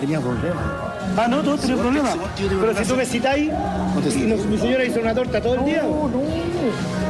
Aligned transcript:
tenía 0.00 0.20
problemas. 0.20 0.64
Ah, 1.16 1.26
no, 1.28 1.42
todos 1.42 1.60
tienen 1.60 1.78
problemas. 1.78 2.16
Pero 2.36 2.76
si 2.76 2.84
tú 2.84 2.96
me 2.96 3.04
citáis, 3.06 3.50
no- 3.50 4.36
mi 4.36 4.58
señora 4.58 4.84
hizo 4.84 5.00
una 5.00 5.14
torta 5.14 5.40
todo 5.40 5.54
el 5.56 5.64
día. 5.64 5.82
No, 5.82 6.08
no. 6.08 6.20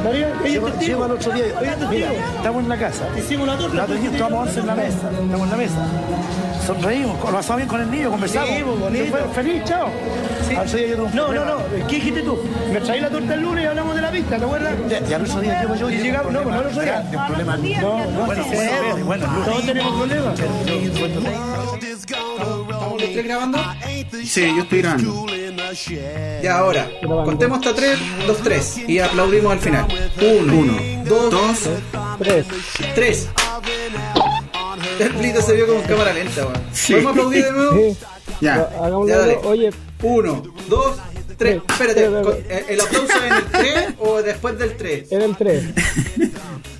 María, 0.03 0.33
ella 0.43 0.57
es 0.57 0.65
testigo. 0.65 1.05
el 1.05 1.11
otro 1.11 1.31
día. 1.33 1.45
Mira, 1.89 2.07
estamos 2.37 2.63
en 2.63 2.69
la 2.69 2.77
casa. 2.77 3.03
Hicimos 3.17 3.47
una 3.47 3.57
torta. 3.57 3.75
La 3.77 3.87
tomamos 4.17 4.47
once 4.47 4.59
en 4.59 4.67
la 4.67 4.75
mesa. 4.75 4.97
Estamos 5.11 5.41
en 5.45 5.49
la 5.51 5.57
mesa. 5.57 5.75
Sonreímos, 6.65 7.17
lo 7.19 7.31
pasamos 7.31 7.57
bien 7.57 7.67
con 7.67 7.81
el 7.81 7.91
niño, 7.91 8.09
conversamos. 8.11 8.49
Pues, 9.09 9.23
feliz, 9.33 9.63
chao. 9.65 9.89
No, 11.13 11.33
no, 11.33 11.45
no. 11.45 11.87
¿Qué 11.87 11.95
dijiste 11.95 12.21
tú? 12.21 12.37
Me 12.71 12.79
traí 12.81 12.99
la 13.01 13.09
torta 13.09 13.33
el 13.33 13.41
lunes 13.41 13.63
y 13.63 13.67
hablamos 13.67 13.95
de 13.95 14.01
la 14.01 14.11
pista, 14.11 14.37
¿te 14.37 14.45
acuerdas? 14.45 14.73
Ya, 14.89 14.99
día 15.41 15.61
llego 15.61 15.75
yo 15.75 15.89
Y 15.89 15.97
llegamos- 15.97 16.31
no, 16.31 16.43
no, 16.43 16.49
un 16.51 17.25
problema. 17.27 17.57
No, 17.57 18.05
no, 18.11 18.25
Bueno, 18.25 18.43
bueno, 18.53 19.05
bueno, 19.05 19.25
Todos 19.45 19.65
tenemos 19.65 19.93
problemas. 19.97 20.39
¿Estamos 22.41 23.01
los 23.01 23.11
tres 23.11 23.25
grabando? 23.25 23.57
Sí, 24.25 24.53
yo 24.55 24.63
estoy 24.63 24.81
grabando. 24.81 25.25
Ya 26.41 26.57
ahora, 26.57 26.89
contemos 27.25 27.59
hasta 27.59 27.73
3, 27.75 27.99
2, 28.27 28.37
3 28.43 28.77
y 28.87 28.99
aplaudimos 28.99 29.51
al 29.53 29.59
final. 29.59 29.87
1, 30.19 30.53
Uno, 30.53 30.73
2, 31.05 31.29
dos, 31.31 31.69
Tres. 32.19 32.45
3. 32.95 33.29
El 34.99 35.09
plito 35.15 35.41
se 35.41 35.53
vio 35.53 35.67
como 35.67 35.79
en 35.79 35.87
cámara 35.87 36.13
lenta, 36.13 36.41
weón. 36.45 36.61
Sí. 36.73 36.93
¿Podemos 36.93 37.11
aplaudir 37.11 37.45
de 37.45 37.51
nuevo? 37.51 37.95
ya. 38.41 38.69
Ya, 39.07 39.17
dale. 39.17 39.39
Oye, 39.43 39.69
1, 40.03 40.43
2, 40.67 40.95
3. 41.37 41.37
Tres. 41.37 41.61
Espérate, 41.69 42.09
Tres, 42.45 42.65
¿el 42.69 42.81
aplauso 42.81 43.13
en 43.25 43.33
el 43.33 43.43
3 43.45 43.93
o 43.99 44.21
después 44.21 44.57
del 44.59 44.77
3? 44.77 45.11
era 45.11 45.25
el 45.25 45.35
3. 45.35 45.63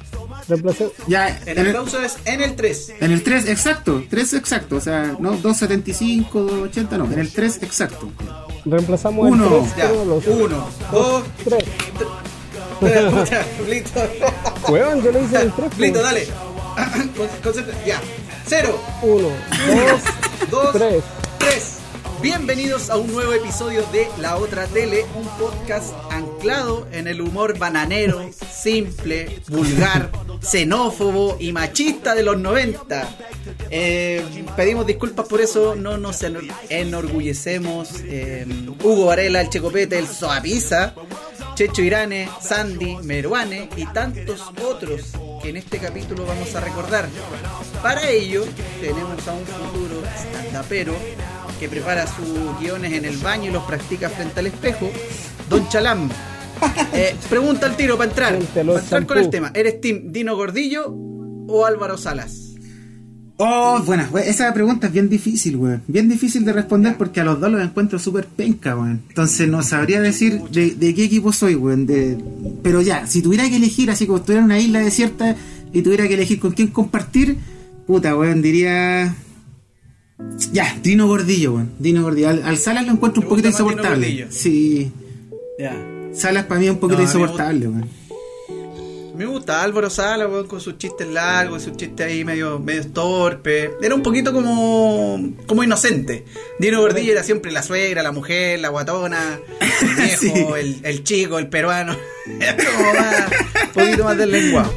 Ya, 1.08 1.28
El 1.46 1.68
aplauso 1.68 2.02
es 2.02 2.18
en 2.26 2.41
el 2.41 2.55
3. 2.55 2.94
en 3.00 3.12
el 3.12 3.23
3 3.23 3.48
exacto, 3.48 4.04
3 4.10 4.34
exacto, 4.34 4.76
o 4.77 4.82
sea, 4.82 5.16
no 5.20 5.32
275, 5.32 6.41
280, 6.41 6.98
no, 6.98 7.05
en 7.12 7.20
el 7.20 7.32
3 7.32 7.64
exacto. 7.64 8.12
Reemplazamos 8.66 9.30
Uno. 9.32 9.46
el 9.58 9.62
3 9.72 9.76
Ya, 9.77 9.91
los 9.91 10.27
1, 10.27 10.68
2, 10.91 11.24
3. 11.46 11.63
3. 12.79 13.46
Plito. 13.66 13.99
Weón, 14.70 15.02
yo 15.04 15.12
lo 15.12 15.24
hice 15.24 15.35
en 15.35 15.41
el 15.44 15.52
3. 15.54 15.76
Plito, 15.76 16.02
dale. 16.02 16.27
Con- 17.16 17.27
Concentra. 17.44 17.85
Ya. 17.85 17.99
0, 18.48 18.79
1, 19.04 19.27
2, 20.49 20.72
3. 20.74 21.04
3. 21.40 21.77
Bienvenidos 22.22 22.90
a 22.90 22.98
un 22.98 23.12
nuevo 23.12 23.34
episodio 23.34 23.84
de 23.91 24.08
La 24.20 24.38
Otra 24.38 24.68
Tele, 24.68 25.05
un 25.16 25.26
podcast 25.40 25.94
anclado 26.12 26.88
en 26.91 27.08
el 27.08 27.20
humor 27.22 27.58
bananero, 27.58 28.30
simple, 28.52 29.41
vulgar, 29.48 30.12
xenófobo 30.41 31.38
y 31.40 31.52
machista 31.52 32.13
de 32.13 32.24
los 32.24 32.38
90. 32.38 33.10
Eh, 33.72 34.24
pedimos 34.55 34.86
disculpas 34.86 35.28
por 35.28 35.41
eso, 35.41 35.76
no 35.76 35.98
nos 35.98 36.22
enor- 36.22 36.54
enorgullecemos. 36.70 37.90
eh, 38.05 38.46
Hugo 38.84 39.06
Varela, 39.06 39.41
el 39.41 39.50
Checopete, 39.50 39.98
el 39.98 40.08
Soapiza, 40.08 40.94
Checho 41.56 41.82
Irane, 41.82 42.30
Sandy, 42.40 42.98
Meruane 43.04 43.68
y 43.76 43.85
tantos 43.88 44.41
otros 44.63 45.02
que 45.41 45.50
en 45.50 45.58
este 45.58 45.80
capítulo 45.80 46.26
vamos 46.26 46.54
a 46.56 46.60
recordar. 46.60 47.08
Para 47.82 48.08
ello, 48.10 48.46
tenemos 48.80 49.28
a 49.28 49.34
un 49.34 49.46
futuro 49.46 50.02
stand-upero 50.16 50.94
que 51.62 51.70
prepara 51.70 52.05
sus 52.07 52.27
guiones 52.59 52.91
en 52.91 53.05
el 53.05 53.15
baño 53.17 53.51
y 53.51 53.54
los 53.54 53.63
practica 53.63 54.09
frente 54.09 54.40
al 54.40 54.48
espejo, 54.48 54.90
Don 55.49 55.67
Chalam. 55.70 56.09
Eh, 56.93 57.15
pregunta 57.27 57.65
al 57.65 57.76
tiro 57.76 57.98
para 57.98 58.09
entrar, 58.12 58.37
para 58.54 58.79
entrar 58.79 59.05
con 59.07 59.17
el 59.17 59.29
tema. 59.31 59.51
¿Eres 59.55 59.82
Team 59.82 60.12
Dino 60.12 60.35
Gordillo 60.35 60.89
o 61.48 61.65
Álvaro 61.65 61.98
Salas? 61.98 62.49
Oh, 63.37 63.82
buena, 63.84 64.07
we- 64.12 64.29
esa 64.29 64.53
pregunta 64.53 64.85
es 64.85 64.94
bien 64.94 65.09
difícil, 65.09 65.56
weón. 65.56 65.81
Bien 65.88 66.07
difícil 66.07 66.45
de 66.45 66.53
responder 66.53 66.97
porque 66.97 67.22
a 67.22 67.23
los 67.23 67.39
dos 67.39 67.51
los 67.51 67.63
encuentro 67.63 67.97
súper 67.97 68.25
penca, 68.28 68.75
weón. 68.75 69.01
Entonces 69.09 69.47
no 69.47 69.63
sabría 69.63 70.01
decir 70.01 70.39
de, 70.51 70.75
de 70.75 70.94
qué 70.94 71.06
equipo 71.06 71.34
soy, 71.34 71.56
weón. 71.56 71.88
De... 71.88 72.16
Pero 72.62 72.81
ya, 72.81 73.07
si 73.07 73.23
tuviera 73.23 73.50
que 73.50 73.56
elegir, 73.56 73.89
así 73.89 74.05
como 74.05 74.19
estuviera 74.19 74.41
en 74.41 74.45
una 74.45 74.59
isla 74.59 74.79
desierta 74.81 75.35
y 75.73 75.81
tuviera 75.81 76.07
que 76.07 76.13
elegir 76.13 76.39
con 76.39 76.51
quién 76.51 76.67
compartir, 76.67 77.38
puta, 77.88 78.16
weón, 78.16 78.44
diría... 78.44 79.16
Ya, 80.51 80.77
Dino 80.81 81.07
Gordillo, 81.07 81.53
weón. 81.53 81.71
Dino 81.79 82.01
Gordillo. 82.03 82.29
Al, 82.29 82.43
al 82.43 82.57
Salas 82.57 82.85
lo 82.85 82.91
encuentro 82.93 83.21
un 83.21 83.25
¿Te 83.25 83.29
poquito 83.29 83.47
insoportable. 83.49 84.27
Sí. 84.31 84.91
Ya. 85.59 85.75
Salas 86.13 86.45
para 86.45 86.59
mí 86.59 86.65
es 86.65 86.71
un 86.71 86.79
poquito 86.79 86.99
No, 86.99 87.05
insoportable, 87.05 87.67
weón. 87.67 88.01
Me 89.15 89.25
gusta 89.27 89.61
Álvaro 89.61 89.89
Sala, 89.89 90.27
weón, 90.27 90.47
con 90.47 90.59
sus 90.59 90.77
chistes 90.79 91.07
largos, 91.07 91.61
sus 91.63 91.77
chistes 91.77 92.07
ahí 92.07 92.25
medio, 92.25 92.59
medio 92.59 92.87
torpe. 92.87 93.69
Era 93.81 93.93
un 93.93 94.01
poquito 94.01 94.33
como, 94.33 95.19
como 95.45 95.63
inocente. 95.63 96.25
Dino 96.59 96.81
Gordillo 96.81 97.11
era 97.11 97.23
siempre 97.23 97.51
la 97.51 97.61
suegra, 97.61 98.01
la 98.01 98.11
mujer, 98.11 98.59
la 98.59 98.69
guatona, 98.69 99.39
el 99.59 99.95
viejo, 99.95 100.55
Sí. 100.55 100.59
el, 100.59 100.79
el 100.83 101.03
chico, 101.03 101.38
el 101.38 101.47
peruano. 101.49 101.95
Era 102.39 102.55
como 102.55 102.93
más, 102.93 103.31
un 103.67 103.73
poquito 103.73 104.03
más 104.05 104.17
del 104.17 104.31
lenguaje. 104.31 104.71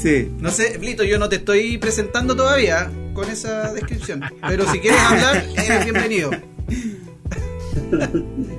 Sí. 0.00 0.28
No 0.38 0.50
sé, 0.50 0.76
Blito, 0.78 1.02
yo 1.02 1.18
no 1.18 1.28
te 1.28 1.36
estoy 1.36 1.78
presentando 1.78 2.36
todavía 2.36 2.90
con 3.16 3.30
esa 3.30 3.72
descripción. 3.72 4.20
Pero 4.46 4.70
si 4.70 4.78
quieres 4.78 5.00
hablar, 5.00 5.42
eres 5.56 5.84
bienvenido. 5.84 6.30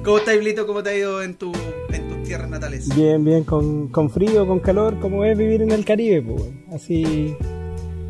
¿Cómo 0.03 0.17
estás, 0.17 0.39
Blito? 0.39 0.65
¿Cómo 0.65 0.81
te 0.81 0.89
ha 0.89 0.97
ido 0.97 1.21
en, 1.21 1.35
tu, 1.35 1.51
en 1.93 2.09
tus 2.09 2.23
tierras 2.23 2.49
natales? 2.49 2.93
Bien, 2.95 3.23
bien, 3.23 3.43
con, 3.43 3.89
con 3.89 4.09
frío, 4.09 4.47
con 4.47 4.59
calor, 4.59 4.99
como 4.99 5.23
es 5.23 5.37
vivir 5.37 5.61
en 5.61 5.71
el 5.71 5.85
Caribe, 5.85 6.23
pues. 6.23 6.43
Así. 6.73 7.35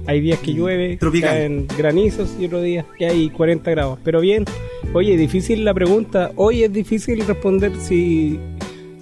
Hay 0.05 0.21
días 0.21 0.39
que 0.39 0.53
llueve, 0.53 0.95
Tropical. 0.95 1.31
caen 1.31 1.67
granizos 1.77 2.33
y 2.39 2.45
otros 2.45 2.63
días 2.63 2.85
que 2.97 3.07
hay 3.07 3.29
40 3.29 3.69
grados. 3.69 3.99
Pero 4.05 4.21
bien, 4.21 4.45
oye, 4.93 5.17
difícil 5.17 5.65
la 5.65 5.73
pregunta. 5.73 6.31
Hoy 6.37 6.63
es 6.63 6.71
difícil 6.71 7.27
responder 7.27 7.73
si 7.77 8.39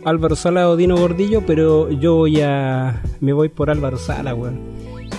Álvaro 0.03 0.35
Sala 0.35 0.67
o 0.67 0.75
Dino 0.75 0.97
Gordillo, 0.97 1.45
pero 1.45 1.91
yo 1.91 2.15
voy 2.15 2.41
a. 2.41 3.03
Me 3.19 3.33
voy 3.33 3.49
por 3.49 3.69
Álvaro 3.69 3.99
Sala, 3.99 4.33
weón. 4.33 4.59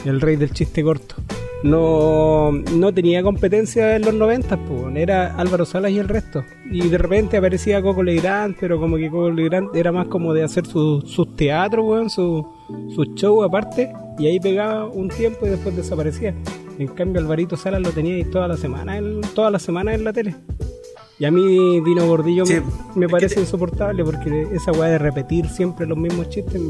El 0.04 0.20
rey 0.20 0.34
del 0.34 0.50
chiste 0.50 0.82
corto. 0.82 1.14
No, 1.62 2.52
no 2.52 2.92
tenía 2.92 3.22
competencia 3.22 3.96
en 3.96 4.02
los 4.02 4.14
90, 4.14 4.56
pues, 4.56 4.96
era 4.96 5.34
Álvaro 5.36 5.64
Salas 5.64 5.90
y 5.90 5.98
el 5.98 6.06
resto. 6.08 6.44
Y 6.70 6.86
de 6.88 6.98
repente 6.98 7.36
aparecía 7.38 7.82
Coco 7.82 8.02
Legrand, 8.02 8.56
pero 8.60 8.78
como 8.78 8.96
que 8.96 9.10
Coco 9.10 9.30
Legrand 9.30 9.74
era 9.74 9.90
más 9.90 10.06
como 10.08 10.32
de 10.34 10.44
hacer 10.44 10.66
su- 10.66 11.00
sus 11.02 11.34
teatros, 11.34 11.84
weón, 11.84 12.10
su, 12.10 12.46
sus 12.94 13.08
shows 13.14 13.46
aparte. 13.46 13.92
Y 14.18 14.26
ahí 14.26 14.38
pegaba 14.38 14.86
un 14.86 15.08
tiempo 15.08 15.46
y 15.46 15.50
después 15.50 15.74
desaparecía. 15.76 16.34
En 16.78 16.88
cambio, 16.88 17.20
Alvarito 17.20 17.56
Salas 17.56 17.80
lo 17.80 17.90
tenía 17.90 18.14
ahí 18.16 18.24
toda 18.24 18.48
la 18.48 18.56
semana, 18.56 18.98
en, 18.98 19.20
toda 19.34 19.50
la 19.50 19.58
semana 19.58 19.94
en 19.94 20.04
la 20.04 20.12
tele. 20.12 20.34
Y 21.18 21.24
a 21.24 21.30
mí 21.30 21.80
Dino 21.80 22.06
Gordillo 22.06 22.44
Sí, 22.44 22.56
me, 22.94 23.08
parece 23.08 23.36
te- 23.36 23.40
insoportable 23.40 24.04
porque 24.04 24.46
esa 24.52 24.72
weá 24.72 24.90
de 24.90 24.98
repetir 24.98 25.48
siempre 25.48 25.86
los 25.86 25.96
mismos 25.96 26.28
chistes, 26.28 26.60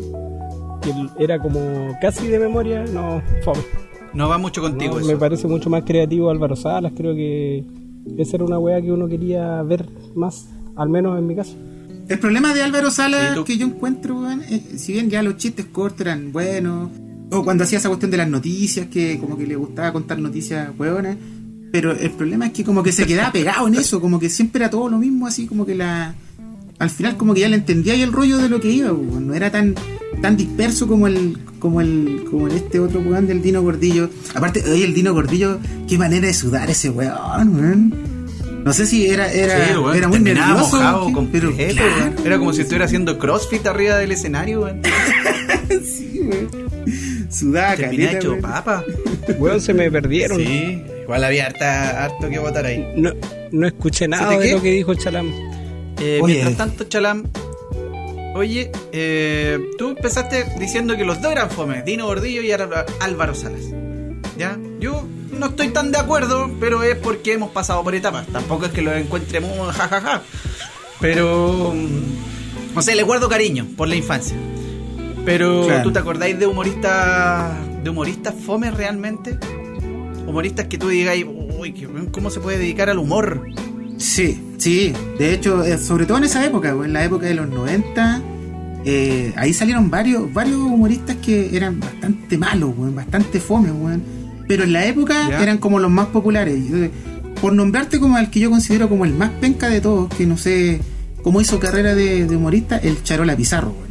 que 0.82 0.92
era 1.24 1.41
como 1.41 1.58
casi 2.00 2.28
de 2.28 2.38
memoria, 2.38 2.84
no, 2.92 3.20
fome. 3.44 3.60
No 4.14 4.28
va 4.28 4.38
mucho 4.38 4.62
contigo 4.62 4.94
No, 4.94 5.00
eso. 5.00 5.08
me 5.08 5.16
parece 5.16 5.46
mucho 5.46 5.68
más 5.70 5.82
creativo 5.84 6.30
Álvaro 6.30 6.56
Salas, 6.56 6.92
creo 6.96 7.14
que 7.14 7.64
esa 8.18 8.36
era 8.36 8.44
una 8.44 8.58
weá 8.58 8.80
que 8.80 8.90
uno 8.92 9.08
quería 9.08 9.62
ver 9.62 9.86
más, 10.14 10.46
al 10.76 10.88
menos 10.88 11.18
en 11.18 11.26
mi 11.26 11.34
caso. 11.34 11.54
El 12.08 12.18
problema 12.18 12.54
de 12.54 12.62
Álvaro 12.62 12.90
Sala 12.90 13.30
Sí, 13.30 13.34
tú- 13.34 13.44
que 13.44 13.58
yo 13.58 13.66
encuentro, 13.66 14.20
weón, 14.20 14.42
eh, 14.48 14.62
si 14.76 14.92
bien 14.92 15.10
ya 15.10 15.22
los 15.22 15.36
chistes 15.36 15.66
cortos 15.66 16.02
eran 16.02 16.32
buenos, 16.32 16.90
o 17.32 17.42
cuando 17.44 17.64
hacía 17.64 17.78
esa 17.78 17.88
cuestión 17.88 18.10
de 18.12 18.16
las 18.18 18.28
noticias, 18.30 18.86
que 18.86 19.18
como 19.18 19.36
que 19.36 19.46
le 19.46 19.56
gustaba 19.56 19.92
contar 19.92 20.18
noticias 20.18 20.70
hueonas, 20.78 21.16
pero 21.72 21.90
el 21.92 22.10
problema 22.12 22.46
es 22.46 22.52
que 22.52 22.62
como 22.64 22.82
que 22.82 22.92
se 22.92 23.06
quedaba 23.06 23.32
pegado 23.32 23.66
en 23.66 23.74
eso, 23.74 24.00
como 24.00 24.18
que 24.20 24.30
siempre 24.30 24.62
era 24.62 24.70
todo 24.70 24.88
lo 24.88 24.98
mismo, 24.98 25.26
así 25.26 25.46
como 25.46 25.66
que 25.66 25.74
la... 25.74 26.14
Al 26.78 26.91
final 26.91 27.16
como 27.16 27.32
que 27.34 27.41
ya 27.41 27.48
le 27.48 27.56
entendía 27.56 27.94
ahí 27.94 28.03
el 28.03 28.12
rollo 28.12 28.37
de 28.38 28.48
lo 28.48 28.60
que 28.60 28.70
iba, 28.70 28.92
weón, 28.92 29.26
no 29.28 29.34
era 29.34 29.50
tan 29.50 29.75
tan 30.20 30.37
disperso 30.37 30.87
como 30.87 31.06
el 31.06 31.37
como 31.59 31.81
el 31.81 32.25
como 32.31 32.47
el 32.48 32.54
este 32.56 32.81
otro 32.81 33.00
weón 33.00 33.26
del 33.26 33.41
Dino 33.42 33.62
Gordillo. 33.62 34.10
Aparte, 34.34 34.62
oye, 34.70 34.84
el 34.84 34.94
Dino 34.94 35.15
Gordillo, 35.15 35.59
qué 35.88 35.97
manera 35.98 36.26
de 36.26 36.34
sudar 36.34 36.69
ese 36.70 36.91
weón, 36.91 37.54
weón. 37.60 37.94
No 38.65 38.72
sé 38.72 38.84
si 38.84 39.06
era 39.06 39.33
era, 39.33 39.68
Sí, 39.68 39.77
weón, 39.77 39.97
era 39.97 40.09
muy 40.09 40.18
nervioso, 40.21 40.77
claro, 40.78 41.06
weón. 41.06 41.30
Era 42.24 42.39
como 42.39 42.53
si 42.53 42.60
estuviera 42.62 42.84
haciendo 42.84 43.18
crossfit 43.18 43.66
arriba 43.66 43.97
del 43.97 44.12
escenario, 44.12 44.62
weón. 44.62 44.83
Sí, 45.84 46.21
güey. 46.22 46.47
Sudaba 47.30 47.74
caleta, 47.77 48.12
hecho 48.18 48.30
güey. 48.30 48.41
papa. 48.42 48.84
Weón, 49.39 49.60
se 49.60 49.74
me 49.74 49.91
perdieron. 49.91 50.39
Sí, 50.39 50.80
igual 51.03 51.24
había 51.24 51.47
harta, 51.47 52.04
harto 52.04 52.28
que 52.28 52.39
votar 52.39 52.65
ahí. 52.66 52.86
No, 52.97 53.10
no 53.50 53.66
escuché 53.66 54.06
nada 54.06 54.30
¿Se 54.30 54.36
te 54.36 54.42
de 54.42 54.48
qué? 54.48 54.54
lo 54.54 54.62
que 54.62 54.71
dijo 54.71 54.95
Chalam. 54.95 55.30
Eh, 56.01 56.21
mientras 56.25 56.57
tanto, 56.57 56.84
Chalam. 56.84 57.25
Oye, 58.34 58.71
eh, 58.93 59.59
tú 59.78 59.91
empezaste 59.91 60.45
diciendo 60.59 60.95
que 60.97 61.04
los 61.04 61.22
dos 61.22 61.33
eran 61.33 61.51
fome, 61.51 61.83
Dino 61.83 62.04
Gordillo 62.07 62.43
y 62.43 62.51
Álvaro- 62.53 63.34
Salas. 63.34 63.63
¿Ya? 64.37 64.59
Yo 64.78 65.07
no 65.39 65.47
estoy 65.47 65.69
tan 65.69 65.91
de 65.91 65.98
acuerdo, 65.98 66.51
pero 66.60 66.83
es 66.83 66.97
porque 66.97 67.33
hemos 67.33 67.51
pasado 67.51 67.83
por 67.83 67.95
etapas. 67.95 68.27
Tampoco 68.27 68.66
es 68.66 68.72
que 68.72 68.83
los 68.83 68.95
encuentremos 68.95 69.75
jajaja. 69.75 70.22
Pero. 71.01 71.72
mm, 71.75 72.75
No 72.75 72.83
sé, 72.83 72.95
les 72.95 73.07
guardo 73.07 73.31
cariño 73.31 73.66
por 73.75 73.89
la 73.89 73.97
infancia. 73.97 74.37
Pero, 75.25 75.65
Claro. 75.66 75.83
¿tú 75.84 75.93
te 75.93 75.98
acordáis 75.98 76.39
de 76.39 76.47
humoristas. 76.47 77.54
de 77.83 77.89
humoristas 77.91 78.34
fome 78.45 78.71
realmente? 78.71 79.39
Humoristas 80.27 80.66
que 80.66 80.77
tú 80.77 80.89
digas, 80.89 81.16
uy, 81.59 81.89
¿cómo 82.13 82.28
se 82.31 82.41
puede 82.41 82.59
dedicar 82.59 82.91
al 82.91 82.98
humor? 82.98 83.43
Sí, 83.97 84.43
sí. 84.58 84.92
De 85.18 85.32
hecho, 85.34 85.62
eh, 85.64 85.78
sobre 85.78 86.06
todo 86.06 86.18
en 86.18 86.24
esa 86.24 86.44
época, 86.44 86.70
en 86.70 86.92
la 86.92 87.04
época 87.04 87.26
de 87.26 87.34
los 87.34 87.48
90, 87.48 88.22
eh, 88.84 89.32
ahí 89.36 89.53
salieron 89.53 89.91
varios, 89.91 90.32
varios 90.32 90.56
humoristas 90.58 91.16
que 91.16 91.56
eran 91.56 91.80
bastante 91.80 92.38
malos, 92.38 92.70
weón, 92.76 92.94
bastante 92.94 93.41
fomes, 93.41 93.72
weón. 93.72 94.03
Pero 94.48 94.64
en 94.64 94.72
la 94.72 94.86
época 94.86 95.28
eran 95.42 95.58
como 95.58 95.78
los 95.80 95.91
más 95.91 96.06
populares. 96.06 96.58
Yo- 96.68 96.88
Por 97.41 97.53
nombrarte 97.53 97.98
como 98.00 98.16
el 98.16 98.30
que 98.30 98.41
yo 98.41 98.48
considero 98.50 98.88
como 98.88 99.04
el 99.04 99.12
más 99.12 99.30
penca 99.41 99.68
de 99.68 99.80
todos, 99.80 100.08
que 100.14 100.24
no 100.24 100.38
sé 100.38 100.80
cómo 101.22 101.41
hizo 101.41 101.59
carrera 101.59 101.94
de, 101.94 102.26
de 102.26 102.36
humorista, 102.36 102.78
el 102.78 103.02
Charola 103.02 103.36
Pizarro, 103.36 103.68
weón. 103.72 103.86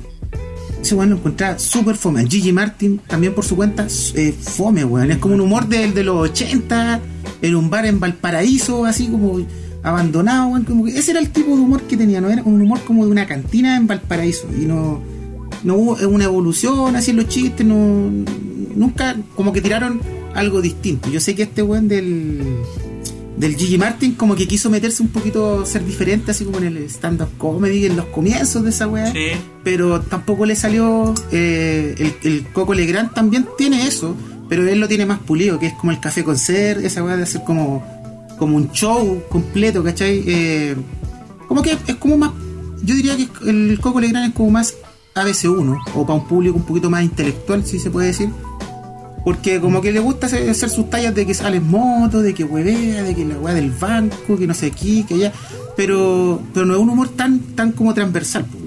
Ese 0.81 0.95
weón 0.95 1.09
lo 1.11 1.18
encontraba 1.18 1.59
súper 1.59 1.95
fome. 1.95 2.21
El 2.21 2.29
Gigi 2.29 2.51
Martin, 2.53 3.00
también 3.07 3.33
por 3.35 3.44
su 3.44 3.56
cuenta, 3.56 3.85
eh, 4.15 4.33
fome, 4.39 4.83
weón. 4.85 5.11
Es 5.11 5.18
como 5.18 5.35
un 5.35 5.41
humor 5.41 5.68
de, 5.68 5.91
de 5.91 6.03
los 6.03 6.15
80, 6.29 7.01
en 7.41 7.56
un 7.56 7.69
bar 7.69 7.85
en 7.85 8.00
Valparaíso, 8.00 8.85
así 8.85 9.07
como 9.07 9.39
abandonado, 9.85 10.47
weón. 10.47 10.63
Como 10.63 10.85
que 10.85 10.97
ese 10.97 11.11
era 11.11 11.19
el 11.19 11.29
tipo 11.29 11.55
de 11.55 11.61
humor 11.61 11.81
que 11.83 11.95
tenía, 11.95 12.19
¿no? 12.21 12.29
Era 12.29 12.43
un 12.43 12.61
humor 12.61 12.79
como 12.85 13.05
de 13.05 13.11
una 13.11 13.25
cantina 13.25 13.77
en 13.77 13.87
Valparaíso. 13.87 14.47
Y 14.59 14.65
no, 14.65 15.01
no 15.63 15.75
hubo 15.75 16.07
una 16.07 16.25
evolución 16.25 16.95
así 16.95 17.11
en 17.11 17.17
los 17.17 17.27
chistes, 17.27 17.65
no, 17.65 18.09
nunca 18.75 19.15
como 19.35 19.53
que 19.53 19.61
tiraron 19.61 20.01
algo 20.33 20.61
distinto. 20.61 21.09
Yo 21.09 21.19
sé 21.19 21.35
que 21.35 21.43
este 21.43 21.61
weón 21.63 21.87
del 21.87 22.41
del 23.37 23.57
Gigi 23.57 23.77
Martin 23.77 24.13
como 24.13 24.33
que 24.37 24.47
quiso 24.47 24.69
meterse 24.69 25.03
un 25.03 25.09
poquito 25.09 25.65
ser 25.65 25.85
diferente 25.85 26.31
así 26.31 26.45
como 26.45 26.57
en 26.59 26.63
el 26.67 26.77
stand-up 26.89 27.27
comedy 27.37 27.85
en 27.85 27.97
los 27.97 28.05
comienzos 28.05 28.63
de 28.63 28.69
esa 28.69 28.87
weá 28.87 29.11
Sí. 29.11 29.31
pero 29.61 29.99
tampoco 29.99 30.45
le 30.45 30.55
salió 30.55 31.13
eh, 31.33 31.95
el, 31.97 32.31
el 32.31 32.47
Coco 32.53 32.73
Legrand 32.73 33.13
también 33.13 33.45
tiene 33.57 33.87
eso 33.87 34.15
pero 34.47 34.65
él 34.65 34.79
lo 34.79 34.87
tiene 34.87 35.05
más 35.05 35.19
pulido 35.19 35.59
que 35.59 35.65
es 35.67 35.73
como 35.73 35.91
el 35.91 35.99
café 35.99 36.23
con 36.23 36.37
ser 36.37 36.77
esa 36.85 37.03
weá 37.03 37.17
de 37.17 37.23
hacer 37.23 37.43
como 37.43 37.83
como 38.37 38.57
un 38.57 38.71
show 38.71 39.23
completo 39.29 39.83
¿cachai? 39.83 40.23
Eh, 40.27 40.75
como 41.47 41.61
que 41.61 41.77
es 41.87 41.95
como 41.95 42.17
más 42.17 42.31
yo 42.83 42.95
diría 42.95 43.15
que 43.15 43.27
el 43.49 43.79
Coco 43.81 43.99
Legrand 43.99 44.29
es 44.29 44.33
como 44.35 44.51
más 44.51 44.75
ABC1 45.15 45.79
o 45.95 46.05
para 46.05 46.19
un 46.19 46.27
público 46.27 46.57
un 46.57 46.65
poquito 46.65 46.89
más 46.89 47.03
intelectual 47.03 47.65
si 47.65 47.79
se 47.79 47.89
puede 47.89 48.07
decir 48.07 48.29
porque 49.25 49.59
como 49.59 49.81
que 49.81 49.91
le 49.91 49.99
gusta 49.99 50.27
hacer, 50.27 50.53
sus 50.53 50.87
tallas 50.87 51.15
de 51.15 51.25
que 51.25 51.33
sale 51.33 51.57
en 51.57 51.67
moto, 51.67 52.21
de 52.21 52.35
que 52.35 52.43
huevea, 52.43 53.01
de 53.01 53.15
que 53.15 53.25
la 53.25 53.39
weá 53.39 53.55
del 53.55 53.71
banco, 53.71 54.37
que 54.37 54.45
no 54.45 54.53
sé 54.53 54.67
aquí, 54.67 55.03
que 55.03 55.15
allá. 55.15 55.33
Pero, 55.75 56.39
pero 56.53 56.67
no 56.67 56.75
es 56.75 56.79
un 56.79 56.91
humor 56.91 57.09
tan, 57.09 57.39
tan 57.39 57.71
como 57.71 57.95
transversal. 57.95 58.45
po. 58.45 58.64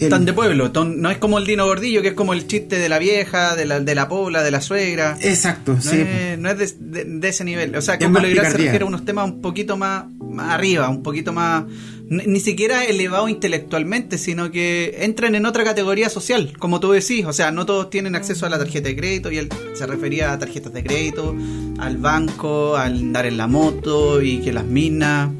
El- 0.00 0.08
Tan 0.08 0.24
de 0.24 0.32
pueblo, 0.32 0.70
no 0.86 1.10
es 1.10 1.18
como 1.18 1.38
el 1.38 1.44
Dino 1.46 1.66
Gordillo, 1.66 2.00
que 2.02 2.08
es 2.08 2.14
como 2.14 2.32
el 2.32 2.46
chiste 2.46 2.78
de 2.78 2.88
la 2.88 2.98
vieja, 2.98 3.54
de 3.54 3.66
la, 3.66 3.80
de 3.80 3.94
la 3.94 4.08
pobla, 4.08 4.42
de 4.42 4.50
la 4.50 4.60
suegra. 4.60 5.16
Exacto, 5.20 5.74
No 5.74 5.80
sí. 5.82 5.96
es, 6.00 6.38
no 6.38 6.50
es 6.50 6.58
de, 6.58 7.04
de- 7.04 7.04
de 7.04 7.28
ese 7.28 7.44
nivel. 7.44 7.76
O 7.76 7.82
sea, 7.82 7.94
Es 7.96 8.10
Legrand 8.10 8.50
se 8.50 8.56
refiere 8.58 8.84
a 8.84 8.86
unos 8.86 9.04
temas 9.04 9.26
un 9.26 9.40
poquito 9.42 9.76
más, 9.76 10.04
más 10.18 10.50
arriba, 10.54 10.88
un 10.88 11.02
poquito 11.02 11.32
más. 11.32 11.64
Ni, 12.08 12.24
ni 12.26 12.40
siquiera 12.40 12.84
elevado 12.84 13.28
intelectualmente, 13.28 14.18
sino 14.18 14.50
que 14.50 14.96
entran 15.00 15.34
en 15.36 15.46
otra 15.46 15.62
categoría 15.64 16.08
social, 16.08 16.54
como 16.58 16.80
tú 16.80 16.90
decís. 16.92 17.24
O 17.26 17.32
sea, 17.32 17.50
no 17.52 17.66
todos 17.66 17.88
tienen 17.90 18.16
acceso 18.16 18.46
a 18.46 18.48
la 18.48 18.58
tarjeta 18.58 18.88
de 18.88 18.96
crédito 18.96 19.30
y 19.30 19.38
él 19.38 19.48
se 19.74 19.86
refería 19.86 20.32
a 20.32 20.38
tarjetas 20.38 20.72
de 20.72 20.82
crédito, 20.82 21.36
al 21.78 21.98
banco, 21.98 22.76
al 22.76 22.94
andar 22.96 23.26
en 23.26 23.36
la 23.36 23.46
moto 23.46 24.20
y 24.22 24.38
que 24.40 24.52
las 24.52 24.64
minas. 24.64 25.30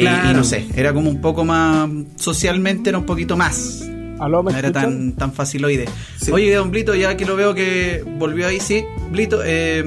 Eh. 0.00 0.30
Y 0.30 0.34
no 0.34 0.44
sé, 0.44 0.66
era 0.74 0.92
como 0.92 1.10
un 1.10 1.20
poco 1.20 1.44
más. 1.44 1.88
Socialmente 2.16 2.90
era 2.90 2.98
un 2.98 3.06
poquito 3.06 3.36
más. 3.36 3.82
¿Aló, 4.20 4.42
me 4.42 4.52
No 4.52 4.58
era 4.58 4.70
tan, 4.72 5.12
tan 5.12 5.32
faciloide. 5.32 5.86
Sí. 6.20 6.30
Oye, 6.30 6.54
don 6.54 6.70
Blito, 6.70 6.94
ya 6.94 7.16
que 7.16 7.24
lo 7.24 7.34
veo 7.36 7.54
que 7.54 8.04
volvió 8.18 8.46
ahí, 8.46 8.60
sí. 8.60 8.84
Blito, 9.10 9.42
eh, 9.44 9.84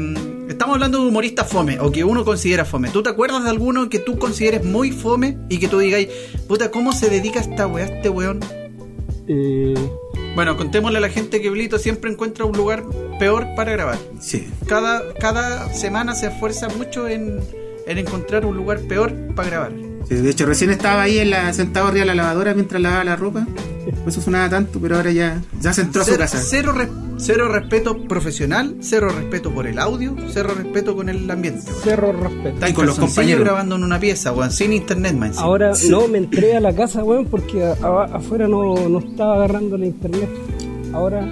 estamos 0.49 0.75
hablando 0.75 0.97
de 0.97 1.03
un 1.03 1.09
humorista 1.09 1.45
fome, 1.45 1.79
o 1.79 1.91
que 1.91 2.03
uno 2.03 2.25
considera 2.25 2.65
fome. 2.65 2.89
¿Tú 2.89 3.01
te 3.01 3.09
acuerdas 3.09 3.43
de 3.45 3.49
alguno 3.49 3.89
que 3.89 3.99
tú 3.99 4.19
consideres 4.19 4.65
muy 4.65 4.91
fome 4.91 5.37
y 5.49 5.59
que 5.59 5.67
tú 5.69 5.79
digas, 5.79 6.05
puta, 6.47 6.71
¿cómo 6.71 6.91
se 6.91 7.09
dedica 7.09 7.39
esta 7.39 7.67
weá, 7.67 7.85
este 7.85 8.09
weón? 8.09 8.39
Eh, 9.29 9.75
Bueno, 10.35 10.55
contémosle 10.57 10.97
a 10.99 11.01
la 11.01 11.09
gente 11.09 11.41
que 11.41 11.49
Blito 11.49 11.79
siempre 11.79 12.11
encuentra 12.11 12.45
un 12.45 12.55
lugar 12.55 12.83
peor 13.19 13.47
para 13.55 13.71
grabar. 13.71 13.97
Sí. 14.19 14.47
Cada, 14.67 15.13
cada 15.15 15.73
semana 15.73 16.15
se 16.15 16.27
esfuerza 16.27 16.67
mucho 16.69 17.07
en, 17.07 17.39
en 17.87 17.97
encontrar 17.97 18.45
un 18.45 18.55
lugar 18.55 18.79
peor 18.81 19.13
para 19.35 19.49
grabar. 19.49 19.71
Sí, 20.07 20.15
De 20.15 20.29
hecho, 20.29 20.45
recién 20.45 20.69
estaba 20.71 21.01
ahí 21.01 21.19
en 21.19 21.29
la, 21.31 21.51
sentado 21.53 21.87
arriba 21.87 22.01
de 22.01 22.07
la 22.07 22.15
lavadora 22.15 22.53
mientras 22.53 22.81
lavaba 22.81 23.03
la 23.03 23.15
ropa. 23.15 23.45
Por 23.99 24.09
eso 24.09 24.21
sonaba 24.21 24.49
tanto, 24.49 24.79
pero 24.81 24.97
ahora 24.97 25.11
ya, 25.11 25.41
ya 25.61 25.71
se 25.73 25.81
entró 25.81 26.01
a 26.01 26.05
su 26.05 26.11
Cero, 26.11 26.21
casa. 26.23 26.39
cero, 26.41 26.73
cero 27.17 27.47
respeto 27.47 28.03
profesional, 28.05 28.75
cero 28.81 29.09
respeto 29.15 29.49
por 29.51 29.65
el 29.65 29.79
audio, 29.79 30.13
cero 30.31 30.53
respeto 30.57 30.93
con 30.95 31.07
el 31.07 31.29
ambiente. 31.31 31.71
cerro 31.83 32.11
respeto. 32.11 32.49
Está 32.49 32.69
Y 32.69 32.73
con 32.73 32.85
los 32.85 32.99
compañeros. 32.99 33.43
grabando 33.45 33.75
en 33.77 33.83
una 33.83 33.97
pieza, 33.99 34.33
weón, 34.33 34.51
sin 34.51 34.73
internet, 34.73 35.13
man. 35.15 35.31
Ahora 35.37 35.71
no 35.89 36.07
me 36.09 36.17
entré 36.17 36.55
a 36.57 36.59
la 36.59 36.75
casa, 36.75 37.01
weón, 37.03 37.25
porque 37.27 37.63
a- 37.63 37.77
a- 37.81 38.03
afuera 38.17 38.47
no, 38.49 38.89
no 38.89 38.99
estaba 38.99 39.35
agarrando 39.35 39.77
la 39.77 39.85
internet. 39.85 40.29
Ahora 40.93 41.25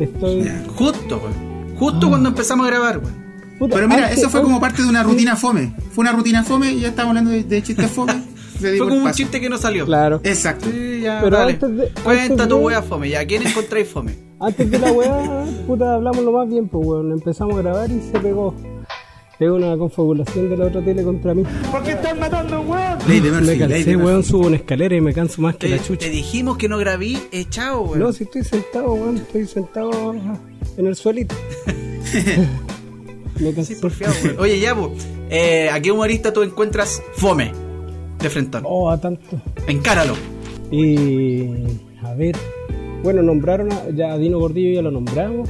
estoy. 0.00 0.44
Ya. 0.44 0.64
Justo, 0.74 1.18
weón. 1.22 1.76
Justo 1.76 2.08
cuando 2.08 2.28
empezamos 2.30 2.66
a 2.66 2.70
grabar, 2.70 2.98
weón. 2.98 3.23
Puta, 3.64 3.76
Pero 3.76 3.88
mira, 3.88 4.04
antes- 4.04 4.18
eso 4.18 4.28
fue 4.28 4.42
como 4.42 4.60
parte 4.60 4.82
de 4.82 4.88
una 4.88 5.02
rutina 5.02 5.36
fome. 5.36 5.74
Fue 5.92 6.02
una 6.02 6.12
rutina 6.12 6.44
fome 6.44 6.72
y 6.72 6.80
ya 6.80 6.88
estamos 6.88 7.10
hablando 7.10 7.30
de, 7.30 7.44
de 7.44 7.62
chistes 7.62 7.90
fome. 7.90 8.12
Fue 8.60 8.78
como 8.78 8.94
un 9.04 9.12
chiste 9.12 9.40
que 9.40 9.48
no 9.48 9.56
salió. 9.58 9.84
Claro. 9.86 10.20
Exacto. 10.22 10.66
Sí, 10.70 11.00
ya, 11.02 11.20
Pero 11.22 11.36
dale. 11.36 11.52
antes 11.54 11.76
de- 11.76 11.88
Cuenta 12.02 12.22
antes 12.34 12.48
tu 12.48 12.56
de- 12.58 12.62
wea 12.64 12.82
fome, 12.82 13.08
ya. 13.10 13.24
¿Quién 13.26 13.46
encontráis 13.46 13.88
fome? 13.88 14.14
Antes 14.40 14.70
de 14.70 14.78
la 14.78 14.92
weá, 14.92 15.44
puta, 15.66 15.94
hablamos 15.94 16.22
lo 16.22 16.32
más 16.32 16.48
bien, 16.48 16.68
pues 16.68 16.86
weón. 16.86 17.12
Empezamos 17.12 17.54
a 17.58 17.62
grabar 17.62 17.90
y 17.90 18.00
se 18.00 18.18
pegó. 18.20 18.54
Pegó 19.38 19.56
una 19.56 19.76
confabulación 19.78 20.50
de 20.50 20.56
la 20.58 20.66
otra 20.66 20.82
tele 20.84 21.02
contra 21.02 21.32
mí. 21.34 21.42
¿Por 21.70 21.82
qué 21.82 21.92
están 21.92 22.18
matando 22.20 22.60
un 22.60 22.68
weón? 22.68 22.98
Ley 23.08 23.20
de 23.20 23.30
Me 23.30 23.36
Murphy, 23.40 23.46
ley 23.46 23.58
cansé, 23.58 23.84
de 23.84 23.96
weón, 23.96 24.22
subo 24.24 24.46
una 24.46 24.56
escalera 24.56 24.94
y 24.94 25.00
me 25.00 25.12
canso 25.14 25.40
más 25.42 25.56
que 25.56 25.68
Te, 25.68 25.76
la 25.76 25.82
chucha. 25.82 26.06
te 26.06 26.10
dijimos 26.10 26.56
que 26.58 26.68
no 26.68 26.76
grabí 26.78 27.18
echado, 27.32 27.80
weón. 27.82 27.98
No, 28.00 28.12
si 28.12 28.24
estoy 28.24 28.44
sentado, 28.44 28.92
weón, 28.92 29.16
estoy 29.16 29.46
sentado 29.46 30.14
en 30.76 30.86
el 30.86 30.94
suelito. 30.94 31.34
Sí, 33.36 33.74
porfiado, 33.80 34.14
weón. 34.24 34.36
Oye, 34.40 34.60
ya, 34.60 34.74
pues. 34.74 35.08
Eh, 35.30 35.68
¿A 35.72 35.80
qué 35.80 35.90
humorista 35.90 36.32
tú 36.32 36.42
encuentras 36.42 37.02
fome? 37.14 37.52
De 38.20 38.30
frente. 38.30 38.58
Oh, 38.62 38.88
a 38.90 39.00
tanto. 39.00 39.40
Encáralo. 39.66 40.14
Y 40.70 41.46
a 42.02 42.14
ver, 42.14 42.36
bueno, 43.02 43.22
nombraron 43.22 43.72
a, 43.72 43.90
ya 43.90 44.12
a 44.12 44.18
Dino 44.18 44.38
Gordillo, 44.38 44.74
ya 44.74 44.82
lo 44.82 44.90
nombramos. 44.90 45.48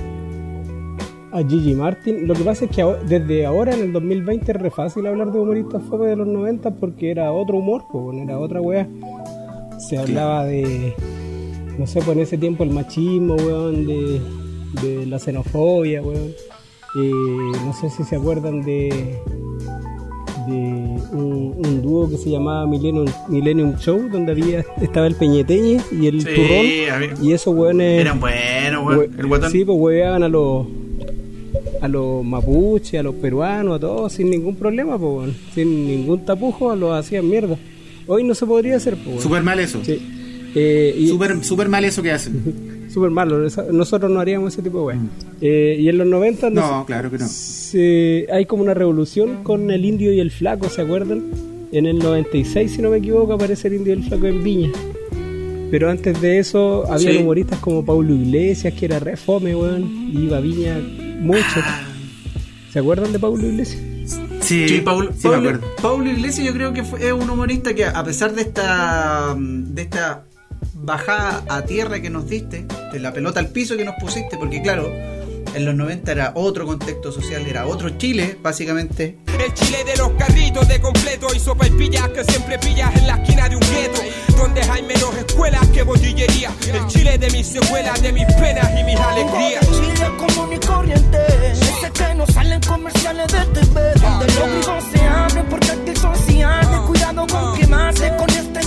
A 1.32 1.42
Gigi 1.42 1.74
Martin. 1.74 2.26
Lo 2.28 2.34
que 2.34 2.44
pasa 2.44 2.64
es 2.66 2.70
que 2.70 2.82
ahora- 2.82 3.02
desde 3.02 3.44
ahora, 3.44 3.74
en 3.74 3.80
el 3.82 3.92
2020, 3.92 4.52
es 4.52 4.58
re 4.60 4.70
fácil 4.70 5.06
hablar 5.06 5.32
de 5.32 5.38
humoristas 5.40 5.82
fome 5.88 6.06
de 6.06 6.16
los 6.16 6.26
90 6.28 6.70
porque 6.76 7.10
era 7.10 7.32
otro 7.32 7.58
humor, 7.58 7.82
pues, 7.90 8.16
era 8.22 8.38
otra 8.38 8.60
wea. 8.60 8.88
Se 9.88 9.98
hablaba 9.98 10.44
de, 10.46 10.94
no 11.78 11.86
sé, 11.86 12.00
pues 12.00 12.16
en 12.16 12.22
ese 12.22 12.38
tiempo 12.38 12.62
el 12.64 12.70
machismo, 12.70 13.34
weón, 13.34 13.86
de, 13.86 14.20
de 14.82 15.06
la 15.06 15.18
xenofobia, 15.18 16.00
weón. 16.02 16.30
Eh, 16.96 17.10
no 17.64 17.72
sé 17.80 17.90
si 17.90 18.04
se 18.04 18.16
acuerdan 18.16 18.62
de 18.62 19.18
de 20.46 20.52
un, 21.12 21.54
un 21.56 21.82
dúo 21.82 22.08
que 22.10 22.18
se 22.18 22.28
llamaba 22.30 22.66
Millennium, 22.66 23.06
Millennium 23.28 23.76
Show, 23.78 24.08
donde 24.12 24.32
había 24.32 24.62
estaba 24.82 25.06
el 25.06 25.14
Peñeteñe 25.14 25.80
y 25.90 26.06
el 26.06 26.20
Sí. 26.20 26.28
Turrón. 26.34 27.24
Y 27.26 27.32
esos 27.32 27.54
weones. 27.54 28.00
Eran 28.02 28.20
buenos, 28.20 28.86
weón. 28.86 28.98
we- 28.98 29.10
El 29.18 29.26
guatón. 29.26 29.50
Sí, 29.50 29.64
pues 29.64 29.78
hueveaban 29.78 30.22
a 30.22 30.28
los 30.28 30.66
a 31.80 31.88
los 31.88 32.24
mapuches, 32.24 33.00
a 33.00 33.02
los 33.02 33.14
peruanos, 33.16 33.76
a 33.76 33.80
todos 33.80 34.12
sin 34.12 34.30
ningún 34.30 34.54
problema, 34.56 34.98
pues 34.98 35.30
sin 35.54 35.86
ningún 35.86 36.24
tapujo, 36.24 36.74
los 36.76 36.92
hacían 36.98 37.28
mierda. 37.28 37.56
Hoy 38.06 38.22
no 38.24 38.34
se 38.34 38.44
podría 38.46 38.76
hacer, 38.76 38.94
pues 38.96 39.06
weón. 39.08 39.20
Súper 39.22 39.42
mal 39.42 39.58
eso. 39.60 39.80
Sí. 39.82 39.98
Eh, 40.54 40.94
y 40.98 41.08
Súper 41.08 41.42
súper 41.42 41.68
mal 41.70 41.84
eso 41.84 42.02
que 42.02 42.12
hacen. 42.12 42.73
súper 42.94 43.10
malo, 43.10 43.38
nosotros 43.72 44.10
no 44.10 44.20
haríamos 44.20 44.52
ese 44.54 44.62
tipo 44.62 44.78
de 44.78 44.84
weas. 44.84 45.00
Eh, 45.40 45.76
y 45.80 45.88
en 45.88 45.98
los 45.98 46.06
90 46.06 46.48
no 46.50 46.60
No, 46.60 46.86
claro 46.86 47.10
que 47.10 47.18
no. 47.18 47.26
se- 47.28 48.26
hay 48.32 48.46
como 48.46 48.62
una 48.62 48.72
revolución 48.74 49.42
con 49.42 49.70
el 49.70 49.84
indio 49.84 50.12
y 50.12 50.20
el 50.20 50.30
flaco, 50.30 50.68
¿se 50.68 50.82
acuerdan? 50.82 51.22
En 51.72 51.86
el 51.86 51.98
96, 51.98 52.70
si 52.72 52.80
no 52.82 52.90
me 52.90 52.98
equivoco, 52.98 53.32
aparece 53.34 53.66
el 53.68 53.74
indio 53.74 53.94
y 53.94 53.98
el 53.98 54.04
flaco 54.04 54.26
en 54.26 54.42
Viña. 54.44 54.70
Pero 55.70 55.90
antes 55.90 56.20
de 56.20 56.38
eso, 56.38 56.84
había 56.90 57.10
Sí. 57.10 57.16
humoristas 57.18 57.58
como 57.58 57.84
Paulo 57.84 58.14
Iglesias, 58.14 58.72
que 58.74 58.84
era 58.84 59.00
re 59.00 59.16
fome, 59.16 59.56
weón, 59.56 59.82
y 60.12 60.20
iba 60.26 60.36
a 60.36 60.40
Viña 60.40 60.78
mucho. 61.20 61.60
¿Se 62.72 62.78
acuerdan 62.78 63.12
de 63.12 63.18
Paulo 63.18 63.44
Iglesias? 63.46 63.82
Sí, 64.40 64.68
Sí, 64.68 64.80
Paulo, 64.82 65.10
sí 65.16 65.26
me 65.26 65.34
Paulo- 65.34 65.48
acuerdo. 65.50 65.66
Paulo 65.82 66.10
Iglesias 66.10 66.46
yo 66.46 66.52
creo 66.52 66.72
que 66.72 66.84
fue, 66.84 67.04
es 67.06 67.12
un 67.12 67.28
humorista 67.28 67.74
que 67.74 67.86
a 67.86 68.04
pesar 68.04 68.34
de 68.34 68.42
esta 68.42 69.34
de 69.36 69.82
esta 69.82 70.24
bajada 70.84 71.44
a 71.48 71.62
tierra 71.62 72.00
que 72.00 72.10
nos 72.10 72.28
diste, 72.28 72.66
de 72.92 72.98
la 73.00 73.12
pelota 73.12 73.40
al 73.40 73.48
piso 73.48 73.76
que 73.76 73.84
nos 73.84 73.94
pusiste, 74.00 74.36
porque 74.36 74.60
claro, 74.60 74.90
en 75.54 75.64
los 75.64 75.74
90 75.74 76.12
era 76.12 76.32
otro 76.34 76.66
contexto 76.66 77.12
social, 77.12 77.46
era 77.46 77.66
otro 77.66 77.90
Chile, 77.90 78.36
básicamente. 78.42 79.18
El 79.38 79.54
Chile 79.54 79.84
de 79.84 79.96
los 79.96 80.10
carritos 80.12 80.66
de 80.68 80.80
completo 80.80 81.28
y 81.34 81.38
sopa 81.38 81.66
y 81.66 81.70
pillas 81.70 82.08
que 82.08 82.24
siempre 82.24 82.58
pillas 82.58 82.94
en 82.96 83.06
la 83.06 83.16
esquina 83.16 83.48
de 83.48 83.56
un 83.56 83.62
gueto, 83.62 84.00
donde 84.36 84.62
hay 84.62 84.82
menos 84.82 85.14
escuelas 85.16 85.66
que 85.68 85.82
botillería. 85.82 86.50
El 86.72 86.86
Chile 86.88 87.18
de 87.18 87.30
mis 87.30 87.46
secuelas, 87.46 88.02
de 88.02 88.12
mis 88.12 88.26
penas 88.34 88.68
y 88.78 88.84
mis 88.84 88.96
alegrías. 88.98 89.66
Un 89.68 89.80
Chile 89.80 90.10
común 90.18 90.52
y 90.52 90.66
corriente, 90.66 91.18
ese 91.52 91.90
que 91.92 92.14
no 92.14 92.26
salen 92.26 92.60
comerciales 92.60 93.28
de 93.28 93.44
TV, 93.60 93.94
donde 94.00 94.26
los 94.26 94.50
vivos 94.50 94.84
se 94.92 95.00
abren 95.00 95.46
porque 95.48 95.70
aquí 95.70 95.96
son 96.00 96.16
sociales. 96.16 96.68
Ah. 96.70 96.84
Cuidado 96.86 97.26
con 97.26 97.58
quemarse 97.58 98.12
con 98.16 98.30
este 98.30 98.60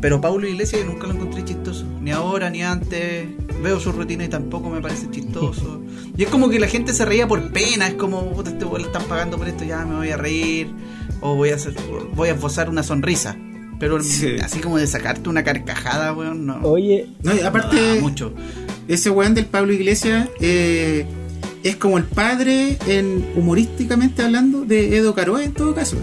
pero 0.00 0.20
Paulo 0.20 0.46
Iglesias 0.46 0.82
yo 0.82 0.86
nunca 0.90 1.06
lo 1.06 1.14
encontré 1.14 1.44
chistoso. 1.44 1.84
Ni 2.00 2.10
ahora, 2.10 2.50
ni 2.50 2.62
antes. 2.62 3.26
Veo 3.62 3.78
su 3.80 3.92
rutina 3.92 4.24
y 4.24 4.28
tampoco 4.28 4.70
me 4.70 4.80
parece 4.80 5.10
chistoso. 5.10 5.80
Y 6.14 6.24
es 6.24 6.28
como 6.28 6.50
que 6.50 6.60
la 6.60 6.66
gente 6.66 6.92
se 6.92 7.06
reía 7.06 7.26
por 7.26 7.52
pena. 7.52 7.88
Es 7.88 7.94
como, 7.94 8.32
puta, 8.32 8.50
este 8.50 8.66
weón 8.66 8.82
le 8.82 8.86
están 8.88 9.04
pagando 9.04 9.38
por 9.38 9.48
esto, 9.48 9.64
ya 9.64 9.82
me 9.86 9.94
voy 9.96 10.10
a 10.10 10.18
reír. 10.18 10.68
O 11.22 11.36
voy 11.36 11.48
a, 11.50 11.54
hacer, 11.54 11.74
voy 12.14 12.28
a 12.28 12.32
esbozar 12.32 12.68
una 12.68 12.82
sonrisa. 12.82 13.34
Pero 13.80 13.98
Sí. 14.02 14.36
así 14.42 14.60
como 14.60 14.76
de 14.76 14.86
sacarte 14.86 15.30
una 15.30 15.42
carcajada, 15.42 16.12
weón, 16.12 16.44
no. 16.44 16.60
Oye, 16.64 17.08
No, 17.22 17.32
aparte, 17.46 17.76
No 17.76 17.94
da 17.94 18.00
mucho. 18.02 18.34
ese 18.88 19.08
weón 19.08 19.32
del 19.34 19.46
Pablo 19.46 19.72
Iglesias 19.72 20.28
eh, 20.40 21.06
es 21.62 21.76
como 21.76 21.96
el 21.96 22.04
padre, 22.04 22.76
en 22.86 23.24
humorísticamente 23.34 24.22
hablando, 24.22 24.66
de 24.66 24.96
Edo 24.98 25.14
Caroe 25.14 25.44
en 25.44 25.52
todo 25.52 25.74
caso. 25.74 25.96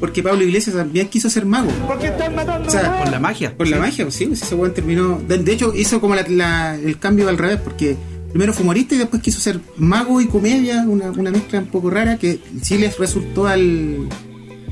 Porque 0.00 0.22
Pablo 0.22 0.44
Iglesias 0.44 0.76
también 0.76 1.08
quiso 1.08 1.28
ser 1.28 1.44
mago. 1.44 1.70
¿Por 1.86 1.98
qué 1.98 2.06
están 2.06 2.34
matando? 2.34 2.68
O 2.68 2.70
sea, 2.70 2.98
Por 2.98 3.10
la 3.10 3.18
magia. 3.18 3.56
Por 3.56 3.66
la 3.68 3.78
magia, 3.78 4.04
pues 4.04 4.14
sí, 4.14 4.26
pues 4.26 4.42
ese 4.42 4.54
weón 4.54 4.72
terminó. 4.74 5.20
De, 5.26 5.38
de 5.38 5.52
hecho, 5.52 5.74
hizo 5.74 6.00
como 6.00 6.14
la- 6.14 6.26
la- 6.28 6.74
el 6.76 6.98
cambio 6.98 7.28
al 7.28 7.36
revés, 7.38 7.58
porque 7.62 7.96
primero 8.30 8.52
fue 8.52 8.62
humorista 8.62 8.94
y 8.94 8.98
después 8.98 9.20
quiso 9.22 9.40
ser 9.40 9.58
mago 9.76 10.20
y 10.20 10.26
comedia, 10.26 10.84
una, 10.86 11.10
una 11.10 11.30
mezcla 11.30 11.58
un 11.58 11.66
poco 11.66 11.90
rara 11.90 12.16
que 12.18 12.38
sí 12.62 12.78
les 12.78 12.96
resultó 12.98 13.46
al, 13.48 14.08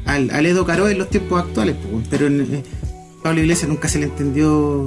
al, 0.04 0.30
al 0.30 0.46
Edo 0.46 0.64
Caro 0.64 0.88
en 0.88 0.98
los 0.98 1.10
tiempos 1.10 1.40
actuales, 1.42 1.74
pues, 1.90 2.06
pero 2.08 2.26
en 2.28 2.42
eh, 2.42 2.62
Pablo 3.22 3.40
Iglesias 3.40 3.68
nunca 3.68 3.88
se 3.88 3.98
le 3.98 4.04
entendió. 4.04 4.86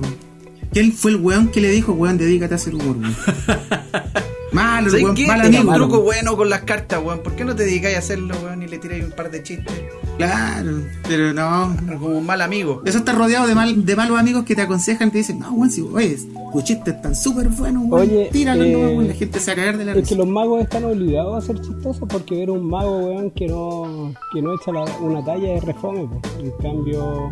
¿Quién 0.72 0.94
fue 0.94 1.12
el 1.12 1.18
weón 1.18 1.48
que 1.50 1.62
le 1.62 1.70
dijo, 1.72 1.92
weón, 1.94 2.18
dedícate 2.18 2.54
a 2.54 2.58
hacer 2.58 2.76
humor? 2.76 2.96
Malo, 4.52 4.86
el 4.86 4.92
¿Sabes 4.92 5.04
weón, 5.04 5.16
qué? 5.16 5.28
mal 5.28 5.42
Tenés 5.44 5.60
amigo. 5.60 5.74
un 5.74 5.78
truco 5.80 6.02
bueno 6.02 6.36
con 6.36 6.50
las 6.50 6.62
cartas, 6.62 7.00
weón. 7.04 7.20
¿Por 7.20 7.34
qué 7.36 7.46
no 7.46 7.56
te 7.56 7.64
dedicáis 7.66 7.96
a 7.96 8.00
hacerlo, 8.00 8.36
weón, 8.44 8.64
y 8.64 8.68
le 8.68 8.78
tiráis 8.80 9.04
un 9.04 9.12
par 9.12 9.30
de 9.30 9.44
chistes? 9.44 9.74
Claro, 10.18 10.82
pero 11.08 11.34
no. 11.34 11.76
Como 12.00 12.18
un 12.18 12.26
mal 12.26 12.42
amigo. 12.42 12.82
Eso 12.86 12.98
está 12.98 13.14
rodeado 13.14 13.48
de, 13.48 13.56
mal, 13.56 13.86
de 13.86 13.96
malos 13.96 14.20
amigos 14.20 14.44
que 14.46 14.56
te 14.56 14.62
aconsejan, 14.64 15.12
te 15.12 15.20
dicen, 15.20 15.40
no, 15.40 15.52
weón, 15.54 15.70
si 15.70 15.82
oye, 15.82 16.18
tus 16.52 16.64
chistes 16.64 16.96
están 16.96 17.16
súper 17.16 17.48
buenos, 17.50 17.84
weón, 17.88 18.10
Oye, 18.10 18.30
tíralo, 18.32 18.64
eh, 18.64 18.72
no, 18.72 18.80
weón, 18.80 19.08
la 19.08 19.14
gente 19.14 19.40
se 19.40 19.52
va 19.52 19.54
a 19.54 19.56
caer 19.66 19.78
de 19.78 19.86
la 19.86 19.92
es 19.92 19.96
que 19.98 20.02
risa. 20.02 20.16
los 20.16 20.28
magos 20.28 20.62
están 20.62 20.84
obligados 20.84 21.44
a 21.44 21.46
ser 21.46 21.62
chistosos 21.62 22.04
porque 22.10 22.36
ver 22.36 22.50
un 22.50 22.68
mago, 22.70 22.98
weón, 22.98 23.32
que 23.32 23.48
no, 23.48 24.14
que 24.34 24.42
no 24.42 24.56
echa 24.56 24.72
la- 24.72 24.98
una 25.00 25.24
talla 25.24 25.48
de 25.54 25.60
refome, 25.62 26.08
po. 26.08 26.22
En 26.40 26.52
cambio, 26.62 27.30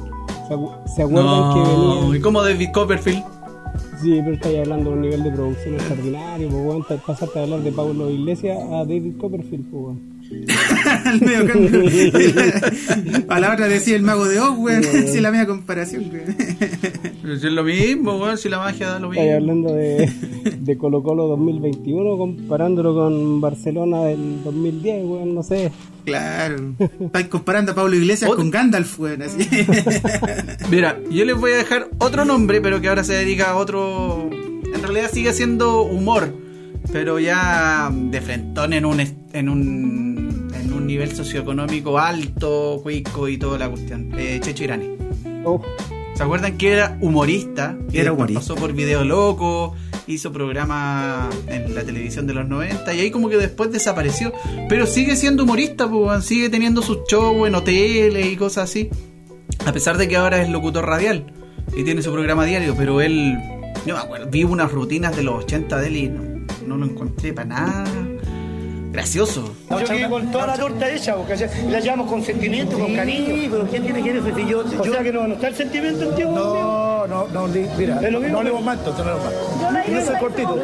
¿se, 0.47 0.53
acu- 0.53 0.87
se 0.95 1.01
acuerdan 1.03 1.53
que 1.53 1.59
No, 1.59 1.95
venían? 2.01 2.15
y 2.15 2.19
como 2.21 2.43
David 2.43 2.69
Copperfield. 2.73 3.23
Sí, 4.01 4.19
pero 4.23 4.33
estáis 4.33 4.59
hablando 4.59 4.89
de 4.91 4.95
un 4.95 5.01
nivel 5.01 5.23
de 5.23 5.31
producción 5.31 5.73
extraordinario, 5.75 6.49
pues, 6.49 6.63
weón. 6.65 6.83
te- 6.87 6.97
Pasaste 6.97 7.39
a 7.39 7.43
hablar 7.43 7.61
de 7.61 7.71
Pablo 7.71 8.09
Iglesias 8.09 8.57
a 8.71 8.85
David 8.85 9.17
Copperfield, 9.17 9.65
pues, 9.71 9.83
weón. 9.83 9.99
Al 11.05 11.21
medio 11.25 11.45
cambio. 11.47 11.81
a 13.29 13.39
la 13.39 13.51
hora 13.51 13.67
decía 13.67 13.95
el 13.95 14.01
mago 14.03 14.27
de 14.27 14.39
Oz, 14.39 14.57
weón, 14.57 14.83
si 15.07 15.19
la 15.19 15.31
media 15.31 15.45
comparación, 15.45 16.09
weón. 16.11 16.35
Pero 17.21 17.35
si 17.37 17.47
es 17.47 17.53
lo 17.53 17.63
mismo, 17.63 18.17
weón, 18.17 18.37
si 18.37 18.49
la 18.49 18.59
magia 18.59 18.87
da 18.89 18.99
lo 18.99 19.09
mismo. 19.09 19.33
hablando 19.33 19.73
de, 19.73 20.09
de 20.59 20.77
Colo 20.77 21.03
Colo 21.03 21.27
2021 21.27 22.17
comparándolo 22.17 22.93
con 22.95 23.41
Barcelona 23.41 24.01
del 24.05 24.43
2010, 24.43 25.05
weón, 25.05 25.35
no 25.35 25.43
sé. 25.43 25.71
Claro. 26.05 26.73
Estáis 27.01 27.27
comparando 27.27 27.73
a 27.73 27.75
Pablo 27.75 27.95
Iglesias 27.95 28.29
Otro- 28.29 28.41
con 28.43 28.51
Gandalf, 28.51 28.97
weón, 28.99 29.21
así. 29.23 29.47
Mira, 30.71 30.97
yo 31.11 31.25
les 31.25 31.35
voy 31.37 31.51
a 31.51 31.57
dejar 31.57 31.89
otro 31.97 32.23
nombre, 32.25 32.61
pero 32.61 32.79
que 32.81 32.87
ahora 32.87 33.03
se 33.03 33.13
dedica 33.13 33.51
a 33.51 33.55
otro. 33.55 34.29
En 34.73 34.81
realidad 34.83 35.09
sigue 35.11 35.33
siendo 35.33 35.81
humor, 35.81 36.33
pero 36.93 37.19
ya 37.19 37.91
de 37.93 38.21
frentón 38.21 38.71
en 38.73 38.85
un 38.85 39.01
en 39.33 39.49
un 39.49 40.26
un 40.77 40.87
nivel 40.87 41.13
socioeconómico 41.15 41.97
alto, 41.99 42.79
cuico 42.83 43.27
y 43.27 43.37
toda 43.37 43.57
la 43.57 43.69
cuestión. 43.69 44.11
Eh, 44.17 44.39
Checho 44.41 44.63
Irani. 44.63 44.89
Oh, 45.43 45.61
¿Se 46.15 46.23
acuerdan 46.23 46.57
que 46.57 46.71
era 46.71 46.97
humorista? 47.01 47.77
Y 47.91 47.99
Era 47.99 48.11
humorista. 48.11 48.39
Pasó 48.39 48.55
por 48.55 48.73
Video 48.73 49.03
Loco, 49.03 49.75
hizo 50.07 50.31
programa 50.31 51.29
en 51.47 51.75
la 51.75 51.83
televisión 51.83 52.25
de 52.25 52.33
los 52.33 52.47
90 52.47 52.93
y 52.93 52.99
ahí 53.01 53.11
como 53.11 53.29
que 53.29 53.37
después 53.37 53.71
desapareció. 53.71 54.33
Pero 54.69 54.87
sigue 54.87 55.15
siendo 55.15 55.43
humorista, 55.43 55.89
pues, 55.89 56.25
sigue 56.25 56.49
teniendo 56.49 56.81
sus 56.81 56.99
shows 57.07 57.47
en 57.47 57.55
hoteles 57.55 58.25
y 58.25 58.35
cosas 58.35 58.69
así. 58.69 58.89
A 59.65 59.71
pesar 59.71 59.97
de 59.97 60.07
que 60.07 60.15
ahora 60.15 60.41
es 60.41 60.49
locutor 60.49 60.85
radial 60.85 61.25
y 61.75 61.83
tiene 61.83 62.01
su 62.01 62.11
programa 62.11 62.45
diario, 62.45 62.73
pero 62.77 63.01
él, 63.01 63.37
yo 63.85 63.95
me 63.95 64.01
acuerdo, 64.01 64.27
vi 64.29 64.43
unas 64.43 64.71
rutinas 64.71 65.15
de 65.15 65.23
los 65.23 65.43
80 65.43 65.81
de 65.81 65.87
él 65.87 65.97
y 65.97 66.09
no, 66.09 66.21
no 66.65 66.77
lo 66.77 66.85
encontré 66.85 67.33
para 67.33 67.49
nada 67.49 67.85
gracioso. 68.91 69.53
Yo 69.69 69.77
que 69.85 70.09
con 70.09 70.31
toda 70.31 70.47
la 70.47 70.57
torta 70.57 70.89
hecha, 70.89 71.15
porque 71.15 71.35
la 71.69 71.79
llevamos 71.79 72.09
con 72.09 72.23
sentimiento, 72.23 72.77
con 72.79 72.95
cariño. 72.95 73.25
Sí, 73.27 73.47
pero 73.51 73.67
¿quién 73.67 73.83
tiene 73.83 74.01
que 74.03 74.17
eso? 74.17 74.35
Si 74.35 74.47
yo, 74.47 74.59
O 74.59 74.85
yo- 74.85 74.91
sea 74.93 75.03
que 75.03 75.11
no, 75.11 75.27
no 75.27 75.33
está 75.35 75.47
el 75.49 75.55
sentimiento 75.55 76.09
en 76.09 76.15
ti, 76.15 76.23
weón. 76.23 76.35
no, 76.35 77.07
no, 77.07 77.27
no, 77.27 77.47
mira, 77.77 77.99
Es 78.01 78.11
lo 78.11 78.19
mismo 78.19 78.37
no 78.37 78.43
le 78.43 78.61
más, 78.63 78.77
entonces 78.79 79.05
no 79.05 79.13
le 79.13 79.19
más. 79.23 79.87
Yo 79.87 80.05
soy 80.05 80.19
cortito, 80.19 80.59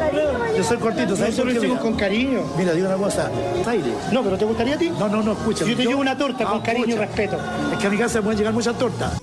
yo 0.56 0.64
soy 0.64 0.76
cortito, 0.78 1.16
¿sabes 1.16 1.34
por 1.34 1.46
lo 1.52 1.60
qué? 1.60 1.68
con 1.68 1.94
cariño. 1.94 2.40
Mira, 2.58 2.72
digo 2.72 2.86
una 2.88 2.96
cosa, 2.96 3.30
aire. 3.66 3.92
No, 4.12 4.22
pero 4.22 4.36
¿te 4.38 4.44
gustaría 4.44 4.74
a 4.74 4.78
ti? 4.78 4.90
No, 4.98 5.08
no, 5.08 5.22
no, 5.22 5.32
escucha. 5.32 5.64
Yo 5.64 5.76
te 5.76 5.84
llevo 5.84 6.00
una 6.00 6.16
torta 6.16 6.44
con 6.44 6.60
cariño 6.60 6.94
y 6.94 6.98
respeto. 6.98 7.38
Es 7.72 7.78
que 7.78 7.86
a 7.86 7.90
mi 7.90 7.98
casa 7.98 8.20
pueden 8.22 8.38
llegar 8.38 8.52
muchas 8.54 8.76
tortas. 8.78 9.20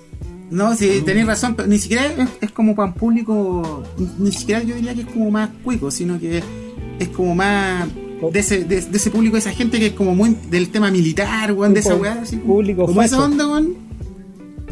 No, 0.49 0.75
sí, 0.75 1.01
tenéis 1.05 1.27
razón, 1.27 1.55
pero 1.55 1.67
ni 1.69 1.77
siquiera 1.79 2.05
es, 2.05 2.27
es 2.41 2.51
como 2.51 2.75
para 2.75 2.87
un 2.89 2.93
público, 2.93 3.83
ni, 3.97 4.09
ni 4.25 4.31
siquiera 4.33 4.61
yo 4.61 4.75
diría 4.75 4.93
que 4.93 5.01
es 5.01 5.07
como 5.07 5.31
más 5.31 5.49
cuico, 5.63 5.89
sino 5.89 6.19
que 6.19 6.43
es 6.99 7.07
como 7.09 7.33
más 7.35 7.87
de 8.29 8.39
ese, 8.39 8.63
de, 8.65 8.81
de 8.81 8.97
ese 8.97 9.09
público, 9.09 9.35
de 9.35 9.39
esa 9.39 9.51
gente 9.51 9.79
que 9.79 9.87
es 9.87 9.93
como 9.93 10.13
muy 10.13 10.37
del 10.49 10.69
tema 10.69 10.91
militar, 10.91 11.51
weón, 11.53 11.73
de 11.73 11.79
esa 11.79 11.95
weá, 11.95 12.19
así 12.21 12.37
público 12.37 12.85
como 12.85 13.01
esa 13.01 13.17
facho. 13.17 13.25
onda, 13.25 13.47
weón. 13.47 13.75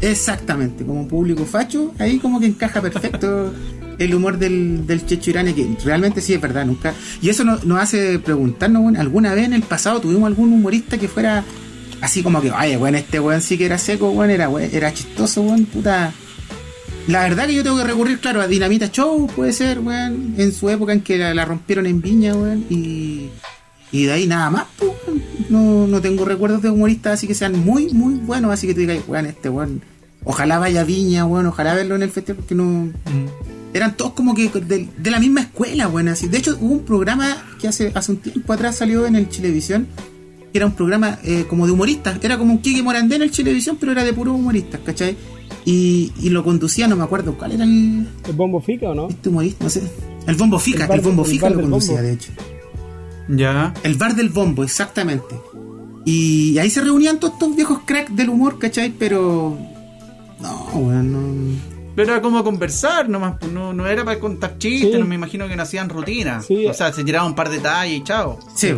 Exactamente, 0.00 0.84
como 0.84 1.00
un 1.00 1.08
público 1.08 1.44
facho, 1.44 1.92
ahí 1.98 2.18
como 2.18 2.40
que 2.40 2.46
encaja 2.46 2.80
perfecto 2.80 3.52
el 3.98 4.14
humor 4.14 4.38
del, 4.38 4.86
del 4.86 5.04
Checho 5.04 5.30
Irane, 5.30 5.54
que 5.54 5.76
realmente 5.84 6.20
sí 6.20 6.32
es 6.32 6.40
verdad, 6.40 6.64
nunca. 6.64 6.94
Y 7.20 7.28
eso 7.28 7.44
nos, 7.44 7.64
nos 7.64 7.80
hace 7.80 8.18
preguntarnos, 8.18 8.82
weón, 8.82 8.96
¿alguna 8.96 9.34
vez 9.34 9.44
en 9.44 9.52
el 9.52 9.62
pasado 9.62 10.00
tuvimos 10.00 10.26
algún 10.26 10.52
humorista 10.52 10.96
que 10.96 11.08
fuera 11.08 11.44
así 12.00 12.22
como 12.22 12.40
que, 12.40 12.50
vaya, 12.50 12.78
weón, 12.78 12.94
este 12.94 13.20
weón 13.20 13.42
sí 13.42 13.58
que 13.58 13.66
era 13.66 13.78
seco, 13.78 14.10
weón, 14.10 14.30
era, 14.30 14.48
weón, 14.48 14.70
era 14.72 14.92
chistoso, 14.92 15.42
weón, 15.42 15.66
puta. 15.66 16.12
La 17.06 17.22
verdad 17.22 17.46
que 17.46 17.54
yo 17.54 17.62
tengo 17.62 17.78
que 17.78 17.84
recurrir, 17.84 18.20
claro, 18.20 18.40
a 18.40 18.46
Dinamita 18.46 18.90
Show, 18.90 19.26
puede 19.34 19.52
ser, 19.52 19.80
weón, 19.80 20.34
en 20.36 20.52
su 20.52 20.68
época 20.70 20.92
en 20.92 21.00
que 21.00 21.18
la, 21.18 21.34
la 21.34 21.44
rompieron 21.44 21.86
en 21.86 22.00
Viña, 22.00 22.34
weón, 22.34 22.66
y, 22.70 23.30
y 23.90 24.04
de 24.04 24.12
ahí 24.12 24.26
nada 24.26 24.50
más, 24.50 24.66
pues, 24.78 24.92
no, 25.48 25.86
no 25.86 26.00
tengo 26.00 26.24
recuerdos 26.24 26.62
de 26.62 26.70
humoristas 26.70 27.14
así 27.14 27.26
que 27.26 27.34
sean 27.34 27.58
muy, 27.58 27.92
muy 27.92 28.14
buenos, 28.14 28.52
así 28.52 28.66
que 28.66 28.74
tú 28.74 28.80
digas, 28.80 28.98
weón, 29.08 29.26
este 29.26 29.48
weón, 29.48 29.82
ojalá 30.24 30.58
vaya 30.58 30.82
a 30.82 30.84
Viña, 30.84 31.24
weón, 31.26 31.46
ojalá 31.46 31.74
verlo 31.74 31.96
en 31.96 32.02
el 32.02 32.10
festival, 32.10 32.36
porque 32.36 32.54
no... 32.54 32.92
Eran 33.72 33.96
todos 33.96 34.12
como 34.14 34.34
que 34.34 34.48
de, 34.48 34.88
de 34.96 35.10
la 35.10 35.20
misma 35.20 35.42
escuela, 35.42 35.86
weón, 35.88 36.08
así. 36.08 36.26
De 36.26 36.38
hecho, 36.38 36.56
hubo 36.60 36.74
un 36.74 36.84
programa 36.84 37.36
que 37.60 37.68
hace, 37.68 37.92
hace 37.94 38.12
un 38.12 38.18
tiempo 38.18 38.52
atrás 38.52 38.76
salió 38.76 39.06
en 39.06 39.14
el 39.14 39.28
Chilevisión, 39.28 39.86
que 40.52 40.58
era 40.58 40.66
un 40.66 40.72
programa 40.72 41.20
eh, 41.22 41.44
como 41.48 41.66
de 41.66 41.72
humoristas, 41.72 42.18
era 42.22 42.36
como 42.36 42.52
un 42.52 42.58
Kike 42.58 42.82
Morandé 42.82 43.16
en 43.16 43.22
el 43.22 43.30
Chilevisión, 43.30 43.76
pero 43.78 43.92
era 43.92 44.02
de 44.02 44.12
puros 44.12 44.34
humoristas, 44.34 44.80
¿cachai? 44.84 45.16
Y, 45.64 46.12
y 46.20 46.30
lo 46.30 46.42
conducía, 46.42 46.88
no 46.88 46.96
me 46.96 47.04
acuerdo 47.04 47.34
cuál 47.36 47.52
era 47.52 47.64
el, 47.64 48.06
¿el 48.26 48.32
bombo 48.34 48.60
fica 48.60 48.88
o 48.90 48.94
no? 48.94 49.08
este 49.08 49.28
humorista, 49.28 49.64
no 49.64 49.70
sé. 49.70 49.82
El 50.26 50.34
Bombo 50.36 50.58
Fica, 50.58 50.82
El 50.84 50.88
bar 50.88 50.98
el, 50.98 51.04
Bombo 51.04 51.24
el 51.24 51.30
Fica 51.30 51.48
lo 51.50 51.60
conducía, 51.62 51.94
Bombo. 51.94 52.06
de 52.06 52.12
hecho. 52.12 52.30
Ya. 53.28 53.72
El 53.82 53.94
bar 53.94 54.14
del 54.14 54.28
Bombo, 54.28 54.62
exactamente. 54.62 55.34
Y 56.04 56.58
ahí 56.58 56.68
se 56.70 56.80
reunían 56.82 57.18
todos 57.18 57.34
estos 57.34 57.56
viejos 57.56 57.80
cracks 57.86 58.14
del 58.14 58.28
humor, 58.28 58.58
¿cachai? 58.58 58.90
Pero. 58.90 59.56
No, 60.40 60.64
weón, 60.78 61.12
no. 61.12 61.60
Pero 61.96 62.12
era 62.12 62.22
como 62.22 62.42
conversar 62.44 63.08
nomás, 63.08 63.36
pues, 63.40 63.50
no, 63.50 63.72
no 63.72 63.86
era 63.86 64.04
para 64.04 64.20
contar 64.20 64.56
chistes, 64.58 64.92
Sí. 64.92 64.98
no 64.98 65.06
me 65.06 65.14
imagino 65.16 65.48
que 65.48 65.56
no 65.56 65.62
hacían 65.62 65.88
rutina. 65.88 66.40
Sí. 66.42 66.66
O 66.66 66.74
sea, 66.74 66.92
se 66.92 67.02
tiraban 67.04 67.28
un 67.30 67.34
par 67.34 67.48
de 67.50 67.58
tallas 67.58 67.92
y 67.94 68.02
chao. 68.04 68.38
Sí, 68.54 68.72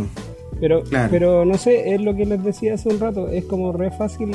Pero, 0.61 0.83
Claro. 0.85 1.09
pero 1.11 1.45
no 1.45 1.59
sé, 1.59 1.93
es 1.95 2.01
lo 2.01 2.15
que 2.17 2.25
les 2.25 2.43
decía 2.43 2.75
hace 2.75 2.89
un 2.89 3.01
rato, 3.01 3.29
es 3.29 3.45
como 3.45 3.73
re 3.73 3.91
fácil 3.91 4.31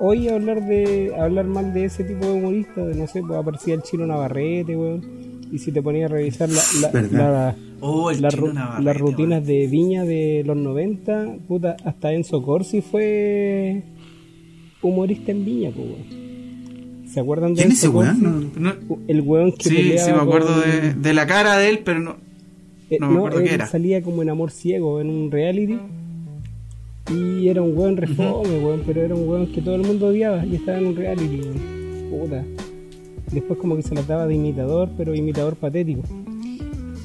hoy 0.00 0.28
hablar 0.28 0.66
de 0.66 1.14
hablar 1.18 1.44
mal 1.46 1.72
de 1.72 1.84
ese 1.84 2.02
tipo 2.04 2.26
de 2.26 2.32
humoristas, 2.32 2.86
de 2.88 2.94
no 2.96 3.06
sé, 3.06 3.22
pues 3.22 3.38
aparecía 3.38 3.74
el 3.74 3.82
chino 3.82 4.06
Navarrete, 4.06 4.76
weón, 4.76 5.02
y 5.52 5.58
si 5.58 5.70
te 5.72 5.80
ponías 5.82 6.10
a 6.10 6.14
revisar 6.14 6.48
la, 6.48 6.62
la- 6.92 7.02
la- 7.10 7.56
Oh, 7.82 8.10
la 8.12 8.28
ru- 8.28 8.80
las 8.82 8.96
rutinas 8.98 9.38
weón. 9.38 9.46
de 9.46 9.66
Viña 9.66 10.04
de 10.04 10.42
los 10.44 10.56
90, 10.56 11.36
puta, 11.48 11.76
hasta 11.84 12.12
Enzo 12.12 12.42
Corsi 12.42 12.82
fue 12.82 13.82
humorista 14.82 15.30
en 15.32 15.44
Viña, 15.44 15.70
pues, 15.74 15.86
weón. 15.86 16.20
¿Se 17.08 17.18
acuerdan 17.20 17.54
de 17.54 17.62
¿Quién 17.62 17.72
es 17.72 17.78
ese 17.78 17.88
weón? 17.88 18.20
Corsi? 18.20 18.60
No- 18.60 18.74
No- 18.88 18.98
El 19.08 19.20
weón 19.22 19.52
que 19.52 19.68
sí, 19.68 19.76
sí, 19.98 20.10
me 20.12 20.18
acuerdo 20.20 20.48
con- 20.60 20.70
de, 20.70 20.94
de 20.94 21.14
la 21.14 21.26
cara 21.26 21.56
de 21.58 21.70
él, 21.70 21.80
pero 21.84 22.00
no. 22.00 22.16
Eh, 22.90 22.98
No 23.00 23.08
me 23.10 23.16
acuerdo 23.18 23.40
él 23.40 23.48
qué 23.48 23.54
era. 23.54 23.66
salía 23.66 24.02
como 24.02 24.22
en 24.22 24.30
Amor 24.30 24.50
Ciego, 24.50 25.00
en 25.00 25.08
un 25.08 25.30
reality. 25.30 25.78
Y 27.12 27.48
era 27.48 27.62
un 27.62 27.76
weón 27.76 27.96
refome, 27.96 28.58
weón, 28.58 28.82
pero 28.86 29.02
era 29.02 29.14
un 29.14 29.28
weón 29.28 29.46
que 29.52 29.60
todo 29.60 29.74
el 29.74 29.82
mundo 29.82 30.08
odiaba 30.08 30.44
y 30.46 30.56
estaba 30.56 30.78
en 30.78 30.86
un 30.86 30.96
reality, 30.96 31.40
weón. 31.40 32.10
Puta. 32.10 32.44
Después 33.32 33.58
como 33.58 33.76
que 33.76 33.82
se 33.82 33.94
la 33.94 34.02
daba 34.02 34.26
de 34.26 34.34
imitador, 34.34 34.90
pero 34.96 35.14
imitador 35.14 35.56
patético. 35.56 36.02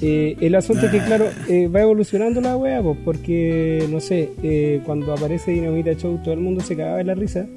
Eh, 0.02 0.36
el 0.42 0.56
asunto 0.56 0.88
es 0.88 0.92
que, 0.92 1.00
claro, 1.00 1.26
eh, 1.48 1.68
va 1.68 1.82
evolucionando 1.82 2.42
la 2.42 2.58
wea, 2.58 2.82
pues, 2.82 2.98
porque, 3.06 3.88
no 3.90 4.00
sé, 4.00 4.30
eh, 4.44 4.82
cuando 4.86 5.14
aparece 5.14 5.52
Dinamita 5.52 5.94
Show 5.94 6.20
todo 6.24 6.34
el 6.34 6.42
mundo 6.42 6.62
se 6.62 6.76
cagaba 6.76 6.98
de 6.98 7.06
la 7.06 7.16
risa. 7.16 7.48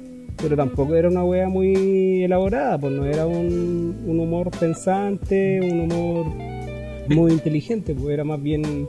pero 0.41 0.55
tampoco 0.55 0.95
era 0.95 1.09
una 1.09 1.23
wea 1.23 1.49
muy 1.49 2.23
elaborada, 2.23 2.77
pues 2.77 2.93
no 2.93 3.05
era 3.05 3.27
un, 3.27 4.03
un 4.07 4.19
humor 4.21 4.51
pensante, 4.57 5.59
un 5.61 5.81
humor 5.81 6.27
muy 7.09 7.33
inteligente, 7.33 7.93
pues 7.93 8.13
era 8.13 8.23
más 8.23 8.41
bien 8.41 8.87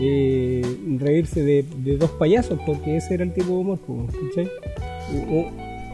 eh, 0.00 0.62
reírse 0.98 1.42
de, 1.42 1.64
de 1.78 1.96
dos 1.96 2.10
payasos, 2.12 2.58
porque 2.66 2.96
ese 2.96 3.14
era 3.14 3.24
el 3.24 3.32
tipo 3.32 3.48
de 3.48 3.52
humor, 3.54 3.78
¿cachai? 4.28 4.50
U- 5.30 5.46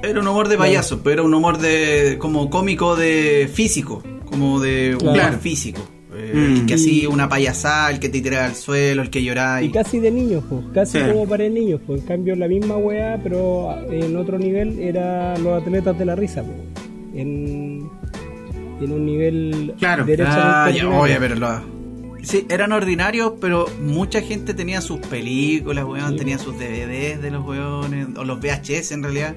Era 0.02 0.20
un 0.20 0.26
humor 0.28 0.48
de 0.48 0.58
payaso, 0.58 1.00
pero 1.02 1.14
era 1.14 1.22
un 1.22 1.32
humor 1.34 1.58
de 1.58 2.16
como 2.18 2.50
cómico 2.50 2.94
de 2.96 3.48
físico, 3.52 4.02
como 4.26 4.60
de 4.60 4.96
humor 5.00 5.14
Claro. 5.14 5.38
físico. 5.38 5.80
Eh, 6.16 6.32
Mm. 6.34 6.54
el 6.60 6.66
que 6.66 6.74
hacía 6.74 7.08
una 7.08 7.28
payasada, 7.28 7.90
el 7.90 7.98
que 7.98 8.08
te 8.08 8.20
tiraba 8.20 8.44
al 8.46 8.54
suelo, 8.54 9.02
el 9.02 9.10
que 9.10 9.22
lloraba. 9.24 9.62
Y 9.62 9.66
Y... 9.66 9.70
casi 9.70 9.98
de 9.98 10.10
niños, 10.12 10.44
pues, 10.48 10.60
casi 10.72 10.98
Sí. 10.98 11.04
como 11.10 11.26
para 11.26 11.48
niños, 11.48 11.80
pues. 11.86 12.02
En 12.02 12.06
cambio, 12.06 12.36
la 12.36 12.46
misma 12.46 12.76
weá, 12.76 13.18
pero 13.22 13.74
en 13.90 14.16
otro 14.16 14.38
nivel, 14.38 14.78
era 14.78 15.36
los 15.38 15.60
atletas 15.60 15.98
de 15.98 16.04
la 16.04 16.14
risa, 16.14 16.42
pues. 16.44 16.56
En, 17.20 17.88
en 18.80 18.92
un 18.92 19.06
nivel 19.06 19.74
Claro. 19.78 20.04
Ah, 20.26 20.70
ya, 20.74 20.88
oye, 20.88 21.16
pero 21.18 21.34
lo- 21.36 21.73
Sí, 22.24 22.46
eran 22.48 22.72
ordinarios, 22.72 23.34
pero 23.40 23.66
mucha 23.80 24.20
gente 24.22 24.54
tenía 24.54 24.80
sus 24.80 24.98
películas, 25.00 25.84
weón, 25.84 26.12
Sí. 26.12 26.16
tenía 26.16 26.38
sus 26.38 26.54
DVDs 26.58 27.20
de 27.22 27.30
los 27.30 27.44
weones, 27.44 28.08
o 28.16 28.24
los 28.24 28.40
VHS 28.40 28.92
en 28.92 29.02
realidad. 29.02 29.34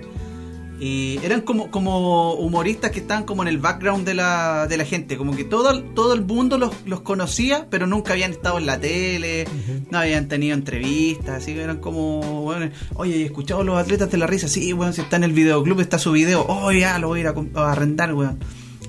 Y 0.80 1.18
eran 1.24 1.42
como, 1.42 1.72
como 1.72 2.34
humoristas 2.36 2.92
que 2.92 3.00
estaban 3.00 3.24
como 3.24 3.42
en 3.42 3.48
el 3.48 3.58
background 3.58 4.06
de 4.06 4.14
la, 4.14 4.68
de 4.68 4.78
la 4.78 4.86
gente, 4.86 5.18
como 5.18 5.36
que 5.36 5.44
todo, 5.44 5.82
todo 5.82 6.14
el 6.14 6.22
mundo 6.24 6.60
los, 6.60 6.72
los 6.86 7.02
conocía, 7.02 7.66
pero 7.72 7.88
nunca 7.88 8.14
habían 8.14 8.30
estado 8.30 8.60
en 8.60 8.68
la 8.68 8.80
tele, 8.80 9.46
no 9.90 9.98
habían 9.98 10.28
tenido 10.28 10.54
entrevistas, 10.54 11.42
así 11.42 11.56
que 11.56 11.64
eran 11.64 11.78
como, 11.80 12.44
weón, 12.46 12.72
oye, 12.94 13.24
¿he 13.24 13.26
escuchado 13.26 13.64
los 13.64 13.76
atletas 13.80 14.12
de 14.12 14.18
la 14.20 14.28
risa? 14.28 14.48
Sí, 14.48 14.72
weón, 14.72 14.94
si 14.94 15.02
está 15.02 15.16
en 15.16 15.24
el 15.24 15.32
videoclub, 15.32 15.80
está 15.80 15.98
su 15.98 16.12
video, 16.12 16.46
oh, 16.48 16.72
ya, 16.72 17.00
lo 17.00 17.08
voy 17.08 17.20
a 17.20 17.24
ir 17.24 17.28
a, 17.28 17.60
a 17.60 17.72
arrendar, 17.72 18.14
weón. 18.14 18.38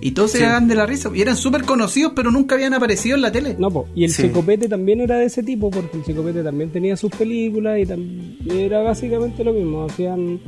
Y 0.00 0.12
todos 0.12 0.32
se 0.32 0.44
eran 0.44 0.68
de 0.68 0.74
la 0.74 0.86
risa, 0.86 1.10
y 1.14 1.20
eran 1.20 1.36
súper 1.36 1.64
conocidos, 1.64 2.12
pero 2.14 2.30
nunca 2.30 2.54
habían 2.54 2.74
aparecido 2.74 3.16
en 3.16 3.22
la 3.22 3.32
tele. 3.32 3.56
No, 3.58 3.70
po. 3.70 3.86
y 3.94 4.04
el 4.04 4.10
Sí. 4.10 4.22
Checopete 4.22 4.68
también 4.68 5.00
era 5.00 5.16
de 5.16 5.24
ese 5.26 5.42
tipo, 5.42 5.70
porque 5.70 5.96
el 5.98 6.04
Checopete 6.04 6.42
también 6.42 6.70
tenía 6.70 6.96
sus 6.96 7.10
películas 7.10 7.78
y 7.78 8.58
era 8.58 8.82
básicamente 8.82 9.42
lo 9.42 9.52
mismo. 9.52 9.84
Hacían, 9.84 10.40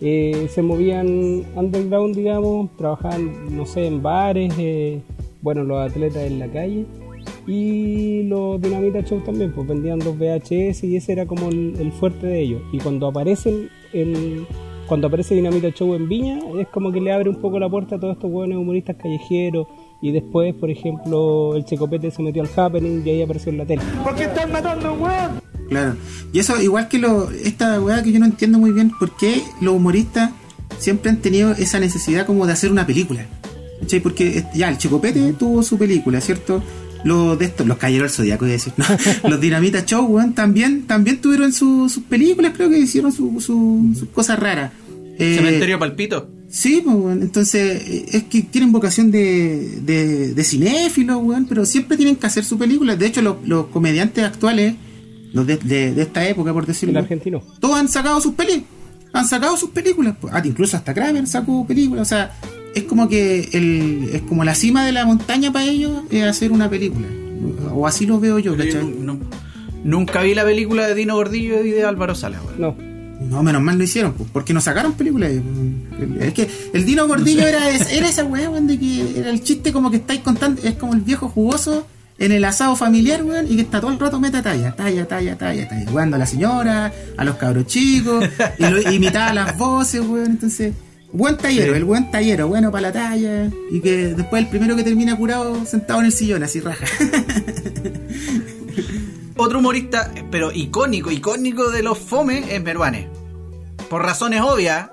eh, 0.00 0.48
se 0.52 0.62
movían 0.62 1.42
underground, 1.56 2.14
digamos, 2.16 2.76
trabajaban, 2.76 3.56
no 3.56 3.64
sé, 3.64 3.86
en 3.86 4.02
bares, 4.02 4.52
eh, 4.58 5.00
bueno, 5.40 5.64
los 5.64 5.90
atletas 5.90 6.24
en 6.24 6.38
la 6.38 6.48
calle. 6.48 6.84
Y 7.46 8.24
los 8.24 8.60
Dinamita 8.60 9.02
Show 9.02 9.20
también, 9.24 9.52
pues 9.52 9.66
vendían 9.66 9.98
dos 10.00 10.18
VHS 10.18 10.84
y 10.84 10.96
ese 10.96 11.12
era 11.12 11.24
como 11.26 11.48
el, 11.48 11.74
el 11.78 11.92
fuerte 11.92 12.26
de 12.26 12.40
ellos. 12.40 12.60
Y 12.72 12.78
cuando 12.78 13.06
aparecen 13.06 13.70
el, 13.94 14.46
cuando 14.88 15.06
aparece 15.06 15.34
Dinamita 15.34 15.70
Show 15.70 15.94
en 15.94 16.08
Viña, 16.08 16.38
es 16.58 16.66
como 16.68 16.90
que 16.90 17.00
le 17.00 17.12
abre 17.12 17.28
un 17.28 17.36
poco 17.40 17.58
la 17.58 17.68
puerta 17.68 17.96
a 17.96 18.00
todos 18.00 18.14
estos 18.16 18.30
buenos 18.30 18.58
humoristas 18.58 18.96
callejeros. 18.96 19.66
Y 20.00 20.12
después, 20.12 20.54
por 20.54 20.70
ejemplo, 20.70 21.54
el 21.56 21.64
Checopete 21.64 22.10
se 22.10 22.22
metió 22.22 22.42
al 22.42 22.48
Happening 22.56 23.02
y 23.04 23.10
ahí 23.10 23.22
apareció 23.22 23.50
en 23.52 23.58
la 23.58 23.66
tele. 23.66 23.82
¿Por 24.02 24.14
qué 24.14 24.24
están 24.24 24.50
matando 24.52 24.88
a 24.88 24.92
un 24.92 25.02
weón? 25.02 25.30
Claro. 25.68 25.96
Y 26.32 26.38
eso, 26.38 26.60
igual 26.62 26.88
que 26.88 26.98
lo, 26.98 27.30
esta 27.30 27.80
weá 27.80 28.02
que 28.02 28.12
yo 28.12 28.18
no 28.20 28.26
entiendo 28.26 28.58
muy 28.58 28.70
bien, 28.72 28.90
¿por 28.98 29.16
qué 29.16 29.42
los 29.60 29.74
humoristas 29.74 30.30
siempre 30.78 31.10
han 31.10 31.18
tenido 31.18 31.50
esa 31.52 31.78
necesidad 31.80 32.24
como 32.26 32.46
de 32.46 32.52
hacer 32.52 32.70
una 32.70 32.86
película? 32.86 33.26
¿Cachai? 33.80 34.00
Porque 34.00 34.38
eh, 34.38 34.44
ya, 34.54 34.68
el 34.70 34.78
Chicopete 34.78 35.32
tuvo 35.34 35.62
su 35.62 35.76
película, 35.78 36.20
¿cierto? 36.20 36.62
Los 37.04 37.38
de 37.38 37.44
estos, 37.46 37.66
los 37.66 37.76
Caballeros 37.76 38.10
del 38.10 38.16
Zodíaco, 38.16 38.44
iba 38.44 38.50
a 38.50 38.56
decir, 38.56 38.72
¿no? 38.76 38.84
los 39.28 39.40
Dinamita 39.40 39.84
Show, 39.84 40.04
weón, 40.06 40.32
también, 40.32 40.86
también 40.86 41.20
tuvieron 41.20 41.52
su- 41.52 41.88
sus 41.88 42.02
películas, 42.04 42.52
creo 42.56 42.70
que 42.70 42.78
hicieron 42.78 43.12
su- 43.12 43.40
su- 43.40 43.92
sus 43.98 44.08
cosas 44.10 44.38
raras. 44.38 44.72
Eh, 45.18 45.34
Cementerio 45.36 45.78
Palpito. 45.78 46.30
Sí, 46.48 46.82
pues. 46.84 47.16
Entonces, 47.20 47.82
eh, 47.88 48.06
es 48.12 48.22
que 48.24 48.42
tienen 48.42 48.72
vocación 48.72 49.10
de, 49.10 49.80
de, 49.82 50.34
de 50.34 50.44
cinéfilos, 50.44 51.20
pero 51.48 51.64
siempre 51.66 51.96
tienen 51.96 52.16
que 52.16 52.26
hacer 52.26 52.44
su 52.44 52.56
película. 52.58 52.96
De 52.96 53.06
hecho, 53.06 53.20
los, 53.22 53.36
los 53.46 53.66
comediantes 53.66 54.24
actuales, 54.24 54.74
los 55.32 55.46
de, 55.46 55.56
de- 55.58 55.92
de 55.94 56.02
esta 56.02 56.26
época, 56.28 56.52
por 56.52 56.62
El 56.62 56.68
decirlo, 56.68 56.98
argentino. 56.98 57.42
todos 57.60 57.76
han 57.76 57.88
sacado 57.88 58.20
sus 58.20 58.34
películas. 58.34 58.64
Han 59.12 59.26
sacado 59.26 59.56
sus 59.56 59.70
películas. 59.70 60.14
pues. 60.20 60.32
Ah, 60.34 60.42
incluso 60.44 60.76
hasta 60.76 60.94
Kramer 60.94 61.26
sacó 61.26 61.66
películas. 61.66 62.02
O 62.02 62.08
sea, 62.08 62.32
es 62.74 62.84
como 62.84 63.08
que 63.08 63.48
el, 63.52 64.10
es 64.12 64.22
como 64.22 64.44
la 64.44 64.54
cima 64.54 64.84
de 64.86 64.92
la 64.92 65.04
montaña 65.04 65.52
para 65.52 65.64
ellos 65.66 66.02
es 66.10 66.22
hacer 66.24 66.52
una 66.52 66.70
película. 66.70 67.06
O 67.74 67.86
así 67.86 68.06
lo 68.06 68.20
veo 68.20 68.38
yo, 68.38 68.56
¿cachai? 68.56 68.82
nu- 68.84 69.14
nu- 69.14 69.20
nunca 69.84 70.22
vi 70.22 70.34
la 70.34 70.44
película 70.44 70.86
de 70.86 70.94
Dino 70.94 71.14
Gordillo 71.16 71.62
y 71.64 71.70
de 71.70 71.84
Álvaro 71.84 72.14
Salas, 72.14 72.40
weón. 72.44 72.60
No. 72.60 72.87
No, 73.20 73.42
menos 73.42 73.60
mal 73.60 73.76
lo 73.76 73.84
hicieron, 73.84 74.14
porque 74.32 74.54
no 74.54 74.60
sacaron 74.60 74.92
películas. 74.92 75.32
Es 76.20 76.32
que 76.34 76.48
el 76.72 76.84
Dino 76.84 77.06
Gordillo 77.08 77.46
era, 77.46 77.68
era 77.68 78.08
esa 78.08 78.24
weá, 78.24 78.48
weón, 78.48 78.66
de 78.66 78.78
que 78.78 79.18
era 79.18 79.30
el 79.30 79.42
chiste 79.42 79.72
como 79.72 79.90
que 79.90 79.96
estáis 79.96 80.20
contando, 80.20 80.62
es 80.62 80.74
como 80.74 80.94
el 80.94 81.00
viejo 81.00 81.28
jugoso 81.28 81.86
en 82.18 82.32
el 82.32 82.44
asado 82.44 82.76
familiar, 82.76 83.24
weón, 83.24 83.46
y 83.50 83.56
que 83.56 83.62
está 83.62 83.80
todo 83.80 83.90
el 83.90 83.98
rato 83.98 84.20
meta 84.20 84.42
talla, 84.42 84.74
talla, 84.74 85.06
talla, 85.06 85.36
talla, 85.36 85.68
talla, 85.68 85.86
jugando 85.88 86.16
a 86.16 86.18
la 86.18 86.26
señora, 86.26 86.92
a 87.16 87.24
los 87.24 87.36
cabros 87.36 87.66
chicos, 87.66 88.24
y 88.58 88.62
lo, 88.66 88.92
imitaba 88.92 89.32
las 89.32 89.56
voces, 89.58 90.00
weón, 90.00 90.26
entonces, 90.32 90.74
buen 91.12 91.36
tallero, 91.36 91.74
el 91.74 91.84
buen 91.84 92.10
tallero, 92.10 92.48
bueno 92.48 92.70
para 92.70 92.88
la 92.88 92.92
talla, 92.92 93.50
y 93.70 93.80
que 93.80 94.14
después 94.14 94.44
el 94.44 94.48
primero 94.48 94.76
que 94.76 94.84
termina 94.84 95.16
curado 95.16 95.64
sentado 95.64 96.00
en 96.00 96.06
el 96.06 96.12
sillón, 96.12 96.42
así 96.42 96.60
raja. 96.60 96.86
Otro 99.40 99.60
humorista, 99.60 100.10
pero 100.32 100.50
icónico, 100.50 101.12
icónico 101.12 101.70
de 101.70 101.84
los 101.84 101.96
fome 101.96 102.56
es 102.56 102.60
Meruane. 102.60 103.08
Por 103.88 104.02
razones 104.02 104.40
obvias, 104.40 104.90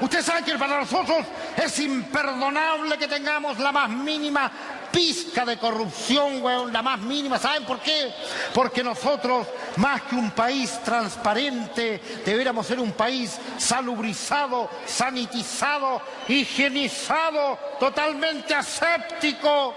Usted 0.00 0.22
sabe 0.22 0.44
que 0.44 0.56
para 0.56 0.80
nosotros 0.80 1.24
es 1.56 1.78
imperdonable 1.80 2.96
que 2.98 3.08
tengamos 3.08 3.58
la 3.58 3.72
más 3.72 3.90
mínima 3.90 4.52
pizca 4.92 5.44
de 5.44 5.58
corrupción, 5.58 6.42
weón, 6.42 6.72
la 6.72 6.82
más 6.82 7.00
mínima. 7.00 7.38
¿Saben 7.38 7.64
por 7.64 7.80
qué? 7.80 8.12
Porque 8.54 8.84
nosotros, 8.84 9.46
más 9.76 10.02
que 10.02 10.14
un 10.14 10.30
país 10.30 10.78
transparente, 10.84 12.00
deberíamos 12.24 12.66
ser 12.66 12.78
un 12.78 12.92
país 12.92 13.38
salubrizado, 13.56 14.70
sanitizado, 14.86 16.00
higienizado, 16.28 17.58
totalmente 17.80 18.54
aséptico. 18.54 19.74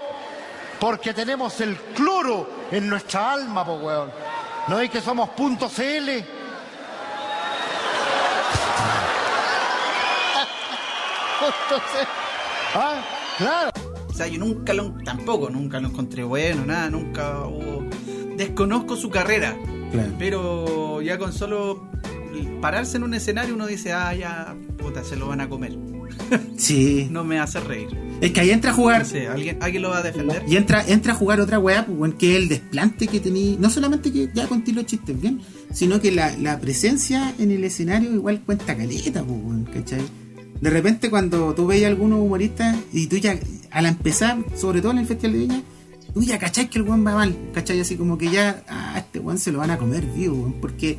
Porque 0.82 1.14
tenemos 1.14 1.60
el 1.60 1.76
cloro 1.94 2.50
en 2.72 2.88
nuestra 2.88 3.34
alma, 3.34 3.64
po, 3.64 3.74
weón. 3.74 4.10
¿No 4.66 4.80
es 4.80 4.90
que 4.90 5.00
somos 5.00 5.28
punto 5.28 5.68
CL? 5.68 6.10
Ah, 12.74 13.02
claro. 13.36 13.70
o 14.08 14.12
sea, 14.14 14.26
yo 14.26 14.38
nunca 14.38 14.72
lo, 14.72 14.94
tampoco, 15.04 15.50
nunca 15.50 15.78
lo 15.78 15.88
encontré 15.88 16.24
bueno, 16.24 16.64
nada, 16.64 16.88
nunca 16.88 17.40
hubo... 17.40 17.84
Desconozco 18.36 18.96
su 18.96 19.10
carrera, 19.10 19.54
Claro. 19.90 20.12
pero 20.18 21.02
ya 21.02 21.18
con 21.18 21.32
solo 21.32 21.90
pararse 22.60 22.96
en 22.96 23.04
un 23.04 23.14
escenario 23.14 23.54
uno 23.54 23.66
dice, 23.66 23.92
ah, 23.92 24.14
ya, 24.14 24.54
puta, 24.78 25.04
se 25.04 25.16
lo 25.16 25.28
van 25.28 25.40
a 25.40 25.48
comer. 25.48 25.76
Sí. 26.56 27.08
No 27.10 27.24
me 27.24 27.38
hace 27.38 27.60
reír. 27.60 27.88
Es 28.20 28.30
que 28.30 28.40
ahí 28.40 28.50
entra 28.50 28.70
a 28.70 28.74
jugar 28.74 29.04
sé, 29.04 29.26
¿alguien, 29.26 29.58
¿alguien 29.60 29.82
lo 29.82 29.90
va 29.90 29.98
a 29.98 30.02
defender? 30.02 30.44
Y 30.46 30.56
entra, 30.56 30.84
entra 30.86 31.12
a 31.12 31.16
jugar 31.16 31.40
otra 31.40 31.58
weá, 31.58 31.84
pues, 31.84 32.14
que 32.14 32.36
es 32.36 32.42
el 32.42 32.48
desplante 32.48 33.08
que 33.08 33.18
tenía. 33.18 33.56
No 33.58 33.68
solamente 33.68 34.12
que 34.12 34.30
ya 34.32 34.46
contigo 34.46 34.76
los 34.76 34.86
chistes 34.86 35.20
bien, 35.20 35.40
sino 35.72 36.00
que 36.00 36.12
la, 36.12 36.36
la 36.38 36.60
presencia 36.60 37.34
en 37.38 37.50
el 37.50 37.64
escenario 37.64 38.12
igual 38.12 38.40
cuenta 38.42 38.76
caleta, 38.76 39.24
pues, 39.24 39.68
¿cachai? 39.74 40.02
De 40.60 40.70
repente 40.70 41.10
cuando 41.10 41.52
tú 41.54 41.66
veis 41.66 41.84
a 41.84 41.88
algunos 41.88 42.20
humoristas 42.20 42.76
y 42.92 43.08
tú 43.08 43.16
ya, 43.16 43.36
al 43.72 43.86
empezar, 43.86 44.38
sobre 44.56 44.80
todo 44.80 44.92
en 44.92 44.98
el 44.98 45.06
Festival 45.06 45.32
de 45.32 45.38
Viña, 45.40 45.62
tú 46.14 46.22
ya 46.22 46.38
cachai 46.38 46.70
que 46.70 46.78
el 46.78 46.84
weón 46.84 47.04
va 47.04 47.14
mal, 47.16 47.36
cachai, 47.52 47.80
así 47.80 47.96
como 47.96 48.16
que 48.16 48.30
ya, 48.30 48.62
ah, 48.68 48.94
este 48.98 49.18
weón 49.18 49.38
se 49.38 49.50
lo 49.50 49.58
van 49.58 49.72
a 49.72 49.78
comer 49.78 50.04
vivo, 50.06 50.36
weón, 50.36 50.52
porque 50.60 50.96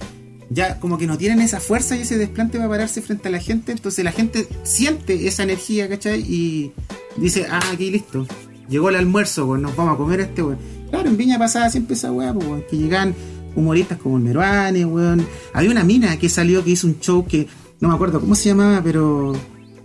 ya 0.54 0.80
como 0.80 0.98
que 0.98 1.08
no 1.08 1.18
tienen 1.18 1.42
esa 1.42 1.60
fuerza 1.60 1.98
y 1.98 2.02
ese 2.02 2.18
desplante 2.18 2.58
para 2.58 2.70
pararse 2.70 3.02
frente 3.02 3.28
a 3.28 3.32
la 3.32 3.40
gente, 3.40 3.72
entonces 3.72 4.04
la 4.06 4.12
gente 4.12 4.48
siente 4.64 5.28
esa 5.28 5.44
energía, 5.44 5.90
¿cachai? 5.90 6.22
Y 6.22 6.72
dice, 7.18 7.48
ah, 7.50 7.62
aquí 7.72 7.90
listo, 7.90 8.28
llegó 8.70 8.90
el 8.90 8.96
almuerzo, 8.96 9.46
weón, 9.46 9.64
nos 9.64 9.76
vamos 9.76 9.96
a 9.96 9.98
comer 9.98 10.22
a 10.22 10.24
este 10.24 10.44
weón. 10.44 10.60
Claro, 10.90 11.10
en 11.10 11.18
Viña 11.18 11.40
pasaba 11.40 11.70
siempre 11.70 11.96
esa 11.96 12.12
weá, 12.12 12.34
pues, 12.34 12.64
que 12.70 12.78
llegaban 12.78 13.16
humoristas 13.56 13.98
como 13.98 14.18
el 14.18 14.24
Meruane, 14.24 14.86
weón. 14.86 15.26
Había 15.54 15.72
una 15.72 15.84
mina 15.84 16.18
que 16.18 16.30
salió 16.30 16.64
que 16.64 16.72
hizo 16.72 16.88
un 16.88 17.00
show 17.00 17.26
que, 17.26 17.48
no 17.80 17.90
me 17.90 17.96
acuerdo 17.96 18.20
cómo 18.20 18.36
se 18.36 18.50
llamaba, 18.50 18.82
pero... 18.84 19.34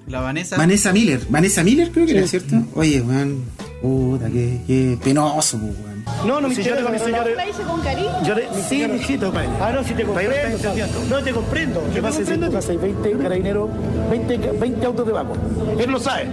La 0.07 0.20
Vanessa... 0.20 0.57
Vanessa 0.57 0.92
Miller, 0.92 1.20
Vanessa 1.28 1.64
Miller 1.64 1.90
creo 1.90 2.07
que 2.07 2.18
era, 2.18 2.26
¿cierto? 2.26 2.57
Oye, 2.74 3.00
weón, 3.00 3.44
puta, 3.81 4.27
qué, 4.31 4.61
qué 4.67 4.99
penoso, 5.03 5.59
pues, 5.59 5.73
weón. 5.79 5.99
No, 6.27 6.41
no 6.41 6.49
me 6.49 6.55
Si 6.55 6.62
yo 6.62 6.75
si 6.75 7.11
yo 7.12 7.23
le- 7.25 7.31
no, 7.31 7.37
La 7.37 7.49
hice 7.49 7.62
con 7.62 7.81
cariño. 7.83 8.23
Yo 8.25 8.35
le, 8.35 8.49
sí, 8.69 8.87
mijito, 8.88 9.31
padre. 9.33 9.49
Ah, 9.61 9.73
no, 9.73 9.85
si 9.85 9.93
te 9.95 10.05
comprendo. 10.05 10.33
Te 10.59 11.09
no 11.11 11.23
te 11.23 11.33
comprendo. 11.33 11.83
¿Qué 11.93 12.01
pasa 12.03 12.19
te 12.19 12.25
comprendo. 12.25 12.59
hay 12.69 12.77
20 12.77 13.12
carabineros, 13.19 13.71
20, 14.11 14.41
ca- 14.41 14.53
20 14.59 14.87
autos 14.87 15.07
de 15.07 15.12
vago? 15.12 15.35
Él 15.79 15.91
lo 15.91 16.01
sabe. 16.01 16.27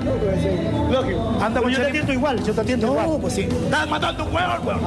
Lógico. 0.91 1.37
Anda, 1.41 1.61
yo 1.69 1.77
te 1.77 1.87
atiendo 1.87 2.13
igual, 2.13 2.43
yo 2.43 2.53
te 2.53 2.61
atiendo 2.61 2.87
igual. 2.87 3.07
No, 3.07 3.17
pues 3.19 3.33
sí. 3.33 3.41
Estás 3.41 3.89
matando 3.89 4.25
un 4.25 4.33
hueón, 4.35 4.65
weón. 4.65 4.79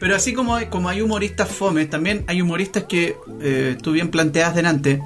Pero 0.00 0.16
así 0.16 0.32
como 0.32 0.54
hay, 0.54 0.66
como 0.66 0.88
hay 0.88 1.02
humoristas 1.02 1.48
fomes, 1.48 1.90
también 1.90 2.24
hay 2.26 2.40
humoristas 2.40 2.84
que, 2.84 3.16
eh, 3.42 3.76
tú 3.82 3.92
bien 3.92 4.10
planteadas 4.10 4.54
delante, 4.54 5.02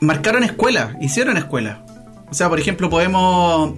marcaron 0.00 0.44
escuela, 0.44 0.96
hicieron 1.00 1.36
escuela. 1.36 1.82
O 2.30 2.34
sea, 2.34 2.48
por 2.48 2.60
ejemplo, 2.60 2.88
podemos 2.88 3.74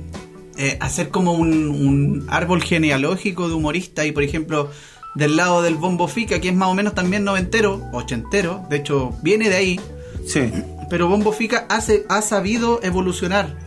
eh, 0.57 0.77
hacer 0.81 1.11
como 1.11 1.33
un, 1.33 1.69
un 1.69 2.27
árbol 2.29 2.62
genealógico 2.62 3.49
de 3.49 3.55
humorista 3.55 4.07
y, 4.07 4.12
por 4.12 4.23
ejemplo, 4.23 4.71
del 5.14 5.37
lado 5.37 5.62
del 5.62 5.77
Bombo 5.77 6.09
Fica, 6.09 6.40
que 6.40 6.51
es 6.51 6.55
más 6.55 6.69
o 6.69 6.75
menos 6.75 6.95
también 6.95 7.25
noventero, 7.25 7.83
ochentero, 7.92 8.64
de 8.69 8.77
hecho, 8.77 9.14
viene 9.23 9.49
de 9.49 9.57
ahí. 9.57 9.81
Sí. 10.27 10.51
Pero 10.90 11.09
Bombo 11.09 11.33
Fica 11.33 11.66
hace, 11.69 12.05
ha 12.09 12.21
sabido 12.23 12.81
evolucionar, 12.83 13.59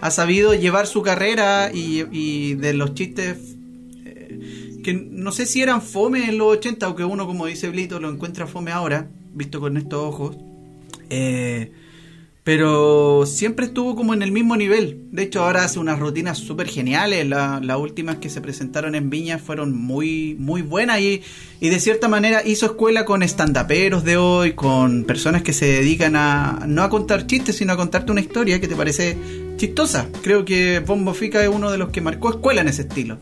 ha 0.00 0.10
sabido 0.10 0.54
llevar 0.54 0.86
su 0.86 1.02
carrera 1.02 1.70
y, 1.72 2.06
y 2.12 2.54
de 2.54 2.72
los 2.72 2.94
chistes 2.94 3.36
eh, 4.04 4.80
que 4.82 4.94
no 4.94 5.32
sé 5.32 5.46
si 5.46 5.60
eran 5.60 5.82
fome 5.82 6.28
en 6.28 6.38
los 6.38 6.56
80 6.56 6.88
o 6.88 6.94
que 6.94 7.04
uno, 7.04 7.26
como 7.26 7.46
dice 7.46 7.68
Blito, 7.68 8.00
lo 8.00 8.08
encuentra 8.08 8.46
fome 8.46 8.70
ahora, 8.70 9.08
visto 9.34 9.60
con 9.60 9.76
estos 9.76 10.02
ojos. 10.02 10.36
Eh, 11.10 11.72
pero 12.44 13.24
siempre 13.24 13.66
estuvo 13.66 13.94
como 13.94 14.14
en 14.14 14.22
el 14.22 14.32
mismo 14.32 14.56
nivel. 14.56 14.98
De 15.12 15.22
hecho, 15.22 15.44
ahora 15.44 15.62
hace 15.62 15.78
unas 15.78 16.00
rutinas 16.00 16.38
súper 16.38 16.66
geniales. 16.68 17.24
La- 17.28 17.60
las 17.62 17.76
últimas 17.78 18.16
que 18.16 18.28
se 18.30 18.40
presentaron 18.40 18.96
en 18.96 19.10
Viña 19.10 19.38
fueron 19.38 19.76
muy, 19.76 20.34
muy 20.40 20.60
buenas 20.62 21.00
y, 21.00 21.22
y 21.60 21.68
de 21.68 21.78
cierta 21.78 22.08
manera 22.08 22.42
hizo 22.44 22.66
escuela 22.66 23.04
con 23.04 23.22
estandaperos 23.22 24.02
de 24.02 24.16
hoy, 24.16 24.54
con 24.54 25.04
personas 25.04 25.42
que 25.42 25.52
se 25.52 25.66
dedican 25.66 26.16
a 26.16 26.64
no 26.66 26.82
a 26.82 26.90
contar 26.90 27.28
chistes, 27.28 27.56
sino 27.56 27.74
a 27.74 27.76
contarte 27.76 28.10
una 28.10 28.20
historia 28.20 28.60
que 28.60 28.66
te 28.66 28.74
parece 28.74 29.16
chistosa. 29.56 30.08
Creo 30.22 30.44
que 30.44 30.80
Bombo 30.80 31.14
Fica 31.14 31.40
es 31.44 31.48
uno 31.48 31.70
de 31.70 31.78
los 31.78 31.90
que 31.90 32.00
marcó 32.00 32.30
escuela 32.30 32.62
en 32.62 32.68
ese 32.68 32.82
estilo. 32.82 33.18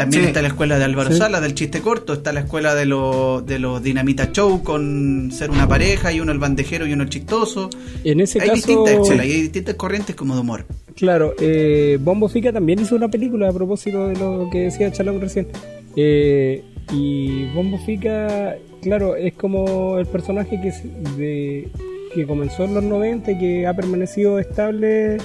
También 0.00 0.22
Sí. 0.22 0.28
está 0.28 0.40
la 0.42 0.48
escuela 0.48 0.78
de 0.78 0.84
Álvaro 0.84 1.10
Sí. 1.12 1.18
Sala, 1.18 1.40
del 1.40 1.54
chiste 1.54 1.80
corto, 1.82 2.14
está 2.14 2.32
la 2.32 2.40
escuela 2.40 2.74
de 2.74 2.86
los 2.86 3.44
de 3.44 3.58
los 3.58 3.82
Dinamita 3.82 4.32
Show 4.32 4.62
con 4.62 5.30
ser 5.30 5.50
una 5.50 5.68
pareja 5.68 6.10
y 6.12 6.20
uno 6.20 6.32
el 6.32 6.38
bandejero 6.38 6.86
y 6.86 6.92
uno 6.94 7.02
el 7.02 7.10
chistoso. 7.10 7.68
En 8.04 8.20
ese 8.20 8.40
hay 8.40 8.48
caso, 8.48 8.56
distintas 8.56 8.94
escuelas 8.94 9.20
hay 9.26 9.42
distintas 9.42 9.74
corrientes 9.74 10.16
como 10.16 10.34
de 10.34 10.40
humor. 10.40 10.64
claro, 10.96 11.34
eh, 11.40 11.98
Bombo 12.00 12.28
Fica 12.28 12.52
también 12.52 12.80
hizo 12.80 12.96
una 12.96 13.08
película 13.08 13.48
a 13.48 13.52
propósito 13.52 14.08
de 14.08 14.16
lo 14.16 14.48
que 14.50 14.60
decía 14.60 14.90
Chalón 14.90 15.20
recién. 15.20 15.48
Eh, 15.96 16.62
y 16.92 17.44
Bombo 17.54 17.78
Fica, 17.84 18.56
claro, 18.82 19.16
es 19.16 19.34
como 19.34 19.98
el 19.98 20.06
personaje 20.06 20.60
que, 20.60 20.72
de, 21.18 21.68
que 22.14 22.26
comenzó 22.26 22.64
en 22.64 22.74
los 22.74 22.84
90 22.84 23.32
y 23.32 23.38
que 23.38 23.66
ha 23.66 23.74
permanecido 23.74 24.38
estable. 24.38 25.18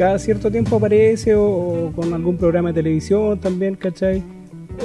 Cada 0.00 0.18
cierto 0.18 0.50
tiempo 0.50 0.76
aparece 0.76 1.34
o, 1.34 1.92
con 1.94 2.14
algún 2.14 2.38
programa 2.38 2.70
de 2.70 2.76
televisión 2.76 3.38
también, 3.38 3.74
¿cachai? 3.74 4.22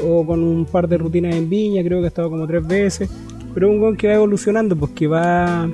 O 0.06 0.26
con 0.26 0.44
un 0.44 0.66
par 0.66 0.90
de 0.90 0.98
rutinas 0.98 1.34
en 1.34 1.50
Viña, 1.50 1.82
creo 1.86 2.00
que 2.00 2.04
ha 2.04 2.08
estado 2.10 2.30
como 2.30 2.46
tres 2.46 2.68
veces. 2.68 3.10
Pero 3.54 3.70
un 3.70 3.80
gon 3.80 3.96
que 3.96 4.10
va 4.10 4.16
evolucionando, 4.16 4.76
pues 4.76 4.92
que 4.92 5.08
va 5.08 5.70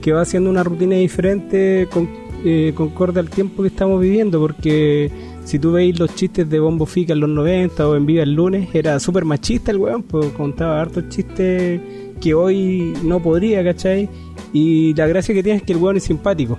que 0.00 0.12
va 0.12 0.20
haciendo 0.20 0.48
una 0.50 0.62
rutina 0.62 0.94
diferente 0.94 1.88
con, 1.90 2.08
eh, 2.44 2.74
concorde 2.76 3.18
al 3.18 3.28
tiempo 3.28 3.62
que 3.62 3.70
estamos 3.70 4.00
viviendo, 4.00 4.38
porque 4.38 5.10
si 5.42 5.58
tú 5.58 5.72
veis 5.72 5.98
los 5.98 6.14
chistes 6.14 6.48
de 6.48 6.60
Bombo 6.60 6.86
Fica 6.86 7.12
en 7.12 7.18
los 7.18 7.30
90 7.30 7.88
o 7.88 7.96
en 7.96 8.06
Viva 8.06 8.22
el 8.22 8.34
lunes, 8.34 8.68
era 8.72 9.00
súper 9.00 9.24
machista 9.24 9.72
el 9.72 9.78
weón, 9.78 10.04
pues 10.04 10.26
contaba 10.26 10.80
hartos 10.80 11.08
chistes 11.08 11.80
que 12.20 12.34
hoy 12.34 12.94
no 13.02 13.20
podría, 13.20 13.64
¿cachai? 13.64 14.08
Y 14.52 14.94
la 14.94 15.08
gracia 15.08 15.34
que 15.34 15.42
tiene 15.42 15.56
es 15.56 15.64
que 15.64 15.72
el 15.72 15.80
weón 15.80 15.96
es 15.96 16.04
simpático 16.04 16.56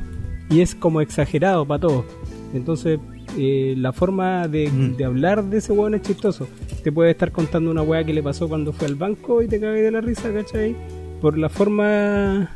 y 0.50 0.62
es 0.62 0.76
como 0.76 1.02
exagerado 1.02 1.66
para 1.66 1.82
todo. 1.82 2.17
Entonces, 2.54 3.00
eh, 3.38 3.74
la 3.78 3.92
forma 3.94 4.48
de, 4.48 4.70
de 4.98 5.06
hablar 5.06 5.44
de 5.44 5.58
ese 5.58 5.74
weón 5.74 5.94
es 5.96 6.02
chistoso. 6.02 6.48
Te 6.84 6.92
puede 6.92 7.12
estar 7.12 7.32
contando 7.32 7.70
una 7.72 7.82
weá 7.82 8.04
que 8.04 8.14
le 8.14 8.24
pasó 8.24 8.48
cuando 8.48 8.72
fue 8.74 8.88
al 8.88 8.96
banco 8.96 9.42
y 9.42 9.48
te 9.48 9.60
cagas 9.60 9.76
de 9.82 9.92
la 9.92 10.02
risa, 10.02 10.32
¿cachai? 10.34 10.76
Por 11.22 11.38
la 11.38 11.50
forma 11.50 12.52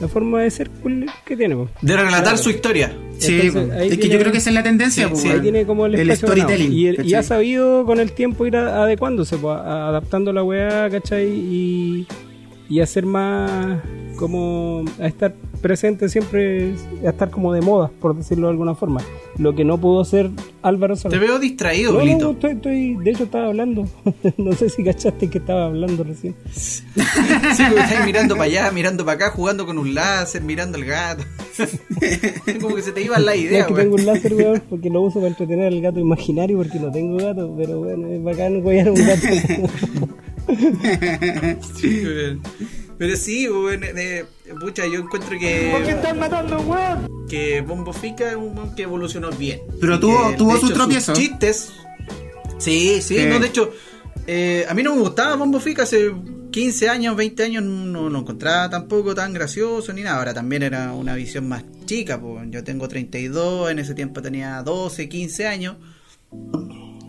la 0.00 0.08
forma 0.08 0.42
de 0.42 0.50
ser 0.50 0.68
cool 0.82 1.06
que 1.24 1.36
tiene. 1.36 1.54
po. 1.54 1.68
De 1.80 1.96
relatar 1.96 2.22
Claro. 2.22 2.36
su 2.38 2.50
historia. 2.50 2.92
Sí, 3.18 3.38
Entonces, 3.40 3.92
es 3.92 3.98
que 3.98 4.08
yo 4.08 4.18
creo 4.18 4.32
que 4.32 4.38
esa 4.38 4.50
es 4.50 4.54
la 4.54 4.64
tendencia, 4.64 5.04
Sí, 5.04 5.10
po, 5.10 5.16
sí, 5.16 5.26
Ahí 5.28 5.32
weón. 5.34 5.42
tiene 5.42 5.64
como 5.66 5.86
el, 5.86 5.94
el 5.94 6.16
storytelling. 6.16 6.72
Y, 6.72 7.14
ha 7.14 7.22
sabido 7.22 7.84
con 7.86 8.00
el 8.00 8.10
tiempo 8.10 8.44
ir 8.44 8.56
a- 8.56 8.82
adecuándose, 8.82 9.36
po, 9.36 9.52
a- 9.52 9.88
adaptando 9.90 10.32
la 10.32 10.42
weá, 10.42 10.90
¿cachai? 10.90 11.28
Y, 11.28 12.06
y 12.72 12.80
hacer 12.80 13.04
más 13.04 13.80
como 14.16 14.84
a 14.98 15.06
estar 15.06 15.34
presente 15.60 16.08
siempre, 16.08 16.72
a 17.04 17.10
estar 17.10 17.30
como 17.30 17.52
de 17.52 17.60
moda, 17.60 17.90
por 18.00 18.16
decirlo 18.16 18.46
de 18.46 18.52
alguna 18.52 18.74
forma. 18.74 19.00
Lo 19.38 19.54
que 19.54 19.64
no 19.64 19.78
pudo 19.78 20.00
hacer 20.00 20.30
Álvaro 20.62 20.94
Te 20.94 21.00
Soler. 21.02 21.20
veo 21.20 21.38
distraído, 21.38 21.92
No, 21.92 22.04
no, 22.04 22.30
estoy, 22.32 22.52
estoy- 22.52 22.96
de 22.96 23.10
hecho 23.10 23.24
estaba 23.24 23.46
hablando. 23.46 23.86
no 24.38 24.52
sé 24.54 24.68
si 24.70 24.82
cachaste 24.84 25.28
que 25.28 25.38
estaba 25.38 25.66
hablando 25.66 26.02
recién. 26.04 26.34
Sí, 26.54 27.62
porque 27.68 27.82
estás 27.82 28.06
mirando 28.06 28.34
para 28.36 28.44
allá, 28.44 28.70
mirando 28.72 29.04
para 29.04 29.16
acá, 29.16 29.30
jugando 29.36 29.66
con 29.66 29.76
un 29.78 29.94
láser, 29.94 30.42
mirando 30.42 30.78
al 30.78 30.84
gato. 30.84 31.24
como 32.60 32.76
que 32.76 32.82
se 32.82 32.92
te 32.92 33.02
iba 33.02 33.18
la 33.18 33.32
No, 33.32 33.38
idea, 33.38 33.60
es 33.60 33.66
que 33.66 33.74
tengo 33.74 33.94
un 33.96 34.06
láser, 34.06 34.34
weón, 34.34 34.62
porque 34.70 34.88
lo 34.88 35.02
uso 35.02 35.18
para 35.18 35.28
entretener 35.28 35.66
al 35.66 35.80
gato 35.82 36.00
imaginario 36.00 36.56
porque 36.56 36.78
no 36.78 36.90
tengo 36.90 37.16
gato, 37.18 37.54
pero 37.56 37.80
bueno, 37.80 38.08
es 38.08 38.22
bacán 38.22 38.64
weón 38.64 38.88
un 38.88 38.94
gato. 39.06 39.26
Sí. 41.76 42.02
Pero 42.98 43.16
sí, 43.16 43.46
güey, 43.46 43.78
de- 43.78 44.26
pucha, 44.60 44.86
yo 44.86 45.00
encuentro 45.00 45.30
¿Por 45.30 45.38
qué 45.38 45.70
que, 45.84 45.90
están 45.90 46.18
matando, 46.18 46.60
weón? 46.60 47.26
que 47.28 47.60
Bombo 47.62 47.92
Fica 47.92 48.30
es 48.30 48.36
un 48.36 48.56
weón 48.56 48.74
que 48.76 48.82
evolucionó 48.82 49.30
bien. 49.30 49.60
Pero 49.80 49.98
tuvo- 49.98 50.30
que, 50.30 50.36
tuvo 50.36 50.54
de 50.54 50.60
sus 50.60 50.72
tropiezos. 50.72 51.18
chistes. 51.18 51.72
Sí, 52.58 53.00
sí, 53.02 53.16
Sí. 53.18 53.26
no, 53.26 53.40
de 53.40 53.46
hecho, 53.48 53.72
eh, 54.26 54.66
a 54.68 54.74
mí 54.74 54.82
no 54.82 54.94
me 54.94 55.00
gustaba 55.00 55.34
Bombo 55.36 55.58
Fica 55.58 55.82
hace 55.82 56.12
15 56.52 56.88
años, 56.88 57.16
20 57.16 57.42
años, 57.42 57.64
no 57.64 58.08
lo 58.08 58.18
encontraba 58.20 58.68
tampoco 58.70 59.14
tan 59.14 59.32
gracioso 59.32 59.92
ni 59.92 60.02
nada. 60.02 60.18
Ahora 60.18 60.34
también 60.34 60.62
era 60.62 60.92
una 60.92 61.14
visión 61.16 61.48
más 61.48 61.64
chica, 61.86 62.20
pues 62.20 62.44
yo 62.50 62.62
tengo 62.62 62.86
32, 62.86 63.70
en 63.70 63.78
ese 63.80 63.94
tiempo 63.94 64.22
tenía 64.22 64.62
12, 64.62 65.08
15 65.08 65.46
años. 65.48 65.76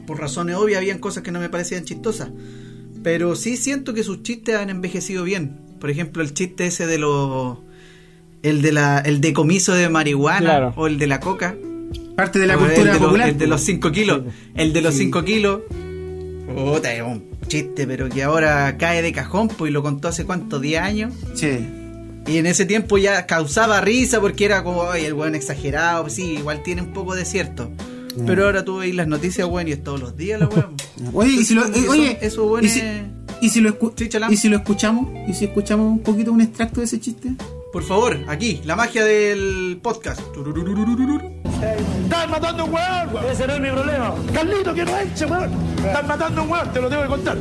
Por 0.08 0.20
razones 0.20 0.56
obvias, 0.56 0.80
habían 0.80 1.00
cosas 1.00 1.24
que 1.24 1.32
no 1.32 1.40
me 1.40 1.50
parecían 1.50 1.84
chistosas. 1.86 2.30
Pero 3.04 3.36
sí 3.36 3.58
siento 3.58 3.94
que 3.94 4.04
sus 4.04 4.24
chistes 4.24 4.56
han 4.56 4.70
envejecido 4.70 5.24
bien. 5.24 5.58
Por 5.80 5.90
ejemplo, 5.90 6.24
el 6.24 6.34
chiste 6.34 6.66
ese 6.68 6.88
de 6.88 6.98
los. 6.98 7.58
El 8.42 8.62
de 8.62 8.72
la, 8.72 9.00
el 9.00 9.22
decomiso 9.22 9.74
de 9.74 9.88
marihuana 9.90 10.40
Claro. 10.40 10.74
o 10.76 10.88
el 10.88 10.98
de 10.98 11.08
la 11.08 11.20
coca. 11.20 11.56
Parte 12.16 12.40
de 12.40 12.48
la 12.48 12.56
o 12.56 12.60
cultura 12.60 12.80
el 12.82 12.86
de 12.88 12.94
los- 12.94 13.00
popular. 13.00 13.30
el 13.30 13.38
de 13.38 13.48
los 13.48 13.62
po. 13.62 13.66
5 13.68 13.92
kilos. 13.92 14.22
El 14.56 14.74
de 14.74 14.82
los 14.82 14.94
5 14.96 15.24
kilos. 15.24 15.62
Puta, 16.56 16.94
es 16.94 17.02
un 17.02 17.24
chiste, 17.48 17.88
pero 17.88 18.10
que 18.10 18.24
ahora 18.24 18.78
cae 18.78 19.02
de 19.02 19.12
cajón, 19.12 19.48
pues 19.48 19.70
y 19.70 19.74
lo 19.74 19.82
contó 19.82 20.08
hace 20.10 20.26
cuánto, 20.26 20.60
10 20.60 20.82
años. 20.82 21.14
Sí. 21.36 21.60
Y 22.28 22.38
en 22.38 22.46
ese 22.46 22.66
tiempo 22.66 22.98
ya 22.98 23.26
causaba 23.26 23.82
risa 23.82 24.22
porque 24.22 24.46
era 24.46 24.64
como, 24.64 24.90
ay, 24.90 25.06
el 25.06 25.14
weón 25.14 25.36
exagerado, 25.36 26.04
pues 26.04 26.14
sí, 26.14 26.36
igual 26.38 26.62
tiene 26.64 26.82
un 26.82 26.94
poco 26.94 27.16
de 27.16 27.26
cierto. 27.26 27.72
Pero 28.26 28.46
ahora 28.46 28.64
tú 28.64 28.78
veis 28.78 28.94
las 28.96 29.08
noticias, 29.08 29.48
weón, 29.48 29.68
y 29.68 29.72
es 29.72 29.84
todos 29.84 30.00
los 30.00 30.16
días 30.16 30.40
la 30.40 30.48
weón. 30.48 30.76
Oye, 31.14 31.32
y 31.32 31.44
si 31.46 31.54
lo, 31.56 31.66
eh, 31.66 31.88
oye, 31.90 32.18
eso- 32.22 32.46
weón, 32.46 32.66
y 32.66 32.70
si, 32.70 32.80
es- 32.80 33.02
y 33.42 33.50
si 33.50 33.60
lo 33.62 33.70
escu- 33.78 33.94
Sí, 33.96 34.08
chalán. 34.10 34.32
y 34.32 34.38
si 34.38 34.50
lo 34.50 34.58
escuchamos, 34.58 35.08
y 35.28 35.34
si 35.34 35.46
escuchamos 35.46 35.88
un 35.88 36.00
poquito 36.00 36.32
un 36.32 36.42
extracto 36.42 36.80
de 36.82 36.86
ese 36.86 37.00
chiste. 37.00 37.32
Por 37.72 37.84
favor, 37.84 38.20
aquí, 38.28 38.62
la 38.66 38.76
magia 38.76 39.04
del 39.04 39.80
podcast. 39.82 40.22
Están 42.04 42.30
matando 42.30 42.66
un 42.66 42.74
weón, 42.74 43.14
weón. 43.14 43.26
Ese 43.32 43.48
no 43.48 43.54
es 43.54 43.60
mi 43.62 43.70
problema. 43.70 44.14
Carlito, 44.34 44.74
que 44.74 44.86
no 44.86 44.98
eche, 45.00 45.26
weón. 45.26 45.50
Están 45.78 46.08
matando 46.08 46.44
un 46.44 46.50
weón, 46.52 46.72
te 46.74 46.82
lo 46.82 46.90
tengo 46.90 47.02
que 47.04 47.08
contar. 47.10 47.38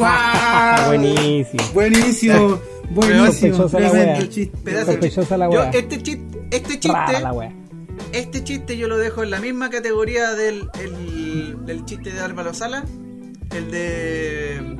Ah, 0.00 0.84
buenísimo. 0.86 1.62
Buenísimo, 1.74 2.60
buenísimo. 2.90 3.56
Sospechosa 3.56 3.80
la 3.80 3.90
wea. 3.92 4.84
Sospechosa 4.86 5.36
la 5.36 5.44
Yo, 5.50 5.60
wea. 5.60 5.70
este 5.70 6.02
chiste, 6.02 6.38
este 6.50 6.88
Rara 6.88 7.06
chiste, 7.06 7.22
la 7.22 7.32
wea 7.32 7.52
este 8.12 8.44
chiste 8.44 8.76
yo 8.76 8.88
lo 8.88 8.98
dejo 8.98 9.22
en 9.22 9.30
la 9.30 9.40
misma 9.40 9.70
categoría 9.70 10.34
del, 10.34 10.68
el, 10.80 11.84
chiste 11.84 12.12
de 12.12 12.20
Álvaro 12.20 12.54
Sala, 12.54 12.84
el 13.54 13.70
de 13.70 14.76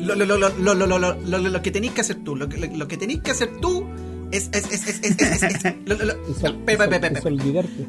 lo, 0.00 0.14
lo, 0.14 0.26
lo, 0.36 1.38
lo, 1.38 1.62
que 1.62 1.70
tenéis 1.70 1.92
que 1.92 2.02
hacer 2.02 2.22
tú, 2.22 2.36
lo, 2.36 2.48
que 2.48 2.96
tenéis 2.96 3.20
que 3.22 3.30
hacer 3.30 3.50
tú 3.60 3.86
es 4.30 4.48
es 4.52 4.70
es 4.70 4.86
es 4.88 5.00
es 5.02 5.64
es 5.64 5.74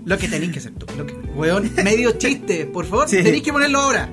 lo 0.06 0.18
que 0.18 0.28
tenéis 0.28 0.52
que 0.52 0.60
hacer 0.60 0.74
tú, 0.74 0.86
lo 0.98 1.06
que, 1.06 1.14
weón, 1.36 1.72
medio 1.84 2.12
chiste, 2.14 2.66
por 2.66 2.86
favor, 2.86 3.08
tenéis 3.10 3.44
que 3.44 3.52
ponerlo 3.52 3.80
ahora. 3.80 4.10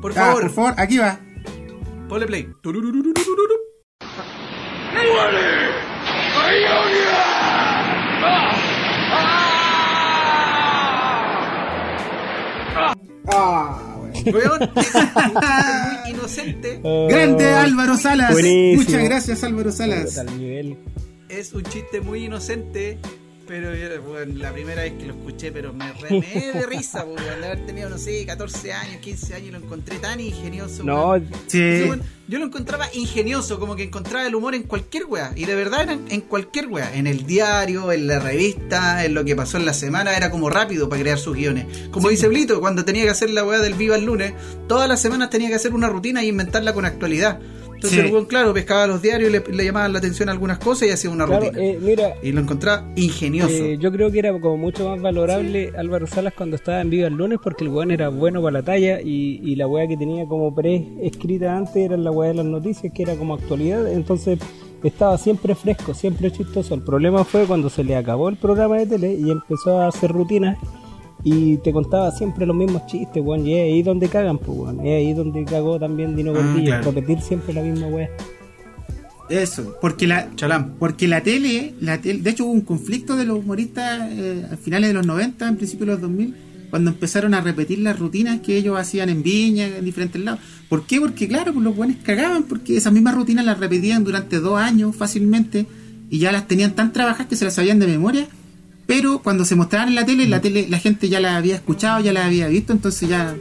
Por 0.00 0.12
favor. 0.12 0.42
por 0.42 0.50
favor, 0.50 0.74
aquí 0.76 0.98
va. 0.98 1.20
Ponle 2.08 2.26
play. 2.26 2.48
¡Muere! 4.94 5.68
Un 13.30 14.74
chiste 14.74 15.00
muy 16.04 16.10
inocente. 16.10 16.80
Grande 17.08 17.48
Ah, 17.54 17.62
Álvaro 17.62 17.96
Salas. 17.96 18.32
buenísimo. 18.32 18.82
Muchas 18.82 19.04
gracias 19.04 19.44
Álvaro 19.44 19.72
Salas. 19.72 20.18
Al 20.18 20.38
nivel. 20.38 20.76
Es 21.28 21.52
un 21.52 21.62
chiste 21.64 22.00
muy 22.00 22.24
inocente 22.24 22.98
Pero 23.48 23.74
yo, 23.74 24.02
bueno, 24.02 24.34
la 24.36 24.52
primera 24.52 24.82
vez 24.82 24.92
que 24.98 25.06
lo 25.06 25.14
escuché, 25.14 25.50
pero 25.50 25.72
me 25.72 25.90
rené 25.94 26.52
de 26.52 26.66
risa, 26.68 27.06
porque 27.06 27.24
de 27.24 27.46
haber 27.46 27.64
tenido, 27.64 27.88
no 27.88 27.96
sé, 27.96 28.26
14 28.26 28.74
años, 28.74 29.00
15 29.00 29.34
años, 29.34 29.52
lo 29.52 29.58
encontré 29.58 29.98
tan 29.98 30.20
ingenioso. 30.20 30.84
No, 30.84 31.12
weón. 31.12 31.30
Sí. 31.46 31.84
Yo 32.28 32.38
lo 32.38 32.44
encontraba 32.44 32.88
ingenioso, 32.92 33.58
como 33.58 33.74
que 33.74 33.84
encontraba 33.84 34.26
el 34.26 34.34
humor 34.34 34.54
en 34.54 34.64
cualquier 34.64 35.06
wea. 35.06 35.32
Y 35.34 35.46
de 35.46 35.54
verdad 35.54 35.84
era 35.84 35.92
en, 36.10 36.20
cualquier 36.20 36.66
wea. 36.66 36.94
En 36.94 37.06
el 37.06 37.24
diario, 37.24 37.90
en 37.90 38.06
la 38.06 38.18
revista, 38.18 39.06
en 39.06 39.14
lo 39.14 39.24
que 39.24 39.34
pasó 39.34 39.56
en 39.56 39.64
la 39.64 39.72
semana, 39.72 40.14
era 40.14 40.30
como 40.30 40.50
rápido 40.50 40.90
para 40.90 41.00
crear 41.00 41.18
sus 41.18 41.34
guiones. 41.34 41.88
Como 41.90 42.10
dice 42.10 42.28
Blito, 42.28 42.60
cuando 42.60 42.84
tenía 42.84 43.04
que 43.04 43.10
hacer 43.10 43.30
la 43.30 43.46
wea 43.46 43.60
del 43.60 43.72
Viva 43.72 43.96
el 43.96 44.04
lunes, 44.04 44.34
todas 44.68 44.86
las 44.90 45.00
semanas 45.00 45.30
tenía 45.30 45.48
que 45.48 45.54
hacer 45.54 45.72
una 45.72 45.88
rutina 45.88 46.22
y 46.22 46.28
inventarla 46.28 46.74
con 46.74 46.84
actualidad. 46.84 47.40
Entonces 47.78 48.00
Sí. 48.00 48.06
el 48.08 48.12
weón, 48.12 48.26
claro, 48.26 48.52
pescaba 48.52 48.88
los 48.88 49.00
diarios, 49.00 49.30
le, 49.30 49.40
le 49.52 49.64
llamaban 49.64 49.92
la 49.92 50.00
atención 50.00 50.28
algunas 50.28 50.58
cosas 50.58 50.88
y 50.88 50.90
hacía 50.90 51.10
una 51.10 51.26
claro, 51.26 51.44
rutina. 51.46 51.64
eh, 51.64 51.78
mira, 51.80 52.14
Y 52.24 52.32
lo 52.32 52.40
encontraba 52.40 52.88
ingenioso. 52.96 53.50
Eh, 53.54 53.78
yo 53.80 53.92
creo 53.92 54.10
que 54.10 54.18
era 54.18 54.32
como 54.40 54.56
mucho 54.56 54.88
más 54.88 55.00
valorable 55.00 55.72
Álvaro 55.78 56.08
Salas 56.08 56.34
cuando 56.36 56.56
estaba 56.56 56.80
en 56.80 56.90
Viva 56.90 57.06
el 57.06 57.14
lunes 57.14 57.38
porque 57.42 57.62
el 57.62 57.70
weón 57.70 57.92
era 57.92 58.08
bueno 58.08 58.42
para 58.42 58.54
la 58.54 58.62
talla 58.64 59.00
y, 59.00 59.40
y 59.44 59.54
la 59.54 59.68
weá 59.68 59.86
que 59.86 59.96
tenía 59.96 60.26
como 60.26 60.52
pre-escrita 60.54 61.56
antes 61.56 61.76
era 61.76 61.96
la 61.96 62.10
weá 62.10 62.30
de 62.30 62.34
las 62.34 62.46
noticias 62.46 62.92
que 62.92 63.02
era 63.04 63.14
como 63.14 63.34
actualidad, 63.34 63.86
entonces 63.92 64.40
estaba 64.82 65.16
siempre 65.18 65.54
fresco, 65.54 65.94
siempre 65.94 66.30
chistoso. 66.32 66.74
El 66.74 66.82
problema 66.82 67.24
fue 67.24 67.44
cuando 67.46 67.70
se 67.70 67.84
le 67.84 67.94
acabó 67.96 68.28
el 68.28 68.36
programa 68.36 68.76
de 68.78 68.86
tele 68.86 69.14
y 69.14 69.30
empezó 69.30 69.80
a 69.80 69.86
hacer 69.88 70.10
rutinas 70.10 70.58
y 71.24 71.56
te 71.58 71.72
contaba 71.72 72.10
siempre 72.12 72.46
los 72.46 72.54
mismos 72.56 72.86
chistes, 72.86 73.22
weón, 73.24 73.46
y 73.46 73.54
es 73.54 73.64
ahí 73.64 73.82
donde 73.82 74.08
cagan, 74.08 74.38
pues 74.38 74.56
weón, 74.58 74.80
es 74.86 74.96
ahí 74.98 75.12
donde 75.14 75.44
cagó 75.44 75.78
también 75.78 76.14
Dino 76.16 76.30
Ah, 76.32 76.34
Gordillo, 76.34 76.66
claro. 76.66 76.92
repetir 76.92 77.20
siempre 77.20 77.52
la 77.54 77.62
misma 77.62 77.86
weá. 77.88 78.08
Eso, 79.28 79.74
porque 79.82 80.06
la, 80.06 80.34
Chalán. 80.36 80.76
porque 80.78 81.06
la 81.06 81.22
tele, 81.22 81.74
la 81.80 82.00
tel- 82.00 82.22
de 82.22 82.30
hecho 82.30 82.46
hubo 82.46 82.52
un 82.52 82.62
conflicto 82.62 83.14
de 83.14 83.26
los 83.26 83.38
humoristas 83.40 84.08
eh, 84.12 84.46
a 84.50 84.56
finales 84.56 84.88
de 84.88 84.94
los 84.94 85.06
90, 85.06 85.46
en 85.48 85.56
principio 85.56 85.84
de 85.84 85.92
los 85.92 86.00
2000, 86.00 86.34
cuando 86.70 86.90
empezaron 86.90 87.34
a 87.34 87.40
repetir 87.42 87.78
las 87.80 87.98
rutinas 87.98 88.40
que 88.40 88.56
ellos 88.56 88.78
hacían 88.78 89.10
en 89.10 89.22
Viña, 89.22 89.66
en 89.66 89.84
diferentes 89.84 90.22
lados. 90.22 90.40
¿Por 90.70 90.86
qué? 90.86 90.98
Porque 91.00 91.28
claro, 91.28 91.52
pues 91.52 91.62
los 91.62 91.76
buenos 91.76 91.96
cagaban, 92.02 92.44
porque 92.44 92.76
esas 92.78 92.92
mismas 92.92 93.14
rutinas 93.16 93.44
las 93.44 93.58
repetían 93.58 94.02
durante 94.02 94.38
dos 94.40 94.58
años 94.58 94.96
fácilmente 94.96 95.66
y 96.08 96.18
ya 96.20 96.32
las 96.32 96.48
tenían 96.48 96.74
tan 96.74 96.92
trabajadas 96.94 97.26
que 97.26 97.36
se 97.36 97.44
las 97.44 97.54
sabían 97.54 97.78
de 97.78 97.86
memoria. 97.86 98.28
Pero 98.88 99.18
cuando 99.22 99.44
se 99.44 99.54
mostraban 99.54 99.90
en 99.90 99.94
la 99.96 100.06
tele, 100.06 100.26
la 100.26 100.40
tele, 100.40 100.66
la 100.66 100.78
gente 100.78 101.10
ya 101.10 101.20
la 101.20 101.36
había 101.36 101.56
escuchado, 101.56 102.02
ya 102.02 102.10
la 102.10 102.24
había 102.24 102.48
visto, 102.48 102.72
entonces 102.72 103.06
ya, 103.06 103.36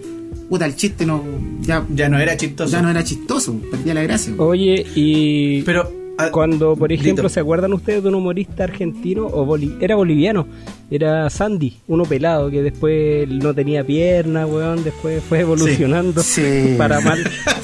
puta, 0.49 0.65
el 0.65 0.75
chiste 0.75 1.05
no, 1.05 1.23
ya, 1.61 1.85
Ya 1.95 2.09
no 2.09 2.19
era 2.19 2.35
chistoso. 2.35 2.69
ya 2.69 2.81
no 2.81 2.89
era 2.89 3.01
chistoso, 3.05 3.57
perdía 3.71 3.93
la 3.93 4.03
gracia. 4.03 4.33
Oye, 4.37 4.85
y... 4.93 5.61
Pero 5.61 5.89
ah, 6.17 6.29
Cuando, 6.31 6.75
por 6.75 6.91
ejemplo. 6.91 7.29
¿se 7.29 7.39
acuerdan 7.39 7.73
ustedes 7.73 8.03
de 8.03 8.09
un 8.09 8.15
humorista 8.15 8.63
argentino 8.65 9.25
o 9.27 9.45
boli- 9.45 9.77
era 9.81 9.95
boliviano? 9.95 10.47
Era 10.89 11.29
Sandy, 11.29 11.77
uno 11.87 12.05
pelado 12.05 12.49
que 12.49 12.61
después 12.61 13.27
no 13.27 13.53
tenía 13.53 13.83
pierna, 13.83 14.45
weón, 14.45 14.83
después 14.85 15.21
fue 15.27 15.41
evolucionando 15.41 16.21
Sí. 16.23 16.75
para 16.77 17.01
mal. 17.01 17.19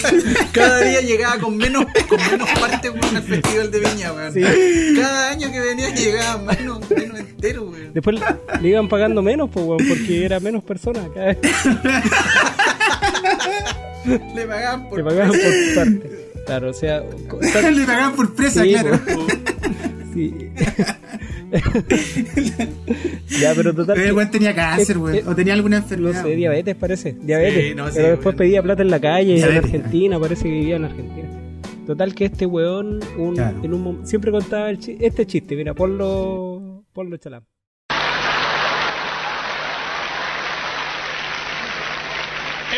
Cada 0.51 0.81
día 0.81 0.99
llegaba 1.01 1.37
con 1.39 1.55
menos, 1.55 1.85
con 2.09 2.19
menos 2.29 2.49
partes 2.59 2.91
weón, 2.91 3.15
al 3.15 3.23
festival 3.23 3.71
de 3.71 3.79
Viña, 3.79 4.11
weón. 4.13 4.33
Sí. 4.33 4.41
Cada 4.99 5.29
año 5.31 5.49
que 5.51 5.59
venía 5.59 5.89
llegaba 5.95 6.43
menos, 6.53 6.89
menos 6.89 7.19
entero, 7.19 7.63
weón. 7.63 7.93
Después 7.93 8.17
le 8.61 8.69
iban 8.69 8.87
pagando 8.89 9.21
menos, 9.21 9.49
pues, 9.51 9.65
weón, 9.65 9.79
porque 9.87 10.25
era 10.25 10.39
menos 10.41 10.63
personas. 10.63 11.07
Cada 11.13 11.27
vez 11.27 11.37
Le 14.35 14.45
pagaban 14.45 14.89
por 14.89 14.97
le 14.97 15.03
pagaban 15.05 15.31
por 15.31 15.75
parte. 15.75 16.22
Claro, 16.45 16.69
o 16.69 16.73
sea, 16.73 17.01
Le 17.71 17.85
pagaban 17.85 18.15
por 18.15 18.33
presa, 18.35 18.63
Sí, 18.63 18.71
claro. 18.73 18.99
Sí. 20.13 20.33
ya, 23.41 23.53
pero 23.55 23.73
total. 23.73 23.99
El 23.99 24.13
weón 24.13 24.29
tenía 24.31 24.53
cáncer, 24.53 24.97
weón. 24.97 25.27
O 25.27 25.35
tenía 25.35 25.53
alguna 25.53 25.77
No 25.79 25.83
enfermedad. 25.83 26.23
sé, 26.23 26.35
diabetes 26.35 26.75
parece. 26.75 27.13
Diabetes. 27.19 27.69
Sí, 27.69 27.75
no, 27.75 27.87
sí, 27.87 27.93
pero 27.95 28.07
después 28.09 28.25
weón. 28.25 28.37
pedía 28.37 28.61
plata 28.63 28.81
en 28.81 28.89
la 28.91 28.99
calle, 28.99 29.31
en 29.31 29.37
Diabetes. 29.37 29.63
Argentina, 29.65 30.19
parece 30.19 30.43
que 30.43 30.49
vivía 30.51 30.75
en 30.75 30.85
Argentina. 30.85 31.29
Total 31.87 32.13
que 32.15 32.25
este 32.25 32.45
weón 32.45 32.99
un, 33.17 33.35
Claro. 33.35 33.59
en 33.63 33.73
un 33.73 34.05
siempre 34.07 34.31
contaba 34.31 34.69
el 34.69 34.79
chi- 34.79 34.97
este 34.99 35.25
chiste, 35.25 35.55
mira, 35.55 35.73
ponlo, 35.73 36.83
ponlo 36.93 37.17
chalán. 37.17 37.43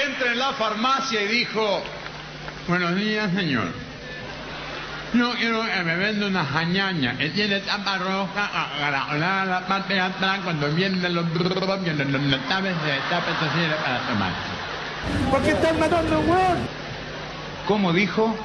entra 0.07 0.31
en 0.33 0.39
la 0.39 0.53
farmacia 0.53 1.21
y 1.23 1.27
dijo, 1.27 1.81
buenos 2.67 2.95
días 2.95 3.31
señor, 3.31 3.67
yo 5.13 5.33
quiero 5.33 5.63
que 5.63 5.83
me 5.83 5.95
venda 5.95 6.27
una 6.27 6.45
jañaña 6.45 7.15
que 7.17 7.29
tiene 7.29 7.59
tapa 7.59 7.97
roja, 7.97 8.49
agarrada 8.85 9.45
la 9.45 9.67
parte 9.67 9.93
de 9.93 10.01
atrás, 10.01 10.39
cuando 10.43 10.67
vienen 10.71 11.13
los 11.13 11.25
notables 11.25 12.73
de 12.83 12.97
tapa, 13.09 13.27
sirve 13.53 13.75
para 13.83 13.99
tomar. 13.99 14.31
¿Por 15.29 15.41
qué 15.43 15.51
están 15.51 15.79
matando 15.79 16.15
a 16.15 16.19
weón? 16.19 16.57
¿Cómo 17.67 17.93
dijo? 17.93 18.35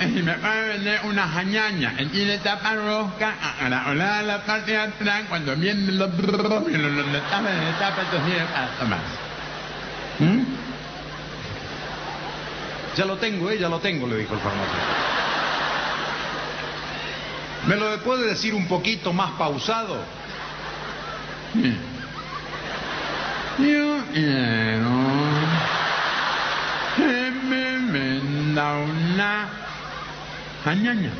Y 0.00 0.22
me 0.22 0.36
va 0.36 0.52
a 0.52 0.60
vender 0.62 1.00
una 1.04 1.26
jañaña 1.26 1.94
que 1.96 2.06
tiene 2.06 2.38
tapa 2.38 2.74
roja, 2.76 3.34
agarrada 3.60 4.22
la 4.22 4.38
parte 4.44 4.70
de 4.70 4.78
atrás, 4.78 5.24
cuando 5.28 5.56
vienen 5.56 5.98
los 5.98 6.08
notables 6.08 7.54
de 7.60 7.72
tapa, 7.80 8.02
esto 8.02 8.24
sirve 8.24 8.46
para 8.54 8.68
tomar. 8.78 9.00
¿Mm? 10.20 10.67
Ya 12.98 13.04
lo 13.04 13.16
tengo, 13.16 13.48
eh, 13.48 13.58
ya 13.60 13.68
lo 13.68 13.78
tengo, 13.78 14.08
le 14.08 14.16
dijo 14.16 14.34
el 14.34 14.40
farmacéutico. 14.40 14.82
¿Me 17.68 17.76
lo 17.76 17.96
puede 18.00 18.26
decir 18.26 18.54
un 18.54 18.66
poquito 18.66 19.12
más 19.12 19.30
pausado? 19.38 19.98
Yo 21.54 21.70
quiero 23.56 24.00
que 26.96 27.30
me 27.48 27.78
venda 27.92 28.78
una 28.78 29.48
jañaña. 30.64 31.12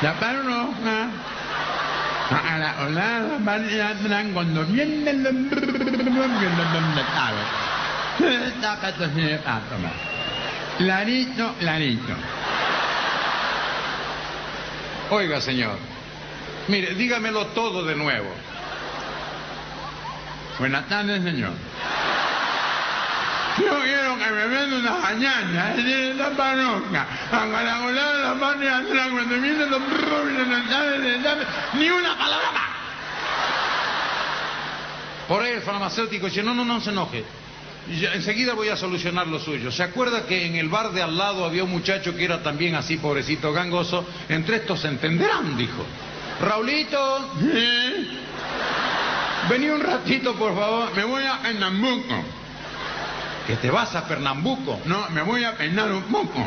La 0.00 0.14
roja. 0.14 1.10
A 2.30 2.58
la 2.58 2.86
ola, 2.86 3.20
la 3.20 3.38
barriga 3.40 3.90
atrás, 3.90 4.24
cuando 4.32 4.64
vienen 4.64 5.22
tomar. 9.68 9.92
Clarito, 10.78 11.54
clarito. 11.58 12.14
Oiga, 15.10 15.40
señor. 15.40 15.78
Mire, 16.68 16.94
dígamelo 16.94 17.46
todo 17.48 17.84
de 17.84 17.94
nuevo. 17.94 18.30
Buenas 20.58 20.88
tardes, 20.88 21.22
señor. 21.22 21.52
Yo 23.58 23.82
quiero 23.82 24.18
que 24.18 24.30
me 24.30 24.46
venda 24.48 24.76
una 24.76 25.00
jañaña, 25.00 25.74
que 25.74 25.82
tiene 25.82 26.14
la 26.14 26.30
parroquia, 26.30 27.06
a 27.32 27.46
la 27.46 27.84
ola, 27.84 28.12
la 28.14 28.32
barriga 28.34 28.78
atrás, 28.78 29.08
cuando 29.10 29.34
vienen 29.40 29.70
los 29.70 29.80
vienen 29.80 30.50
los 30.50 30.58
metales, 30.58 31.46
ni 31.74 31.88
una 31.88 32.18
palabra 32.18 32.52
más. 32.52 32.76
Por 35.28 35.42
ahí 35.42 35.52
el 35.52 35.62
farmacéutico 35.62 36.26
dice, 36.26 36.42
no, 36.42 36.54
no, 36.54 36.64
no 36.64 36.80
se 36.80 36.90
enoje. 36.90 37.24
Yo 37.88 38.12
enseguida 38.12 38.54
voy 38.54 38.68
a 38.68 38.76
solucionar 38.76 39.28
lo 39.28 39.38
suyo. 39.38 39.70
¿Se 39.70 39.82
acuerda 39.82 40.26
que 40.26 40.44
en 40.44 40.56
el 40.56 40.68
bar 40.68 40.90
de 40.90 41.02
al 41.02 41.16
lado 41.16 41.44
había 41.44 41.62
un 41.62 41.70
muchacho 41.70 42.16
que 42.16 42.24
era 42.24 42.42
también 42.42 42.74
así, 42.74 42.96
pobrecito, 42.96 43.52
gangoso? 43.52 44.04
Entre 44.28 44.56
estos 44.56 44.80
se 44.80 44.88
entenderán, 44.88 45.56
dijo. 45.56 45.84
Raulito, 46.40 47.30
¿eh? 47.54 48.06
vení 49.48 49.68
un 49.68 49.80
ratito, 49.80 50.34
por 50.34 50.54
favor. 50.56 50.94
Me 50.96 51.04
voy 51.04 51.22
a 51.24 51.40
Pernambuco. 51.40 52.14
¿Que 53.46 53.56
te 53.56 53.70
vas 53.70 53.94
a 53.94 54.06
Pernambuco? 54.06 54.80
No, 54.84 55.08
me 55.10 55.22
voy 55.22 55.44
a 55.44 55.56
peinar 55.56 55.92
un 55.92 56.02
poco. 56.04 56.44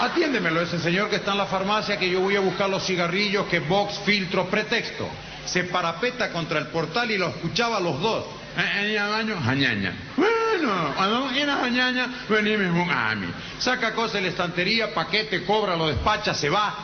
Atiéndemelo, 0.00 0.62
ese 0.62 0.78
señor 0.78 1.10
que 1.10 1.16
está 1.16 1.32
en 1.32 1.38
la 1.38 1.46
farmacia, 1.46 1.98
que 1.98 2.08
yo 2.08 2.20
voy 2.20 2.34
a 2.36 2.40
buscar 2.40 2.70
los 2.70 2.86
cigarrillos, 2.86 3.46
que 3.48 3.60
box, 3.60 4.00
filtro, 4.06 4.46
pretexto. 4.46 5.06
Se 5.44 5.64
parapeta 5.64 6.30
contra 6.30 6.58
el 6.58 6.68
portal 6.68 7.10
y 7.10 7.18
lo 7.18 7.28
escuchaba 7.28 7.76
a 7.76 7.80
los 7.80 8.00
dos. 8.00 8.39
Eh, 8.56 8.96
eh, 8.96 9.00
baño, 9.00 9.40
jañaña. 9.42 9.92
Bueno, 10.16 10.92
cuando 10.96 11.28
quieras 11.28 11.60
jañaña, 11.60 12.08
vení 12.28 12.56
mismo 12.56 12.86
a 12.90 13.14
mí. 13.14 13.26
Saca 13.58 13.94
cosas 13.94 14.14
de 14.14 14.22
la 14.22 14.28
estantería, 14.28 14.92
paquete, 14.92 15.44
cobra, 15.44 15.76
lo 15.76 15.88
despacha, 15.88 16.34
se 16.34 16.48
va. 16.48 16.74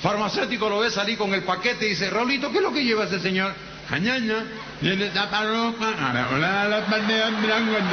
Farmacéutico 0.00 0.68
lo 0.68 0.80
ve 0.80 0.90
salir 0.90 1.18
con 1.18 1.32
el 1.34 1.42
paquete 1.42 1.86
y 1.86 1.90
dice, 1.90 2.10
Raulito, 2.10 2.50
¿qué 2.50 2.58
es 2.58 2.62
lo 2.62 2.72
que 2.72 2.84
lleva 2.84 3.04
ese 3.04 3.18
señor? 3.20 3.52
Jañaña, 3.88 4.44
tiene 4.80 5.08
tapa 5.08 5.44
roja, 5.44 5.92
ahora, 6.00 6.28
hola, 6.32 6.68
la 6.68 6.80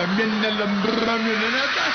viene 0.08 0.42
de 0.42 0.52
nata. 1.52 1.86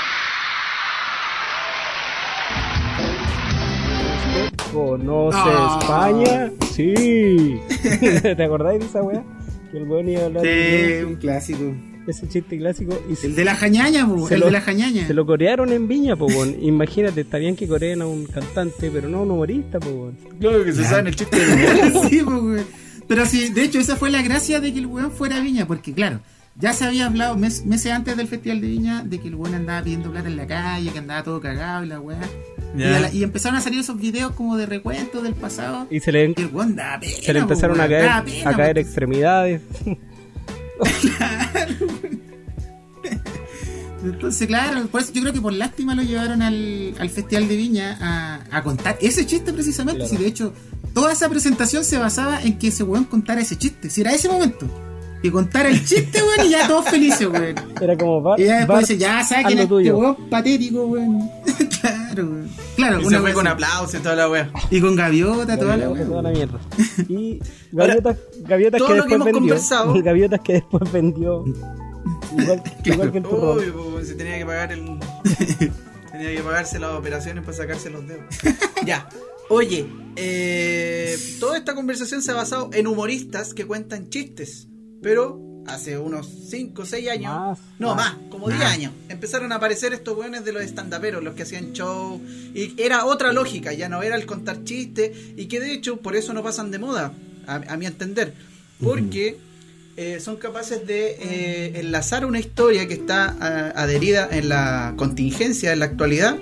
¿Conoce. 4.73 5.38
España? 5.81 6.51
Sí. 6.71 7.61
¿Te 8.37 8.45
acordáis 8.45 8.81
de 8.81 8.87
esa 8.87 9.03
weá? 9.03 9.36
Que 9.70 9.79
el 9.79 9.85
weón 9.85 10.09
iba 10.09 10.22
a 10.22 10.24
hablar 10.26 10.44
Sí, 10.44 11.05
un 11.05 11.16
clásico. 11.16 11.74
ese 12.07 12.29
chiste 12.29 12.57
clásico. 12.59 12.98
Y 13.11 13.16
se- 13.16 13.26
El 13.26 13.35
de 13.35 13.44
la 13.44 13.57
jañaña, 13.57 14.07
po, 14.07 14.29
se 14.29 14.35
el 14.35 14.40
lo- 14.40 14.46
de 14.46 14.52
la 14.52 14.61
jañaña. 14.61 15.07
Se 15.07 15.14
lo 15.14 15.26
corearon 15.26 15.72
en 15.72 15.88
Viña, 15.88 16.14
po. 16.16 16.26
Imagínate, 16.61 17.22
está 17.22 17.38
bien 17.38 17.57
que 17.57 17.66
coreen 17.66 18.02
a 18.02 18.07
un 18.07 18.26
cantante, 18.26 18.90
pero 18.92 19.09
no 19.09 19.18
a 19.18 19.22
un 19.22 19.31
humorista, 19.33 19.81
po. 19.81 20.12
Claro 20.40 20.64
que 20.64 20.72
se 20.72 20.85
sabe 20.85 21.09
el 21.11 21.16
chiste 21.16 21.37
de 21.37 21.90
Sí, 22.11 22.20
po. 22.22 22.42
Pero 23.09 23.26
sí, 23.26 23.50
de 23.50 23.62
hecho, 23.64 23.79
esa 23.79 23.96
fue 23.96 24.11
la 24.11 24.22
gracia 24.22 24.61
de 24.61 24.72
que 24.72 24.79
el 24.81 24.87
weón 24.87 25.11
fuera 25.12 25.37
a 25.37 25.40
Viña, 25.40 25.66
porque 25.66 25.92
claro, 25.92 26.20
ya 26.59 26.73
se 26.73 26.85
había 26.85 27.07
hablado 27.07 27.37
mes- 27.37 27.64
meses 27.66 27.92
antes 27.92 28.16
del 28.16 28.29
Festival 28.29 28.61
de 28.61 28.66
Viña 28.69 29.03
de 29.05 29.21
que 29.21 29.29
el 29.29 29.35
weón 29.35 29.55
andaba 29.55 29.83
pidiendo 29.83 30.11
plata 30.11 30.29
en 30.29 30.37
la 30.37 30.47
calle, 30.47 30.90
que 30.90 30.99
andaba 30.99 31.23
todo 31.23 31.40
cagado 31.40 31.85
y 31.85 31.88
la 31.88 32.01
weá. 32.01 32.19
Y, 32.75 32.79
la- 32.81 33.09
empezaron 33.11 33.57
a 33.57 33.61
salir 33.61 33.81
esos 33.81 33.99
videos 33.99 34.33
como 34.33 34.57
de 34.57 34.66
recuentos 34.66 35.23
del 35.23 35.35
pasado. 35.35 35.87
Y 35.90 36.01
se 36.01 36.12
le, 36.12 36.35
Y 36.37 36.40
el 36.40 36.47
weón 36.53 36.77
daba 36.77 37.01
pena, 37.01 37.12
se 37.23 37.33
le 37.33 37.40
po, 37.40 37.45
empezaron 37.45 37.81
a 37.81 37.88
caer, 37.88 38.25
pena, 38.25 38.51
a 38.51 38.57
caer 38.57 38.75
po. 38.77 38.81
extremidades. 38.81 39.61
Entonces, 44.05 44.47
claro, 44.47 44.87
pues 44.90 45.12
yo 45.12 45.21
creo 45.23 45.33
que 45.33 45.40
por 45.40 45.53
lástima 45.53 45.95
lo 45.95 46.03
llevaron 46.03 46.40
al, 46.42 46.95
al 46.99 47.11
Festival 47.11 47.49
de 47.49 47.57
Viña 47.57 47.99
a, 48.01 48.40
a 48.57 48.62
contar 48.62 48.97
ese 49.01 49.27
chiste 49.27 49.53
precisamente. 49.53 50.01
Claro. 50.01 50.14
Si 50.16 50.23
de 50.23 50.29
hecho, 50.29 50.53
toda 50.95 51.12
esa 51.12 51.29
presentación 51.29 51.85
se 51.85 51.99
basaba 51.99 52.40
en 52.42 52.59
que 52.59 52.69
ese 52.69 52.83
weón 52.85 53.05
contara 53.05 53.40
ese 53.40 53.57
chiste. 53.57 53.90
Si 53.90 54.03
era 54.03 54.12
ese 54.12 54.29
momento. 54.29 54.69
Que 55.22 55.33
contara 55.33 55.68
el 55.70 55.85
chiste, 55.85 56.20
weón, 56.22 56.46
y 56.46 56.50
ya 56.50 56.68
todos 56.68 56.88
felices, 56.88 57.26
weón. 57.26 57.55
Era 57.81 57.96
como 57.96 58.22
va. 58.22 58.35
Y 58.38 58.44
ya 58.44 58.59
después 58.59 58.68
Bart, 58.68 58.81
dice, 58.88 58.98
ya 58.98 59.12
lo 59.14 59.37
a 59.37 59.50
este 59.50 59.66
tuyo. 59.66 59.96
weón 59.98 60.16
patético, 60.31 60.87
weón. 60.87 61.31
claro, 61.81 62.24
weón. 62.24 62.50
Claro, 62.76 62.98
Y 62.98 63.02
se 63.02 63.07
una 63.09 63.16
fue 63.18 63.24
weá 63.26 63.35
con 63.35 63.46
aplausos 63.46 63.94
y 63.94 64.02
toda 64.02 64.14
la 64.16 64.29
wea. 64.31 64.50
Y 64.70 64.81
con 64.81 64.94
gaviota, 64.94 65.59
toda 65.59 65.76
la 65.76 65.85
Toda 65.87 66.05
weón. 66.07 66.24
la 66.24 66.31
mierda. 66.31 66.61
Y 67.09 67.40
gaviotas, 67.72 68.16
gaviotas 68.40 68.79
todo 68.79 68.88
que 68.88 68.94
lo 68.96 69.05
que 69.07 69.09
después 69.09 69.14
hemos 69.14 69.24
vendió. 69.24 69.40
conversado- 69.55 70.02
Gaviotas 70.02 70.40
que 70.40 70.52
después 70.52 70.92
vendió. 70.92 71.44
Igual, 72.38 72.62
igual 72.85 73.12
que 73.12 73.18
el 73.18 73.24
turrón. 73.24 73.59
Uy, 73.59 73.72
pues, 73.92 74.09
se 74.09 74.14
tenía 74.14 74.38
que 74.38 74.46
pagar 74.46 74.72
el. 74.72 74.98
tenía 76.12 76.37
que 76.37 76.42
pagarse 76.44 76.79
las 76.79 76.90
operaciones 76.92 77.42
para 77.44 77.57
sacarse 77.57 77.90
los 77.90 78.07
dedos. 78.07 78.24
ya. 78.85 79.09
Oye, 79.48 79.87
eh, 80.16 81.16
toda 81.40 81.57
esta 81.57 81.74
conversación 81.74 82.20
se 82.22 82.33
ha 82.33 82.35
basado 82.35 82.70
en 82.72 82.87
humoristas 82.87 83.55
que 83.55 83.64
cuentan 83.66 84.09
chistes. 84.11 84.68
Pero 85.02 85.40
hace 85.66 85.98
unos 85.98 86.28
5 86.48 86.82
o 86.82 86.87
6 86.87 87.09
años. 87.11 87.35
Más, 87.35 87.59
no, 87.78 87.94
más. 87.94 88.14
más, 88.14 88.28
como 88.30 88.48
10 88.48 88.62
años. 88.62 88.92
Empezaron 89.09 89.52
a 89.52 89.56
aparecer 89.56 89.92
estos 89.92 90.16
weones 90.16 90.44
de 90.44 90.52
los 90.52 90.62
estandaperos, 90.62 91.22
los 91.22 91.35
que 91.35 91.42
hacían 91.42 91.72
show. 91.72 92.20
Y 92.54 92.74
era 92.80 93.04
otra 93.06 93.32
lógica, 93.32 93.72
ya 93.72 93.88
no 93.88 94.02
era 94.02 94.16
el 94.16 94.26
contar 94.26 94.64
chistes. 94.64 95.16
Y 95.37 95.46
que 95.46 95.61
de 95.61 95.72
hecho, 95.72 95.98
por 95.98 96.16
eso 96.16 96.32
no 96.32 96.42
pasan 96.42 96.70
de 96.70 96.78
moda, 96.78 97.12
a, 97.46 97.54
a 97.54 97.76
mi 97.76 97.87
entender. 97.87 98.35
Porque. 98.82 99.38
eh, 99.96 100.20
son 100.20 100.37
capaces 100.37 100.87
de 100.87 101.16
eh, 101.20 101.80
enlazar 101.80 102.26
una 102.26 102.38
historia 102.38 102.87
que 102.87 102.94
está 102.94 103.35
ah, 103.40 103.72
adherida 103.76 104.28
en 104.30 104.48
la 104.50 104.92
contingencia, 104.96 105.72
en 105.72 105.78
la 105.78 105.87
actualidad, 105.87 106.37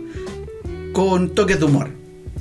con 0.92 1.34
toques 1.34 1.58
de 1.60 1.64
humor. 1.64 1.90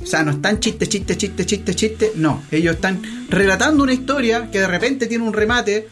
O 0.02 0.06
sea, 0.06 0.22
no 0.24 0.32
están 0.32 0.58
chiste, 0.60 0.86
chiste, 0.88 1.16
chiste, 1.16 1.46
chiste, 1.46 1.74
chiste. 1.74 2.12
No, 2.16 2.42
ellos 2.50 2.74
están 2.74 3.00
relatando 3.30 3.84
una 3.84 3.92
historia 3.92 4.50
que 4.50 4.58
de 4.60 4.66
repente 4.66 5.06
tiene 5.06 5.24
un 5.24 5.32
remate. 5.32 5.88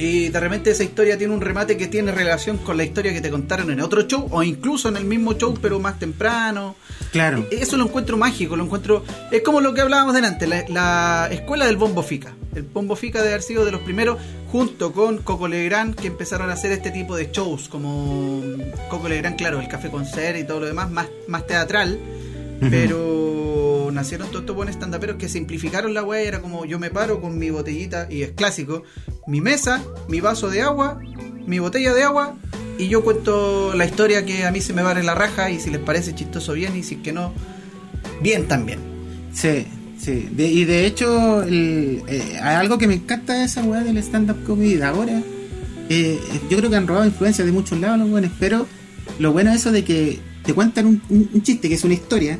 Y 0.00 0.30
de 0.30 0.40
repente 0.40 0.70
esa 0.70 0.82
historia 0.82 1.18
tiene 1.18 1.34
un 1.34 1.42
remate 1.42 1.76
que 1.76 1.86
tiene 1.86 2.10
relación 2.10 2.56
con 2.56 2.78
la 2.78 2.84
historia 2.84 3.12
que 3.12 3.20
te 3.20 3.28
contaron 3.30 3.70
en 3.70 3.82
otro 3.82 4.00
show 4.02 4.28
o 4.30 4.42
incluso 4.42 4.88
en 4.88 4.96
el 4.96 5.04
mismo 5.04 5.34
show 5.34 5.52
pero 5.60 5.78
más 5.78 5.98
temprano. 5.98 6.74
Claro. 7.12 7.46
Eso 7.50 7.76
lo 7.76 7.84
encuentro 7.84 8.16
mágico, 8.16 8.56
lo 8.56 8.64
encuentro... 8.64 9.04
Es 9.30 9.42
como 9.42 9.60
lo 9.60 9.74
que 9.74 9.82
hablábamos 9.82 10.14
delante, 10.14 10.46
la, 10.46 10.64
la 10.68 11.28
escuela 11.30 11.66
del 11.66 11.76
Bombo 11.76 12.02
Fica. 12.02 12.34
El 12.54 12.62
Bombo 12.62 12.96
Fica 12.96 13.18
debe 13.18 13.34
haber 13.34 13.42
sido 13.42 13.66
de 13.66 13.72
los 13.72 13.82
primeros, 13.82 14.16
junto 14.50 14.92
con 14.92 15.18
Coco 15.18 15.48
Legrand, 15.48 15.94
que 15.94 16.06
empezaron 16.06 16.48
a 16.48 16.54
hacer 16.54 16.72
este 16.72 16.90
tipo 16.90 17.14
de 17.14 17.30
shows, 17.30 17.68
como 17.68 18.42
Coco 18.88 19.06
Legrand, 19.06 19.36
claro, 19.36 19.60
el 19.60 19.68
Café 19.68 19.90
Concert 19.90 20.38
y 20.38 20.44
todo 20.44 20.60
lo 20.60 20.66
demás, 20.66 20.90
más, 20.90 21.08
más 21.28 21.46
teatral. 21.46 21.98
Pero 22.70 23.59
nacieron 23.92 24.28
todos 24.28 24.40
estos 24.42 24.56
buenos 24.56 24.74
estandaperos 24.74 25.16
que 25.16 25.28
simplificaron 25.28 25.94
la 25.94 26.02
weá. 26.02 26.20
Era 26.22 26.40
como 26.40 26.64
yo 26.64 26.78
me 26.78 26.90
paro 26.90 27.20
con 27.20 27.38
mi 27.38 27.50
botellita, 27.50 28.06
y 28.10 28.22
es 28.22 28.30
clásico, 28.32 28.82
mi 29.26 29.40
mesa, 29.40 29.82
mi 30.08 30.20
vaso 30.20 30.48
de 30.50 30.62
agua, 30.62 31.00
mi 31.46 31.58
botella 31.58 31.92
de 31.94 32.02
agua, 32.02 32.36
y 32.78 32.88
yo 32.88 33.02
cuento 33.02 33.74
la 33.74 33.84
historia 33.84 34.24
que 34.24 34.44
a 34.44 34.50
mí 34.50 34.60
se 34.60 34.72
me 34.72 34.82
va 34.82 34.92
en 34.92 35.06
la 35.06 35.14
raja. 35.14 35.50
Y 35.50 35.60
si 35.60 35.70
les 35.70 35.80
parece 35.80 36.14
chistoso, 36.14 36.52
bien, 36.54 36.76
y 36.76 36.82
si 36.82 36.96
es 36.96 37.00
que 37.02 37.12
no, 37.12 37.32
bien 38.22 38.46
también. 38.48 38.78
Sí, 39.32 39.66
sí. 39.98 40.28
De- 40.32 40.48
y 40.48 40.64
de 40.64 40.86
hecho, 40.86 41.42
el- 41.42 42.02
eh, 42.08 42.38
algo 42.42 42.78
que 42.78 42.86
me 42.86 42.94
encanta 42.94 43.34
de 43.34 43.44
esa 43.44 43.62
weá 43.62 43.82
del 43.82 43.98
stand-up 43.98 44.42
comedy 44.44 44.80
ahora, 44.82 45.22
eh, 45.88 46.18
yo 46.48 46.56
creo 46.56 46.70
que 46.70 46.76
han 46.76 46.86
robado 46.86 47.04
influencias 47.06 47.44
de 47.46 47.52
muchos 47.52 47.78
lados 47.80 47.98
los 47.98 48.10
buenos, 48.10 48.30
pero 48.38 48.66
lo 49.18 49.32
bueno 49.32 49.50
es 49.50 49.56
eso 49.60 49.72
de 49.72 49.84
que 49.84 50.18
te 50.44 50.54
cuentan 50.54 50.86
un- 50.86 51.02
un 51.10 51.42
chiste 51.42 51.68
que 51.68 51.74
es 51.74 51.84
una 51.84 51.94
historia 51.94 52.38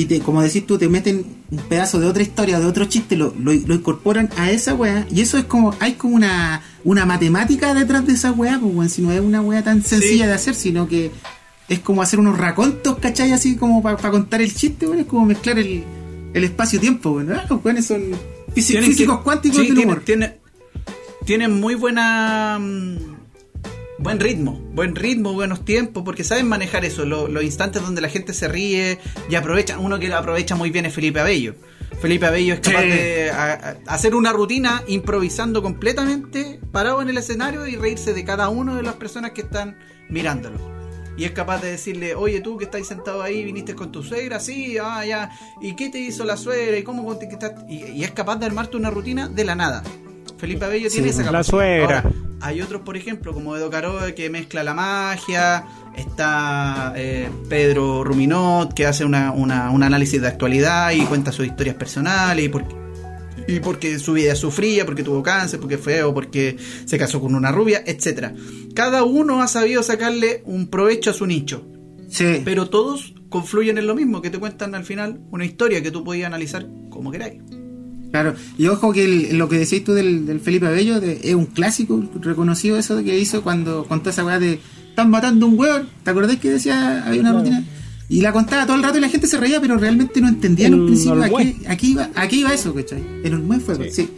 y 0.00 0.04
te, 0.06 0.20
como 0.20 0.40
decís 0.42 0.64
tú, 0.64 0.78
te 0.78 0.88
meten 0.88 1.26
un 1.50 1.58
pedazo 1.58 1.98
de 1.98 2.06
otra 2.06 2.22
historia, 2.22 2.60
de 2.60 2.66
otro 2.66 2.84
chiste, 2.84 3.16
lo, 3.16 3.34
lo, 3.38 3.52
lo 3.52 3.74
incorporan 3.74 4.30
a 4.36 4.50
esa 4.50 4.74
weá 4.74 5.04
y 5.10 5.20
eso 5.22 5.38
es 5.38 5.44
como, 5.44 5.74
hay 5.80 5.94
como 5.94 6.14
una, 6.14 6.62
una 6.84 7.04
matemática 7.04 7.74
detrás 7.74 8.06
de 8.06 8.12
esa 8.12 8.30
weá, 8.30 8.60
pues 8.60 8.72
weón, 8.74 8.88
si 8.90 9.02
no 9.02 9.10
es 9.10 9.20
una 9.20 9.40
weá 9.40 9.64
tan 9.64 9.82
sencilla 9.82 10.26
de 10.28 10.34
hacer, 10.34 10.54
sino 10.54 10.86
que 10.86 11.10
es 11.68 11.80
como 11.80 12.00
hacer 12.00 12.20
unos 12.20 12.38
racontos, 12.38 12.98
¿cachai? 12.98 13.32
Así 13.32 13.56
como 13.56 13.82
para 13.82 13.96
contar 14.10 14.40
el 14.40 14.54
chiste, 14.54 14.86
weón, 14.86 15.00
es 15.00 15.06
como 15.06 15.26
mezclar 15.26 15.58
el, 15.58 15.82
el 16.32 16.44
espacio-tiempo, 16.44 17.10
weón. 17.10 17.32
Ah, 17.32 17.44
Los 17.50 17.64
weones 17.64 17.86
son 17.86 18.02
físi- 18.54 18.68
Tienen 18.68 18.90
físicos 18.90 19.18
que- 19.18 19.24
cuánticos 19.24 19.56
sí, 19.58 19.66
del 19.66 19.74
tienen- 19.74 19.88
humor. 19.92 20.04
tienen- 20.04 20.34
tienen 21.24 21.52
muy 21.60 21.74
buena. 21.74 22.58
mm, 22.60 23.17
Buen 23.98 24.20
ritmo, 24.20 24.52
buen 24.74 24.94
ritmo, 24.94 25.32
buenos 25.32 25.64
tiempos, 25.64 26.04
porque 26.04 26.22
saben 26.22 26.46
manejar 26.48 26.84
eso, 26.84 27.04
lo- 27.04 27.26
los 27.26 27.42
instantes 27.42 27.82
donde 27.82 28.00
la 28.00 28.08
gente 28.08 28.32
se 28.32 28.46
ríe 28.46 28.98
y 29.28 29.34
aprovechan. 29.34 29.80
Uno 29.80 29.98
que 29.98 30.08
lo 30.08 30.16
aprovecha 30.16 30.54
muy 30.54 30.70
bien 30.70 30.86
es 30.86 30.94
Felipe 30.94 31.18
Abello. 31.18 31.56
Felipe 32.00 32.26
Abello 32.26 32.54
es 32.54 32.60
capaz 32.60 32.82
Sí. 32.82 32.88
de 32.90 33.30
a- 33.32 33.52
a- 33.86 33.92
hacer 33.92 34.14
una 34.14 34.32
rutina 34.32 34.82
improvisando 34.86 35.62
completamente, 35.62 36.60
parado 36.70 37.02
en 37.02 37.08
el 37.10 37.18
escenario 37.18 37.66
y 37.66 37.74
reírse 37.74 38.14
de 38.14 38.24
cada 38.24 38.48
una 38.50 38.76
de 38.76 38.84
las 38.84 38.94
personas 38.94 39.32
que 39.32 39.40
están 39.40 39.76
mirándolo. 40.08 40.58
Y 41.16 41.24
es 41.24 41.32
capaz 41.32 41.60
de 41.60 41.72
decirle, 41.72 42.14
oye 42.14 42.40
tú 42.40 42.56
que 42.56 42.66
estás 42.66 42.86
sentado 42.86 43.20
ahí, 43.22 43.42
viniste 43.44 43.74
con 43.74 43.90
tu 43.90 44.04
suegra, 44.04 44.38
sí, 44.38 44.76
ah, 44.80 45.04
ya, 45.04 45.30
¿y 45.60 45.74
qué 45.74 45.88
te 45.88 45.98
hizo 45.98 46.24
la 46.24 46.36
suegra? 46.36 46.78
¿Y 46.78 46.84
cómo 46.84 47.04
contestaste? 47.04 47.62
Y, 47.68 47.82
y 47.84 48.04
es 48.04 48.12
capaz 48.12 48.36
de 48.36 48.46
armarte 48.46 48.76
una 48.76 48.90
rutina 48.90 49.28
de 49.28 49.44
la 49.44 49.56
nada. 49.56 49.82
Felipe 50.38 50.64
Abello 50.64 50.88
tiene 50.90 51.08
esa 51.08 51.20
la 51.22 51.26
capacidad. 51.26 51.50
suegra. 51.50 51.98
Ahora, 52.00 52.12
hay 52.40 52.60
otros, 52.62 52.82
por 52.82 52.96
ejemplo, 52.96 53.32
como 53.34 53.56
Edo 53.56 53.68
Caroe, 53.70 54.14
que 54.14 54.30
mezcla 54.30 54.62
la 54.62 54.72
magia. 54.74 55.64
Está 55.96 56.92
eh, 56.96 57.28
Pedro 57.48 58.04
Ruminot, 58.04 58.72
que 58.72 58.86
hace 58.86 59.04
una, 59.04 59.32
una- 59.32 59.70
un 59.70 59.82
análisis 59.82 60.20
de 60.20 60.28
actualidad 60.28 60.92
y 60.92 61.00
cuenta 61.02 61.32
sus 61.32 61.46
historias 61.46 61.74
personales. 61.76 62.44
Y 62.44 62.48
por, 62.48 62.64
y 63.48 63.60
porque 63.60 63.98
su 63.98 64.12
vida 64.12 64.34
sufría, 64.36 64.84
porque 64.86 65.02
tuvo 65.02 65.22
cáncer, 65.22 65.58
porque 65.58 65.76
fue 65.78 65.94
feo, 65.94 66.14
porque 66.14 66.56
se 66.84 66.98
casó 66.98 67.20
con 67.20 67.34
una 67.34 67.50
rubia, 67.50 67.82
etcétera. 67.84 68.34
Cada 68.74 69.02
uno 69.02 69.42
ha 69.42 69.48
sabido 69.48 69.82
sacarle 69.82 70.42
un 70.44 70.68
provecho 70.68 71.10
a 71.10 71.14
su 71.14 71.26
nicho. 71.26 71.66
Sí. 72.08 72.42
Pero 72.44 72.70
todos 72.70 73.14
confluyen 73.28 73.76
en 73.78 73.86
lo 73.86 73.94
mismo, 73.94 74.22
que 74.22 74.30
te 74.30 74.38
cuentan 74.38 74.74
al 74.74 74.84
final 74.84 75.20
una 75.30 75.44
historia 75.44 75.82
que 75.82 75.90
tú 75.90 76.04
podías 76.04 76.26
analizar 76.28 76.66
como 76.90 77.10
queráis. 77.10 77.42
Claro, 78.10 78.34
y 78.56 78.66
ojo 78.68 78.92
que 78.92 79.04
el- 79.04 79.36
lo 79.38 79.48
que 79.48 79.58
decís 79.58 79.84
tú 79.84 79.92
del, 79.92 80.24
del 80.26 80.40
Felipe 80.40 80.66
Abello 80.66 81.00
de- 81.00 81.20
es 81.22 81.34
un 81.34 81.46
clásico 81.46 82.02
reconocido 82.20 82.78
eso 82.78 82.96
de 82.96 83.04
que 83.04 83.18
hizo 83.18 83.42
cuando 83.42 83.84
contó 83.86 84.10
esa 84.10 84.24
weá 84.24 84.38
de 84.38 84.58
están 84.88 85.10
matando 85.10 85.46
un 85.46 85.58
weón, 85.58 85.88
¿te 86.02 86.10
acordás 86.10 86.36
que 86.36 86.50
decía 86.50 87.04
había 87.06 87.20
una 87.20 87.32
rutina? 87.32 87.64
Y 88.08 88.22
la 88.22 88.32
contaba 88.32 88.64
todo 88.64 88.76
el 88.76 88.82
rato 88.82 88.96
y 88.96 89.02
la 89.02 89.08
gente 89.10 89.26
se 89.26 89.36
reía, 89.36 89.60
pero 89.60 89.76
realmente 89.76 90.20
no 90.22 90.28
entendía 90.28 90.68
en 90.68 90.74
un 90.74 90.86
principio 90.86 91.22
a 91.22 91.28
qué, 91.28 91.56
a 91.68 91.76
qué 91.76 91.86
iba, 91.86 92.10
a 92.14 92.26
qué 92.28 92.36
iba 92.36 92.54
eso, 92.54 92.74
¿cachai? 92.74 93.02
En 93.22 93.34
un 93.34 93.46
buen 93.46 93.60
fuego, 93.60 93.84
Sí. 93.84 93.90
sí. 93.92 94.08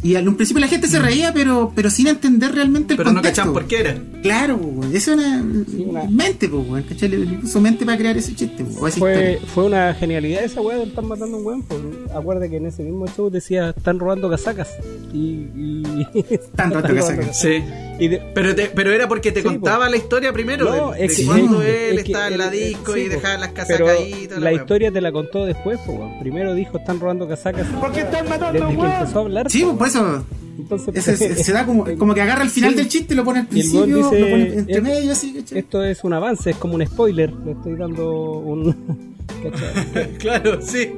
Y 0.00 0.14
en 0.14 0.28
un 0.28 0.36
principio 0.36 0.60
la 0.60 0.68
gente 0.68 0.86
se 0.86 1.00
reía, 1.00 1.32
pero 1.32 1.72
pero 1.74 1.90
sin 1.90 2.06
entender 2.06 2.54
realmente 2.54 2.94
el 2.94 2.98
Pero 2.98 3.10
no 3.10 3.16
contexto. 3.16 3.40
cachan 3.42 3.52
por 3.52 3.66
qué 3.66 3.80
era. 3.80 3.96
Claro, 4.22 4.56
weón. 4.56 4.94
eso 4.94 5.12
es 5.12 5.18
una, 5.18 5.42
una- 5.86 6.04
mente, 6.04 6.48
pues, 6.48 6.68
weón, 6.68 6.82
¿cachai? 6.84 7.08
Le 7.08 7.18
le 7.18 7.38
puso 7.38 7.60
mente 7.60 7.84
para 7.84 7.98
crear 7.98 8.16
ese 8.16 8.34
chiste, 8.34 8.64
Fue, 8.64 9.40
fue 9.54 9.64
una 9.64 9.92
genialidad 9.94 10.44
esa 10.44 10.60
weá 10.60 10.76
de 10.78 10.84
estar 10.84 11.02
matando 11.04 11.36
a 11.36 11.40
un 11.40 11.46
weón. 11.46 11.62
pues. 11.62 11.80
Acuerda 12.14 12.48
que 12.48 12.56
en 12.56 12.66
ese 12.66 12.82
mismo 12.84 13.06
show 13.08 13.28
decía 13.30 13.74
están 13.76 13.98
robando 13.98 14.30
casacas. 14.30 14.68
Y. 15.12 15.18
y 15.54 16.06
Están 16.30 16.70
robando 16.72 16.94
casacas. 16.94 17.38
Sí. 17.40 17.62
Y 18.00 18.06
de- 18.08 18.18
Pero, 18.34 18.54
te- 18.54 18.70
pero 18.72 18.92
era 18.92 19.08
porque 19.08 19.32
te 19.32 19.40
Sí, 19.42 19.46
contaba 19.48 19.88
la 19.88 19.96
historia 19.96 20.32
primero 20.32 20.64
No, 20.66 20.92
de, 20.92 21.04
es 21.06 21.16
de 21.16 21.22
que- 21.22 21.26
cuando 21.28 21.62
es 21.64 21.68
él 21.90 21.96
que 21.96 22.12
estaba 22.12 22.26
en 22.28 22.32
el- 22.34 22.38
la 22.38 22.44
el- 22.46 22.50
disco 22.52 22.94
sí, 22.94 23.00
y 23.00 23.04
po. 23.06 23.10
dejaba 23.10 23.38
las 23.38 23.50
Pero 23.66 23.86
caídas. 23.86 24.38
la 24.38 24.52
historia 24.52 24.92
te 24.92 25.00
la 25.00 25.10
contó 25.10 25.44
después, 25.44 25.80
weón. 25.88 26.20
Primero 26.20 26.54
dijo 26.54 26.78
están 26.78 27.00
robando 27.00 27.26
casacas. 27.26 27.66
Porque 27.80 28.00
están 28.00 28.28
matando 28.28 28.52
Desde 28.52 28.64
a 28.64 28.68
un 28.68 28.76
que 28.76 28.80
weón. 28.82 28.94
empezó 28.94 29.18
a 29.18 29.22
hablar. 29.22 29.50
Sí, 29.50 29.64
por 29.76 29.87
eso 29.88 30.24
Entonces, 30.58 30.94
ese 30.96 31.16
se, 31.16 31.44
se 31.44 31.52
da 31.52 31.66
como, 31.66 31.84
como 31.98 32.14
que 32.14 32.20
agarra 32.22 32.42
el 32.44 32.50
final 32.50 32.70
Sí. 32.70 32.76
del 32.76 32.88
chiste, 32.88 33.14
lo 33.14 33.24
pone 33.24 33.40
al 33.40 33.44
Y 33.46 33.48
principio, 33.48 33.96
dice, 33.96 34.18
lo 34.20 34.28
pone 34.28 34.42
entre 34.54 34.80
medio, 34.80 35.12
así, 35.12 35.32
¿cachai? 35.32 35.58
Esto 35.58 35.84
es 35.84 36.02
un 36.04 36.12
avance, 36.12 36.50
es 36.50 36.56
como 36.56 36.74
un 36.74 36.86
spoiler. 36.86 37.32
Le 37.44 37.52
estoy 37.52 37.74
dando 37.76 38.32
un. 38.38 39.16
claro, 40.18 40.60
sí. 40.62 40.90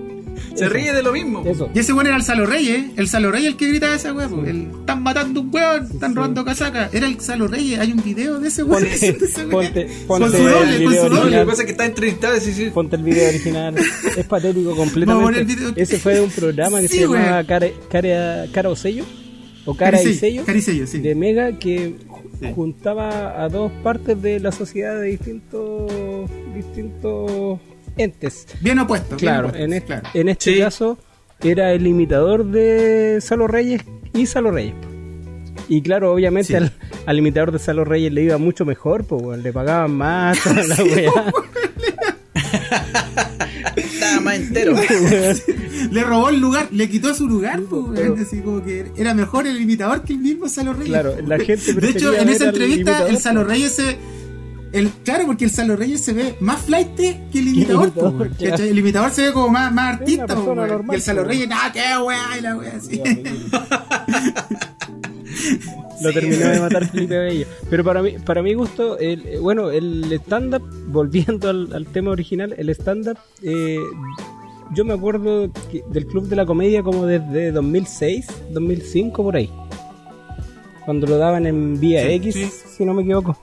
Se 0.55 0.69
ríe 0.69 0.93
de 0.93 1.03
lo 1.03 1.13
mismo. 1.13 1.43
Y 1.75 1.79
ese 1.79 1.93
weón 1.93 2.07
era 2.07 2.17
el 2.17 2.23
Salo 2.23 2.45
Reyes, 2.47 2.87
el 2.97 3.09
Salo 3.09 3.31
Reyes 3.31 3.49
el 3.53 3.57
que 3.57 3.69
grita 3.69 3.95
esa 3.95 4.13
weón. 4.13 4.31
po. 4.31 4.45
El, 4.45 4.63
están 4.81 5.03
matando 5.03 5.41
un 5.41 5.51
weón, 5.55 5.89
están 5.91 6.15
robando 6.15 6.45
casaca. 6.45 6.91
Era 6.93 7.07
el 7.07 7.21
Salo 7.21 7.47
Reyes, 7.49 7.79
hay 7.79 7.93
un 7.93 8.03
video 8.03 8.39
de 8.41 8.49
ese 8.49 8.63
weón. 8.65 8.83
Ponte- 8.85 9.11
weá. 9.11 9.51
ponte- 9.51 9.87
con 10.07 10.21
ponte 10.21 10.37
su 10.39 10.47
el 10.49 10.53
doble, 10.53 10.71
con 10.85 10.91
video 10.93 11.09
su 11.09 11.15
doble. 11.15 11.31
lo 11.31 11.41
que 11.43 11.47
pasa 11.51 11.63
es 11.63 11.67
que 11.67 11.73
está 11.73 11.87
entrevistado 11.87 12.37
y 12.37 12.41
sí, 12.41 12.53
sí. 12.53 12.71
Ponte 12.73 12.97
el 12.97 13.03
video 13.03 13.29
original. 13.29 13.75
Es 14.17 14.27
patético 14.27 14.71
Vamos 14.71 14.79
a 14.79 14.83
completamente. 14.85 15.25
poner 15.25 15.41
el 15.41 15.47
video. 15.47 15.73
Ese 15.77 15.99
fue 15.99 16.15
de 16.15 16.21
un 16.23 16.31
programa 16.31 16.81
que 16.81 16.89
Sí, 16.89 16.97
se 16.99 17.03
llamaba. 17.03 17.45
Cara, 17.45 17.69
cara, 17.91 18.47
cara 18.53 18.69
o 18.69 18.77
sello. 18.77 19.05
O 19.67 19.77
Cara 19.77 20.03
y 20.03 20.15
Sello. 20.15 20.43
Caricello, 20.47 20.87
sí. 20.87 20.99
De 21.01 21.15
Mega 21.15 21.59
que 21.59 21.95
Sí. 22.41 22.47
juntaba 22.55 23.45
a 23.45 23.49
dos 23.51 23.71
partes 23.85 24.21
de 24.23 24.41
la 24.41 24.53
sociedad 24.53 24.99
de 24.99 25.09
distintos 25.09 25.91
distintos 26.55 27.61
entes. 28.03 28.47
Bien 28.61 28.79
opuesto. 28.79 29.17
bien 29.17 29.19
Claro, 29.19 29.49
opuesto, 29.49 29.65
en, 29.65 29.73
este, 29.73 29.87
claro. 29.87 30.09
en 30.15 30.29
este 30.29 30.53
Sí. 30.55 30.59
caso 30.59 30.99
era 31.43 31.73
el 31.73 31.87
imitador 31.87 32.45
de 32.47 33.19
Salo 33.21 33.47
Reyes 33.47 33.83
y 34.13 34.27
Salo 34.27 34.51
Reyes. 34.51 34.75
Y 35.69 35.83
claro, 35.83 36.13
obviamente 36.13 36.49
Sí. 36.49 36.55
al, 36.55 36.73
al 37.07 37.19
imitador 37.19 37.53
de 37.53 37.59
Salo 37.61 37.85
Reyes 37.85 38.13
le 38.13 38.23
iba 38.25 38.39
mucho 38.39 38.65
mejor, 38.65 39.05
pues 39.05 39.39
le 39.43 39.53
pagaban 39.53 39.93
más, 39.93 40.43
toda 40.43 40.63
la 40.67 40.83
weá. 40.85 41.33
Estaba 43.77 44.21
más 44.21 44.35
entero. 44.37 44.75
Le 45.91 46.03
robó 46.05 46.29
el 46.29 46.39
lugar, 46.41 46.69
le 46.71 46.89
quitó 46.89 47.15
su 47.15 47.27
lugar, 47.27 47.61
Así 48.21 48.41
como 48.41 48.63
que 48.63 48.87
era 48.97 49.15
mejor 49.15 49.47
el 49.47 49.61
imitador 49.61 50.03
que 50.05 50.13
el 50.13 50.19
mismo 50.19 50.49
Salo 50.49 50.73
Reyes. 50.75 50.89
Claro, 50.89 51.15
la 51.27 51.39
gente 51.39 51.73
De 51.73 51.89
hecho, 51.89 52.13
en 52.15 52.29
esa 52.29 52.47
entrevista, 52.47 52.81
imitador, 52.91 53.11
el 53.11 53.19
Salo. 53.19 53.45
Reyes 53.45 53.73
se. 53.73 53.97
El, 54.73 54.89
claro, 55.05 55.27
porque 55.27 55.45
el 55.47 55.51
Salo 55.51 55.75
Reyes 55.77 56.01
se 56.05 56.13
ve 56.13 56.37
más 56.41 56.63
flight 56.63 56.95
que 56.95 57.21
el 57.35 57.49
imitador. 57.49 57.93
El 58.61 58.79
imitador 58.79 59.11
se 59.11 59.23
ve 59.23 59.33
como 59.33 59.49
más, 59.49 59.73
más 59.73 59.99
artista, 59.99 60.27
po, 60.29 60.55
normal, 60.55 60.85
Y 60.93 60.95
el 60.95 61.03
Salo. 61.03 61.25
Reyes, 61.25 61.49
nada, 61.49 61.73
qué 61.73 61.81
weá, 62.05 62.39
y 62.39 62.41
la 62.41 62.57
weá 62.57 62.77
así. 62.77 63.01
Lo 66.03 66.13
terminó 66.13 66.49
de 66.49 66.61
matar 66.61 66.87
Felipe 66.89 67.19
Bello. 67.19 67.47
Pero 67.69 67.85
para 67.85 68.03
mí, 68.03 68.13
para 68.25 68.43
mi 68.43 68.55
gusto, 68.55 68.99
el, 68.99 69.27
eh, 69.27 69.39
bueno, 69.39 69.71
el 69.71 70.11
stand-up, 70.25 70.63
volviendo 70.89 71.51
al, 71.51 71.73
al 71.75 71.87
tema 71.87 72.11
original, 72.11 72.55
el 72.57 72.71
stand-up, 72.71 73.19
eh, 73.43 73.77
yo 74.75 74.85
me 74.85 74.95
acuerdo 74.95 75.51
que- 75.71 75.85
del 75.91 76.07
Club 76.07 76.29
de 76.29 76.37
la 76.37 76.47
Comedia 76.47 76.83
como 76.83 77.05
desde 77.07 77.53
2006, 77.53 78.27
2005, 78.53 79.23
por 79.23 79.37
ahí. 79.37 79.51
Cuando 80.85 81.07
lo 81.07 81.19
daban 81.19 81.47
en 81.47 81.79
Vía 81.79 82.03
Sí, 82.03 82.09
X, 82.13 82.35
sí. 82.35 82.49
si 82.79 82.85
no 82.85 82.95
me 82.95 83.03
equivoco. 83.03 83.39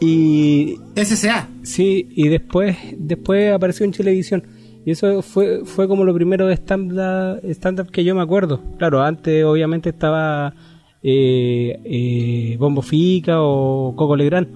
Y 0.00 0.76
SSA. 0.94 1.48
Sí, 1.62 2.08
y 2.10 2.28
después 2.28 2.76
después 2.96 3.52
apareció 3.52 3.84
en 3.84 3.92
Televisión. 3.92 4.44
Y 4.84 4.92
eso 4.92 5.22
fue 5.22 5.62
fue 5.64 5.88
como 5.88 6.04
lo 6.04 6.14
primero 6.14 6.46
de 6.46 6.54
stand-up 6.54 7.40
stand 7.50 7.90
que 7.90 8.04
yo 8.04 8.14
me 8.14 8.22
acuerdo. 8.22 8.60
Claro, 8.78 9.02
antes 9.02 9.44
obviamente 9.44 9.90
estaba 9.90 10.54
eh, 11.02 11.78
eh, 11.84 12.56
Bombo 12.58 12.80
Fica 12.82 13.42
o 13.42 13.94
Coco 13.96 14.16
Legrand. 14.16 14.48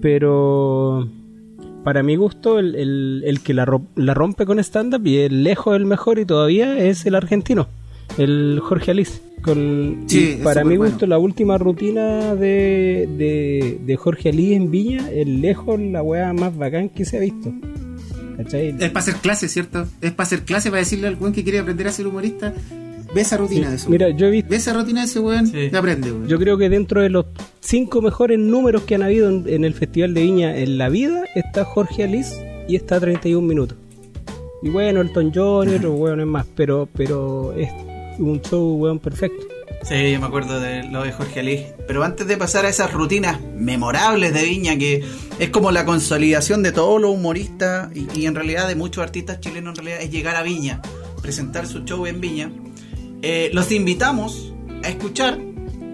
Pero 0.00 1.08
para 1.84 2.02
mi 2.02 2.16
gusto, 2.16 2.58
el, 2.58 2.74
el- 2.76 3.22
el 3.26 3.40
que 3.40 3.54
la, 3.54 3.64
ro- 3.64 3.86
la 3.96 4.14
rompe 4.14 4.46
con 4.46 4.58
stand-up 4.58 5.06
y 5.06 5.18
el 5.18 5.42
lejos 5.42 5.74
el 5.74 5.84
mejor 5.86 6.18
y 6.18 6.24
todavía 6.26 6.78
es 6.78 7.06
el 7.06 7.14
argentino, 7.14 7.66
el 8.18 8.60
Jorge 8.62 8.90
Alice. 8.90 9.20
Con, 9.42 10.04
Sí, 10.06 10.34
es 10.34 10.36
para 10.36 10.64
mi 10.64 10.76
gusto, 10.76 11.04
la 11.06 11.18
última 11.18 11.58
rutina 11.58 12.34
de, 12.36 13.08
de, 13.18 13.78
de 13.84 13.96
Jorge 13.96 14.28
Alice 14.28 14.54
en 14.54 14.70
Viña, 14.70 15.10
el 15.10 15.40
lejos 15.40 15.80
la 15.80 16.00
weá 16.02 16.32
más 16.32 16.56
bacán 16.56 16.88
que 16.88 17.04
se 17.04 17.16
ha 17.16 17.20
visto. 17.20 17.52
¿Cachai? 18.36 18.68
Es 18.78 18.90
para 18.90 18.98
hacer 19.00 19.14
clase, 19.16 19.48
¿cierto? 19.48 19.84
Es 20.00 20.12
para 20.12 20.26
hacer 20.26 20.42
clase, 20.42 20.70
para 20.70 20.78
decirle 20.80 21.08
al 21.08 21.16
weón 21.16 21.32
que 21.32 21.42
quiere 21.42 21.58
aprender 21.58 21.88
a 21.88 21.92
ser 21.92 22.06
humorista. 22.06 22.54
Ve 23.14 23.20
esa 23.20 23.36
rutina 23.36 23.68
de 23.68 23.76
eso. 23.76 23.90
Mira, 23.90 24.08
yo 24.10 24.26
he 24.28 24.30
visto, 24.30 24.48
Ve 24.48 24.56
esa 24.56 24.72
rutina 24.72 25.00
de 25.00 25.06
ese 25.06 25.18
weón 25.20 25.46
Sí. 25.48 25.68
y 25.72 25.76
aprende, 25.76 26.12
weón. 26.12 26.28
yo 26.28 26.38
creo 26.38 26.56
que 26.56 26.68
dentro 26.70 27.02
de 27.02 27.10
los 27.10 27.26
cinco 27.60 28.00
mejores 28.00 28.38
números 28.38 28.82
que 28.84 28.94
han 28.94 29.02
habido 29.02 29.28
en, 29.28 29.44
en 29.48 29.64
el 29.64 29.74
Festival 29.74 30.14
de 30.14 30.22
Viña 30.22 30.56
en 30.56 30.78
la 30.78 30.88
vida, 30.88 31.24
está 31.34 31.64
Jorge 31.64 32.04
Alice 32.04 32.64
y 32.68 32.76
está 32.76 33.00
31 33.00 33.46
minutos. 33.46 33.76
Y 34.62 34.70
bueno, 34.70 35.00
Elton 35.00 35.32
John 35.34 35.68
y 35.68 35.74
otros 35.74 35.94
weones 35.98 36.26
más, 36.26 36.46
pero, 36.54 36.88
pero 36.94 37.52
es 37.54 37.68
un 38.18 38.40
show 38.42 38.76
weón 38.76 38.98
perfecto. 38.98 39.46
Sí, 39.82 40.12
yo 40.12 40.20
me 40.20 40.26
acuerdo 40.26 40.60
de 40.60 40.84
lo 40.84 41.02
de 41.02 41.12
Jorge 41.12 41.40
Alí. 41.40 41.66
Pero 41.88 42.04
antes 42.04 42.26
de 42.26 42.36
pasar 42.36 42.64
a 42.64 42.68
esas 42.68 42.92
rutinas 42.92 43.40
memorables 43.56 44.32
de 44.32 44.44
Viña, 44.44 44.76
que 44.78 45.04
es 45.38 45.50
como 45.50 45.72
la 45.72 45.84
consolidación 45.84 46.62
de 46.62 46.70
todos 46.72 47.00
los 47.00 47.10
humoristas 47.10 47.90
y, 47.94 48.26
en 48.26 48.34
realidad 48.34 48.68
de 48.68 48.76
muchos 48.76 49.02
artistas 49.02 49.40
chilenos, 49.40 49.78
en 49.78 49.84
realidad 49.84 50.04
es 50.04 50.10
llegar 50.10 50.36
a 50.36 50.42
Viña, 50.42 50.80
presentar 51.20 51.66
su 51.66 51.80
show 51.80 52.06
en 52.06 52.20
Viña. 52.20 52.52
eh, 53.22 53.50
los 53.52 53.72
invitamos 53.72 54.52
a 54.84 54.88
escuchar 54.88 55.38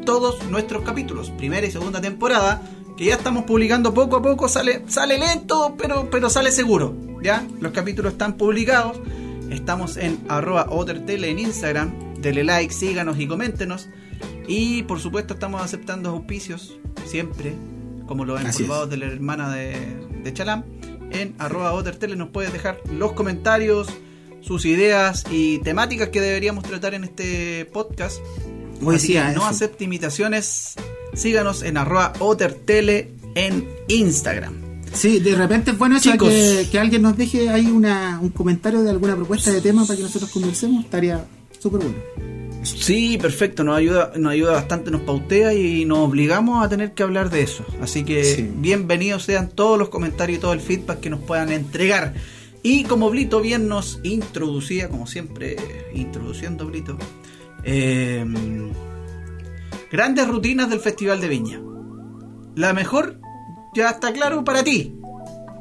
todos 0.04 0.42
nuestros 0.50 0.82
capítulos, 0.82 1.30
primera 1.30 1.66
y 1.66 1.70
segunda 1.70 2.00
temporada, 2.00 2.62
que 2.96 3.06
ya 3.06 3.14
estamos 3.14 3.44
publicando 3.44 3.94
poco 3.94 4.16
a 4.16 4.22
poco, 4.22 4.48
sale, 4.48 4.82
sale 4.88 5.18
lento, 5.18 5.74
pero, 5.78 6.08
pero 6.10 6.28
sale 6.28 6.50
seguro. 6.50 7.08
¿ya? 7.22 7.46
Los 7.60 7.72
capítulos 7.72 8.12
están 8.12 8.34
publicados. 8.34 8.98
Estamos 9.50 9.96
en 9.96 10.18
arroba 10.28 10.68
en 11.08 11.38
Instagram. 11.38 12.07
Dele 12.20 12.44
like, 12.44 12.72
síganos 12.72 13.18
y 13.18 13.26
coméntenos. 13.26 13.88
Y 14.46 14.82
por 14.84 15.00
supuesto 15.00 15.34
estamos 15.34 15.62
aceptando 15.62 16.10
auspicios 16.10 16.78
siempre, 17.06 17.54
como 18.06 18.24
los 18.24 18.40
Así 18.40 18.62
empolvados 18.62 18.90
de 18.90 18.96
la 18.96 19.06
hermana 19.06 19.54
de, 19.54 19.76
de 20.22 20.32
Chalam. 20.32 20.64
En 21.10 21.34
arroba 21.38 21.72
ottertele 21.72 22.16
nos 22.16 22.30
puedes 22.30 22.52
dejar 22.52 22.80
los 22.92 23.12
comentarios, 23.12 23.88
sus 24.40 24.64
ideas 24.64 25.24
y 25.30 25.58
temáticas 25.58 26.08
que 26.08 26.20
deberíamos 26.20 26.64
tratar 26.64 26.94
en 26.94 27.04
este 27.04 27.64
podcast. 27.66 28.18
Hoy 28.82 28.96
Así 28.96 29.12
que 29.14 29.20
no 29.34 29.46
acepte 29.46 29.84
imitaciones. 29.84 30.74
Síganos 31.14 31.62
en 31.62 31.76
arroba 31.76 32.12
ottertele 32.18 33.12
en 33.34 33.68
Instagram. 33.88 34.54
Sí, 34.92 35.20
de 35.20 35.34
repente 35.34 35.72
es 35.72 35.78
bueno 35.78 35.96
eso 35.96 36.10
Chicos. 36.12 36.28
que, 36.28 36.68
que 36.70 36.78
alguien 36.78 37.02
nos 37.02 37.16
deje 37.16 37.50
ahí 37.50 37.66
una, 37.66 38.18
un 38.20 38.30
comentario 38.30 38.82
de 38.82 38.90
alguna 38.90 39.14
propuesta 39.16 39.50
de 39.50 39.60
tema 39.60 39.84
para 39.84 39.96
que 39.96 40.02
nosotros 40.02 40.30
conversemos. 40.30 40.84
Estaría 40.84 41.24
súper 41.58 41.80
bueno. 41.82 41.98
Sí, 42.62 43.18
perfecto, 43.18 43.62
nos 43.64 43.76
ayuda, 43.78 44.12
nos 44.16 44.32
ayuda 44.32 44.52
bastante, 44.52 44.90
nos 44.90 45.02
pautea 45.02 45.54
y 45.54 45.84
nos 45.84 45.98
obligamos 45.98 46.64
a 46.64 46.68
tener 46.68 46.92
que 46.92 47.02
hablar 47.02 47.30
de 47.30 47.42
eso. 47.42 47.64
Así 47.80 48.04
que 48.04 48.24
Sí. 48.24 48.50
bienvenidos 48.56 49.22
sean 49.22 49.48
todos 49.48 49.78
los 49.78 49.88
comentarios 49.88 50.38
y 50.38 50.40
todo 50.40 50.52
el 50.52 50.60
feedback 50.60 51.00
que 51.00 51.08
nos 51.10 51.20
puedan 51.20 51.50
entregar. 51.52 52.14
Y 52.62 52.82
como 52.84 53.08
Blito 53.10 53.40
bien 53.40 53.68
nos 53.68 54.00
introducía, 54.02 54.88
como 54.88 55.06
siempre, 55.06 55.56
introduciendo 55.94 56.66
Blito, 56.66 56.98
eh, 57.64 58.24
grandes 59.90 60.28
rutinas 60.28 60.68
del 60.68 60.80
Festival 60.80 61.20
de 61.20 61.28
Viña. 61.28 61.60
La 62.56 62.72
mejor 62.72 63.20
ya 63.74 63.90
está 63.90 64.12
claro 64.12 64.42
para 64.44 64.64
ti, 64.64 64.94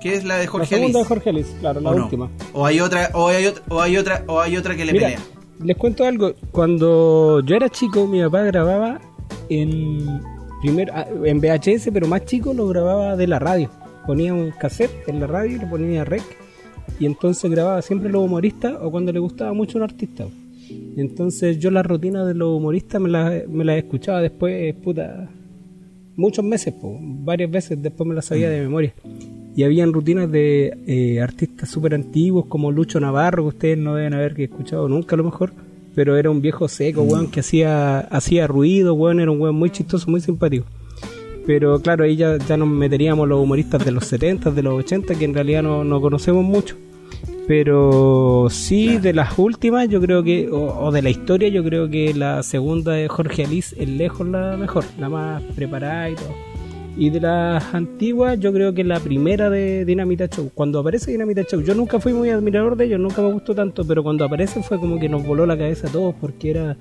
que 0.01 0.15
es 0.15 0.23
la 0.25 0.37
de 0.37 0.45
La 0.45 0.51
Jorge 0.51 0.75
segunda 0.75 0.99
de. 0.99 1.05
Jorge 1.05 1.29
Alice, 1.29 1.51
claro, 1.59 1.79
la 1.79 1.91
¿O 1.91 1.95
no? 1.95 2.03
última. 2.05 2.29
O 2.53 2.65
hay 2.65 2.79
otra, 2.79 3.11
o 3.13 3.27
hay 3.29 3.45
otra, 3.45 3.63
o 3.69 3.81
hay 3.81 3.97
otra, 3.97 4.23
o 4.27 4.41
hay 4.41 4.57
otra 4.57 4.75
que 4.75 4.85
le 4.85 4.93
Mira, 4.93 5.05
pelea. 5.09 5.19
Les 5.63 5.77
cuento 5.77 6.05
algo. 6.05 6.33
Cuando 6.51 7.41
yo 7.41 7.55
era 7.55 7.69
chico, 7.69 8.07
mi 8.07 8.21
papá 8.21 8.43
grababa 8.43 8.99
en 9.49 10.21
primer 10.61 10.91
ah, 10.91 11.07
en 11.23 11.39
VHS, 11.39 11.89
pero 11.93 12.07
más 12.07 12.25
chico 12.25 12.53
lo 12.53 12.67
grababa 12.67 13.15
de 13.15 13.27
la 13.27 13.39
radio. 13.39 13.69
Ponía 14.05 14.33
un 14.33 14.51
cassette 14.51 15.07
en 15.07 15.19
la 15.19 15.27
radio 15.27 15.57
y 15.57 15.59
le 15.59 15.67
ponía 15.67 16.05
rec. 16.05 16.23
Y 16.99 17.05
entonces 17.05 17.49
grababa 17.51 17.81
siempre 17.81 18.09
los 18.09 18.23
humoristas 18.23 18.75
o 18.81 18.89
cuando 18.89 19.11
le 19.11 19.19
gustaba 19.19 19.53
mucho 19.53 19.77
un 19.77 19.83
artista. 19.83 20.25
Entonces 20.95 21.59
yo 21.59 21.71
las 21.71 21.85
rutinas 21.85 22.27
de 22.27 22.33
los 22.33 22.57
humoristas 22.57 23.01
me 23.01 23.09
las, 23.09 23.47
me 23.47 23.63
las 23.63 23.77
escuchaba 23.77 24.21
después, 24.21 24.73
puta, 24.75 25.29
muchos 26.15 26.43
meses, 26.43 26.73
po, 26.73 26.97
varias 26.99 27.51
veces 27.51 27.81
después 27.81 28.07
me 28.07 28.15
las 28.15 28.25
sabía 28.25 28.49
de 28.49 28.61
memoria. 28.61 28.93
Y 29.57 29.63
habían 29.63 29.91
rutinas 29.91 30.31
de 30.31 30.77
eh, 30.85 31.19
artistas 31.19 31.67
súper 31.67 31.95
antiguos 31.95 32.45
como 32.45 32.71
Lucho 32.71 32.99
Navarro, 32.99 33.41
que 33.41 33.49
ustedes 33.49 33.77
no 33.79 33.95
deben 33.95 34.13
haber 34.13 34.39
escuchado 34.39 34.87
nunca 34.87 35.15
a 35.15 35.17
lo 35.17 35.23
mejor, 35.23 35.51
pero 35.95 36.15
era 36.15 36.29
un 36.29 36.43
viejo 36.43 36.67
seco, 36.67 37.01
weón, 37.01 37.31
que 37.31 37.39
hacía, 37.39 38.01
hacía 38.01 38.45
ruido, 38.45 38.93
weón, 38.93 39.19
era 39.19 39.31
un 39.31 39.41
weón 39.41 39.55
muy 39.55 39.71
chistoso, 39.71 40.11
muy 40.11 40.21
simpático. 40.21 40.67
Pero 41.47 41.81
claro, 41.81 42.03
ahí 42.03 42.15
ya, 42.15 42.37
ya 42.37 42.55
nos 42.55 42.67
meteríamos 42.67 43.27
los 43.27 43.41
humoristas 43.41 43.83
de 43.83 43.91
los 43.91 44.05
70, 44.05 44.51
de 44.51 44.61
los 44.61 44.75
80, 44.75 45.15
que 45.15 45.25
en 45.25 45.33
realidad 45.33 45.63
no, 45.63 45.83
no 45.83 46.01
conocemos 46.01 46.45
mucho. 46.45 46.75
Pero 47.47 48.49
sí, 48.51 48.99
de 48.99 49.13
las 49.13 49.39
últimas, 49.39 49.89
yo 49.89 49.99
creo 49.99 50.21
que, 50.21 50.51
o, 50.51 50.85
o 50.85 50.91
de 50.91 51.01
la 51.01 51.09
historia, 51.09 51.49
yo 51.49 51.63
creo 51.63 51.89
que 51.89 52.13
la 52.13 52.43
segunda 52.43 52.91
de 52.91 53.07
Jorge 53.07 53.45
Alice 53.45 53.75
es 53.81 53.89
lejos 53.89 54.27
la 54.27 54.55
mejor, 54.55 54.85
la 54.99 55.09
más 55.09 55.41
preparada 55.55 56.11
y 56.11 56.13
todo. 56.13 56.46
Y 56.99 57.11
de 57.11 57.19
las 57.19 57.75
antiguas, 57.75 58.39
yo 58.39 58.51
creo 58.51 58.73
que 58.73 58.83
la 58.83 58.99
primera 58.99 59.51
de 59.51 59.85
Dinamita 59.85 60.27
Show. 60.27 60.49
Cuando 60.53 60.79
aparece 60.79 61.11
Dinamita 61.11 61.43
Show, 61.43 61.61
yo 61.61 61.75
nunca 61.75 61.99
fui 61.99 62.11
muy 62.11 62.31
admirador 62.31 62.75
de 62.75 62.85
ellos, 62.85 62.99
nunca 62.99 63.21
me 63.21 63.31
gustó 63.31 63.53
tanto, 63.53 63.85
pero 63.85 64.01
cuando 64.01 64.25
aparece 64.25 64.63
fue 64.63 64.79
como 64.79 64.99
que 64.99 65.07
nos 65.07 65.23
voló 65.23 65.45
la 65.45 65.55
cabeza 65.55 65.87
a 65.87 65.91
todos, 65.91 66.15
porque 66.19 66.49
era 66.49 66.75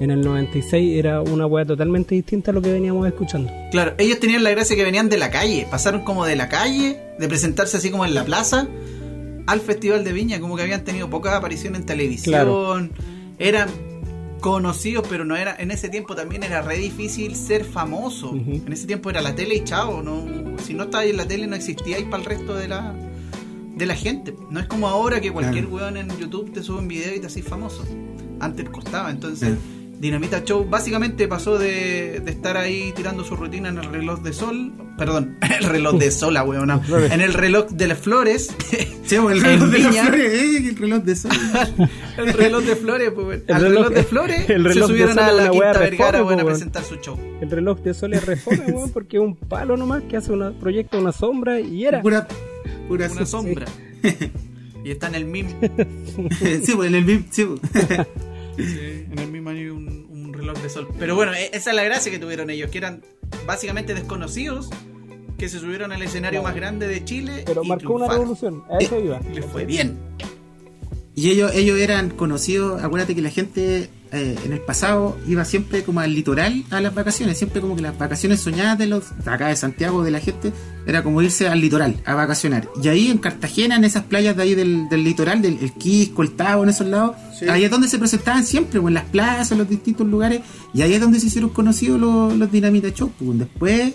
en 0.00 0.10
el 0.10 0.20
96 0.20 0.98
era 0.98 1.20
una 1.20 1.46
weá 1.46 1.64
totalmente 1.64 2.16
distinta 2.16 2.50
a 2.50 2.54
lo 2.54 2.60
que 2.60 2.72
veníamos 2.72 3.06
escuchando. 3.06 3.52
Claro, 3.70 3.94
ellos 3.98 4.18
tenían 4.18 4.42
la 4.42 4.50
gracia 4.50 4.74
que 4.74 4.82
venían 4.82 5.08
de 5.08 5.18
la 5.18 5.30
calle, 5.30 5.64
pasaron 5.70 6.02
como 6.02 6.26
de 6.26 6.34
la 6.34 6.48
calle, 6.48 6.98
de 7.20 7.28
presentarse 7.28 7.76
así 7.76 7.90
como 7.90 8.04
en 8.04 8.14
la 8.14 8.24
plaza, 8.24 8.66
al 9.46 9.60
Festival 9.60 10.02
de 10.02 10.12
Viña, 10.12 10.40
como 10.40 10.56
que 10.56 10.62
habían 10.62 10.82
tenido 10.82 11.08
poca 11.08 11.36
aparición 11.36 11.76
en 11.76 11.86
televisión, 11.86 12.90
eran 13.38 13.68
conocidos, 14.42 15.06
pero 15.08 15.24
no 15.24 15.36
era, 15.36 15.54
en 15.56 15.70
ese 15.70 15.88
tiempo 15.88 16.16
también 16.16 16.42
era 16.42 16.60
re 16.62 16.76
difícil 16.76 17.36
ser 17.36 17.64
famoso. 17.64 18.34
En 18.34 18.70
ese 18.72 18.86
tiempo 18.88 19.08
era 19.08 19.22
la 19.22 19.34
tele 19.36 19.54
y 19.54 19.64
chao, 19.64 20.02
no, 20.02 20.58
si 20.58 20.74
no 20.74 20.84
estabas 20.84 21.06
en 21.06 21.16
la 21.16 21.26
tele 21.26 21.46
no 21.46 21.54
existía 21.54 21.96
ahí 21.96 22.04
para 22.04 22.18
el 22.18 22.24
resto 22.24 22.54
de 22.54 22.68
la 22.68 22.92
de 23.76 23.86
la 23.86 23.94
gente. 23.94 24.34
No 24.50 24.58
es 24.60 24.66
como 24.66 24.88
ahora 24.88 25.20
que 25.20 25.30
cualquier 25.30 25.66
weón 25.66 25.96
en 25.96 26.08
YouTube 26.18 26.52
te 26.52 26.62
sube 26.62 26.80
un 26.80 26.88
video 26.88 27.14
y 27.14 27.20
te 27.20 27.28
haces 27.28 27.44
famoso. 27.44 27.84
Antes 28.40 28.68
costaba, 28.68 29.10
entonces 29.10 29.56
Dinamita 30.02 30.42
Show 30.42 30.66
básicamente 30.68 31.28
pasó 31.28 31.58
de, 31.58 32.18
de, 32.24 32.30
estar 32.32 32.56
ahí 32.56 32.92
tirando 32.96 33.22
su 33.22 33.36
rutina 33.36 33.68
en 33.68 33.78
el 33.78 33.84
reloj 33.84 34.20
de 34.20 34.32
sol, 34.32 34.72
perdón, 34.98 35.38
el 35.60 35.64
reloj 35.64 35.96
de 35.96 36.10
sol, 36.10 36.36
weón, 36.44 36.66
no, 36.66 36.82
en 36.98 37.20
el 37.20 37.32
reloj 37.32 37.68
de 37.68 37.86
las 37.86 37.98
flores. 37.98 38.52
Sí, 39.04 39.16
el 39.16 39.42
reloj 39.42 39.68
de 39.68 39.78
las 39.78 39.96
flores, 39.96 40.32
eh, 40.32 40.68
el 40.68 40.76
reloj 40.76 41.02
de 41.02 41.16
sol. 41.16 41.30
el 42.16 42.32
reloj 42.32 42.62
de 42.64 42.76
flores, 42.76 43.10
pues, 43.10 43.42
el 43.46 43.54
al 43.54 43.62
reloj, 43.62 43.88
de 43.90 44.02
flores 44.04 44.50
el 44.50 44.64
reloj 44.64 44.86
se 44.86 44.92
subieron 44.92 45.18
a 45.18 45.32
la 45.32 45.50
Quinta 45.50 45.78
Vergara 45.78 46.18
a 46.20 46.44
presentar 46.44 46.82
su 46.82 46.96
show. 46.96 47.18
El 47.40 47.50
reloj 47.50 47.78
de 47.80 47.94
sol 47.94 48.14
es 48.14 48.24
reforma, 48.24 48.64
weón, 48.66 48.90
porque 48.90 49.18
es 49.18 49.22
un 49.22 49.36
palo 49.36 49.76
nomás 49.76 50.02
que 50.04 50.16
hace 50.16 50.32
una 50.32 50.50
proyecta 50.50 50.98
una 50.98 51.12
sombra 51.12 51.60
y 51.60 51.84
era. 51.84 52.02
Pura, 52.02 52.26
pura 52.88 53.08
una 53.08 53.26
sombra. 53.26 53.66
y 54.84 54.90
está 54.90 55.06
en 55.08 55.14
el 55.14 55.26
MIM. 55.26 55.46
sí, 56.64 56.72
pues 56.74 56.88
en 56.88 56.94
el 56.96 57.04
MIM, 57.04 57.24
sí. 57.30 57.46
Sí, 58.56 59.06
en 59.10 59.18
el 59.18 59.30
mismo 59.30 59.50
año 59.50 59.60
reloj 60.42 60.62
de 60.62 60.68
sol. 60.68 60.88
Pero 60.98 61.14
bueno, 61.14 61.32
e-, 61.32 61.50
esa 61.52 61.70
es 61.70 61.76
la 61.76 61.84
gracia 61.84 62.12
que 62.12 62.18
tuvieron 62.18 62.50
ellos, 62.50 62.70
que 62.70 62.78
eran 62.78 63.02
básicamente 63.46 63.94
desconocidos, 63.94 64.68
que 65.38 65.48
se 65.48 65.58
subieron 65.58 65.92
al 65.92 66.02
escenario 66.02 66.40
claro. 66.40 66.54
más 66.54 66.54
grande 66.54 66.86
de 66.86 67.04
Chile. 67.04 67.42
Pero 67.46 67.64
y 67.64 67.68
marcó 67.68 67.94
una 67.94 68.08
revolución, 68.08 68.62
a 68.70 68.78
eso 68.78 69.00
iba. 69.00 69.20
Y 69.30 69.34
les 69.34 69.46
fue 69.46 69.64
bien. 69.64 69.98
Y 71.14 71.30
ellos, 71.30 71.52
ellos 71.54 71.78
eran 71.78 72.10
conocidos, 72.10 72.82
acuérdate 72.82 73.14
que 73.14 73.22
la 73.22 73.30
gente 73.30 73.90
eh, 74.12 74.36
en 74.44 74.52
el 74.52 74.60
pasado 74.60 75.16
iba 75.26 75.42
siempre 75.44 75.84
como 75.84 76.00
al 76.00 76.14
litoral 76.14 76.64
a 76.70 76.82
las 76.82 76.94
vacaciones, 76.94 77.38
siempre 77.38 77.62
como 77.62 77.76
que 77.76 77.82
las 77.82 77.96
vacaciones 77.96 78.40
soñadas 78.40 78.76
de 78.76 78.86
los 78.86 79.04
de 79.24 79.30
acá 79.30 79.48
de 79.48 79.56
Santiago 79.56 80.04
de 80.04 80.10
la 80.10 80.20
gente 80.20 80.52
era 80.86 81.02
como 81.02 81.22
irse 81.22 81.48
al 81.48 81.62
litoral 81.62 81.96
a 82.04 82.14
vacacionar. 82.14 82.68
Y 82.82 82.88
ahí 82.88 83.10
en 83.10 83.16
Cartagena, 83.16 83.76
en 83.76 83.84
esas 83.84 84.04
playas 84.04 84.36
de 84.36 84.42
ahí 84.42 84.54
del, 84.54 84.88
del 84.90 85.02
litoral, 85.02 85.40
del 85.40 85.58
el 85.62 85.72
Quisco, 85.72 86.22
el 86.22 86.32
Tavo, 86.32 86.62
en 86.62 86.68
esos 86.68 86.86
lados, 86.88 87.16
sí. 87.38 87.48
ahí 87.48 87.64
es 87.64 87.70
donde 87.70 87.88
se 87.88 87.98
presentaban 87.98 88.44
siempre, 88.44 88.80
o 88.80 88.88
en 88.88 88.94
las 88.94 89.04
plazas, 89.04 89.52
en 89.52 89.58
los 89.58 89.68
distintos 89.68 90.06
lugares, 90.06 90.42
y 90.74 90.82
ahí 90.82 90.92
es 90.92 91.00
donde 91.00 91.18
se 91.18 91.28
hicieron 91.28 91.50
conocidos 91.50 91.98
los, 91.98 92.36
los 92.36 92.52
Dinamita 92.52 92.90
Show. 92.90 93.10
Pues. 93.18 93.38
Después 93.38 93.94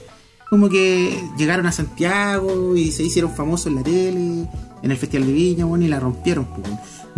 como 0.49 0.69
que 0.69 1.21
llegaron 1.37 1.65
a 1.65 1.71
Santiago 1.71 2.75
y 2.75 2.91
se 2.91 3.03
hicieron 3.03 3.35
famosos 3.35 3.67
en 3.67 3.75
la 3.75 3.83
tele, 3.83 4.47
en 4.81 4.91
el 4.91 4.97
Festival 4.97 5.27
de 5.27 5.33
Viña, 5.33 5.65
bueno, 5.65 5.85
y 5.85 5.89
la 5.89 5.99
rompieron. 5.99 6.45
Pues. 6.45 6.69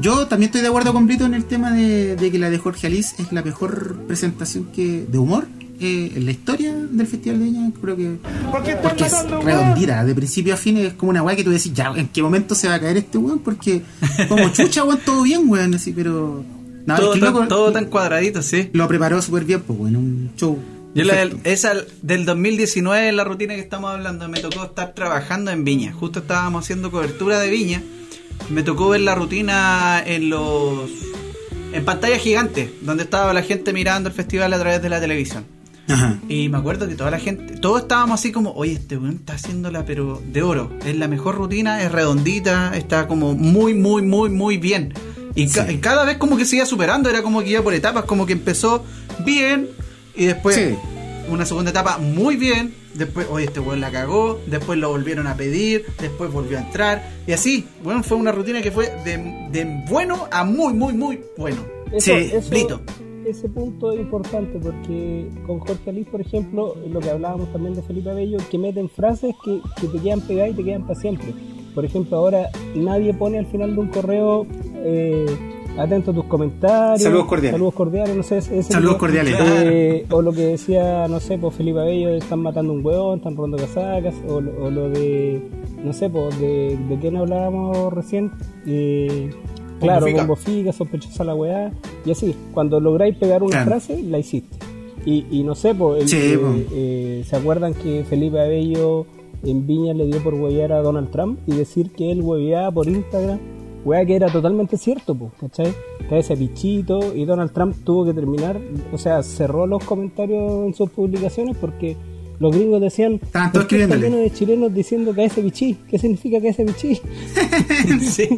Yo 0.01 0.27
también 0.27 0.47
estoy 0.47 0.61
de 0.61 0.67
acuerdo 0.67 0.93
con 0.93 1.07
Brito 1.07 1.25
en 1.25 1.33
el 1.33 1.45
tema 1.45 1.71
de, 1.71 2.15
de, 2.15 2.31
que 2.31 2.39
la 2.39 2.49
de 2.49 2.57
Jorge 2.57 2.87
Alice 2.87 3.21
es 3.21 3.31
la 3.33 3.41
mejor 3.41 3.97
presentación 4.07 4.65
que 4.73 5.05
de 5.05 5.17
humor 5.17 5.47
eh, 5.81 6.13
en 6.15 6.25
la 6.25 6.31
historia 6.31 6.73
del 6.73 7.05
Festival 7.05 7.39
de 7.39 7.45
Viña. 7.45 7.71
Creo 7.81 7.97
que. 7.97 8.17
Porque, 8.51 8.75
porque 8.75 9.05
es 9.05 9.29
redondita, 9.43 10.05
de 10.05 10.15
principio 10.15 10.53
a 10.53 10.57
fin 10.57 10.77
es 10.77 10.93
como 10.93 11.09
una 11.09 11.21
weá 11.21 11.35
que 11.35 11.43
tú 11.43 11.51
decís, 11.51 11.73
ya, 11.73 11.91
¿en 11.95 12.07
qué 12.07 12.21
momento 12.21 12.55
se 12.55 12.67
va 12.67 12.75
a 12.75 12.79
caer 12.79 12.97
este 12.97 13.17
weón? 13.17 13.39
Porque, 13.39 13.81
como 14.29 14.49
chucha, 14.49 14.83
weón, 14.83 14.99
todo 15.03 15.23
bien, 15.23 15.49
weón, 15.49 15.73
así, 15.73 15.91
pero. 15.91 16.43
No, 16.85 16.95
todo, 16.95 17.13
es 17.13 17.19
que 17.19 17.25
tan, 17.25 17.33
loco, 17.33 17.47
todo 17.47 17.71
tan 17.71 17.85
cuadradito, 17.85 18.41
sí. 18.41 18.69
Lo 18.73 18.87
preparó 18.87 19.21
súper 19.21 19.43
bien, 19.43 19.61
pues, 19.61 19.77
bueno, 19.77 19.99
un 19.99 20.31
show. 20.37 20.57
Yo 20.95 21.03
la 21.03 21.15
del, 21.15 21.37
esa 21.43 21.73
del 22.01 22.25
2019, 22.25 23.11
la 23.11 23.23
rutina 23.23 23.53
que 23.53 23.61
estamos 23.61 23.91
hablando, 23.91 24.27
me 24.27 24.39
tocó 24.39 24.63
estar 24.63 24.93
trabajando 24.93 25.51
en 25.51 25.63
Viña. 25.63 25.93
Justo 25.93 26.19
estábamos 26.19 26.63
haciendo 26.63 26.89
cobertura 26.89 27.39
de 27.39 27.49
Viña 27.49 27.83
me 28.49 28.63
tocó 28.63 28.89
ver 28.89 29.01
la 29.01 29.15
rutina 29.15 30.01
en 30.05 30.29
los 30.29 30.89
en 31.71 31.85
pantalla 31.85 32.17
gigante, 32.17 32.73
donde 32.81 33.03
estaba 33.03 33.33
la 33.33 33.43
gente 33.43 33.73
mirando 33.73 34.09
el 34.09 34.15
festival 34.15 34.53
a 34.53 34.59
través 34.59 34.81
de 34.81 34.89
la 34.89 34.99
televisión. 34.99 35.45
Ajá. 35.87 36.19
Y 36.27 36.49
me 36.49 36.57
acuerdo 36.57 36.87
que 36.87 36.95
toda 36.95 37.11
la 37.11 37.19
gente, 37.19 37.57
todos 37.57 37.81
estábamos 37.81 38.19
así 38.19 38.31
como, 38.31 38.51
oye, 38.53 38.73
este 38.73 38.97
weón 38.97 39.15
está 39.15 39.33
haciéndola, 39.33 39.85
pero 39.85 40.21
de 40.25 40.43
oro. 40.43 40.71
Es 40.85 40.95
la 40.95 41.07
mejor 41.07 41.35
rutina, 41.35 41.81
es 41.81 41.91
redondita, 41.91 42.75
está 42.75 43.07
como 43.07 43.33
muy, 43.33 43.73
muy, 43.73 44.01
muy, 44.03 44.29
muy 44.29 44.57
bien. 44.57 44.93
Y, 45.35 45.47
sí. 45.47 45.55
ca 45.55 45.71
y 45.71 45.77
cada 45.77 46.05
vez 46.05 46.17
como 46.17 46.37
que 46.37 46.45
se 46.45 46.57
iba 46.57 46.65
superando, 46.65 47.09
era 47.09 47.21
como 47.23 47.41
que 47.41 47.49
iba 47.49 47.61
por 47.61 47.73
etapas, 47.73 48.05
como 48.05 48.25
que 48.25 48.33
empezó 48.33 48.83
bien 49.25 49.69
y 50.15 50.25
después 50.25 50.55
sí. 50.55 50.75
una 51.29 51.45
segunda 51.45 51.71
etapa 51.71 51.97
muy 51.97 52.35
bien, 52.35 52.73
después, 52.93 53.27
oye, 53.29 53.45
este 53.45 53.59
weón 53.59 53.81
la 53.81 53.91
cagó, 53.91 54.39
después 54.47 54.79
lo 54.79 54.89
volvieron 54.89 55.27
a 55.27 55.35
pedir, 55.35 55.85
después 55.99 56.31
volvió 56.31 56.57
a 56.57 56.61
entrar, 56.61 57.03
y 57.27 57.31
así, 57.31 57.67
bueno, 57.83 58.03
fue 58.03 58.17
una 58.17 58.31
rutina 58.31 58.61
que 58.61 58.71
fue 58.71 58.91
de, 59.03 59.17
de 59.51 59.83
bueno 59.89 60.27
a 60.31 60.43
muy, 60.43 60.73
muy, 60.73 60.93
muy 60.93 61.19
bueno. 61.37 61.61
Eso, 61.91 62.11
sí, 62.17 62.29
eso, 62.33 62.49
Blito. 62.49 62.81
Ese 63.25 63.47
punto 63.49 63.91
es 63.91 63.99
importante 63.99 64.57
porque 64.59 65.27
con 65.45 65.59
Jorge 65.59 65.89
Alice, 65.89 66.09
por 66.09 66.21
ejemplo, 66.21 66.75
lo 66.87 66.99
que 66.99 67.09
hablábamos 67.09 67.51
también 67.51 67.75
de 67.75 67.83
Felipe 67.83 68.13
Bello, 68.13 68.37
que 68.49 68.57
meten 68.57 68.89
frases 68.89 69.35
que, 69.43 69.59
que 69.79 69.87
te 69.87 69.99
quedan 69.99 70.21
pegadas 70.21 70.51
y 70.51 70.55
te 70.55 70.63
quedan 70.63 70.87
para 70.87 70.99
siempre. 70.99 71.33
Por 71.75 71.85
ejemplo, 71.85 72.17
ahora 72.17 72.49
nadie 72.75 73.13
pone 73.13 73.37
al 73.37 73.45
final 73.45 73.75
de 73.75 73.81
un 73.81 73.87
correo 73.89 74.47
eh, 74.75 75.25
atento 75.79 76.11
a 76.11 76.13
tus 76.13 76.25
comentarios. 76.25 77.01
Saludos 77.01 77.25
cordiales. 77.25 77.51
Saludos 77.51 77.73
cordiales, 77.73 78.15
no 78.15 78.23
sé. 78.23 78.37
Ese 78.37 78.63
Saludos 78.63 78.97
cordiales. 78.97 79.35
Eh, 79.39 80.05
o 80.09 80.21
lo 80.21 80.31
que 80.31 80.45
decía, 80.47 81.07
no 81.07 81.19
sé, 81.19 81.37
pues 81.37 81.55
Felipe 81.55 81.79
Bello, 81.79 82.09
están 82.09 82.41
matando 82.41 82.73
un 82.73 82.85
hueón, 82.85 83.17
están 83.17 83.35
robando 83.35 83.57
casacas. 83.57 84.15
O, 84.27 84.35
o, 84.35 84.69
lo 84.69 84.89
de, 84.89 85.41
no 85.83 85.93
sé, 85.93 86.09
pues 86.09 86.39
de, 86.39 86.77
de 86.89 86.99
quién 86.99 87.17
hablábamos 87.17 87.93
recién. 87.93 88.31
Eh, 88.65 89.29
claro, 89.79 90.05
bombo 90.11 90.35
fica, 90.35 90.71
sospechosa 90.71 91.23
la 91.23 91.35
weá. 91.35 91.71
Y 92.05 92.11
así, 92.11 92.35
cuando 92.53 92.79
lográis 92.79 93.15
pegar 93.17 93.43
una 93.43 93.63
claro. 93.63 93.71
frase, 93.71 94.03
la 94.03 94.19
hiciste. 94.19 94.57
Y, 95.05 95.25
y 95.31 95.43
no 95.43 95.55
sé, 95.55 95.73
pues, 95.73 96.03
el, 96.03 96.09
sí, 96.09 96.17
eh, 96.17 96.67
eh, 96.73 97.23
¿se 97.25 97.35
acuerdan 97.35 97.73
que 97.73 98.03
Felipe 98.03 98.39
Abello 98.39 99.05
en 99.43 99.65
Viña 99.65 99.93
le 99.93 100.05
dio 100.05 100.21
por 100.21 100.33
huevear 100.33 100.73
a 100.73 100.81
Donald 100.81 101.09
Trump 101.11 101.39
y 101.47 101.55
decir 101.55 101.91
que 101.91 102.11
él 102.11 102.21
hueveaba 102.21 102.71
por 102.71 102.87
Instagram? 102.87 103.39
Wea 103.89 104.05
que 104.05 104.15
era 104.15 104.27
totalmente 104.27 104.77
cierto, 104.77 105.15
pues, 105.15 105.31
¿cachai? 105.39 105.73
Que 106.07 106.19
ese 106.19 106.35
bichito 106.35 107.15
y 107.15 107.25
Donald 107.25 107.51
Trump 107.51 107.75
tuvo 107.83 108.05
que 108.05 108.13
terminar, 108.13 108.59
o 108.91 108.97
sea, 108.97 109.23
cerró 109.23 109.65
los 109.65 109.83
comentarios 109.83 110.67
en 110.67 110.73
sus 110.75 110.89
publicaciones 110.91 111.57
porque 111.57 111.97
los 112.39 112.55
gringos 112.55 112.79
decían 112.81 113.19
tanto 113.31 113.67
lleno 113.67 114.17
de 114.17 114.31
chilenos 114.31 114.73
diciendo 114.73 115.13
que 115.13 115.25
ese 115.25 115.41
bichí, 115.41 115.77
¿qué 115.89 115.97
significa 115.97 116.39
que 116.39 116.49
ese 116.49 116.63
bichí? 116.63 117.01
sí, 118.01 118.29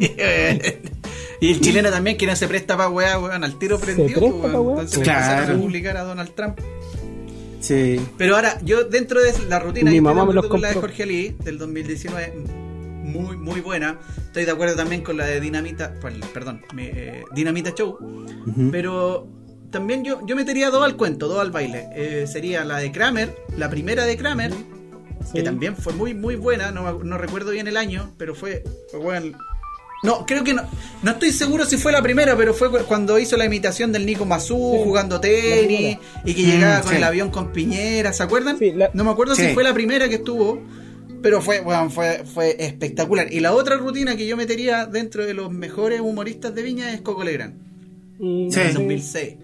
y 1.40 1.50
el 1.50 1.60
chileno 1.60 1.90
también 1.90 2.16
que 2.16 2.26
no 2.26 2.34
se 2.34 2.48
presta 2.48 2.76
para 2.76 2.88
weá, 2.88 3.18
weón, 3.18 3.44
al 3.44 3.58
tiro 3.58 3.78
prendido, 3.78 4.08
se 4.08 4.14
presta 4.14 4.60
weón. 4.60 4.66
Weá. 4.66 4.84
Entonces 4.84 5.02
claro. 5.02 5.54
a 5.54 5.58
publicar 5.58 5.96
a 5.98 6.04
Donald 6.04 6.30
Trump. 6.34 6.58
Sí. 7.60 8.00
Pero 8.16 8.36
ahora, 8.36 8.58
yo 8.64 8.84
dentro 8.84 9.20
de 9.20 9.32
la 9.48 9.60
rutina 9.60 9.90
Mi 9.90 9.98
que 9.98 10.00
mamá 10.00 10.24
me 10.24 10.34
los 10.34 10.46
con 10.46 10.60
la 10.60 10.68
de 10.68 10.74
Jorge 10.74 11.04
Ali 11.04 11.36
del 11.44 11.58
2019 11.58 12.32
muy, 13.02 13.36
muy 13.36 13.60
buena. 13.60 13.98
Estoy 14.16 14.44
de 14.44 14.50
acuerdo 14.52 14.76
también 14.76 15.02
con 15.02 15.16
la 15.16 15.26
de 15.26 15.40
Dinamita, 15.40 15.94
perdón, 16.32 16.62
eh, 16.78 17.24
Dinamita 17.34 17.74
Show. 17.74 17.98
Uh 18.00 18.26
-huh. 18.46 18.70
Pero 18.70 19.28
también 19.72 20.04
yo, 20.04 20.24
yo 20.26 20.36
metería 20.36 20.70
dos 20.70 20.84
al 20.84 20.96
cuento, 20.96 21.26
dos 21.26 21.40
al 21.40 21.50
baile. 21.50 21.88
Eh, 21.94 22.26
sería 22.26 22.64
la 22.64 22.78
de 22.78 22.92
Kramer, 22.92 23.34
la 23.56 23.68
primera 23.68 24.04
de 24.04 24.16
Kramer, 24.16 24.52
sí. 24.52 25.32
que 25.34 25.42
también 25.42 25.76
fue 25.76 25.92
muy, 25.94 26.14
muy 26.14 26.36
buena. 26.36 26.70
No, 26.70 27.02
no, 27.02 27.18
recuerdo 27.18 27.50
bien 27.50 27.66
el 27.66 27.76
año, 27.76 28.12
pero 28.16 28.34
fue, 28.36 28.62
bueno. 29.02 29.36
No, 30.04 30.26
creo 30.26 30.42
que 30.42 30.52
no. 30.52 30.62
No 31.02 31.12
estoy 31.12 31.30
seguro 31.30 31.64
si 31.64 31.76
fue 31.76 31.92
la 31.92 32.02
primera, 32.02 32.36
pero 32.36 32.54
fue 32.54 32.70
cuando 32.84 33.18
hizo 33.18 33.36
la 33.36 33.44
imitación 33.44 33.92
del 33.92 34.04
Nico 34.04 34.26
Mazú 34.26 34.74
sí, 34.74 34.80
jugando 34.84 35.20
tenis 35.20 35.96
y 36.24 36.34
que 36.34 36.42
llegaba 36.42 36.80
mm, 36.80 36.82
con 36.82 36.90
sí. 36.90 36.96
el 36.96 37.04
avión 37.04 37.30
con 37.30 37.52
Piñera, 37.52 38.12
¿se 38.12 38.22
acuerdan? 38.22 38.58
La, 38.74 38.90
no 38.94 39.04
me 39.04 39.10
acuerdo 39.10 39.36
si 39.36 39.54
fue 39.54 39.62
la 39.62 39.72
primera 39.72 40.08
que 40.08 40.16
estuvo 40.16 40.60
pero 41.22 41.40
fue, 41.40 41.60
bueno, 41.60 41.88
fue, 41.90 42.24
fue 42.24 42.56
espectacular. 42.58 43.32
Y 43.32 43.40
la 43.40 43.52
otra 43.52 43.76
rutina 43.76 44.16
que 44.16 44.26
yo 44.26 44.36
metería 44.36 44.86
dentro 44.86 45.24
de 45.24 45.34
los 45.34 45.50
mejores 45.50 46.00
humoristas 46.00 46.54
de 46.54 46.62
Viña 46.62 46.92
es 46.92 47.00
Coco 47.00 47.24
Legrand. 47.24 47.54
Mm, 48.18 48.50
sí. 48.50 48.60
En 48.60 48.74
2006. 48.74 49.34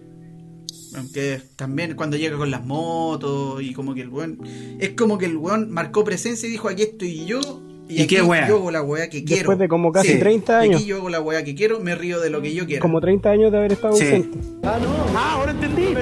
Aunque 0.97 1.41
también 1.57 1.95
cuando 1.95 2.17
llega 2.17 2.37
con 2.37 2.51
las 2.51 2.65
motos 2.65 3.63
y 3.63 3.73
como 3.73 3.95
que 3.95 4.03
el 4.03 4.09
weón. 4.09 4.41
Es 4.81 4.91
como 4.91 5.19
que 5.19 5.27
el 5.27 5.37
weón 5.37 5.71
marcó 5.71 6.05
presencia 6.05 6.49
y 6.49 6.53
dijo: 6.53 6.69
aquí 6.69 6.83
estoy 6.83 7.27
yo. 7.27 7.41
Y, 7.89 8.03
¿Y 8.03 8.07
qué 8.07 8.23
wea? 8.23 8.47
yo 8.47 8.57
hago 8.57 8.71
la 8.71 8.83
weá 8.83 9.09
que 9.09 9.25
quiero. 9.25 9.39
Después 9.41 9.59
de 9.59 9.69
como 9.69 9.91
casi 9.93 10.13
sí. 10.13 10.19
30 10.19 10.59
años. 10.59 10.77
Aquí 10.77 10.87
yo 10.89 10.97
hago 10.99 11.09
la 11.09 11.21
weá 11.21 11.43
que 11.43 11.55
quiero, 11.55 11.81
me 11.81 11.95
río 11.95 12.21
de 12.21 12.29
lo 12.31 12.43
que 12.43 12.55
yo 12.55 12.67
quiero. 12.67 12.83
Como 12.83 13.01
30 13.01 13.31
años 13.31 13.51
de 13.51 13.59
haber 13.59 13.73
estado 13.73 13.97
sí. 13.97 14.05
ausente. 14.05 14.39
Ah, 14.63 14.79
no. 14.83 15.19
Ah, 15.19 15.33
ahora 15.35 15.53
entendí. 15.53 15.95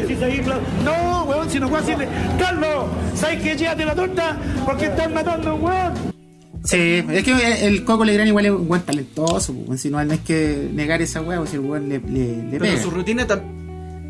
No, 0.84 1.24
weón, 1.24 1.49
si 1.49 1.61
no 1.61 1.68
fue 1.68 1.78
así. 1.78 1.93
Carlos, 2.39 2.87
¿sabes 3.14 3.41
que 3.41 3.57
llévate 3.57 3.84
la 3.84 3.95
torta? 3.95 4.37
Porque 4.64 4.87
están 4.87 5.14
matando 5.14 5.51
a 5.51 5.55
un 5.55 5.62
weón. 5.62 6.16
Sí, 6.64 7.05
es 7.09 7.22
que 7.22 7.66
el 7.66 7.84
Coco 7.84 8.05
Legrand 8.05 8.28
igual 8.28 8.47
es 8.47 8.51
un 8.51 8.66
buen 8.66 8.82
talentoso, 8.82 9.55
si 9.76 9.89
no, 9.89 10.05
no 10.05 10.12
hay 10.12 10.18
que 10.18 10.68
negar 10.74 11.01
esa 11.01 11.20
weá, 11.20 11.47
si 11.47 11.55
el 11.55 11.61
weón 11.61 11.89
le, 11.89 12.01
le, 12.01 12.43
le 12.51 12.59
Pero 12.59 12.76
su 12.78 12.91
rutina, 12.91 13.24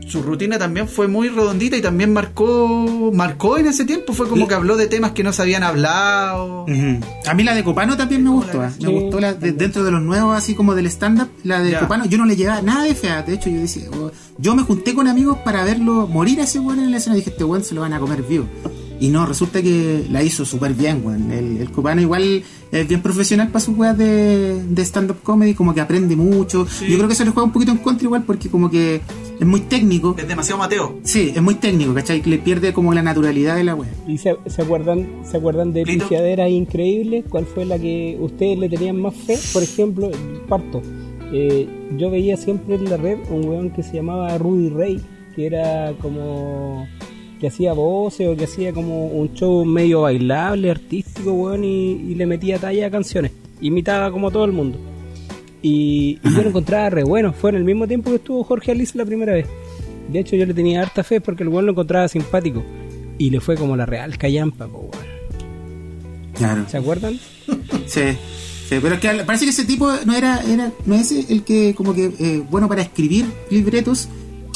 su 0.06 0.22
rutina 0.22 0.58
también 0.58 0.88
fue 0.88 1.08
muy 1.08 1.28
redondita 1.28 1.76
y 1.76 1.82
también 1.82 2.12
marcó 2.12 3.10
marcó 3.12 3.58
en 3.58 3.66
ese 3.66 3.84
tiempo. 3.84 4.12
Fue 4.12 4.28
como 4.28 4.46
que 4.48 4.54
habló 4.54 4.76
de 4.76 4.86
temas 4.86 5.12
que 5.12 5.22
no 5.22 5.32
se 5.32 5.42
habían 5.42 5.62
hablado. 5.62 6.62
Ujú. 6.64 7.00
A 7.26 7.34
mí 7.34 7.42
la 7.42 7.54
de 7.54 7.64
Copano 7.64 7.96
también 7.96 8.22
me 8.22 8.30
gustó. 8.30 8.58
la- 8.62 8.68
¿eh? 8.68 8.72
Me 8.80 8.88
gustó 8.88 9.20
la 9.20 9.34
de- 9.34 9.52
dentro 9.52 9.82
de 9.84 9.90
los 9.90 10.00
nuevos, 10.02 10.36
así 10.36 10.54
como 10.54 10.74
del 10.74 10.86
stand-up, 10.86 11.28
la 11.44 11.60
de 11.60 11.72
Ya. 11.72 11.80
Copano. 11.80 12.06
Yo 12.06 12.18
no 12.18 12.24
le 12.26 12.36
llevaba 12.36 12.62
nada 12.62 12.84
de 12.84 12.94
fea. 12.94 13.22
De 13.22 13.34
hecho, 13.34 13.50
yo 13.50 13.60
decía, 13.60 13.84
oh, 13.98 14.10
yo 14.38 14.54
me 14.54 14.62
junté 14.62 14.94
con 14.94 15.08
amigos 15.08 15.38
para 15.44 15.64
verlo 15.64 16.06
morir 16.06 16.40
a 16.40 16.44
ese 16.44 16.58
weón 16.60 16.78
en 16.80 16.90
la 16.90 16.98
escena. 16.98 17.16
Dije, 17.16 17.30
este 17.30 17.44
weón 17.44 17.64
se 17.64 17.74
lo 17.74 17.80
van 17.80 17.92
a 17.92 17.98
comer 18.00 18.22
vivo. 18.22 18.46
Y 18.98 19.08
no, 19.08 19.26
resulta 19.26 19.60
que 19.62 20.04
la 20.10 20.22
hizo 20.22 20.44
súper 20.44 20.72
bien, 20.74 21.02
weón. 21.04 21.30
El, 21.30 21.58
el 21.58 21.70
Copano 21.70 22.00
igual 22.00 22.42
es 22.72 22.88
bien 22.88 23.02
profesional 23.02 23.48
para 23.48 23.60
sus 23.60 23.76
weas 23.76 23.96
de, 23.96 24.62
de 24.62 24.82
stand-up 24.82 25.18
comedy, 25.22 25.54
como 25.54 25.74
que 25.74 25.80
aprende 25.80 26.16
mucho. 26.16 26.66
Yo 26.88 26.96
creo 26.96 27.06
que 27.06 27.14
eso 27.14 27.24
le 27.24 27.30
juega 27.30 27.44
un 27.44 27.52
poquito 27.52 27.72
en 27.72 27.78
contra 27.78 28.04
igual 28.04 28.24
porque 28.24 28.48
como 28.48 28.70
que 28.70 29.00
es 29.38 29.46
muy 29.46 29.60
técnico. 29.60 30.14
Es 30.18 30.26
demasiado 30.26 30.58
Mateo. 30.58 30.98
Sí, 31.02 31.32
es 31.34 31.42
muy 31.42 31.56
técnico, 31.56 31.92
¿cachai? 31.94 32.22
Le 32.22 32.38
pierde 32.38 32.72
como 32.72 32.94
la 32.94 33.02
naturalidad 33.02 33.56
de 33.56 33.64
la 33.64 33.74
wea. 33.74 33.90
¿Y 34.08 34.18
se, 34.18 34.36
se 34.46 34.62
acuerdan 34.62 35.06
se 35.30 35.36
acuerdan 35.36 35.72
de 35.72 35.84
pifiaderas 35.84 36.50
increíbles? 36.50 37.24
¿Cuál 37.28 37.44
fue 37.44 37.64
la 37.64 37.78
que 37.78 38.16
ustedes 38.20 38.58
le 38.58 38.68
tenían 38.68 39.00
más 39.00 39.14
fe? 39.14 39.38
Por 39.52 39.62
ejemplo, 39.62 40.10
parto. 40.48 40.82
Eh, 41.32 41.68
yo 41.96 42.10
veía 42.10 42.36
siempre 42.36 42.76
en 42.76 42.84
la 42.84 42.96
red 42.96 43.18
un 43.30 43.46
weón 43.46 43.70
que 43.70 43.82
se 43.82 43.94
llamaba 43.94 44.38
Rudy 44.38 44.68
Ray, 44.70 45.00
que 45.34 45.46
era 45.46 45.92
como 46.00 46.88
que 47.40 47.48
hacía 47.48 47.72
voces 47.72 48.28
o 48.28 48.36
que 48.36 48.44
hacía 48.44 48.72
como 48.72 49.06
un 49.06 49.34
show 49.34 49.64
medio 49.64 50.02
bailable, 50.02 50.70
artístico, 50.70 51.32
weón, 51.32 51.64
y, 51.64 51.92
y 51.92 52.14
le 52.14 52.26
metía 52.26 52.58
talla 52.58 52.86
a 52.86 52.90
canciones. 52.90 53.32
Imitaba 53.60 54.10
como 54.10 54.30
todo 54.30 54.44
el 54.44 54.52
mundo. 54.52 54.78
Y, 55.62 56.18
y 56.22 56.34
yo 56.34 56.42
lo 56.42 56.48
encontraba 56.48 56.90
re 56.90 57.02
bueno. 57.02 57.32
Fue 57.32 57.50
en 57.50 57.56
el 57.56 57.64
mismo 57.64 57.86
tiempo 57.86 58.10
que 58.10 58.16
estuvo 58.16 58.44
Jorge 58.44 58.72
Alice 58.72 58.96
la 58.96 59.04
primera 59.04 59.32
vez. 59.32 59.46
De 60.08 60.20
hecho, 60.20 60.36
yo 60.36 60.46
le 60.46 60.54
tenía 60.54 60.82
harta 60.82 61.02
fe 61.02 61.20
porque 61.20 61.42
el 61.42 61.48
weón 61.48 61.66
lo 61.66 61.72
encontraba 61.72 62.08
simpático. 62.08 62.62
Y 63.18 63.30
le 63.30 63.40
fue 63.40 63.56
como 63.56 63.76
la 63.76 63.86
real 63.86 64.16
callampa, 64.18 64.66
po, 64.68 64.90
weón. 64.92 65.16
Claro. 66.34 66.64
¿Se 66.68 66.76
acuerdan? 66.76 67.18
Sí, 67.86 68.02
sí, 68.68 68.78
pero 68.82 68.96
es 68.96 69.00
que 69.00 69.08
parece 69.24 69.44
que 69.44 69.52
ese 69.52 69.64
tipo 69.64 69.88
no 70.04 70.12
era, 70.12 70.42
era 70.42 70.72
no 70.86 70.96
es 70.96 71.12
el 71.12 71.44
que 71.44 71.72
como 71.76 71.94
que 71.94 72.10
eh, 72.18 72.42
bueno 72.50 72.68
para 72.68 72.82
escribir 72.82 73.24
libretos, 73.48 74.08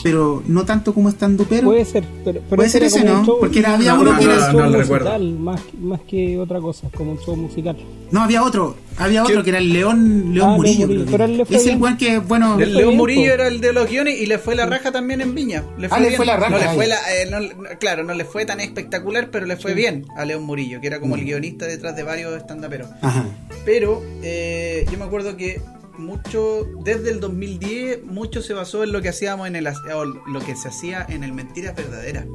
pero 0.02 0.42
no 0.46 0.64
tanto 0.64 0.92
como 0.94 1.08
estando 1.08 1.44
pero. 1.44 1.68
Puede 1.68 1.84
ser, 1.84 2.04
pero, 2.24 2.40
pero 2.48 2.56
Puede 2.56 2.68
ser 2.68 2.82
ese, 2.84 3.04
¿no? 3.04 3.24
show- 3.24 3.38
Porque 3.40 3.58
era- 3.60 3.74
había 3.74 3.94
no, 3.94 4.00
uno 4.02 4.12
no, 4.12 4.18
que 4.18 4.24
era 4.24 4.34
un 4.34 4.52
show 4.52 4.70
musical, 4.70 5.32
más, 5.38 5.60
más 5.80 6.00
que 6.02 6.38
otra 6.38 6.60
cosa, 6.60 6.88
como 6.96 7.12
un 7.12 7.18
show 7.18 7.36
musical. 7.36 7.76
No, 8.10 8.22
había 8.22 8.42
otro, 8.42 8.76
había 8.98 9.22
otro 9.22 9.42
que 9.44 9.50
era 9.50 9.58
el 9.60 9.72
León, 9.72 10.34
León 10.34 10.50
Ah, 10.50 10.56
Murillo. 10.56 10.88
Pero 10.88 11.14
era. 11.14 11.24
él 11.26 11.36
le 11.38 11.44
fue 11.44 11.56
es 11.56 11.66
el 11.66 11.76
buen 11.76 11.96
que, 11.96 12.18
bueno, 12.18 12.58
El 12.58 12.72
León 12.74 12.88
bien, 12.88 12.96
Murillo 12.98 13.28
po. 13.28 13.34
era 13.34 13.46
el 13.48 13.60
de 13.60 13.72
los 13.72 13.88
guiones 13.88 14.20
y 14.20 14.26
le 14.26 14.38
fue 14.38 14.54
la 14.56 14.66
raja 14.66 14.90
también 14.90 15.20
en 15.20 15.34
Viña. 15.34 15.62
Le 15.78 15.88
fue 15.88 15.98
Ah, 15.98 16.00
le 16.00 16.16
fue 16.16 16.26
la 16.26 16.36
raja, 16.36 16.50
No 16.50 16.58
le 16.58 16.68
fue 16.74 16.86
la- 16.88 16.98
eh, 17.22 17.30
claro, 17.78 18.02
no 18.02 18.14
le 18.14 18.24
fue 18.24 18.44
tan 18.46 18.58
espectacular, 18.60 19.30
pero 19.30 19.46
le 19.46 19.56
fue 19.56 19.74
bien 19.74 20.06
a 20.16 20.24
León 20.24 20.42
Murillo, 20.42 20.80
que 20.80 20.88
era 20.88 20.98
como 20.98 21.14
el 21.14 21.24
guionista 21.24 21.66
detrás 21.66 21.94
de 21.94 22.02
varios 22.02 22.34
stand-uperos. 22.42 22.88
ajá. 23.00 23.24
Pero 23.64 24.02
eh, 24.22 24.86
yo 24.90 24.98
me 24.98 25.04
acuerdo 25.04 25.36
que 25.36 25.60
mucho, 26.00 26.66
desde 26.84 27.10
el 27.10 27.20
2010, 27.20 28.04
mucho 28.04 28.42
se 28.42 28.52
basó 28.54 28.82
en 28.84 28.92
lo 28.92 29.00
que 29.02 29.10
hacíamos 29.10 29.46
en 29.46 29.56
el 29.56 29.66
o 29.68 30.04
lo 30.04 30.40
que 30.40 30.56
se 30.56 30.68
hacía 30.68 31.06
en 31.08 31.22
el 31.24 31.32
Mentiras 31.32 31.76
Verdaderas. 31.76 32.26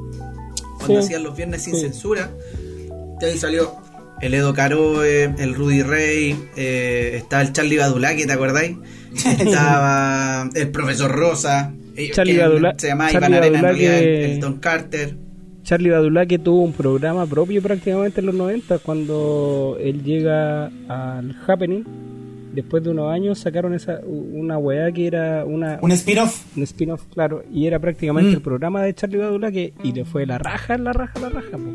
Cuando 0.78 1.00
Sí. 1.00 1.06
hacían 1.06 1.22
los 1.24 1.36
viernes 1.36 1.62
sin 1.62 1.74
Sí. 1.74 1.80
censura. 1.82 2.30
De 3.20 3.26
ahí 3.26 3.38
salió 3.38 3.74
el 4.20 4.34
Edo 4.34 4.54
Caroe, 4.54 5.24
el 5.38 5.54
Rudy 5.54 5.82
Rey, 5.82 6.48
eh, 6.56 7.12
estaba 7.16 7.42
el 7.42 7.52
Charlie 7.52 7.76
Badulaki, 7.78 8.26
¿te 8.26 8.32
acordáis? 8.32 8.76
Estaba 9.40 10.48
el 10.54 10.70
profesor 10.70 11.10
Rosa. 11.10 11.72
Charlie 12.12 12.34
que 12.34 12.40
Badula- 12.42 12.74
Se 12.78 12.88
llamaba 12.88 13.10
Charlie 13.10 13.26
Iván 13.28 13.42
Arena, 13.42 13.58
en 13.58 13.64
realidad, 13.64 13.98
el, 13.98 14.08
el 14.32 14.40
Don 14.40 14.58
Carter. 14.58 15.16
Charlie 15.62 15.90
Badulaque 15.90 16.38
tuvo 16.38 16.62
un 16.62 16.72
programa 16.72 17.26
propio 17.26 17.60
prácticamente 17.62 18.20
en 18.20 18.26
los 18.26 18.34
90 18.34 18.78
cuando 18.78 19.76
él 19.80 20.02
llega 20.04 20.66
al 20.88 21.34
Happening. 21.46 21.84
Después 22.56 22.82
de 22.82 22.90
unos 22.90 23.12
años 23.12 23.38
sacaron 23.38 23.74
esa 23.74 24.00
una 24.06 24.56
weá 24.58 24.90
que 24.90 25.06
era 25.06 25.44
una, 25.44 25.78
Un 25.82 25.92
spin-off. 25.92 26.42
un 26.56 26.62
spin-off, 26.62 27.02
claro, 27.12 27.44
y 27.52 27.66
era 27.66 27.78
prácticamente 27.78 28.30
Mm. 28.30 28.34
el 28.34 28.40
programa 28.40 28.82
de 28.82 28.94
Charlie 28.94 29.18
Badulaque 29.18 29.74
y 29.84 29.92
le 29.92 30.04
fue 30.06 30.24
la 30.26 30.38
raja, 30.38 30.78
la 30.78 30.92
raja, 30.92 31.20
la 31.20 31.28
raja. 31.28 31.50
po. 31.58 31.70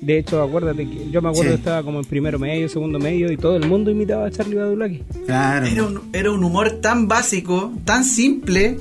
De 0.00 0.16
hecho, 0.18 0.40
acuérdate 0.42 0.88
que 0.88 1.10
yo 1.10 1.20
me 1.20 1.28
acuerdo 1.28 1.42
Sí. 1.42 1.48
que 1.48 1.54
estaba 1.56 1.82
como 1.82 1.98
en 1.98 2.04
primero 2.06 2.38
medio, 2.38 2.68
segundo 2.70 2.98
medio 2.98 3.30
y 3.30 3.36
todo 3.36 3.56
el 3.56 3.66
mundo 3.68 3.90
imitaba 3.90 4.24
a 4.26 4.30
Charlie 4.30 4.54
Badulaque. 4.56 5.02
Claro. 5.26 5.66
Era 5.66 5.84
un, 5.84 6.00
era 6.14 6.30
un 6.30 6.42
humor 6.44 6.70
tan 6.80 7.06
básico, 7.08 7.72
tan 7.84 8.04
simple, 8.04 8.78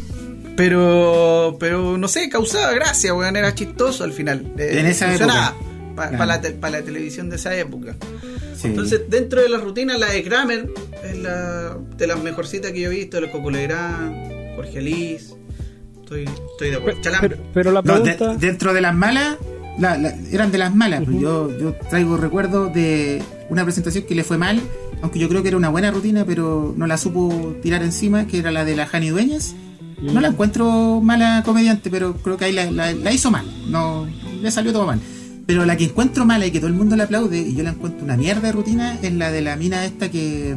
pero 0.55 1.57
pero 1.59 1.97
no 1.97 2.07
sé, 2.07 2.29
causaba 2.29 2.71
gracia, 2.73 3.13
weón, 3.13 3.35
era 3.35 3.53
chistoso 3.55 4.03
al 4.03 4.11
final. 4.13 4.53
Eh, 4.57 4.77
En 4.79 4.85
esa 4.85 5.07
funcionaba 5.07 5.49
época. 5.57 5.68
Para 6.11 6.25
la, 6.25 6.41
te- 6.41 6.51
pa' 6.51 6.69
la 6.69 6.81
televisión 6.81 7.29
de 7.29 7.35
esa 7.35 7.55
época. 7.55 7.95
Sí. 8.55 8.67
Entonces, 8.67 9.01
dentro 9.09 9.41
de 9.41 9.49
la 9.49 9.57
rutina, 9.57 9.97
la 9.97 10.07
de 10.11 10.23
Kramer 10.23 10.69
es 11.03 11.17
la 11.17 11.77
de 11.97 12.07
las 12.07 12.21
mejorcitas 12.21 12.71
que 12.71 12.81
yo 12.81 12.91
he 12.91 12.95
visto, 12.95 13.17
el 13.17 13.29
Coco 13.31 13.51
Legrand, 13.51 14.55
Jorge 14.55 14.81
Liz. 14.81 15.33
Estoy, 16.01 16.23
estoy 16.51 16.69
de 16.71 16.75
acuerdo. 16.77 16.99
Pero, 17.21 17.37
pero 17.53 17.71
la 17.71 17.81
No, 17.81 17.99
de- 17.99 18.13
pregunta... 18.15 18.35
dentro 18.39 18.73
de 18.73 18.81
las 18.81 18.95
malas, 18.95 19.37
la- 19.77 19.97
la- 19.97 20.15
eran 20.31 20.51
de 20.51 20.57
las 20.57 20.73
malas. 20.75 21.03
pues 21.05 21.19
yo, 21.19 21.57
yo 21.57 21.73
traigo 21.89 22.17
recuerdos 22.17 22.73
de 22.73 23.21
una 23.49 23.63
presentación 23.63 24.03
que 24.05 24.15
le 24.15 24.23
fue 24.23 24.37
mal, 24.37 24.59
aunque 25.01 25.19
yo 25.19 25.29
creo 25.29 25.41
que 25.41 25.47
era 25.49 25.57
una 25.57 25.69
buena 25.69 25.91
rutina, 25.91 26.25
pero 26.25 26.73
no 26.75 26.85
la 26.87 26.97
supo 26.97 27.55
tirar 27.61 27.81
encima, 27.83 28.27
que 28.27 28.39
era 28.39 28.51
la 28.51 28.65
de 28.65 28.75
la 28.75 28.85
Jani 28.87 29.09
Dueñas. 29.09 29.55
No 30.01 30.19
la 30.21 30.29
encuentro 30.29 30.99
mala 31.01 31.43
comediante, 31.45 31.89
pero 31.89 32.13
creo 32.15 32.37
que 32.37 32.45
ahí 32.45 32.53
la, 32.53 32.71
la- 32.71 32.93
la 32.93 33.11
hizo 33.11 33.29
mal. 33.31 33.45
No, 33.69 34.07
le 34.41 34.49
salió 34.51 34.71
todo 34.73 34.85
mal. 34.85 34.99
Pero 35.49 35.65
la 35.65 35.75
que 35.75 35.85
encuentro 35.85 36.27
mala 36.27 36.45
y 36.45 36.51
que 36.51 36.59
todo 36.59 36.67
el 36.67 36.75
mundo 36.75 36.95
la 36.95 37.05
aplaude, 37.05 37.39
y 37.39 37.55
yo 37.55 37.63
la 37.63 37.71
encuentro 37.71 38.03
una 38.05 38.15
mierda 38.15 38.41
de 38.41 38.51
rutina, 38.51 38.99
es 39.01 39.11
la 39.13 39.31
de 39.31 39.41
la 39.41 39.55
mina 39.55 39.83
esta 39.83 40.11
que. 40.11 40.55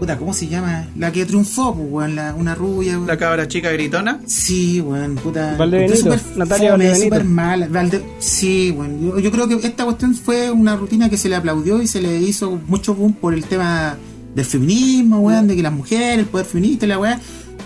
Puta, 0.00 0.18
¿cómo 0.18 0.34
se 0.34 0.48
llama? 0.48 0.88
La 0.96 1.12
que 1.12 1.24
triunfó, 1.24 1.72
pues, 1.72 1.86
weón, 1.88 2.16
la- 2.16 2.34
una 2.34 2.56
rubia, 2.56 2.94
weón. 2.94 3.06
La 3.06 3.16
cabra 3.16 3.46
chica 3.46 3.70
gritona. 3.70 4.18
Sí, 4.26 4.80
weón, 4.80 5.14
puta. 5.14 5.56
Súper 5.96 6.20
Natalia 6.36 6.72
fome, 6.72 6.84
Valdebenito. 6.88 7.04
súper 7.04 7.24
mala. 7.24 7.68
Valde- 7.68 8.02
sí, 8.18 8.72
bueno, 8.76 8.98
yo, 9.00 9.18
yo 9.20 9.30
creo 9.30 9.46
que 9.46 9.54
esta 9.64 9.84
cuestión 9.84 10.16
fue 10.16 10.50
una 10.50 10.74
rutina 10.74 11.08
que 11.08 11.16
se 11.16 11.28
le 11.28 11.36
aplaudió 11.36 11.80
y 11.80 11.86
se 11.86 12.02
le 12.02 12.18
hizo 12.20 12.58
mucho 12.66 12.96
boom 12.96 13.12
por 13.12 13.32
el 13.34 13.44
tema 13.44 13.96
del 14.34 14.44
feminismo, 14.44 15.20
weón, 15.20 15.46
de 15.46 15.54
que 15.54 15.62
las 15.62 15.72
mujeres, 15.72 16.18
el 16.18 16.24
poder 16.24 16.46
feminista 16.46 16.86
y 16.86 16.88
la 16.88 16.98
weá. 16.98 17.20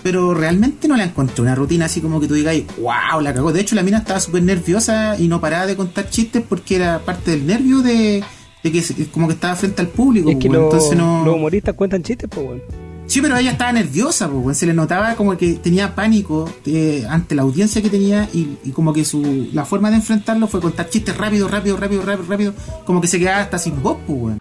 Pero 0.07 0.33
realmente 0.33 0.87
no 0.87 0.95
la 0.95 1.03
encontré 1.03 1.41
una 1.41 1.53
rutina 1.53 1.83
así 1.83 1.99
como 1.99 2.21
que 2.21 2.29
tú 2.29 2.33
digas, 2.33 2.55
wow, 2.79 3.19
la 3.19 3.33
cagó. 3.33 3.51
De 3.51 3.59
hecho, 3.59 3.75
la 3.75 3.83
mina 3.83 3.97
estaba 3.97 4.21
súper 4.21 4.41
nerviosa 4.41 5.19
y 5.19 5.27
no 5.27 5.41
paraba 5.41 5.65
de 5.65 5.75
contar 5.75 6.09
chistes 6.09 6.41
porque 6.47 6.77
era 6.77 6.99
parte 6.99 7.31
del 7.31 7.45
nervio 7.45 7.79
de, 7.79 8.23
de 8.63 8.71
que 8.71 8.81
como 9.11 9.27
que 9.27 9.33
estaba 9.33 9.53
frente 9.57 9.81
al 9.81 9.89
público. 9.89 10.29
Es 10.29 10.37
que 10.37 10.47
weón. 10.47 10.63
los, 10.63 10.73
Entonces 10.73 10.97
no... 10.97 11.25
los 11.25 11.35
humoristas 11.35 11.75
cuentan 11.75 12.03
chistes, 12.03 12.29
pues 12.33 12.47
bueno. 12.47 12.63
Sí, 13.05 13.21
pero 13.21 13.35
ella 13.35 13.51
estaba 13.51 13.73
nerviosa, 13.73 14.29
pues, 14.29 14.41
weón. 14.41 14.55
se 14.55 14.65
le 14.65 14.73
notaba 14.73 15.13
como 15.15 15.35
que 15.37 15.55
tenía 15.55 15.93
pánico 15.93 16.49
eh, 16.65 17.05
ante 17.09 17.35
la 17.35 17.41
audiencia 17.41 17.81
que 17.81 17.89
tenía 17.89 18.29
y, 18.33 18.57
y 18.63 18.71
como 18.71 18.93
que 18.93 19.03
su 19.03 19.49
la 19.51 19.65
forma 19.65 19.89
de 19.89 19.97
enfrentarlo 19.97 20.47
fue 20.47 20.61
contar 20.61 20.89
chistes 20.89 21.17
rápido, 21.17 21.49
rápido, 21.49 21.75
rápido, 21.75 22.01
rápido, 22.03 22.29
rápido, 22.29 22.53
como 22.85 23.01
que 23.01 23.07
se 23.07 23.19
quedaba 23.19 23.41
hasta 23.41 23.59
sin 23.59 23.83
voz, 23.83 23.97
pues, 24.07 24.17
weón. 24.17 24.39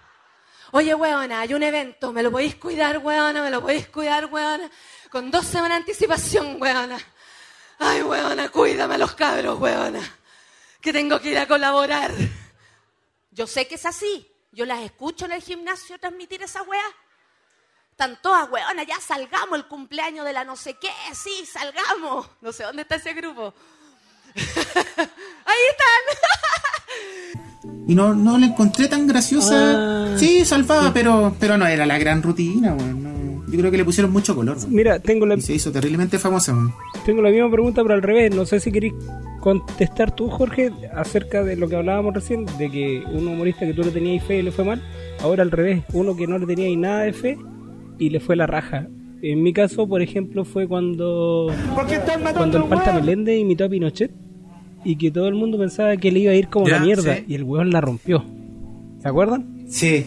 Oye, 0.71 0.95
weona, 0.95 1.41
hay 1.41 1.55
un 1.55 1.63
evento, 1.65 2.13
¿me 2.13 2.23
lo 2.23 2.31
podéis 2.31 2.55
cuidar, 2.55 2.99
weona? 2.99 3.43
¿Me 3.43 3.51
lo 3.51 3.63
podéis 3.63 3.89
cuidar, 3.89 4.29
weona? 4.31 4.71
Con 5.11 5.31
dos 5.31 5.47
semanas 5.47 5.79
de 5.79 5.83
anticipación, 5.83 6.61
weona. 6.61 6.99
Ay, 7.79 8.03
weona, 8.03 8.49
cuídame 8.49 8.95
a 8.95 8.99
los 8.99 9.15
cabros, 9.15 9.61
weona. 9.61 10.01
Que 10.81 10.93
tengo 10.93 11.21
que 11.21 11.31
ir 11.31 11.39
a 11.39 11.47
colaborar. 11.47 12.13
Yo 13.31 13.47
sé 13.47 13.69
que 13.69 13.77
es 13.77 13.87
así. 13.87 14.27
Yo 14.53 14.65
las 14.65 14.81
escucho 14.81 15.27
en 15.27 15.33
el 15.33 15.43
gimnasio 15.43 15.99
transmitir 15.99 16.43
esa 16.43 16.63
weá. 16.63 16.85
Están 17.91 18.21
todas, 18.21 18.51
weona, 18.51 18.83
ya 18.83 19.01
salgamos 19.01 19.59
el 19.59 19.67
cumpleaños 19.67 20.25
de 20.25 20.33
la 20.33 20.45
no 20.45 20.57
sé 20.57 20.77
qué, 20.79 20.91
sí, 21.15 21.47
salgamos. 21.47 22.29
No 22.41 22.53
sé 22.53 22.65
dónde 22.65 22.83
está 22.83 22.97
ese 22.97 23.15
grupo. 23.15 23.55
Ahí 24.35 25.63
están. 25.71 26.03
Y 27.89 27.95
no, 27.95 28.15
no 28.15 28.37
la 28.37 28.47
encontré 28.47 28.89
tan 28.89 29.07
graciosa. 29.07 29.55
Ah, 29.55 30.17
sí, 30.19 30.45
salvaba, 30.45 30.93
pero 30.93 31.35
pero 31.39 31.57
no 31.57 31.67
era 31.67 31.87
la 31.87 31.99
gran 31.99 32.23
rutina, 32.23 32.75
weón. 32.75 33.03
no. 33.03 33.36
Yo 33.49 33.59
creo 33.59 33.71
que 33.71 33.77
le 33.77 33.85
pusieron 33.85 34.13
mucho 34.13 34.35
color. 34.35 34.57
Mira, 34.69 34.99
tengo 34.99 35.25
la, 35.27 35.35
Y 35.37 35.41
se 35.41 35.55
hizo 35.55 35.71
terriblemente 35.71 36.19
famosa, 36.19 36.53
weón. 36.53 36.73
tengo 37.05 37.23
la 37.23 37.31
misma 37.31 37.51
pregunta, 37.51 37.83
pero 37.83 37.95
al 37.95 38.03
revés. 38.03 38.35
No 38.35 38.45
sé 38.45 38.59
si 38.61 38.73
queréis 38.73 38.95
contestar 39.41 40.15
tú, 40.15 40.29
Jorge, 40.29 40.73
acerca 40.95 41.45
de 41.45 41.55
lo 41.57 41.69
que 41.69 41.77
hablábamos 41.77 42.15
recién, 42.15 42.45
de 42.59 42.71
que 42.71 43.03
un 43.13 43.29
humorista 43.29 43.65
que 43.67 43.73
tú 43.75 43.83
le 43.83 43.91
tenías 43.93 44.25
fe 44.25 44.39
y 44.39 44.43
le 44.43 44.51
fue 44.51 44.65
mal. 44.65 44.83
Ahora 45.23 45.43
al 45.43 45.51
revés, 45.53 45.83
uno 45.93 46.17
que 46.17 46.27
no 46.27 46.39
le 46.39 46.47
teníais 46.47 46.77
nada 46.77 47.03
de 47.03 47.13
fe 47.13 47.39
y 47.99 48.11
le 48.11 48.19
fue 48.21 48.35
la 48.37 48.47
raja. 48.47 48.89
En 49.23 49.43
mi 49.43 49.53
caso, 49.53 49.89
por 49.89 50.03
ejemplo, 50.03 50.45
fue 50.45 50.67
cuando 50.69 51.47
¿Por 51.75 51.87
qué 51.87 51.95
están 51.95 52.23
matando 52.23 52.59
cuando 52.59 52.59
el 52.77 52.83
Palta? 52.85 53.01
Meléndez 53.01 53.39
imitó 53.41 53.65
a 53.65 53.69
Pinochet 53.69 54.11
y 54.85 54.97
que 54.97 55.11
todo 55.11 55.27
el 55.29 55.35
mundo 55.35 55.57
pensaba 55.59 55.97
que 55.97 56.13
le 56.13 56.21
iba 56.21 56.33
a 56.33 56.35
ir 56.35 56.49
como 56.49 56.67
Ya, 56.69 56.79
la 56.79 56.85
mierda 56.85 57.17
sí. 57.17 57.25
y 57.29 57.35
el 57.35 57.45
weón 57.45 57.71
la 57.71 57.81
rompió. 57.81 58.25
¿Se 59.01 59.09
acuerdan? 59.09 59.65
Sí. 59.69 60.05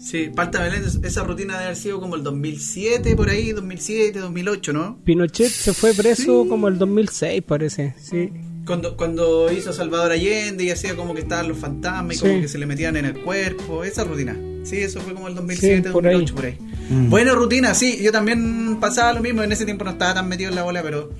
Sí, 0.00 0.30
Palta 0.34 0.60
Meléndez, 0.60 0.98
esa 1.02 1.24
rutina 1.24 1.52
debe 1.54 1.64
haber 1.66 1.76
sido 1.76 2.00
como 2.00 2.16
el 2.16 2.22
2007, 2.22 3.14
por 3.16 3.28
ahí, 3.28 3.52
2007, 3.52 4.18
2008, 4.18 4.72
¿no? 4.72 4.98
Pinochet 5.04 5.50
se 5.50 5.74
fue 5.74 5.92
preso 5.94 6.46
como 6.48 6.68
el 6.68 6.78
2006, 6.78 7.42
parece. 7.46 7.94
Sí. 8.00 8.32
Cuando, 8.66 8.96
cuando 8.96 9.50
hizo 9.52 9.72
Salvador 9.72 10.12
Allende 10.12 10.64
y 10.64 10.70
hacía 10.70 10.96
como 10.96 11.12
que 11.14 11.20
estaban 11.20 11.48
los 11.48 11.58
fantasmas 11.58 12.16
y 12.16 12.18
Sí. 12.18 12.26
como 12.26 12.40
que 12.40 12.48
se 12.48 12.58
le 12.58 12.66
metían 12.66 12.96
en 12.96 13.04
el 13.04 13.20
cuerpo, 13.20 13.84
esa 13.84 14.04
rutina. 14.04 14.36
Sí, 14.64 14.76
eso 14.78 15.00
fue 15.00 15.12
como 15.14 15.28
el 15.28 15.34
2007, 15.34 15.88
Sí, 15.88 15.92
por 15.92 16.06
ahí. 16.06 16.14
2008, 16.14 16.34
por 16.34 16.44
ahí. 16.46 16.58
Buena 17.08 17.32
rutina, 17.34 17.74
sí, 17.74 17.98
yo 18.02 18.10
también 18.12 18.78
pasaba 18.80 19.12
lo 19.12 19.20
mismo, 19.20 19.42
en 19.42 19.52
ese 19.52 19.64
tiempo 19.64 19.84
no 19.84 19.90
estaba 19.90 20.14
tan 20.14 20.28
metido 20.28 20.50
en 20.50 20.56
la 20.56 20.62
bola, 20.62 20.82
pero 20.82 21.10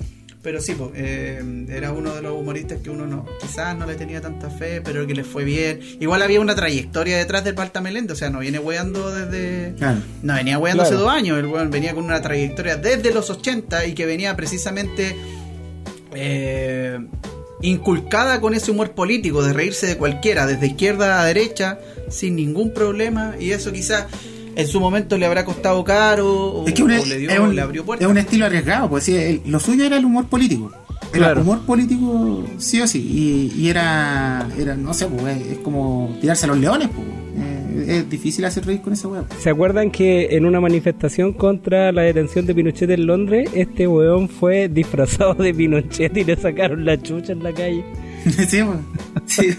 pero 0.43 0.61
sí, 0.61 0.75
po, 0.75 0.91
eh, 0.95 1.67
era 1.69 1.93
uno 1.93 2.15
de 2.15 2.23
los 2.23 2.33
humoristas 2.33 2.79
que 2.83 2.89
uno 2.89 3.07
no 3.07 3.27
quizás 3.41 3.77
no 3.77 3.85
le 3.85 3.95
tenía 3.95 4.23
tanta 4.23 4.49
fe, 4.49 4.81
pero 4.81 5.07
que 5.07 5.15
le 5.15 5.23
fue 5.23 5.45
bien. 5.45 5.81
Igual 6.01 6.23
había 6.23 6.41
una 6.41 6.55
trayectoria 6.55 7.19
detrás 7.19 7.45
del 7.45 7.55
Palta 7.55 7.83
Meléndez, 7.83 8.13
o 8.13 8.17
sea, 8.17 8.31
no 8.31 8.39
viene 8.39 8.59
weando 8.59 9.11
desde... 9.11 9.75
Claro. 9.77 10.01
No, 10.23 10.35
venía 10.35 10.59
weando 10.59 10.83
hace 10.83 10.95
dos 10.95 11.11
años, 11.11 11.39
el 11.39 11.47
weón 11.47 11.71
venía 11.71 11.95
con 11.95 12.05
una 12.05 12.23
trayectoria 12.23 12.77
desde 12.77 13.13
los 13.13 13.29
80 13.29 13.85
y 13.87 13.95
que 13.95 14.07
venía 14.07 14.35
precisamente 14.35 15.15
eh, 16.15 16.99
inculcada 17.61 18.41
con 18.41 18.55
ese 18.55 18.71
humor 18.71 18.93
político 18.93 19.43
de 19.43 19.53
reírse 19.53 19.87
de 19.87 19.99
cualquiera, 19.99 20.47
desde 20.47 20.69
izquierda 20.69 21.21
a 21.21 21.25
derecha, 21.27 21.79
sin 22.09 22.37
ningún 22.37 22.73
problema, 22.73 23.35
y 23.39 23.51
eso 23.51 23.73
quizás 23.73 24.07
en 24.61 24.67
su 24.69 24.81
momento 24.81 25.17
le 25.19 25.27
habrá 25.27 25.45
costado 25.45 25.83
caro 25.85 26.29
o, 26.33 26.67
Es 26.69 26.75
que 26.75 26.83
un- 26.83 26.91
o 26.93 27.05
le, 27.05 27.19
dio, 27.19 27.31
es, 27.31 27.39
un, 27.39 27.55
le 27.55 27.63
abrió 27.63 27.85
puertas. 27.85 28.07
es 28.07 28.11
un 28.11 28.19
estilo 28.19 28.47
arriesgado, 28.47 28.89
pues 28.89 29.05
sí, 29.05 29.15
el- 29.17 29.41
lo 29.47 29.59
suyo 29.61 29.85
era 29.85 29.97
el 29.99 30.05
humor 30.05 30.27
político. 30.27 30.71
El 31.13 31.19
Claro. 31.19 31.41
humor 31.41 31.61
político, 31.67 32.45
sí 32.59 32.81
o 32.81 32.87
sí. 32.87 33.51
Y, 33.57 33.61
y 33.61 33.69
era, 33.69 34.47
era, 34.57 34.77
no 34.77 34.95
sé, 34.95 35.07
pues 35.07 35.37
es 35.45 35.59
como 35.59 36.17
tirarse 36.21 36.45
a 36.45 36.49
los 36.49 36.59
leones, 36.59 36.89
pues. 36.95 37.07
Eh, 37.37 37.97
es 37.99 38.11
difícil 38.11 38.45
hacer 38.45 38.65
reír 38.67 38.81
con 38.83 38.93
esa 38.93 39.09
weá. 39.09 39.25
¿Se 39.41 39.51
acuerdan 39.51 39.91
que 39.91 40.37
en 40.37 40.45
una 40.45 40.61
manifestación 40.61 41.33
contra 41.33 41.91
la 41.91 42.03
detención 42.03 42.45
de 42.47 42.55
Pinochet 42.55 42.91
en 42.91 43.07
Londres, 43.07 43.49
este 43.55 43.87
weón 43.89 44.29
fue 44.29 44.69
disfrazado 44.69 45.35
de 45.35 45.53
Pinochet 45.55 46.17
y 46.17 46.25
le 46.25 46.37
sacaron 46.37 46.85
la 46.85 47.01
chucha 47.01 47.33
en 47.33 47.43
la 47.43 47.53
calle? 47.53 47.85
sí, 48.49 48.59
pues. 48.63 49.20
Sí. 49.41 49.57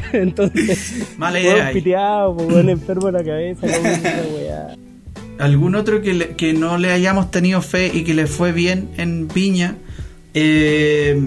Entonces, 0.12 1.04
Mala 1.18 1.40
idea 1.40 1.70
piteado, 1.72 2.36
pues, 2.36 2.48
weón 2.48 2.68
enfermo 2.70 3.06
de 3.06 3.12
la 3.12 3.24
cabeza, 3.24 3.66
weá. 4.34 4.76
¿Algún 5.38 5.74
otro 5.74 6.02
que, 6.02 6.12
le- 6.14 6.28
que 6.36 6.52
no 6.52 6.78
le 6.78 6.92
hayamos 6.92 7.30
tenido 7.30 7.62
fe 7.62 7.90
y 7.92 8.04
que 8.04 8.14
le 8.14 8.26
fue 8.26 8.52
bien 8.52 8.90
en 8.98 9.26
Viña? 9.28 9.76
Eh, 10.34 11.18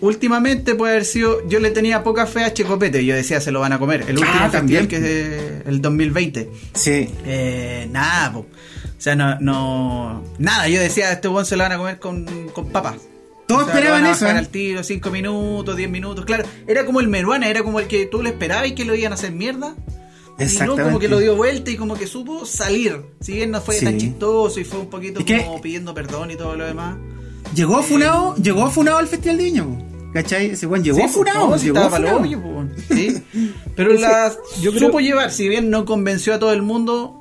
últimamente 0.00 0.74
puede 0.74 0.92
haber 0.94 1.04
sido. 1.04 1.46
Yo 1.48 1.60
le 1.60 1.70
tenía 1.70 2.02
poca 2.02 2.26
fe 2.26 2.42
a 2.44 2.52
Checopete. 2.52 3.04
Yo 3.04 3.14
decía, 3.14 3.40
se 3.40 3.52
lo 3.52 3.60
van 3.60 3.72
a 3.72 3.78
comer. 3.78 4.02
El 4.08 4.18
último 4.18 4.32
Ah, 4.40 4.50
también. 4.50 4.88
que 4.88 4.96
es 4.96 5.66
el 5.66 5.80
2020. 5.80 6.50
sí. 6.74 7.08
Eh, 7.24 7.88
nada, 7.92 8.32
po. 8.32 8.38
o 8.40 8.46
sea, 8.98 9.14
no, 9.14 9.38
no. 9.40 10.22
Nada, 10.38 10.68
yo 10.68 10.80
decía, 10.80 11.12
este 11.12 11.28
buen 11.28 11.46
se 11.46 11.56
lo 11.56 11.62
van 11.62 11.72
a 11.72 11.78
comer 11.78 11.98
con, 12.00 12.26
con 12.52 12.70
papas. 12.70 12.96
Todos 13.52 13.62
O 13.62 13.64
sea, 13.66 13.74
lo 13.74 13.78
esperaban 13.80 14.04
a 14.06 14.10
eso. 14.12 14.26
¿eh? 14.26 14.30
al 14.30 14.48
tiro, 14.48 14.82
5 14.82 15.10
minutos, 15.10 15.76
10 15.76 15.90
minutos. 15.90 16.24
Claro, 16.24 16.44
era 16.66 16.84
como 16.86 17.00
el 17.00 17.08
Meruana, 17.08 17.48
era 17.48 17.62
como 17.62 17.80
el 17.80 17.86
que 17.86 18.06
tú 18.06 18.22
le 18.22 18.30
esperabas 18.30 18.68
y 18.68 18.74
que 18.74 18.84
lo 18.84 18.94
iban 18.94 19.12
a 19.12 19.14
hacer 19.14 19.32
mierda. 19.32 19.74
Y 19.76 19.90
no, 20.38 20.44
Exactamente. 20.44 20.82
como 20.84 20.98
que 20.98 21.08
lo 21.08 21.18
dio 21.18 21.36
vuelta 21.36 21.70
y 21.70 21.76
como 21.76 21.94
que 21.94 22.06
supo 22.06 22.44
salir. 22.46 23.00
Si 23.20 23.32
bien 23.32 23.50
no 23.50 23.60
fue 23.60 23.76
Sí. 23.76 23.84
tan 23.84 23.98
chistoso 23.98 24.58
y 24.60 24.64
fue 24.64 24.80
un 24.80 24.88
poquito 24.90 25.20
Es 25.20 25.26
que- 25.26 25.44
como 25.44 25.60
pidiendo 25.60 25.94
perdón 25.94 26.30
y 26.30 26.36
todo 26.36 26.56
lo 26.56 26.64
demás. 26.64 26.96
Llegó 27.54 27.82
funado, 27.82 28.34
llegó 28.36 28.70
funado 28.70 28.98
al 28.98 29.06
Festival 29.08 29.36
de 29.38 29.44
Viña, 29.44 29.64
pues. 29.64 29.84
¿cachai? 30.14 30.46
Ese 30.50 30.66
weón 30.66 30.82
llegó 30.84 30.96
Sí, 30.96 31.02
pues, 31.02 31.12
funado, 31.14 31.58
si 31.58 31.66
llegó 31.66 31.88
funado. 31.90 32.20
hoyo, 32.20 32.40
pues, 32.42 32.86
sí. 32.98 33.22
Pero 33.76 33.92
la 33.94 34.32
yo 34.60 34.70
creo- 34.72 34.86
supo 34.88 35.00
llevar, 35.00 35.30
si 35.30 35.48
bien 35.48 35.70
no 35.70 35.84
convenció 35.84 36.34
a 36.34 36.38
todo 36.38 36.52
el 36.52 36.62
mundo, 36.62 37.20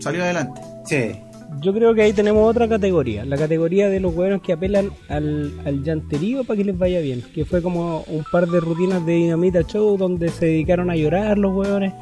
salió 0.00 0.22
adelante. 0.22 0.60
Sí. 0.86 1.18
Yo 1.64 1.72
creo 1.72 1.94
que 1.94 2.02
ahí 2.02 2.12
tenemos 2.12 2.48
otra 2.48 2.68
categoría, 2.68 3.24
la 3.24 3.38
categoría 3.38 3.88
de 3.88 3.98
los 3.98 4.14
hueones 4.14 4.42
que 4.42 4.52
apelan 4.52 4.90
al, 5.08 5.50
al 5.64 5.82
llanterío 5.82 6.44
para 6.44 6.58
que 6.58 6.64
les 6.64 6.76
vaya 6.76 7.00
bien, 7.00 7.22
que 7.34 7.46
fue 7.46 7.62
como 7.62 8.02
un 8.08 8.22
par 8.30 8.46
de 8.48 8.60
rutinas 8.60 9.04
de 9.06 9.14
Dinamita 9.14 9.62
Show 9.62 9.96
donde 9.96 10.28
se 10.28 10.44
dedicaron 10.46 10.90
a 10.90 10.96
llorar 10.96 11.38
los 11.38 11.54
hueones, 11.54 11.94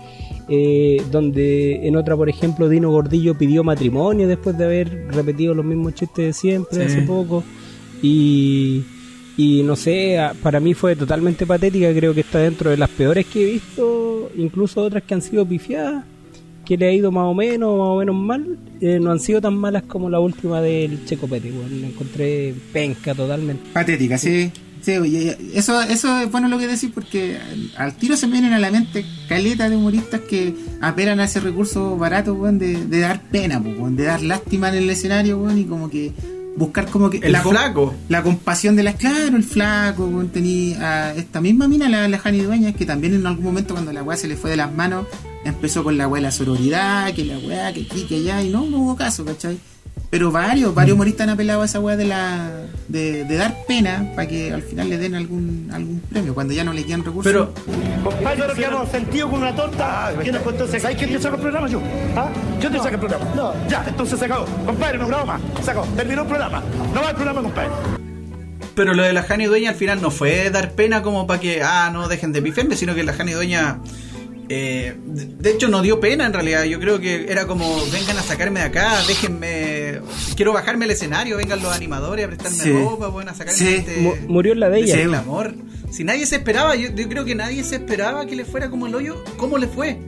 eh, 0.49 1.01
donde 1.13 1.87
en 1.87 1.95
otra, 1.97 2.17
por 2.17 2.29
ejemplo, 2.29 2.69
Dino 2.69 2.91
Gordillo 2.91 3.37
pidió 3.39 3.63
matrimonio 3.63 4.27
después 4.27 4.59
de 4.59 4.65
haber 4.65 5.07
repetido 5.13 5.55
los 5.55 5.65
mismos 5.65 5.95
chistes 5.95 6.27
de 6.27 6.33
siempre 6.33 6.79
Sí. 6.79 6.85
hace 6.97 7.03
poco, 7.03 7.45
y, 8.03 8.83
y 9.37 9.63
no 9.63 9.77
sé, 9.77 10.19
para 10.43 10.59
mí 10.59 10.75
fue 10.75 10.97
totalmente 10.97 11.47
patética, 11.47 11.93
creo 11.95 12.13
que 12.13 12.21
está 12.23 12.41
dentro 12.41 12.71
de 12.71 12.77
las 12.79 12.91
peores 12.91 13.27
que 13.27 13.43
he 13.43 13.53
visto, 13.53 14.29
incluso 14.37 14.83
otras 14.83 15.05
que 15.05 15.15
han 15.15 15.23
sido 15.23 15.47
pifiadas 15.47 16.05
que 16.73 16.79
le 16.79 16.89
ha 16.89 16.93
ido 16.93 17.13
más 17.13 17.25
o 17.25 17.35
menos, 17.35 17.77
más 17.77 17.89
o 17.89 17.99
menos 17.99 18.17
mal, 18.17 18.59
eh, 18.81 18.99
no 18.99 19.13
han 19.13 19.21
sido 19.21 19.43
tan 19.43 19.55
malas 19.55 19.83
como 19.83 20.09
la 20.09 20.21
última 20.21 20.63
del 20.63 21.05
Checo 21.05 21.29
Pérez, 21.29 21.53
weón. 21.53 21.83
La 21.83 21.89
encontré 21.89 22.55
penca 22.73 23.15
totalmente. 23.15 23.63
Patética, 23.75 24.17
sí. 24.17 24.51
Sí, 24.81 24.93
oye, 24.97 25.37
eso, 25.55 25.83
eso 25.83 26.19
es 26.19 26.31
bueno 26.33 26.49
lo 26.49 26.59
que 26.59 26.67
decir 26.67 26.91
porque 26.93 27.37
al, 27.77 27.95
tiro 27.95 28.17
se 28.17 28.27
me 28.27 28.33
vienen 28.33 28.55
a 28.55 28.59
la 28.59 28.71
mente 28.71 29.05
caleta 29.29 29.69
de 29.69 29.77
humoristas 29.77 30.23
que 30.23 30.55
apelan 30.81 31.21
a 31.21 31.25
ese 31.25 31.41
recurso 31.41 31.97
barato, 31.99 32.33
weón, 32.33 32.59
de, 32.59 32.87
de 32.87 33.01
dar 33.01 33.21
pena, 33.21 33.59
weón, 33.59 33.95
de 33.95 34.05
dar 34.05 34.23
lástima 34.23 34.71
en 34.71 34.77
el 34.77 34.91
escenario, 34.91 35.39
weón, 35.39 35.59
y 35.59 35.65
como 35.65 35.91
que 35.91 36.13
buscar 36.57 36.89
como 36.89 37.11
que... 37.11 37.19
El 37.19 37.33
la 37.33 37.43
com- 37.43 37.53
flaco. 37.53 37.95
La 38.09 38.23
compasión 38.23 38.77
de 38.77 38.83
las... 38.83 38.97
Claro, 38.97 39.37
el 39.37 39.45
flaco, 39.45 40.09
tenía 40.33 41.09
a 41.11 41.15
esta 41.15 41.41
misma 41.41 41.69
mina, 41.69 41.89
la, 41.89 42.09
la 42.09 42.19
Jani 42.19 42.41
Dueñas, 42.41 42.75
que 42.75 42.85
también 42.87 43.15
en 43.15 43.27
algún 43.27 43.45
momento 43.45 43.75
cuando 43.75 43.93
la 43.93 44.03
weá 44.03 44.17
se 44.17 44.29
le 44.29 44.37
fue 44.37 44.51
de 44.51 44.57
las 44.57 44.73
manos, 44.73 45.07
empezó 45.45 45.83
con 45.83 45.97
la 45.99 46.09
weá 46.09 46.21
de 46.21 46.27
la 46.29 46.33
sororidad, 46.33 47.13
que 47.15 47.25
la 47.25 47.39
weá, 47.39 47.73
que 47.73 47.83
aquí, 47.83 48.05
que 48.05 48.17
allá, 48.17 48.43
y 48.43 48.51
no, 48.51 48.65
no 48.67 48.79
hubo 48.79 48.97
caso, 48.97 49.25
¿cachai? 49.25 49.59
Pero 50.13 50.31
varios, 50.31 50.75
varios 50.75 50.95
humoristas 50.95 51.25
han 51.27 51.31
apelado 51.31 51.63
a 51.63 51.65
esa 51.65 51.81
weá 51.81 51.97
de 51.97 52.05
la 52.05 52.51
de, 52.87 53.25
de 53.25 53.37
dar 53.37 53.57
pena 53.67 54.13
para 54.15 54.29
que 54.29 54.53
al 54.53 54.61
final 54.61 54.91
le 54.91 54.99
den 54.99 55.15
algún 55.15 55.71
algún 55.73 56.01
premio, 56.01 56.35
cuando 56.35 56.53
ya 56.53 56.65
no 56.65 56.75
le 56.75 56.85
quedan 56.85 57.03
recursos. 57.03 57.33
Pero 57.33 57.55
Compadre, 58.05 58.47
nos 58.47 58.53
quedamos 58.55 58.91
sentidos 58.91 59.31
con 59.31 59.41
una 59.41 59.57
torta. 59.57 60.13
¿Quién 60.21 60.35
nos 60.35 60.43
contó 60.43 60.65
ese- 60.67 60.81
¿Sabes 60.81 60.99
quién 60.99 61.11
te 61.13 61.19
saca 61.19 61.37
el 61.37 61.41
programa 61.41 61.67
yo? 61.67 61.81
¿Ah? 62.15 62.29
Yo 62.61 62.71
te 62.71 62.77
saco 62.77 62.91
el 62.91 62.99
programa. 63.01 63.25
No. 63.35 63.55
Ya, 63.71 63.85
entonces 63.89 64.19
se 64.19 64.25
acabó. 64.27 64.45
Compadre, 64.67 64.99
no 64.99 65.07
grabo 65.09 65.25
más. 65.25 65.41
Se 65.65 65.71
acabó. 65.71 65.87
Terminó 65.97 66.23
el 66.23 66.29
programa. 66.29 66.63
No 66.95 67.01
va 67.01 67.09
el 67.09 67.15
programa, 67.17 67.41
compadre. 67.43 67.71
Pero 68.75 68.93
lo 68.93 69.03
de 69.05 69.15
la 69.15 69.23
Jani 69.23 69.47
Dueña 69.47 69.71
al 69.71 69.77
final 69.77 70.03
no 70.03 70.11
fue 70.11 70.51
dar 70.51 70.73
pena 70.73 71.01
como 71.03 71.27
para 71.27 71.41
que, 71.41 71.63
ah, 71.63 71.89
no 71.91 72.09
dejen 72.09 72.33
de 72.33 72.43
pifiarme, 72.43 72.77
sino 72.77 72.95
que 72.95 73.03
la 73.03 73.15
Jani 73.15 73.33
Dueña, 73.33 73.79
eh, 74.49 74.95
de 75.05 75.51
hecho, 75.51 75.69
no 75.69 75.83
dio 75.83 76.01
pena 76.01 76.27
en 76.27 76.33
realidad. 76.33 76.65
Yo 76.65 76.79
creo 76.81 77.01
que 77.01 77.31
era 77.31 77.47
como, 77.47 77.77
vengan 77.93 78.19
a 78.19 78.23
sacarme 78.23 78.61
de 78.61 78.67
acá, 78.67 79.01
déjenme, 79.07 80.01
quiero 80.37 80.53
bajarme 80.53 80.85
al 80.85 80.91
escenario, 80.91 81.37
vengan 81.37 81.63
los 81.63 81.75
animadores 81.75 82.25
a 82.25 82.29
prestarme 82.29 82.59
Sí. 82.63 82.73
ropa, 82.73 83.09
bueno, 83.09 83.31
a 83.31 83.35
sacarme 83.35 83.59
Sí. 83.59 83.75
este, 83.77 83.97
Mu- 84.01 84.17
murió 84.29 84.53
en 84.53 84.61
la 84.61 84.69
de 84.69 84.81
ella. 84.81 84.95
ese 84.97 85.05
clamor. 85.09 85.55
Si 85.91 86.05
nadie 86.05 86.27
se 86.27 86.37
esperaba, 86.37 86.75
yo, 86.77 86.91
yo 86.95 87.09
creo 87.09 87.25
que 87.25 87.35
nadie 87.35 87.63
se 87.65 87.77
esperaba 87.77 88.27
que 88.27 88.35
le 88.37 88.45
fuera 88.45 88.71
como 88.71 88.87
el 88.87 88.95
hoyo, 88.95 89.23
¿cómo 89.37 89.59
le 89.59 89.67
fue? 89.67 89.99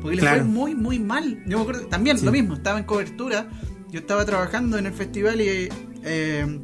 Porque 0.00 0.16
le 0.16 0.22
Claro. 0.22 0.38
fue 0.38 0.44
muy, 0.46 0.74
muy 0.74 0.98
mal. 0.98 1.42
Yo 1.46 1.58
me 1.58 1.62
acuerdo, 1.62 1.86
también 1.86 2.18
Sí. 2.18 2.24
lo 2.24 2.32
mismo, 2.32 2.54
estaba 2.54 2.78
en 2.78 2.84
cobertura, 2.84 3.48
yo 3.90 4.00
estaba 4.00 4.24
trabajando 4.24 4.76
en 4.78 4.86
el 4.86 4.92
festival 4.92 5.40
y... 5.40 5.68
eh, 6.04 6.58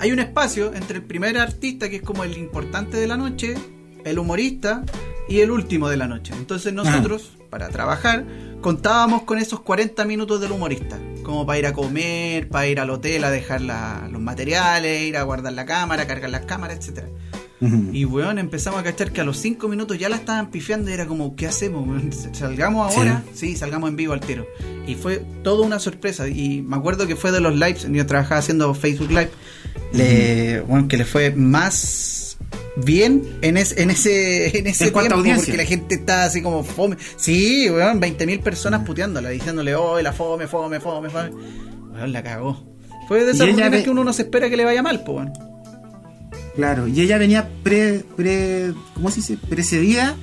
hay 0.00 0.12
un 0.12 0.20
espacio 0.20 0.72
entre 0.74 0.98
el 0.98 1.02
primer 1.02 1.36
artista, 1.38 1.88
que 1.88 1.96
es 1.96 2.02
como 2.02 2.22
el 2.22 2.36
importante 2.38 2.96
de 2.98 3.08
la 3.08 3.16
noche, 3.16 3.54
el 4.04 4.18
humorista 4.20 4.84
y 5.28 5.40
el 5.40 5.50
último 5.50 5.88
de 5.88 5.96
la 5.96 6.06
noche. 6.08 6.32
Entonces 6.36 6.72
nosotros, 6.72 7.32
para 7.50 7.68
trabajar, 7.68 8.24
contábamos 8.60 9.22
con 9.22 9.38
esos 9.38 9.60
40 9.60 10.04
minutos 10.04 10.40
del 10.40 10.52
humorista, 10.52 10.98
como 11.22 11.44
para 11.46 11.58
ir 11.58 11.66
a 11.66 11.72
comer, 11.72 12.48
para 12.48 12.66
ir 12.66 12.80
al 12.80 12.90
hotel 12.90 13.24
a 13.24 13.30
dejar 13.30 13.60
la- 13.60 14.08
los 14.10 14.20
materiales, 14.20 15.02
ir 15.02 15.16
a 15.16 15.22
guardar 15.22 15.52
la 15.52 15.66
cámara, 15.66 16.06
cargar 16.06 16.30
las 16.30 16.44
cámaras, 16.46 16.78
etcétera. 16.78 17.08
Y 17.92 18.04
weón, 18.04 18.38
empezamos 18.38 18.78
a 18.78 18.84
cachar 18.84 19.10
que 19.10 19.20
a 19.20 19.24
los 19.24 19.36
5 19.38 19.66
minutos 19.66 19.98
ya 19.98 20.08
la 20.08 20.14
estaban 20.14 20.48
pifiando 20.52 20.90
y 20.90 20.92
era 20.94 21.06
como, 21.08 21.34
¿qué 21.34 21.48
hacemos? 21.48 21.88
weón? 21.88 22.12
¿Salgamos 22.32 22.94
ahora? 22.96 23.24
Sí. 23.34 23.56
salgamos 23.56 23.90
en 23.90 23.96
vivo 23.96 24.12
al 24.12 24.20
tiro. 24.20 24.46
Y 24.86 24.94
fue 24.94 25.24
toda 25.42 25.66
una 25.66 25.80
sorpresa. 25.80 26.28
Y 26.28 26.62
me 26.62 26.76
acuerdo 26.76 27.08
que 27.08 27.16
fue 27.16 27.32
de 27.32 27.40
los 27.40 27.54
lives, 27.54 27.84
yo 27.90 28.06
trabajaba 28.06 28.38
haciendo 28.38 28.72
Facebook 28.74 29.08
Live, 29.08 29.30
le, 29.92 30.60
bueno, 30.60 30.86
que 30.86 30.96
le 30.98 31.04
fue 31.04 31.30
más 31.32 32.27
bien 32.76 33.22
en, 33.42 33.56
es- 33.56 33.76
en 33.76 33.90
ese 33.90 34.58
en 34.58 34.66
ese 34.66 34.86
¿En 34.88 34.92
tiempo 34.92 35.14
audiencia? 35.16 35.44
porque 35.46 35.56
la 35.56 35.64
gente 35.68 35.94
estaba 35.96 36.24
así 36.24 36.42
como 36.42 36.62
fome. 36.64 36.96
Sí, 37.16 37.68
weón, 37.70 38.00
20.000 38.00 38.42
personas 38.42 38.84
puteándola, 38.84 39.30
diciéndole, 39.30 39.74
oh, 39.74 40.00
la 40.00 40.12
fome, 40.12 40.46
fome, 40.46 40.80
fome, 40.80 41.10
fome. 41.10 41.30
Weón, 41.92 42.12
la 42.12 42.22
cagó. 42.22 42.64
Fue 43.08 43.24
de 43.24 43.32
esas 43.32 43.54
ve- 43.70 43.82
que 43.82 43.90
uno 43.90 44.04
no 44.04 44.12
se 44.12 44.22
espera 44.22 44.48
que 44.50 44.56
le 44.56 44.64
vaya 44.64 44.82
mal, 44.82 45.02
pues, 45.04 45.16
weón. 45.18 45.32
Claro, 46.54 46.88
y 46.88 47.00
ella 47.00 47.18
venía 47.18 47.48
pre, 47.62 48.04
pre 48.16 48.72
¿cómo 48.94 49.10
se 49.10 49.16
dice? 49.16 49.36
precedida 49.48 50.16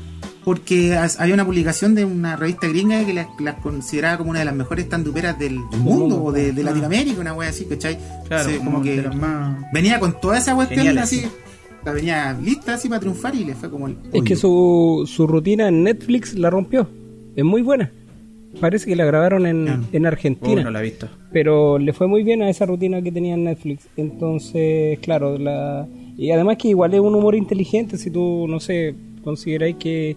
porque 0.43 0.95
había 1.17 1.33
una 1.33 1.45
publicación 1.45 1.95
de 1.95 2.05
una 2.05 2.35
revista 2.35 2.67
gringa 2.67 3.03
que 3.03 3.13
la, 3.13 3.27
la 3.39 3.55
consideraba 3.55 4.17
como 4.19 4.29
una 4.31 4.39
de 4.39 4.45
las 4.45 4.53
mejores 4.53 4.87
tanduperas 4.87 5.39
del, 5.39 5.55
mundo 5.59 6.21
o 6.23 6.31
de, 6.31 6.51
de 6.51 6.61
Latinoamérica, 6.63 7.19
una 7.19 7.33
wea 7.33 7.49
así, 7.49 7.65
¿cachai? 7.65 7.97
Claro, 8.27 8.49
como 8.59 8.83
las 8.83 9.15
más... 9.15 9.57
venía 9.73 9.99
con 9.99 10.19
toda 10.21 10.37
esa 10.37 10.53
cuestión 10.53 10.97
así, 10.99 11.21
sí. 11.21 11.27
La 11.85 11.91
venía 11.93 12.33
lista 12.43 12.73
así 12.73 12.89
para 12.89 12.99
triunfar 12.99 13.35
y 13.35 13.45
le 13.45 13.53
fue 13.55 13.69
como 13.69 13.87
el 13.87 13.95
Es 14.11 14.23
que 14.23 14.35
su, 14.35 15.03
su 15.07 15.27
rutina 15.27 15.67
en 15.67 15.83
Netflix 15.83 16.33
la 16.35 16.49
rompió. 16.49 16.87
Es 17.35 17.43
muy 17.43 17.61
buena. 17.61 17.91
Parece 18.59 18.85
que 18.87 18.95
la 18.95 19.05
grabaron 19.05 19.45
en, 19.45 19.67
Ah. 19.67 19.81
en 19.91 20.05
Argentina. 20.05 20.61
Oh, 20.61 20.63
no 20.65 20.71
la 20.71 20.79
he 20.79 20.83
visto. 20.83 21.07
Pero 21.31 21.77
le 21.77 21.91
fue 21.93 22.07
muy 22.07 22.23
bien 22.23 22.41
a 22.41 22.49
esa 22.49 22.65
rutina 22.65 23.01
que 23.01 23.11
tenía 23.11 23.33
en 23.35 23.43
Netflix. 23.43 23.87
Entonces, 23.97 24.97
claro, 24.99 25.37
la... 25.37 25.85
y 26.17 26.31
además 26.31 26.57
que 26.57 26.69
igual 26.69 26.93
es 26.93 27.01
un 27.01 27.13
humor 27.15 27.35
inteligente. 27.35 27.97
Si 27.97 28.09
tú, 28.09 28.47
no 28.47 28.59
sé, 28.61 28.95
consideráis 29.23 29.75
que, 29.75 30.15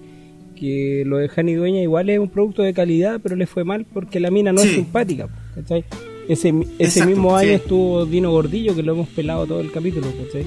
que 0.55 1.03
lo 1.05 1.19
de 1.19 1.29
Jani 1.29 1.55
Dueña 1.55 1.81
igual 1.83 2.09
es 2.11 2.19
un 2.21 2.29
producto 2.29 2.62
de 2.62 2.73
calidad, 2.73 3.21
pero 3.23 3.35
le 3.37 3.47
fue 3.47 3.64
mal 3.64 3.85
porque 3.93 4.21
la 4.21 4.31
mina 4.31 4.53
no 4.53 4.61
es 4.62 4.71
simpática. 4.71 5.29
¿cachai? 5.57 5.85
Ese, 6.29 6.53
mi- 6.53 6.64
ese 6.79 7.01
Exacto, 7.01 7.11
mismo 7.11 7.37
año 7.37 7.49
sí. 7.49 7.55
estuvo 7.55 8.07
Dino 8.07 8.31
Gordillo, 8.31 8.75
que 8.77 8.83
lo 8.85 8.93
hemos 8.93 9.09
pelado 9.09 9.47
todo 9.47 9.61
el 9.61 9.73
capítulo. 9.73 10.07
¿cachai? 10.25 10.45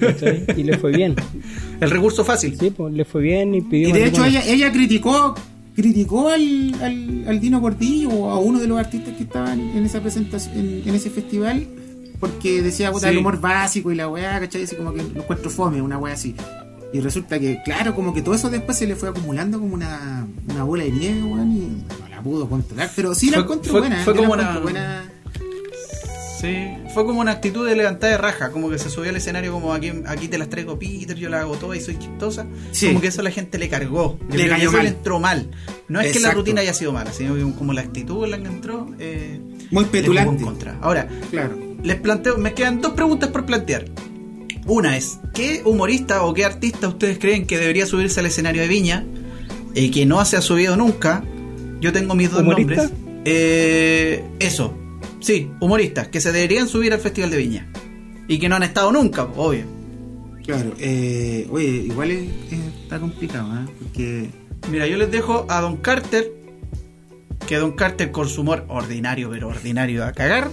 ¿Cachai? 0.00 0.44
Y 0.56 0.62
le 0.64 0.76
fue 0.78 0.92
bien. 0.92 1.14
El 1.80 1.90
recurso 1.90 2.24
fácil. 2.24 2.56
Sí, 2.58 2.70
pues 2.70 2.92
le 2.92 3.04
fue 3.04 3.22
bien 3.22 3.54
y 3.54 3.60
pidió 3.60 3.88
Y 3.90 3.92
de 3.92 4.06
hecho 4.06 4.24
ella, 4.24 4.42
ella 4.46 4.72
criticó 4.72 5.34
criticó 5.76 6.28
al, 6.28 6.74
al, 6.82 7.24
al 7.28 7.40
Dino 7.40 7.60
Gordillo 7.60 8.08
o 8.10 8.30
a 8.30 8.38
uno 8.40 8.58
de 8.58 8.66
los 8.66 8.78
artistas 8.80 9.14
que 9.16 9.22
estaban 9.22 9.60
en 9.60 9.84
esa 9.86 10.00
presentación, 10.00 10.56
en, 10.58 10.82
en 10.88 10.94
ese 10.96 11.08
festival, 11.08 11.68
porque 12.18 12.62
decía 12.62 12.90
puta, 12.90 13.06
Sí. 13.06 13.12
el 13.12 13.18
humor 13.18 13.40
básico 13.40 13.92
y 13.92 13.94
la 13.94 14.08
weá, 14.08 14.40
¿cachai? 14.40 14.64
Así 14.64 14.74
como 14.74 14.92
que 14.92 15.04
lo 15.04 15.20
encuentro 15.22 15.48
fome, 15.50 15.80
una 15.80 15.96
weá 15.96 16.14
así. 16.14 16.34
Y 16.92 16.98
resulta 16.98 17.38
que, 17.38 17.60
claro, 17.64 17.94
como 17.94 18.12
que 18.12 18.22
todo 18.22 18.34
eso 18.34 18.50
después 18.50 18.76
se 18.76 18.88
le 18.88 18.96
fue 18.96 19.10
acumulando 19.10 19.60
como 19.60 19.72
una, 19.74 20.26
una 20.50 20.64
bola 20.64 20.82
de 20.82 20.90
nieve, 20.90 21.22
weón, 21.22 21.52
y 21.52 21.60
no 21.60 22.08
la 22.10 22.22
pudo 22.22 22.48
controlar. 22.48 22.90
Pero 22.96 23.14
sí 23.14 23.30
la 23.30 23.44
fue- 23.44 23.56
buena, 23.80 24.02
fue 24.04 24.16
como 24.16 24.32
una- 24.32 24.58
buena. 24.58 25.12
Sí, 26.40 26.68
fue 26.94 27.04
como 27.04 27.20
una 27.20 27.32
actitud 27.32 27.66
de 27.66 27.74
levantar 27.74 28.10
de 28.10 28.18
raja, 28.18 28.50
como 28.50 28.70
que 28.70 28.78
se 28.78 28.90
subió 28.90 29.10
al 29.10 29.16
escenario 29.16 29.50
como 29.52 29.72
aquí, 29.72 29.90
aquí 30.06 30.28
te 30.28 30.38
las 30.38 30.48
traigo 30.48 30.78
Peter, 30.78 31.16
yo 31.16 31.28
la 31.28 31.40
hago 31.40 31.56
toda 31.56 31.76
y 31.76 31.80
soy 31.80 31.98
chistosa. 31.98 32.46
Sí. 32.70 32.86
Como 32.88 33.00
que 33.00 33.08
eso 33.08 33.22
la 33.22 33.30
gente 33.32 33.58
le 33.58 33.68
cargó, 33.68 34.18
Yo 34.30 34.36
Le 34.36 34.48
cayó 34.48 34.70
mal. 34.70 34.82
le 34.82 34.88
entró 34.90 35.18
mal. 35.18 35.50
No 35.88 36.00
es 36.00 36.12
que 36.12 36.20
la 36.20 36.30
rutina 36.32 36.60
haya 36.60 36.74
sido 36.74 36.92
mala, 36.92 37.12
sino 37.12 37.34
que 37.34 37.42
como 37.56 37.72
la 37.72 37.80
actitud 37.80 38.24
en 38.24 38.30
la 38.30 38.38
que 38.38 38.46
entró 38.46 38.88
eh, 39.00 39.40
Muy 39.70 39.84
en 39.84 39.90
petulante. 39.90 40.44
contra. 40.44 40.78
Ahora, 40.80 41.08
Claro. 41.30 41.58
les 41.82 41.96
planteo, 41.96 42.38
me 42.38 42.54
quedan 42.54 42.80
dos 42.80 42.92
preguntas 42.92 43.30
por 43.30 43.44
plantear. 43.44 43.86
Una 44.66 44.96
es, 44.96 45.18
¿qué 45.34 45.62
humorista 45.64 46.22
o 46.24 46.34
qué 46.34 46.44
artista 46.44 46.88
ustedes 46.88 47.18
creen 47.18 47.46
que 47.46 47.58
debería 47.58 47.86
subirse 47.86 48.20
al 48.20 48.26
escenario 48.26 48.60
de 48.62 48.68
Viña 48.68 49.04
y 49.74 49.90
que 49.90 50.04
no 50.06 50.22
se 50.24 50.36
ha 50.36 50.42
subido 50.42 50.76
nunca? 50.76 51.24
Yo 51.80 51.92
tengo 51.92 52.14
mis 52.14 52.30
dos 52.30 52.42
¿Humorista? 52.42 52.82
nombres. 52.82 52.92
Eh, 53.24 54.24
eso, 54.38 54.74
sí, 55.20 55.50
humoristas 55.60 56.08
que 56.08 56.20
se 56.20 56.32
deberían 56.32 56.68
subir 56.68 56.92
al 56.92 57.00
Festival 57.00 57.30
de 57.30 57.36
Viña 57.38 57.72
y 58.28 58.38
que 58.38 58.48
no 58.48 58.56
han 58.56 58.62
estado 58.62 58.92
nunca, 58.92 59.24
obvio. 59.36 59.64
Claro, 60.44 60.72
eh, 60.78 61.46
oye, 61.50 61.66
igual 61.68 62.10
es- 62.10 62.28
es- 62.50 62.82
está 62.82 62.98
complicado, 62.98 63.48
¿eh? 63.54 63.66
Porque 63.82 64.28
Mira, 64.72 64.86
yo 64.88 64.96
les 64.96 65.10
dejo 65.12 65.46
a 65.48 65.60
Don 65.60 65.76
Carter, 65.76 66.32
que 67.46 67.56
Don 67.56 67.72
Carter 67.72 68.10
con 68.10 68.28
su 68.28 68.40
humor 68.40 68.64
ordinario, 68.68 69.30
pero 69.30 69.48
ordinario 69.48 70.04
a 70.04 70.12
cagar. 70.12 70.50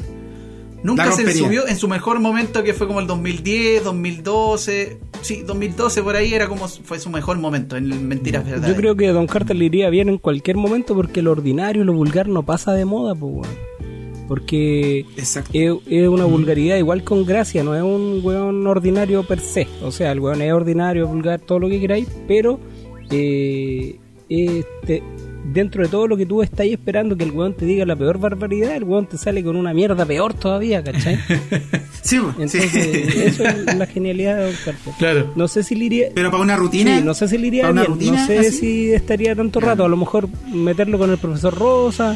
Nunca 0.84 1.06
se 1.16 1.24
subió 1.48 1.68
en 1.68 1.76
su 1.78 1.88
mejor 1.88 2.20
momento, 2.20 2.64
que 2.64 2.74
fue 2.76 2.86
como 2.86 3.00
el 3.00 3.08
2010, 3.08 3.84
2012. 3.84 5.00
Sí, 5.22 5.42
2012 5.42 6.04
por 6.04 6.16
ahí 6.16 6.34
era 6.36 6.48
como 6.48 6.68
fue 6.68 7.00
su 7.00 7.10
mejor 7.10 7.40
momento 7.40 7.76
en 7.76 8.08
Mentiras 8.08 8.46
Verdaderas. 8.46 8.70
Yo 8.70 8.76
creo 8.80 8.96
que 8.96 9.08
Don 9.08 9.26
Carter 9.26 9.56
le 9.56 9.66
iría 9.66 9.90
bien 9.90 10.08
en 10.10 10.20
cualquier 10.20 10.58
momento 10.58 10.94
porque 10.94 11.24
lo 11.24 11.32
ordinario, 11.32 11.84
lo 11.84 11.94
vulgar 11.94 12.28
no 12.28 12.44
pasa 12.46 12.74
de 12.74 12.86
moda, 12.86 13.16
pues, 13.16 13.34
weón. 13.34 13.56
Porque 14.28 15.06
es, 15.16 15.40
es 15.54 16.08
una 16.08 16.26
vulgaridad 16.26 16.78
igual 16.78 17.04
con 17.04 17.26
gracia, 17.26 17.64
no 17.64 17.76
es 17.76 17.84
un 17.84 18.22
weón 18.24 18.66
ordinario 18.66 19.24
per 19.24 19.40
se. 19.40 19.68
O 19.84 19.92
sea, 19.92 20.12
el 20.12 20.20
weón 20.20 20.42
es 20.42 20.52
ordinario, 20.52 21.08
vulgar, 21.08 21.40
todo 21.40 21.60
lo 21.60 21.70
que 21.70 21.80
queráis, 21.80 22.08
pero 22.28 22.60
eh, 23.12 24.00
este, 24.28 25.04
dentro 25.54 25.84
de 25.84 25.90
todo 25.90 26.08
lo 26.08 26.18
que 26.18 26.26
tú 26.26 26.42
estáis 26.42 26.74
esperando 26.74 27.16
que 27.16 27.24
el 27.24 27.32
weón 27.32 27.54
te 27.54 27.66
diga 27.66 27.86
la 27.86 27.96
peor 27.96 28.18
barbaridad, 28.18 28.76
el 28.76 28.84
weón 28.84 29.08
te 29.08 29.18
sale 29.18 29.44
con 29.44 29.56
una 29.56 29.74
mierda 29.74 30.06
peor 30.06 30.34
todavía, 30.34 30.84
¿cachai? 30.84 31.20
Sí, 32.06 32.20
po, 32.20 32.28
Entonces, 32.30 32.70
sí. 32.70 33.04
eso 33.18 33.44
es 33.46 33.76
la 33.76 33.88
genialidad 33.88 34.38
de 34.38 34.44
Don 34.44 34.54
Carter. 34.64 34.94
Claro. 35.00 35.34
No 35.36 35.48
sé 35.48 35.64
si 35.64 35.74
le 35.74 35.86
iría... 35.86 36.10
Pero 36.14 36.30
para 36.30 36.44
una 36.44 36.56
rutina. 36.56 37.00
Sí, 37.00 37.04
no 37.04 37.16
sé 37.16 37.28
si 37.28 37.40
le 37.40 37.48
iría 37.48 37.72
bien, 37.72 37.84
rutina 37.84 38.22
no 38.22 38.28
sé 38.28 38.40
así. 38.40 38.52
si 38.52 38.94
estaría 38.94 39.36
tanto 39.36 39.60
rato, 39.60 39.86
a 39.86 39.88
lo 39.88 39.98
mejor 39.98 40.30
meterlo 40.54 41.00
con 41.00 41.10
el 41.10 41.18
profesor 41.18 41.58
Rosa, 41.58 42.16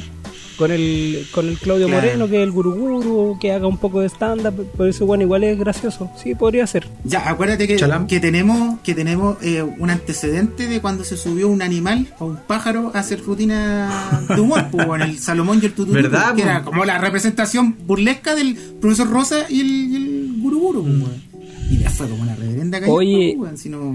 con 0.59 0.71
el 0.71 1.25
con 1.31 1.47
el 1.47 1.57
Claudio 1.57 1.87
Claro. 1.87 2.01
Moreno, 2.03 2.27
que 2.27 2.35
es 2.37 2.43
el 2.43 2.51
guruguru, 2.51 3.37
que 3.39 3.51
haga 3.53 3.65
un 3.65 3.77
poco 3.77 4.01
de 4.01 4.09
stand-up, 4.09 4.67
por 4.77 4.87
eso 4.89 5.05
bueno, 5.07 5.23
igual 5.23 5.43
es 5.45 5.57
gracioso, 5.57 6.11
sí, 6.21 6.35
podría 6.35 6.67
ser. 6.67 6.85
Ya, 7.05 7.27
acuérdate 7.29 7.65
que, 7.65 7.77
Chalam. 7.77 8.05
que 8.05 8.19
tenemos 8.19 8.79
que 8.81 8.93
tenemos 8.93 9.37
eh, 9.41 9.63
un 9.63 9.89
antecedente 9.89 10.67
de 10.67 10.81
cuando 10.81 11.03
se 11.05 11.15
subió 11.17 11.47
un 11.47 11.61
animal 11.61 12.13
o 12.19 12.25
un 12.25 12.37
pájaro 12.45 12.91
a 12.93 12.99
hacer 12.99 13.23
rutina 13.23 14.21
de 14.27 14.39
humor, 14.41 14.65
pues, 14.69 14.85
en 14.85 15.01
el 15.01 15.17
Salomón 15.19 15.59
y 15.63 15.65
el 15.65 15.73
¿Verdad, 15.87 16.35
que 16.35 16.43
po? 16.43 16.47
era 16.49 16.63
como 16.63 16.83
la 16.85 16.97
representación 16.99 17.77
burlesca 17.87 18.35
del 18.35 18.55
profesor 18.81 19.09
Rosa 19.09 19.45
y 19.49 19.61
el, 19.61 19.67
y 19.67 19.95
el 19.95 20.41
Guruguru, 20.41 20.83
pues. 20.83 21.39
Y 21.71 21.77
ya 21.77 21.89
fue 21.89 22.07
como 22.09 22.23
una 22.23 22.35
reverenda 22.35 22.79
callampa, 22.79 22.97
Oye. 22.99 23.33
pues, 23.37 23.41
weón, 23.47 23.57
si 23.57 23.69
no- 23.69 23.93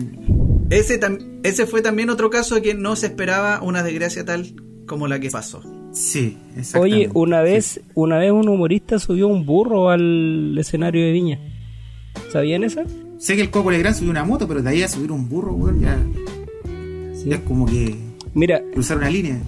Ese, 0.70 0.98
ese 1.42 1.66
fue 1.66 1.82
también 1.82 2.08
otro 2.08 2.30
caso 2.30 2.62
que 2.62 2.72
no 2.74 2.96
se 2.96 3.06
esperaba 3.06 3.60
una 3.62 3.82
desgracia 3.82 4.24
tal 4.24 4.54
como 4.86 5.06
la 5.08 5.18
que 5.20 5.30
pasó. 5.30 5.62
Sí, 5.92 6.36
exactamente. 6.56 6.96
Oye, 6.96 7.10
una 7.14 7.40
vez, 7.40 7.80
una 7.94 8.18
vez 8.18 8.32
un 8.32 8.48
humorista 8.48 8.98
subió 8.98 9.28
un 9.28 9.46
burro 9.46 9.90
al 9.90 10.56
escenario 10.58 11.04
de 11.04 11.12
Viña. 11.12 11.40
¿Sabían 12.32 12.64
esa? 12.64 12.84
Sé 13.18 13.36
que 13.36 13.42
el 13.42 13.50
Coco 13.50 13.70
Legrand 13.70 13.96
subió 13.96 14.10
una 14.10 14.24
moto, 14.24 14.46
pero 14.48 14.62
de 14.62 14.70
ahí 14.70 14.82
a 14.82 14.88
subir 14.88 15.10
un 15.12 15.28
burro, 15.28 15.54
weón, 15.54 15.80
ya, 15.80 15.98
Sí. 17.14 17.28
ya 17.30 17.36
es 17.36 17.42
como 17.42 17.66
que 17.66 17.94
Mira, 18.34 18.60
cruzar 18.72 18.96
una 18.98 19.08
línea. 19.10 19.40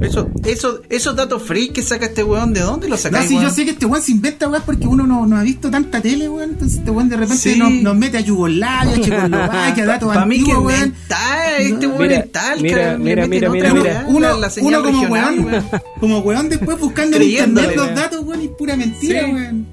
Eso, 0.00 0.28
eso, 0.44 0.80
esos 0.88 1.14
datos 1.14 1.42
free 1.42 1.68
que 1.68 1.82
saca 1.82 2.06
este 2.06 2.24
weón, 2.24 2.52
¿de 2.52 2.60
dónde 2.60 2.88
los 2.88 2.98
No, 2.98 3.02
sacáis? 3.10 3.28
sí, 3.28 3.34
yo 3.40 3.48
sé 3.50 3.64
que 3.64 3.72
este 3.72 3.86
weón 3.86 4.02
se 4.02 4.12
inventa, 4.12 4.48
weón, 4.48 4.62
porque 4.66 4.86
uno 4.86 5.06
no, 5.06 5.26
no 5.26 5.36
ha 5.36 5.42
visto 5.42 5.70
tanta 5.70 6.00
tele, 6.00 6.28
weón. 6.28 6.50
Entonces 6.50 6.78
este 6.78 6.90
weón 6.90 7.08
de 7.08 7.16
repente 7.16 7.36
Sí. 7.52 7.58
nos, 7.58 7.70
nos 7.70 7.96
mete 7.96 8.18
a 8.18 8.20
Yugoslavia, 8.20 8.94
Checoslovaquia, 9.00 9.86
datos 9.86 10.08
Para 10.08 10.26
mí 10.26 10.36
que 10.36 10.52
antiguos, 10.52 10.64
weón. 10.66 10.80
mental, 10.80 11.54
este 11.60 11.86
No. 11.86 11.92
weón 11.94 12.02
Mira, 12.08 12.16
es 12.20 12.32
tal, 12.32 12.60
mira, 12.62 12.76
cara, 12.76 12.98
mira, 12.98 13.26
mira, 13.26 13.48
mira, 13.50 13.72
weá, 13.74 14.04
Uno, 14.08 14.20
la, 14.20 14.36
la 14.48 14.52
uno 14.62 14.82
como 14.82 15.00
regional, 15.02 15.38
weón, 15.40 15.44
weón. 15.52 15.64
como 16.00 16.18
weón 16.20 16.48
después 16.48 16.78
buscando 16.80 17.16
en 17.18 17.22
internet 17.22 17.72
los 17.76 17.84
weón. 17.86 17.94
datos, 17.94 18.20
weón, 18.24 18.42
y 18.42 18.48
pura 18.48 18.76
mentira, 18.76 19.20
Sí. 19.26 19.32
weón. 19.32 19.66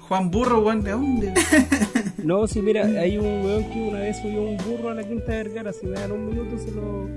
Juan 0.00 0.30
Burro, 0.30 0.60
weón, 0.60 0.82
¿de 0.84 0.90
dónde? 0.92 1.34
no, 2.22 2.46
sí, 2.46 2.62
mira, 2.62 2.84
hay 2.84 3.18
un 3.18 3.24
weón 3.44 3.64
que 3.70 3.80
una 3.82 3.98
vez 4.00 4.16
subió 4.22 4.42
un 4.42 4.56
burro 4.58 4.90
a 4.90 4.94
la 4.94 5.02
Quinta 5.02 5.32
Vergara, 5.32 5.72
si 5.72 5.86
me 5.86 5.98
dan 5.98 6.12
un 6.12 6.26
minuto 6.28 6.56
se 6.64 6.70
lo 6.70 7.08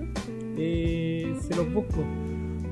eh, 0.57 1.18
se 1.47 1.55
los 1.55 1.71
busco. 1.73 2.03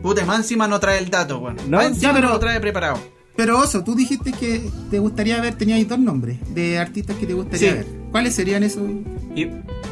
Puta, 0.01 0.25
más 0.25 0.37
encima 0.39 0.67
no 0.67 0.79
trae 0.79 0.99
el 0.99 1.09
dato, 1.09 1.39
weón. 1.39 1.57
No, 1.67 1.81
encima 1.81 2.09
ya, 2.09 2.13
pero- 2.13 2.27
no 2.27 2.33
lo 2.33 2.39
trae 2.39 2.59
preparado. 2.59 2.97
Pero 3.35 3.59
Oso, 3.59 3.83
tú 3.83 3.93
dijiste 3.95 4.31
que 4.31 4.61
te 4.89 4.97
gustaría 4.99 5.39
ver, 5.41 5.55
teníais 5.55 5.87
dos 5.87 5.99
nombres 5.99 6.37
de 6.55 6.79
artistas 6.79 7.15
que 7.17 7.27
te 7.27 7.33
gustaría 7.33 7.69
Sí. 7.71 7.75
ver. 7.77 7.85
¿Cuáles 8.11 8.33
serían 8.33 8.63
esos? 8.63 8.83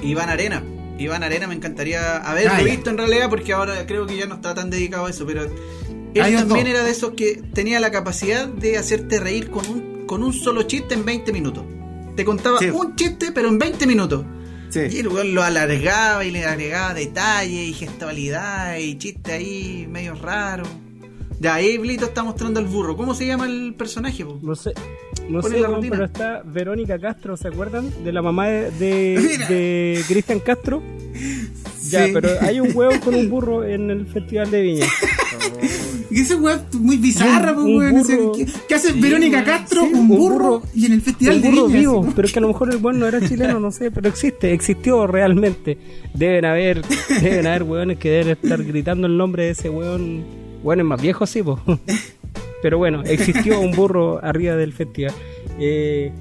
Iván 0.01 0.29
Arena. 0.29 0.63
Iván 0.97 1.23
Arena 1.23 1.47
me 1.47 1.53
encantaría 1.55 2.17
haberlo 2.17 2.53
Ah, 2.55 2.61
visto 2.63 2.89
en 2.89 2.97
realidad 2.97 3.29
porque 3.29 3.53
ahora 3.53 3.85
creo 3.85 4.07
que 4.07 4.17
ya 4.17 4.25
no 4.25 4.35
está 4.35 4.55
tan 4.55 4.69
dedicado 4.69 5.05
a 5.05 5.09
eso, 5.09 5.25
pero 5.25 5.43
él 5.43 5.51
Hay 6.21 6.33
también 6.35 6.67
era 6.67 6.83
de 6.83 6.91
esos 6.91 7.11
que 7.11 7.41
tenía 7.53 7.79
la 7.79 7.91
capacidad 7.91 8.47
de 8.47 8.77
hacerte 8.77 9.19
reír 9.19 9.51
con 9.51 9.67
un, 9.67 10.05
con 10.07 10.23
un 10.23 10.31
solo 10.33 10.63
chiste 10.63 10.93
en 10.95 11.03
20 11.05 11.33
minutos. 11.33 11.63
Te 12.15 12.23
contaba 12.23 12.59
Sí. 12.59 12.69
un 12.69 12.95
chiste, 12.95 13.31
pero 13.33 13.49
en 13.49 13.59
20 13.59 13.85
minutos. 13.85 14.25
Y 14.75 14.99
el 14.99 15.07
weón 15.07 15.33
lo 15.33 15.43
alargaba 15.43 16.23
y 16.25 16.31
le 16.31 16.45
agregaba 16.45 16.93
detalles 16.93 17.69
y 17.69 17.73
gestualidad 17.73 18.77
y 18.77 18.97
chiste 18.97 19.31
ahí 19.33 19.87
medio 19.89 20.15
raro. 20.15 20.63
Ya, 21.39 21.55
ahí 21.55 21.77
Blito 21.77 22.05
está 22.05 22.23
mostrando 22.23 22.59
el 22.59 22.65
burro. 22.65 22.95
¿Cómo 22.95 23.13
se 23.13 23.25
llama 23.27 23.45
el 23.45 23.73
personaje? 23.77 24.25
po? 24.25 24.39
No 24.41 24.55
sé, 24.55 24.73
no 25.29 25.41
¿Cuál 25.41 25.53
sé, 25.53 25.89
pero 25.89 26.05
está 26.05 26.41
Verónica 26.45 26.97
Castro, 26.97 27.35
¿se 27.37 27.47
acuerdan? 27.49 27.91
De 28.03 28.11
la 28.13 28.21
mamá 28.21 28.47
de, 28.47 28.71
de, 29.49 30.03
Cristian 30.07 30.39
Castro. 30.39 30.81
Ya, 31.89 32.05
Sí. 32.05 32.11
pero 32.13 32.29
hay 32.41 32.59
un 32.59 32.75
huevo 32.75 32.99
con 33.03 33.15
un 33.15 33.29
burro 33.29 33.63
en 33.63 33.91
el 33.91 34.07
Festival 34.07 34.49
de 34.49 34.61
Viña. 34.61 34.85
Y 36.15 36.21
ese 36.21 36.35
weón 36.35 36.61
muy 36.79 36.95
bizarra, 36.97 37.51
Un- 37.51 37.77
pues, 37.77 38.07
un 38.09 38.15
weón. 38.15 38.31
¿Qué, 38.35 38.47
qué 38.69 38.75
hace 38.75 38.93
Sí, 38.93 39.01
Verónica 39.01 39.37
weón. 39.37 39.45
Castro? 39.45 39.81
Sí, 39.81 39.93
un, 39.93 40.07
burro, 40.07 40.33
burro. 40.33 40.61
y 40.73 40.85
en 40.85 40.93
el 40.93 41.01
Festival 41.01 41.35
un 41.35 41.41
de 41.41 41.49
burro 41.49 41.65
Viña. 41.67 41.79
vivo, 41.79 42.01
así, 42.03 42.11
pero 42.15 42.25
es 42.27 42.31
que 42.33 42.39
a 42.39 42.41
lo 42.41 42.47
mejor 42.47 42.69
el 42.73 42.77
weón 42.77 42.99
no 42.99 43.05
era 43.07 43.27
chileno, 43.27 43.59
no 43.59 43.71
sé, 43.71 43.91
pero 43.91 44.07
existe, 44.07 44.53
existió 44.53 45.07
realmente. 45.07 45.77
Deben 46.13 46.45
haber, 46.45 46.81
deben 47.21 47.47
haber 47.47 47.63
weones 47.63 47.97
que 47.99 48.09
deben 48.09 48.29
estar 48.41 48.63
gritando 48.63 49.07
el 49.07 49.17
nombre 49.17 49.43
de 49.43 49.49
ese 49.51 49.69
weón. 49.69 50.23
Bueno, 50.63 50.83
es 50.83 50.87
más 50.87 51.01
viejo, 51.01 51.25
sí, 51.27 51.43
po. 51.43 51.59
Pero 52.61 52.77
bueno, 52.79 53.03
existió 53.03 53.59
un 53.59 53.71
burro 53.73 54.23
arriba 54.23 54.55
del 54.55 54.73
festival. 54.73 55.13
Eh, 55.59 56.11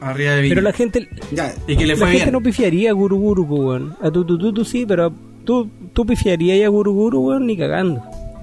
Arriba 0.00 0.34
de 0.36 0.48
pero 0.48 0.60
la 0.62 0.72
gente, 0.72 1.08
Ya, 1.32 1.52
Y 1.66 1.76
que 1.76 1.86
le 1.86 1.96
la 1.96 2.06
gente 2.06 2.30
no 2.32 2.40
pifiaría 2.42 2.90
a 2.90 2.92
Guru 2.94 3.18
Guru, 3.18 3.42
weón. 3.44 3.96
A 4.00 4.10
tu, 4.10 4.24
tu, 4.24 4.38
tu, 4.38 4.52
tu 4.52 4.64
sí, 4.64 4.86
pero 4.86 5.12
tú, 5.44 5.68
tú 5.92 6.06
pifiarías 6.06 6.64
a 6.64 6.68
Guru 6.68 6.94
Guru, 6.94 7.20
weón, 7.26 7.46
ni 7.46 7.56
cagando. 7.56 8.00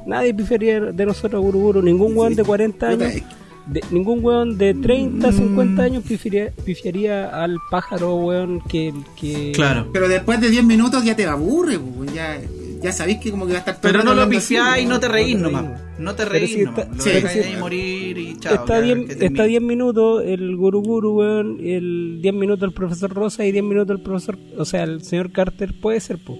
Nadie 0.08 0.34
pifiaría 0.34 0.80
de 0.80 1.06
nosotros 1.06 1.34
a 1.36 1.38
Guru 1.46 1.60
Guru. 1.60 1.82
Ningún 1.82 2.16
weón 2.18 2.34
de 2.36 2.44
40 2.44 2.90
Puta, 2.92 3.06
años, 3.06 3.22
de, 3.68 3.82
ningún 3.92 4.24
weón 4.24 4.58
de 4.58 4.74
30, 4.74 5.30
Mm. 5.30 5.34
50 5.34 5.84
años 5.84 6.04
pifiaría, 6.08 6.52
pifiaría 6.66 7.28
al 7.44 7.58
pájaro, 7.70 8.16
weón, 8.16 8.62
que... 8.70 8.94
que 9.20 9.52
Claro. 9.54 9.88
Pero 9.92 10.08
después 10.08 10.40
de 10.40 10.50
10 10.50 10.64
minutos 10.64 11.04
ya 11.04 11.16
te 11.16 11.26
aburre, 11.26 11.76
weón, 11.78 12.14
ya, 12.14 12.40
ya 12.82 12.92
sabéis 12.94 13.18
que 13.20 13.32
como 13.32 13.46
que 13.46 13.52
va 13.52 13.58
a 13.58 13.60
estar 13.60 13.82
todo 13.82 13.92
Pero 13.92 14.04
no 14.04 14.14
lo 14.14 14.30
pifiáis 14.30 14.86
y 14.86 14.88
no 14.88 15.00
te 15.00 15.08
reís 15.10 15.38
no 15.38 15.48
te 15.50 15.52
nomás. 15.54 15.66
reís. 15.72 15.82
No 16.00 16.16
te 16.16 16.26
reís 16.26 16.54
si 16.54 16.62
nomás. 16.64 16.88
Lo 16.96 17.02
sí, 17.04 17.10
dejáis 17.10 17.44
sí. 17.46 17.52
ahí 17.52 17.60
morir 17.60 18.18
y 18.18 18.38
chao. 18.40 18.54
está 18.56 18.76
que- 18.80 18.86
10 18.86 18.98
que 18.98 19.02
está 19.14 19.20
termine. 19.20 19.48
10 19.48 19.62
minutos 19.64 20.24
el 20.26 20.56
guru 20.56 20.82
guru, 20.82 21.18
weón, 21.18 21.58
el 21.60 22.20
10 22.22 22.34
minutos 22.36 22.64
el 22.70 22.74
profesor 22.74 23.10
Rosa 23.14 23.46
y 23.46 23.52
10 23.52 23.64
minutos 23.66 23.98
el 23.98 24.04
profesor, 24.04 24.38
o 24.58 24.64
sea, 24.64 24.84
el 24.84 25.02
señor 25.04 25.32
Carter 25.34 25.74
puede 25.82 26.00
ser, 26.00 26.18
po. 26.20 26.38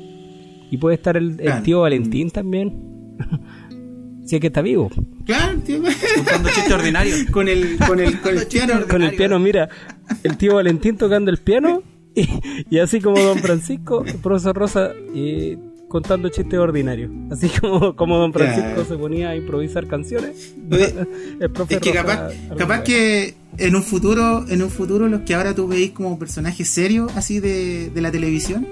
Y 0.70 0.78
puede 0.78 0.96
estar 0.96 1.18
el, 1.18 1.32
el 1.32 1.38
Claro. 1.38 1.64
tío 1.64 1.80
Valentín 1.82 2.30
también. 2.30 2.96
Si 4.26 4.36
es 4.36 4.42
que 4.42 4.48
está 4.48 4.62
vivo. 4.62 4.90
Claro, 5.26 5.60
tío. 5.60 5.82
Contando 6.16 6.50
chistes 6.50 6.72
ordinarios. 6.74 7.24
con 7.32 7.48
el, 7.48 7.78
con 7.78 8.00
el, 8.00 8.20
con 8.20 8.38
el 8.38 8.48
piano. 8.48 8.74
Con 8.90 9.02
el 9.04 9.16
piano, 9.16 9.40
mira, 9.40 9.70
el 10.24 10.38
tío 10.38 10.56
Valentín 10.56 10.98
tocando 10.98 11.32
el 11.32 11.38
piano 11.38 11.82
y, 12.16 12.28
y 12.70 12.80
así 12.80 13.00
como 13.00 13.20
Don 13.20 13.40
Francisco, 13.40 14.04
el 14.06 14.16
profesor 14.16 14.56
Rosa 14.56 14.92
eh, 15.16 15.58
contando 15.88 16.28
chistes 16.30 16.60
ordinarios. 16.60 17.12
Así 17.32 17.48
como, 17.62 17.96
como 17.96 18.18
Don 18.18 18.34
Francisco 18.34 18.68
Claro. 18.70 18.86
se 18.86 18.98
ponía 18.98 19.30
a 19.30 19.36
improvisar 19.36 19.88
canciones. 19.88 20.56
Oye, 20.72 20.94
el 21.40 21.50
profe 21.52 21.76
Es 21.76 21.80
que 21.82 21.92
Rosa 21.94 22.04
capaz, 22.04 22.34
capaz 22.58 22.82
que 22.84 23.36
en 23.58 23.76
un 23.76 23.84
futuro, 23.84 24.46
en 24.50 24.62
un 24.62 24.70
futuro 24.70 25.08
los 25.08 25.22
que 25.22 25.34
ahora 25.36 25.56
tú 25.56 25.68
veis 25.68 25.92
como 25.92 26.20
personajes 26.20 26.68
serios 26.68 27.16
así 27.16 27.40
de, 27.40 27.90
de 27.92 28.02
la 28.02 28.12
televisión, 28.12 28.68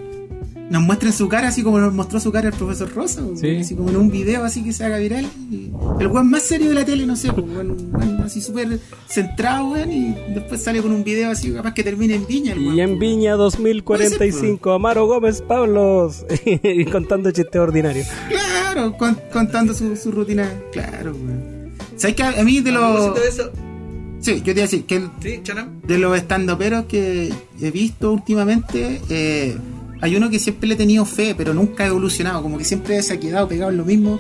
nos 0.70 0.82
muestren 0.82 1.14
su 1.14 1.28
cara 1.30 1.50
así 1.50 1.62
como 1.64 1.80
nos 1.80 1.94
mostró 1.94 2.20
su 2.20 2.32
cara 2.32 2.48
el 2.50 2.54
profesor 2.56 2.92
Rosa, 2.94 3.22
Sí. 3.36 3.58
así 3.58 3.76
como 3.76 3.90
en 3.90 3.98
un 3.98 4.10
video 4.10 4.44
así 4.44 4.64
que 4.64 4.74
se 4.74 4.84
haga 4.84 4.98
viral. 4.98 5.28
y 5.52 5.72
el 6.00 6.08
weón 6.08 6.30
más 6.30 6.42
serio 6.44 6.70
de 6.70 6.74
la 6.76 6.84
tele, 6.86 7.06
no 7.06 7.16
sé, 7.16 7.32
pues, 7.32 7.46
weón, 7.46 7.78
weón 7.94 8.22
así 8.22 8.42
súper 8.42 8.80
centrado, 9.08 9.70
weón, 9.72 9.92
y 9.92 10.16
después 10.34 10.62
sale 10.64 10.82
con 10.82 10.92
un 10.92 11.04
video 11.04 11.30
así 11.32 11.52
capaz 11.52 11.74
que 11.74 11.84
termine 11.84 12.16
en 12.16 12.26
Viña 12.26 12.54
el 12.54 12.60
weón. 12.60 12.76
Y 12.78 12.82
en 12.82 12.98
Viña 13.00 13.34
2045, 13.36 14.72
Amaro 14.72 15.06
Gómez 15.08 15.42
Pablos 15.42 16.26
y 16.46 16.86
contando 16.86 17.30
chistes 17.32 17.62
ordinarios. 17.62 18.08
Claro, 18.30 18.98
con- 18.98 19.18
contando 19.32 19.74
su, 19.74 19.96
su 19.96 20.12
rutina, 20.12 20.50
claro, 20.72 21.12
weón. 21.16 21.74
¿Sabes 21.96 22.16
que 22.16 22.24
a, 22.24 22.40
a 22.40 22.44
mí 22.44 22.60
de 22.62 22.72
A 22.72 22.74
los... 22.74 23.18
Sí, 24.20 24.38
yo 24.38 24.44
te 24.44 24.52
iba 24.52 24.60
a 24.62 24.64
decir 24.64 24.86
que 24.86 24.96
el- 24.96 25.10
sí, 25.22 25.42
de 25.88 25.98
los 26.00 26.18
estandoperos 26.18 26.86
que 26.86 27.32
he 27.62 27.72
visto 27.72 28.12
últimamente, 28.12 29.00
eh, 29.10 29.56
hay 30.06 30.16
uno 30.16 30.30
que 30.30 30.40
siempre 30.40 30.68
le 30.68 30.76
he 30.76 30.78
tenido 30.78 31.04
fe, 31.06 31.36
pero 31.36 31.54
nunca 31.54 31.84
ha 31.84 31.88
evolucionado, 31.88 32.42
como 32.42 32.58
que 32.58 32.64
siempre 32.64 33.02
se 33.04 33.14
ha 33.14 33.20
quedado 33.20 33.48
pegado 33.48 33.72
en 33.72 33.78
lo 33.78 33.86
mismo, 33.86 34.18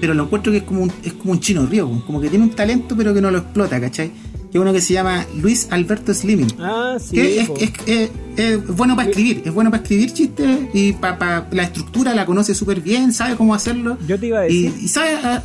pero 0.00 0.14
lo 0.14 0.24
encuentro 0.24 0.52
que 0.52 0.58
es 0.58 0.64
como 0.64 0.82
un, 0.82 0.92
es 1.02 1.12
como 1.14 1.32
un 1.32 1.40
chino 1.40 1.66
río, 1.66 2.02
como 2.06 2.20
que 2.20 2.28
tiene 2.28 2.44
un 2.44 2.50
talento 2.50 2.96
pero 2.96 3.12
que 3.14 3.20
no 3.20 3.30
lo 3.30 3.38
explota, 3.38 3.80
¿cachai? 3.80 4.10
Que 4.50 4.58
es 4.58 4.62
uno 4.62 4.72
que 4.72 4.80
se 4.80 4.92
llama 4.94 5.26
Luis 5.40 5.66
Alberto 5.70 6.14
Slimming. 6.14 6.46
Ah, 6.60 6.96
sí. 7.00 7.16
que 7.16 7.40
es, 7.40 7.48
po. 7.48 7.56
es- 7.58 7.70
es- 7.86 8.10
es 8.36 8.66
bueno 8.76 8.94
para 8.96 9.08
escribir, 9.08 9.42
es 9.44 9.52
bueno 9.52 9.70
para 9.70 9.82
escribir 9.82 10.12
chistes 10.12 10.48
y 10.72 10.92
para 10.92 11.46
la 11.50 11.62
estructura 11.64 12.14
la 12.14 12.24
conoce 12.26 12.54
súper 12.54 12.80
bien, 12.80 13.12
sabe 13.12 13.34
cómo 13.36 13.54
hacerlo. 13.54 13.96
Yo 14.06 14.18
te 14.18 14.26
iba 14.28 14.40
a 14.40 14.48
Y, 14.48 14.62
decir. 14.64 14.82
y 14.84 14.88
sabe, 14.88 15.10
ah, 15.22 15.42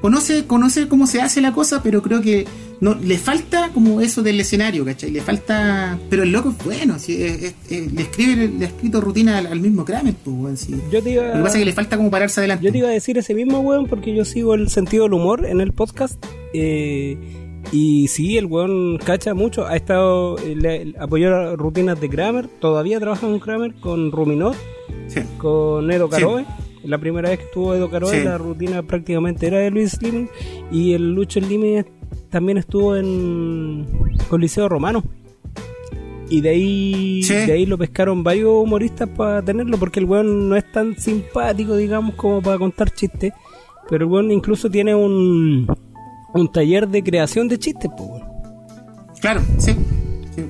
conoce, 0.00 0.46
conoce 0.46 0.88
cómo 0.88 1.06
se 1.06 1.20
hace 1.20 1.40
la 1.40 1.52
cosa, 1.52 1.82
pero 1.82 2.02
creo 2.02 2.20
que 2.20 2.46
no 2.80 2.94
le 2.94 3.18
falta 3.18 3.70
como 3.74 4.00
eso 4.00 4.22
del 4.22 4.38
escenario, 4.40 4.84
¿cachai? 4.84 5.10
Le 5.10 5.20
falta. 5.20 5.98
Pero 6.08 6.22
el 6.22 6.30
loco 6.32 6.50
es 6.50 6.64
bueno, 6.64 6.98
sí, 6.98 7.20
es- 7.22 7.42
es- 7.42 7.54
es- 7.70 7.92
le 7.92 8.02
escribe, 8.02 8.48
le 8.58 8.64
ha 8.66 8.68
escrito 8.68 9.00
rutina 9.00 9.38
al, 9.38 9.46
al 9.48 9.60
mismo 9.60 9.84
Kramer, 9.84 10.14
pues, 10.24 10.36
weón, 10.38 10.56
sí. 10.56 10.74
Yo 10.92 11.02
te 11.02 11.10
iba, 11.10 11.24
Lo 11.24 11.32
que 11.34 11.38
pasa 11.42 11.56
es 11.58 11.62
que 11.62 11.64
le 11.66 11.72
falta 11.72 11.96
como 11.96 12.10
pararse 12.10 12.40
adelante. 12.40 12.64
yo 12.64 12.72
te 12.72 12.78
iba 12.78 12.88
a 12.88 12.92
decir 12.92 13.18
ese 13.18 13.34
mismo 13.34 13.60
weón 13.60 13.86
porque 13.86 14.14
yo 14.14 14.24
sigo 14.24 14.54
el 14.54 14.68
sentido 14.70 15.04
del 15.04 15.14
humor 15.14 15.44
en 15.46 15.60
el 15.60 15.72
podcast. 15.72 16.24
eh, 16.54 17.18
y 17.72 18.08
sí, 18.08 18.38
el 18.38 18.46
weón 18.46 18.96
cacha 18.98 19.34
mucho. 19.34 19.66
Ha 19.66 19.76
estado. 19.76 20.38
eh, 20.38 20.54
le- 20.56 20.94
apoyó 20.98 21.28
las 21.30 21.56
rutinas 21.56 22.00
de 22.00 22.08
Kramer. 22.08 22.46
Todavía 22.48 22.98
trabaja 23.00 23.26
con 23.26 23.38
Kramer, 23.40 23.74
con 23.80 24.10
Ruminot, 24.12 24.54
Sí. 25.08 25.20
con 25.36 25.90
Edo 25.90 26.08
Sí. 26.10 26.22
La 26.88 26.98
primera 26.98 27.28
vez 27.28 27.38
que 27.40 27.44
estuvo 27.44 27.74
Edo 27.74 27.90
Caroe, 27.90 28.18
Sí. 28.18 28.24
la 28.24 28.38
rutina 28.38 28.82
prácticamente 28.82 29.46
era 29.46 29.58
de 29.58 29.70
Luis 29.70 29.92
Slimming. 29.92 30.28
Y 30.72 30.94
el 30.94 31.12
Lucho 31.14 31.38
Slimming 31.40 31.84
también 32.30 32.58
estuvo 32.58 32.96
en 32.96 33.86
con 34.28 34.40
Liceo 34.40 34.68
Romano. 34.68 35.04
Y 36.30 36.40
de 36.40 36.48
ahí, 36.50 37.22
Sí. 37.22 37.34
de 37.34 37.52
ahí 37.52 37.66
lo 37.66 37.78
pescaron 37.78 38.22
varios 38.22 38.50
humoristas 38.62 39.08
para 39.08 39.42
tenerlo, 39.42 39.78
porque 39.78 40.00
el 40.00 40.06
weón 40.06 40.48
no 40.48 40.56
es 40.56 40.70
tan 40.72 40.98
simpático, 40.98 41.76
digamos, 41.76 42.14
como 42.16 42.40
para 42.42 42.58
contar 42.58 42.90
chistes. 42.90 43.32
Pero 43.90 44.04
el 44.06 44.10
weón 44.10 44.30
incluso 44.30 44.70
tiene 44.70 44.94
un, 44.94 45.66
un 46.34 46.52
taller 46.52 46.86
de 46.88 47.02
creación 47.02 47.48
de 47.48 47.58
chistes, 47.58 47.90
pues, 47.96 48.08
weón. 48.10 48.22
Claro, 49.20 49.40
sí. 49.58 49.74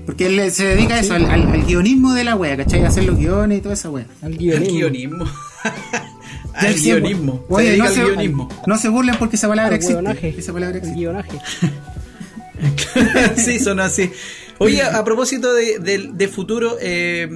Porque 0.04 0.26
él 0.26 0.50
se 0.50 0.66
dedica 0.66 0.96
a 0.96 1.00
eso, 1.00 1.14
al, 1.14 1.24
al- 1.26 1.48
al 1.48 1.64
guionismo 1.64 2.12
de 2.12 2.22
la 2.24 2.36
wea, 2.36 2.56
¿cachai? 2.58 2.84
A 2.84 2.88
hacer 2.88 3.04
los 3.04 3.16
guiones 3.16 3.58
y 3.58 3.60
toda 3.62 3.74
esa 3.74 3.88
wea. 3.90 4.06
Al 4.20 4.32
Al 4.32 4.38
guionismo. 4.38 5.24
Al 6.58 6.74
guionismo. 6.74 7.44
Se 7.48 7.54
Oye, 7.54 7.66
dedica 7.70 7.84
no 7.84 7.90
se, 7.94 8.04
guionismo. 8.04 8.48
no 8.66 8.78
se 8.78 8.88
burlen 8.88 9.14
porque 9.18 9.36
esa 9.36 9.48
palabra 9.48 9.74
existe. 9.76 9.94
hueonaje. 9.94 10.34
Esa 10.36 10.52
palabra 10.52 10.74
Al 10.74 10.78
existe. 10.78 10.98
guionaje. 10.98 11.38
sí, 13.36 13.58
son 13.60 13.80
así. 13.80 14.10
Oye, 14.58 14.82
a 14.82 15.04
propósito 15.04 15.52
de, 15.54 15.78
de- 15.78 16.10
de 16.12 16.28
futuro, 16.28 16.76
eh, 16.80 17.28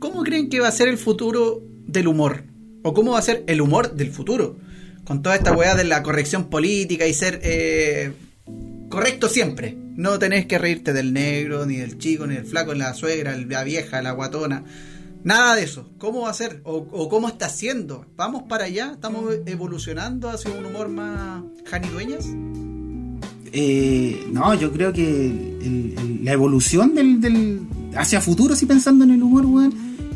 ¿cómo 0.00 0.22
creen 0.24 0.48
que 0.48 0.60
va 0.60 0.68
a 0.68 0.72
ser 0.72 0.88
el 0.88 0.98
futuro 0.98 1.62
del 1.86 2.08
humor? 2.08 2.44
¿O 2.82 2.92
cómo 2.92 3.12
va 3.12 3.18
a 3.20 3.22
ser 3.22 3.44
el 3.46 3.60
humor 3.60 3.94
del 3.94 4.10
futuro? 4.10 4.56
Con 5.04 5.22
toda 5.22 5.36
esta 5.36 5.52
weá 5.52 5.74
de 5.74 5.84
la 5.84 6.02
corrección 6.02 6.50
política 6.50 7.06
y 7.06 7.14
ser 7.14 7.40
eh, 7.44 8.12
correcto 8.90 9.28
siempre. 9.28 9.76
No 9.94 10.18
tenés 10.18 10.46
que 10.46 10.58
reírte 10.58 10.92
del 10.92 11.12
negro, 11.12 11.66
ni 11.66 11.76
del 11.76 11.98
chico, 11.98 12.26
ni 12.26 12.34
del 12.34 12.44
flaco, 12.44 12.72
ni 12.72 12.80
la 12.80 12.94
suegra, 12.94 13.36
la 13.36 13.64
vieja, 13.64 14.02
la 14.02 14.12
guatona. 14.12 14.64
Nada 15.24 15.56
de 15.56 15.64
eso. 15.64 15.88
¿Cómo 15.98 16.22
va 16.22 16.30
a 16.30 16.34
ser? 16.34 16.60
¿O, 16.64 16.86
o 16.90 17.08
cómo 17.08 17.28
está 17.28 17.48
siendo? 17.48 18.06
¿Vamos 18.16 18.44
para 18.48 18.64
allá? 18.64 18.92
¿Estamos 18.92 19.24
evolucionando 19.46 20.30
hacia 20.30 20.50
un 20.52 20.64
humor 20.64 20.88
más 20.88 21.42
janidueñas? 21.66 22.24
Eh, 23.52 24.26
no, 24.32 24.54
yo 24.54 24.72
creo 24.72 24.92
que 24.92 25.26
el- 25.62 26.20
la 26.22 26.32
evolución 26.32 26.94
del, 26.94 27.20
del 27.20 27.60
hacia 27.96 28.20
futuro, 28.20 28.54
si 28.54 28.66
pensando 28.66 29.04
en 29.04 29.10
el 29.10 29.22
humor, 29.22 29.46
weón, 29.46 29.72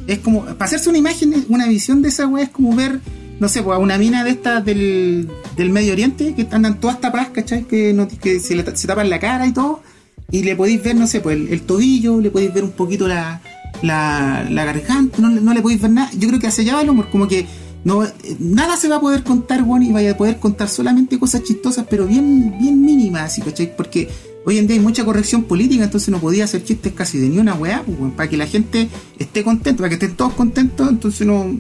es 0.07 0.18
como, 0.18 0.44
para 0.44 0.64
hacerse 0.66 0.88
una 0.88 0.98
imagen, 0.98 1.46
una 1.48 1.66
visión 1.66 2.03
de 2.03 2.09
esa 2.09 2.26
weá, 2.26 2.44
es 2.44 2.50
como 2.50 2.74
ver, 2.76 3.00
no 3.40 3.48
sé, 3.48 3.62
pues 3.62 3.74
a 3.76 3.78
una 3.78 3.96
mina 3.98 4.22
de 4.24 4.30
estas 4.30 4.64
del, 4.64 5.28
del 5.57 5.70
Medio 5.70 5.92
Oriente, 5.94 6.34
que 6.34 6.46
andan 6.50 6.78
todas 6.80 7.00
tapadas, 7.00 7.28
¿cachai? 7.30 7.64
Que, 7.64 7.92
no- 7.92 8.07
que 8.09 8.38
se, 8.40 8.55
le 8.55 8.76
se 8.76 8.86
tapan 8.86 9.09
la 9.11 9.18
cara 9.18 9.46
y 9.46 9.53
todo, 9.53 9.82
y 10.30 10.42
le 10.42 10.55
podéis 10.55 10.82
ver, 10.82 10.96
no 10.96 11.07
sé, 11.07 11.20
pues 11.20 11.36
el, 11.36 11.48
el 11.48 11.62
tobillo, 11.62 12.20
le 12.20 12.30
podéis 12.30 12.53
ver 12.53 12.64
un 12.64 12.72
poquito 12.72 13.09
la, 13.09 13.40
la, 13.83 14.47
la 14.49 14.64
garganta, 14.64 15.18
no, 15.20 15.28
no 15.28 15.55
le 15.55 15.62
podéis 15.62 15.83
ver 15.83 15.91
nada. 15.91 16.11
Yo 16.16 16.28
creo 16.28 16.41
que 16.41 16.47
hacia 16.47 16.62
allá 16.62 16.74
va 16.74 16.83
el 16.83 16.91
humor, 16.91 17.11
como 17.11 17.28
que 17.28 17.47
no, 17.85 18.05
eh, 18.05 18.12
nada 18.39 18.76
se 18.76 18.89
va 18.89 18.97
a 18.97 19.01
poder 19.01 19.24
contar, 19.24 19.62
bueno, 19.64 19.85
y 19.85 19.93
vaya 19.93 20.12
a 20.12 20.16
poder 20.16 20.39
contar 20.39 20.68
solamente 20.68 21.18
cosas 21.18 21.43
chistosas, 21.43 21.87
pero 21.89 22.07
bien, 22.07 22.55
bien 22.59 22.80
mínimas, 22.80 23.22
así, 23.22 23.43
¿cachai? 23.43 23.76
Porque 23.76 24.09
hoy 24.47 24.59
en 24.59 24.66
día 24.66 24.76
hay 24.76 24.83
mucha 24.83 25.05
corrección 25.05 25.45
política, 25.45 25.85
entonces 25.85 26.09
no 26.11 26.18
podía 26.18 26.45
hacer 26.45 26.64
chistes 26.64 26.93
casi 26.93 27.18
de 27.18 27.28
ni 27.28 27.39
una 27.39 27.55
weá, 27.55 27.83
pues, 27.83 28.12
para 28.14 28.28
que 28.28 28.37
la 28.37 28.47
gente 28.47 28.89
esté 29.18 29.43
contenta, 29.43 29.78
para 29.78 29.89
que 29.89 29.95
estén 29.95 30.16
todos 30.16 30.35
contentos, 30.35 30.89
entonces 30.89 31.26
no, 31.26 31.59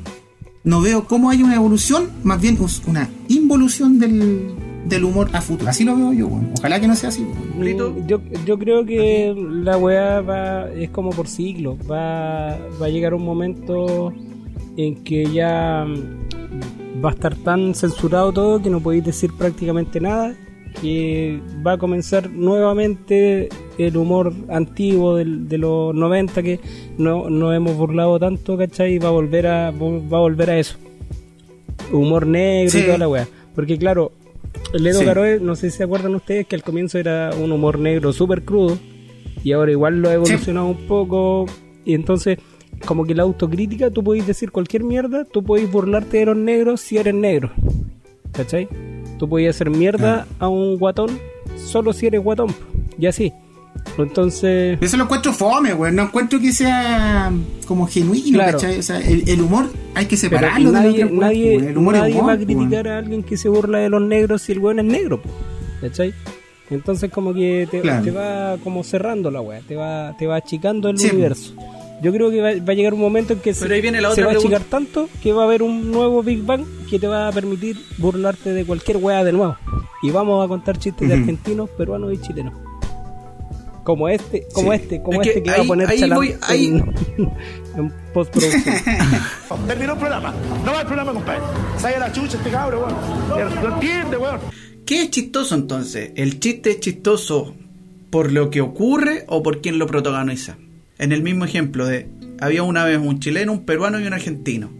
no 0.64 0.80
veo 0.80 1.06
cómo 1.06 1.30
hay 1.30 1.42
una 1.42 1.56
evolución, 1.56 2.08
más 2.22 2.40
bien 2.40 2.56
una 2.86 3.08
involución 3.28 3.98
del, 3.98 4.54
del 4.88 5.04
humor 5.04 5.28
a 5.32 5.40
futuro. 5.40 5.70
Así 5.70 5.84
lo 5.84 5.96
veo 5.96 6.12
yo, 6.12 6.26
weón. 6.28 6.50
Ojalá 6.58 6.80
que 6.80 6.88
no 6.88 6.96
sea 6.96 7.08
así. 7.10 7.22
Mm, 7.22 8.06
Yo, 8.06 8.20
yo 8.44 8.58
creo 8.58 8.84
que 8.84 9.34
la 9.36 9.76
weá 9.78 10.20
va, 10.20 10.68
es 10.70 10.90
como 10.90 11.10
por 11.10 11.28
siglo. 11.28 11.76
Va, 11.90 12.58
va 12.80 12.86
a 12.86 12.88
llegar 12.88 13.14
un 13.14 13.24
momento 13.24 14.12
en 14.76 14.96
que 15.04 15.26
ya 15.26 15.84
mm, 15.86 17.04
va 17.04 17.10
a 17.10 17.12
estar 17.12 17.34
tan 17.36 17.74
censurado 17.74 18.32
todo 18.32 18.60
que 18.62 18.70
no 18.70 18.80
podéis 18.80 19.04
decir 19.04 19.30
prácticamente 19.38 20.00
nada. 20.00 20.34
Que 20.80 21.38
va 21.64 21.72
a 21.72 21.78
comenzar 21.78 22.30
nuevamente 22.30 23.50
el 23.76 23.96
humor 23.96 24.32
antiguo 24.48 25.16
del- 25.16 25.46
de 25.46 25.58
los 25.58 25.94
90 25.94 26.42
que 26.42 26.60
no 26.96 27.28
nos 27.28 27.54
hemos 27.54 27.76
burlado 27.76 28.18
tanto, 28.18 28.56
¿cachai? 28.56 28.98
Va 28.98 29.08
a 29.08 29.12
volver 29.12 29.46
a, 29.46 29.70
va 29.70 30.16
a 30.16 30.20
volver 30.20 30.50
a 30.50 30.58
eso. 30.58 30.76
Humor 31.92 32.26
negro 32.26 32.70
Sí. 32.70 32.78
y 32.78 32.82
toda 32.84 32.98
la 32.98 33.08
weá. 33.08 33.28
Porque 33.54 33.76
claro, 33.76 34.12
el 34.72 34.86
Edo 34.86 35.00
Sí. 35.00 35.04
Caroe, 35.04 35.38
no 35.40 35.54
sé 35.56 35.70
si 35.70 35.78
se 35.78 35.84
acuerdan 35.84 36.14
ustedes 36.14 36.46
que 36.46 36.56
al 36.56 36.62
comienzo 36.62 36.98
era 36.98 37.30
un 37.38 37.52
humor 37.52 37.78
negro 37.78 38.12
súper 38.12 38.42
crudo 38.42 38.78
y 39.44 39.52
ahora 39.52 39.72
igual 39.72 40.00
lo 40.00 40.08
ha 40.08 40.14
evolucionado 40.14 40.66
un 40.66 40.86
poco 40.86 41.46
y 41.84 41.94
entonces 41.94 42.38
como 42.86 43.04
que 43.04 43.14
la 43.14 43.22
autocrítica, 43.22 43.90
tú 43.90 44.02
podéis 44.02 44.26
decir 44.26 44.50
cualquier 44.50 44.82
mierda, 44.84 45.24
tú 45.24 45.44
podéis 45.44 45.70
burlarte 45.70 46.18
de 46.18 46.26
los 46.26 46.36
negros 46.36 46.80
si 46.80 46.96
eres 46.96 47.14
negro, 47.14 47.52
¿cachai? 48.32 48.68
Tú 49.18 49.28
podías 49.28 49.54
hacer 49.54 49.70
mierda 49.70 50.26
a 50.38 50.48
un 50.48 50.78
guatón 50.78 51.10
solo 51.56 51.92
si 51.92 52.06
eres 52.06 52.22
guatón, 52.22 52.48
y 52.98 53.06
así. 53.06 53.32
Entonces, 53.98 54.78
Eso 54.80 54.96
lo 54.96 55.04
encuentro 55.04 55.32
fome, 55.32 55.74
weón. 55.74 55.94
No 55.96 56.04
encuentro 56.04 56.40
que 56.40 56.52
sea 56.52 57.30
como 57.66 57.86
genuino, 57.86 58.38
Claro. 58.38 58.58
¿cachai? 58.58 58.78
O 58.78 58.82
sea, 58.82 59.00
el, 59.00 59.28
el 59.28 59.40
humor 59.40 59.70
hay 59.94 60.06
que 60.06 60.16
separarlo 60.16 60.70
de 60.72 60.80
nadie. 60.80 61.02
El 61.56 61.76
humor 61.76 61.96
es 61.96 62.14
humor, 62.14 62.28
va 62.28 62.32
a 62.32 62.36
criticar 62.38 62.88
a 62.88 62.98
alguien 62.98 63.22
que 63.22 63.36
se 63.36 63.48
burla 63.48 63.78
de 63.78 63.90
los 63.90 64.00
negros 64.00 64.42
si 64.42 64.52
el 64.52 64.58
weón 64.60 64.78
es 64.78 64.84
negro, 64.86 65.20
po, 65.20 65.28
¿cachai? 65.80 66.14
Entonces 66.70 67.10
como 67.10 67.34
que 67.34 67.68
te, 67.70 67.80
Claro. 67.80 68.02
te 68.02 68.10
va 68.10 68.56
como 68.64 68.82
cerrando 68.82 69.30
la 69.30 69.42
weá, 69.42 69.60
te 69.60 69.76
va, 69.76 70.16
te 70.18 70.26
va 70.26 70.36
achicando 70.36 70.88
el 70.88 70.96
Sí. 70.98 71.10
universo. 71.10 71.52
Yo 72.02 72.12
creo 72.12 72.30
que 72.30 72.40
va, 72.40 72.50
va 72.66 72.72
a 72.72 72.74
llegar 72.74 72.94
un 72.94 73.00
momento 73.00 73.34
en 73.34 73.40
que 73.40 73.52
se, 73.52 73.62
Pero 73.62 73.74
ahí 73.74 73.80
viene 73.82 74.00
la 74.00 74.08
se 74.08 74.22
otra 74.22 74.26
va 74.26 74.32
a 74.32 74.36
achicar 74.36 74.62
tanto 74.62 75.08
que 75.22 75.32
va 75.32 75.42
a 75.42 75.44
haber 75.44 75.62
un 75.62 75.90
nuevo 75.92 76.22
Big 76.22 76.42
Bang 76.42 76.64
que 76.88 76.98
te 76.98 77.06
va 77.06 77.28
a 77.28 77.32
permitir 77.32 77.76
burlarte 77.98 78.52
de 78.54 78.64
cualquier 78.64 78.96
weá 78.96 79.22
de 79.22 79.32
nuevo. 79.32 79.56
Y 80.02 80.10
vamos 80.10 80.42
a 80.44 80.48
contar 80.48 80.78
chistes 80.78 81.06
de 81.08 81.14
argentinos, 81.14 81.68
peruanos 81.70 82.12
y 82.12 82.18
chilenos. 82.18 82.54
Como 83.84 84.08
este, 84.08 84.46
como 84.52 84.72
Sí. 84.72 84.78
este, 84.80 85.02
como 85.02 85.20
Es 85.22 85.28
este 85.28 85.42
que 85.42 85.50
ahí- 85.50 85.64
a 85.64 85.66
poner 85.66 85.88
ahí 85.88 85.98
Chalán 85.98 86.18
voy- 86.18 86.34
ahí- 86.42 86.66
en, 86.66 86.94
en 87.76 87.92
postproducción. 88.14 88.74
Terminó 89.66 89.92
el 89.94 89.98
programa. 89.98 90.34
No 90.64 90.72
va 90.72 90.80
el 90.80 90.86
programa, 90.86 91.12
compadre. 91.12 91.40
Sale 91.78 91.98
la 91.98 92.12
chucha 92.12 92.36
este 92.36 92.50
cabro, 92.50 92.86
weón. 92.86 93.62
Lo 93.62 93.74
entiende, 93.74 94.16
weón. 94.16 94.38
¿Qué 94.86 95.02
es 95.02 95.10
chistoso 95.10 95.54
entonces? 95.54 96.12
¿El 96.16 96.38
chiste 96.40 96.70
es 96.72 96.80
chistoso 96.80 97.54
por 98.10 98.30
lo 98.32 98.50
que 98.50 98.60
ocurre 98.60 99.24
o 99.28 99.42
por 99.42 99.60
quien 99.60 99.78
lo 99.78 99.86
protagoniza? 99.86 100.56
En 100.98 101.12
el 101.12 101.22
mismo 101.22 101.44
ejemplo 101.44 101.86
de, 101.86 102.08
había 102.40 102.62
una 102.62 102.84
vez 102.84 102.98
un 102.98 103.18
chileno, 103.18 103.52
un 103.52 103.64
peruano 103.64 103.98
y 104.00 104.06
un 104.06 104.12
argentino. 104.12 104.70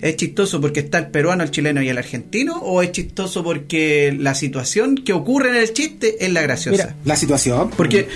¿Es 0.00 0.16
chistoso 0.16 0.60
porque 0.60 0.80
está 0.80 0.98
el 0.98 1.08
peruano, 1.08 1.42
el 1.42 1.50
chileno 1.50 1.82
y 1.82 1.88
el 1.88 1.96
argentino? 1.98 2.56
¿O 2.60 2.82
es 2.82 2.92
chistoso 2.92 3.42
porque 3.42 4.14
la 4.18 4.34
situación 4.34 4.96
que 4.96 5.12
ocurre 5.12 5.50
en 5.50 5.56
el 5.56 5.72
chiste 5.72 6.24
es 6.24 6.32
la 6.32 6.42
graciosa? 6.42 6.84
Mira, 6.88 6.96
La 7.04 7.16
situación. 7.16 7.70
Porque 7.76 8.06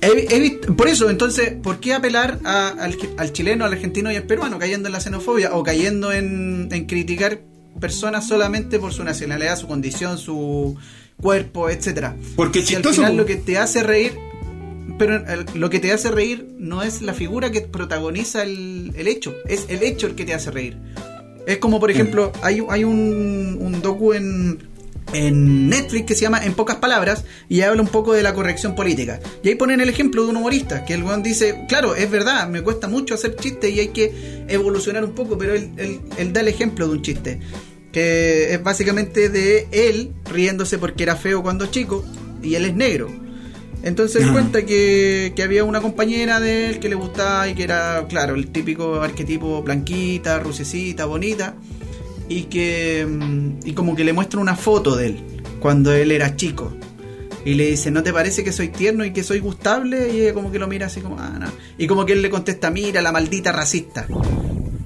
he, 0.00 0.26
he 0.34 0.40
visto, 0.40 0.74
por 0.76 0.88
eso, 0.88 1.08
entonces, 1.10 1.52
¿por 1.62 1.78
qué 1.80 1.94
apelar 1.94 2.38
a- 2.44 2.68
al, 2.68 2.96
al 3.16 3.32
chileno, 3.32 3.64
al 3.64 3.72
argentino 3.72 4.10
y 4.12 4.16
al 4.16 4.24
peruano, 4.24 4.58
cayendo 4.58 4.88
en 4.88 4.92
la 4.92 5.00
xenofobia 5.00 5.54
o 5.54 5.62
cayendo 5.62 6.12
en, 6.12 6.68
en 6.72 6.84
criticar 6.86 7.40
personas 7.80 8.26
solamente 8.26 8.78
por 8.78 8.92
su 8.92 9.04
nacionalidad, 9.04 9.56
su 9.58 9.66
condición, 9.66 10.18
su 10.18 10.76
cuerpo, 11.20 11.70
etcétera? 11.70 12.16
Porque 12.36 12.60
Si 12.62 12.74
al 12.74 12.82
chistoso, 12.82 12.96
final 13.02 13.12
po. 13.12 13.18
lo 13.18 13.26
que 13.26 13.36
te 13.36 13.56
hace 13.58 13.82
reír, 13.82 14.12
pero 14.98 15.16
el- 15.16 15.46
lo 15.54 15.70
que 15.70 15.80
te 15.80 15.92
hace 15.92 16.10
reír 16.10 16.46
no 16.58 16.82
es 16.82 17.02
la 17.02 17.14
figura 17.14 17.50
que 17.50 17.60
protagoniza 17.62 18.42
el, 18.42 18.92
el 18.96 19.08
hecho, 19.08 19.34
es 19.48 19.66
el 19.68 19.82
hecho 19.82 20.06
el 20.06 20.14
que 20.14 20.24
te 20.24 20.34
hace 20.34 20.50
reír. 20.50 20.76
Es 21.46 21.58
como, 21.58 21.78
por 21.80 21.90
ejemplo, 21.90 22.32
hay, 22.42 22.62
hay 22.70 22.84
un, 22.84 23.58
un 23.60 23.82
docu 23.82 24.14
en, 24.14 24.58
en 25.12 25.68
Netflix 25.68 26.06
que 26.06 26.14
se 26.14 26.22
llama 26.22 26.42
En 26.44 26.54
pocas 26.54 26.76
palabras 26.76 27.24
y 27.50 27.60
habla 27.60 27.82
un 27.82 27.88
poco 27.88 28.14
de 28.14 28.22
la 28.22 28.32
corrección 28.32 28.74
política. 28.74 29.20
Y 29.42 29.48
ahí 29.50 29.54
ponen 29.54 29.80
el 29.80 29.88
ejemplo 29.90 30.22
de 30.24 30.30
un 30.30 30.36
humorista, 30.38 30.84
que 30.86 30.94
el 30.94 31.02
weón 31.02 31.22
dice, 31.22 31.66
claro, 31.68 31.94
es 31.94 32.10
verdad, 32.10 32.48
me 32.48 32.62
cuesta 32.62 32.88
mucho 32.88 33.14
hacer 33.14 33.36
chistes 33.36 33.70
y 33.74 33.80
hay 33.80 33.88
que 33.88 34.44
evolucionar 34.48 35.04
un 35.04 35.12
poco, 35.14 35.36
pero 35.36 35.54
él, 35.54 35.70
él- 35.76 36.00
él 36.16 36.32
da 36.32 36.40
el 36.40 36.48
ejemplo 36.48 36.86
de 36.88 36.92
un 36.94 37.02
chiste. 37.02 37.40
Que 37.92 38.52
es 38.54 38.62
básicamente 38.62 39.28
de 39.28 39.68
él 39.70 40.12
riéndose 40.32 40.78
porque 40.78 41.02
era 41.04 41.14
feo 41.14 41.42
cuando 41.42 41.66
chico 41.66 42.04
y 42.42 42.54
él 42.56 42.64
es 42.64 42.74
negro. 42.74 43.08
Entonces 43.84 44.24
Ajá. 44.24 44.32
cuenta 44.32 44.64
que, 44.64 45.32
que 45.36 45.42
había 45.42 45.62
una 45.62 45.80
compañera 45.82 46.40
de 46.40 46.70
él 46.70 46.78
que 46.80 46.88
le 46.88 46.94
gustaba 46.94 47.46
y 47.48 47.54
que 47.54 47.64
era, 47.64 48.06
claro, 48.08 48.34
el 48.34 48.48
típico 48.48 49.02
arquetipo 49.02 49.62
blanquita, 49.62 50.38
rusecita, 50.40 51.04
bonita. 51.04 51.54
Y 52.28 52.44
que. 52.44 53.06
mm, 53.08 53.58
Y 53.66 53.72
como 53.74 53.94
que 53.94 54.02
le 54.04 54.12
muestra 54.14 54.40
una 54.40 54.56
foto 54.56 54.96
de 54.96 55.06
él 55.08 55.16
cuando 55.60 55.92
él 55.92 56.10
era 56.12 56.34
chico. 56.34 56.72
Y 57.44 57.52
le 57.54 57.66
dice, 57.66 57.90
¿no 57.90 58.02
te 58.02 58.10
parece 58.10 58.42
que 58.42 58.52
soy 58.52 58.68
tierno 58.68 59.04
y 59.04 59.12
que 59.12 59.22
soy 59.22 59.38
gustable? 59.40 60.10
Y 60.14 60.20
ella 60.22 60.32
como 60.32 60.50
que 60.50 60.58
lo 60.58 60.66
mira 60.66 60.86
así 60.86 61.02
como, 61.02 61.18
ah, 61.18 61.36
no. 61.38 61.52
Y 61.76 61.86
como 61.86 62.06
que 62.06 62.14
él 62.14 62.22
le 62.22 62.30
contesta, 62.30 62.70
mira, 62.70 63.02
la 63.02 63.12
maldita 63.12 63.52
racista. 63.52 64.06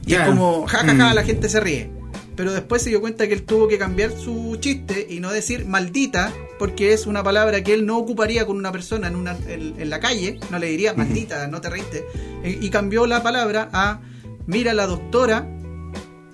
Y 0.04 0.14
es 0.14 0.20
como, 0.22 0.66
ja, 0.66 0.78
ja, 0.78 0.86
ja, 0.96 1.12
Mm. 1.12 1.14
la 1.14 1.22
gente 1.22 1.48
se 1.48 1.60
ríe. 1.60 1.90
Pero 2.38 2.52
después 2.52 2.80
se 2.82 2.88
dio 2.90 3.00
cuenta 3.00 3.26
que 3.26 3.34
él 3.34 3.42
tuvo 3.42 3.66
que 3.68 3.76
cambiar 3.78 4.12
su 4.12 4.56
chiste 4.60 5.06
y 5.10 5.18
no 5.20 5.30
decir 5.32 5.66
maldita, 5.66 6.32
porque 6.58 6.92
es 6.92 7.06
una 7.06 7.22
palabra 7.24 7.62
que 7.64 7.74
él 7.74 7.84
no 7.84 7.98
ocuparía 7.98 8.46
con 8.46 8.56
una 8.56 8.70
persona 8.72 9.08
en, 9.08 9.16
una, 9.16 9.36
en, 9.48 9.74
en 9.76 9.90
la 9.90 9.98
calle, 9.98 10.38
no 10.50 10.58
le 10.60 10.68
diría 10.68 10.94
maldita, 10.94 11.48
no 11.48 11.60
te 11.60 11.68
reíste. 11.68 12.06
Y, 12.44 12.64
y 12.64 12.70
cambió 12.70 13.06
la 13.08 13.22
palabra 13.24 13.68
a 13.72 14.00
mira 14.46 14.72
la 14.72 14.86
doctora 14.86 15.46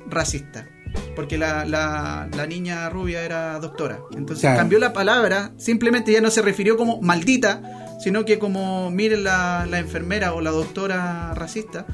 racista. 0.08 0.68
Porque 1.16 1.38
la, 1.38 1.64
la, 1.64 2.28
la 2.36 2.46
niña 2.46 2.88
rubia 2.90 3.22
era 3.24 3.58
doctora. 3.58 4.00
Entonces 4.16 4.42
Claro. 4.42 4.58
cambió 4.58 4.78
la 4.78 4.92
palabra, 4.92 5.52
simplemente 5.56 6.12
ya 6.12 6.20
no 6.20 6.30
se 6.30 6.42
refirió 6.42 6.76
como 6.76 7.00
maldita, 7.00 7.96
sino 8.02 8.24
que 8.24 8.38
como 8.38 8.90
mire 8.90 9.16
la, 9.16 9.66
la 9.68 9.78
enfermera 9.78 10.34
o 10.34 10.40
la 10.40 10.50
doctora 10.50 11.32
racista. 11.34 11.86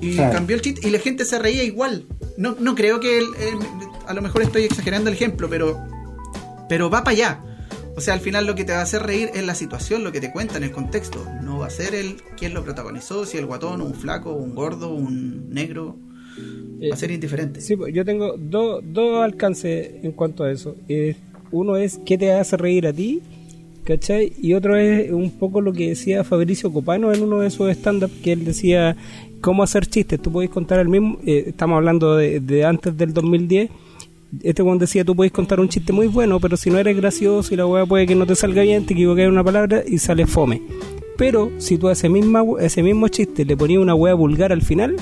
Y 0.00 0.14
Claro. 0.14 0.32
cambió 0.32 0.56
el 0.56 0.62
chiste 0.62 0.86
y 0.86 0.90
la 0.90 0.98
gente 1.00 1.24
se 1.24 1.38
reía 1.38 1.64
igual. 1.64 2.06
No, 2.40 2.56
no 2.58 2.74
creo 2.74 3.00
que 3.00 3.18
él- 3.18 3.26
a 4.06 4.14
lo 4.14 4.22
mejor 4.22 4.42
estoy 4.42 4.62
exagerando 4.64 5.10
el 5.10 5.14
ejemplo, 5.14 5.48
pero, 5.50 5.78
pero 6.68 6.88
va 6.88 7.04
para 7.04 7.14
allá. 7.16 7.44
O 7.96 8.00
sea, 8.00 8.14
al 8.14 8.20
final 8.20 8.46
lo 8.46 8.54
que 8.54 8.64
te 8.64 8.72
va 8.72 8.78
a 8.78 8.82
hacer 8.82 9.02
reír 9.02 9.30
es 9.34 9.44
la 9.44 9.54
situación, 9.54 10.04
lo 10.04 10.10
que 10.10 10.20
te 10.20 10.32
cuenta 10.32 10.56
en 10.56 10.64
el 10.64 10.70
contexto. 10.70 11.22
No 11.42 11.58
va 11.58 11.66
a 11.66 11.70
ser 11.70 11.94
el 11.94 12.16
quién 12.38 12.54
lo 12.54 12.64
protagonizó, 12.64 13.26
si 13.26 13.36
el 13.36 13.44
guatón, 13.46 13.82
un 13.82 13.92
flaco, 13.94 14.32
un 14.32 14.54
gordo, 14.54 14.94
un 14.94 15.50
negro. 15.50 15.96
Va 16.90 16.94
a 16.94 16.96
ser 16.96 17.10
indiferente. 17.10 17.60
Sí, 17.60 17.76
pues, 17.76 17.92
yo 17.92 18.04
tengo 18.06 18.36
dos 18.38 18.82
dos 18.86 19.22
alcances 19.22 20.02
en 20.02 20.12
cuanto 20.12 20.44
a 20.44 20.50
eso. 20.50 20.76
Eh, 20.88 21.16
uno 21.50 21.76
es 21.76 22.00
qué 22.06 22.16
te 22.16 22.32
hace 22.32 22.56
reír 22.56 22.86
a 22.86 22.92
ti, 22.94 23.20
¿cachai? 23.84 24.32
Y 24.40 24.54
otro 24.54 24.76
es 24.76 25.10
un 25.12 25.30
poco 25.32 25.60
lo 25.60 25.74
que 25.74 25.90
decía 25.90 26.24
Fabricio 26.24 26.72
Copano 26.72 27.12
en 27.12 27.22
uno 27.22 27.40
de 27.40 27.50
sus 27.50 27.68
stand-up, 27.70 28.10
que 28.22 28.32
él 28.32 28.44
decía 28.46 28.96
cómo 29.40 29.62
hacer 29.62 29.86
chistes. 29.86 30.20
Tú 30.20 30.30
podés 30.32 30.50
contar 30.50 30.80
el 30.80 30.88
mismo, 30.88 31.18
eh, 31.24 31.44
estamos 31.48 31.76
hablando 31.76 32.16
de, 32.16 32.40
de 32.40 32.64
antes 32.64 32.96
del 32.96 33.12
2010. 33.12 33.70
Este 34.42 34.62
Juan 34.62 34.78
decía, 34.78 35.04
tú 35.04 35.16
puedes 35.16 35.32
contar 35.32 35.58
un 35.58 35.68
chiste 35.68 35.92
muy 35.92 36.06
bueno, 36.06 36.38
pero 36.38 36.56
si 36.56 36.70
no 36.70 36.78
eres 36.78 36.96
gracioso 36.96 37.52
y 37.52 37.56
la 37.56 37.66
weá 37.66 37.84
puede 37.84 38.06
que 38.06 38.14
no 38.14 38.26
te 38.26 38.36
salga 38.36 38.62
bien, 38.62 38.86
te 38.86 38.94
equivocas 38.94 39.24
en 39.24 39.32
una 39.32 39.42
palabra 39.42 39.82
y 39.86 39.98
sale 39.98 40.26
fome. 40.26 40.62
Pero 41.16 41.50
si 41.58 41.76
tú 41.78 41.88
a 41.88 41.92
ese, 41.92 42.08
misma, 42.08 42.44
ese 42.60 42.82
mismo 42.82 43.08
chiste 43.08 43.44
le 43.44 43.56
ponías 43.56 43.82
una 43.82 43.94
weá 43.94 44.14
vulgar 44.14 44.52
al 44.52 44.62
final, 44.62 44.96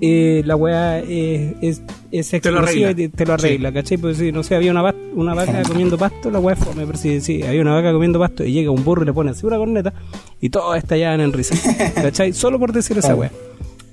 eh, 0.00 0.42
la 0.44 0.56
weá 0.56 0.98
es, 1.00 1.82
es, 2.10 2.32
explosiva 2.34 2.90
y 2.90 2.94
te, 2.94 3.08
te 3.08 3.26
lo 3.26 3.34
arregla, 3.34 3.72
¿cachai? 3.72 3.98
Porque 3.98 4.14
si 4.16 4.32
no 4.32 4.42
sé, 4.42 4.54
había 4.54 4.70
una, 4.70 4.82
va- 4.82 4.94
una 5.14 5.34
vaca 5.34 5.62
comiendo 5.68 5.96
pasto, 5.98 6.30
la 6.30 6.38
weá 6.40 6.56
fome, 6.56 6.84
pero 6.86 6.98
si, 6.98 7.20
si 7.20 7.42
había 7.42 7.62
una 7.62 7.74
vaca 7.74 7.92
comiendo 7.92 8.18
pasto 8.18 8.44
y 8.44 8.52
llega 8.52 8.70
un 8.70 8.84
burro 8.84 9.02
y 9.02 9.06
le 9.06 9.12
pone 9.12 9.30
así 9.30 9.46
una 9.46 9.56
corneta 9.56 9.92
y 10.40 10.50
todos 10.50 10.76
estallaban 10.76 11.20
en 11.20 11.32
risa, 11.32 11.54
¿cachai? 11.94 12.32
Solo 12.32 12.58
por 12.58 12.72
decir 12.72 12.98
esa 12.98 13.08
Claro. 13.14 13.20
weá. 13.20 13.30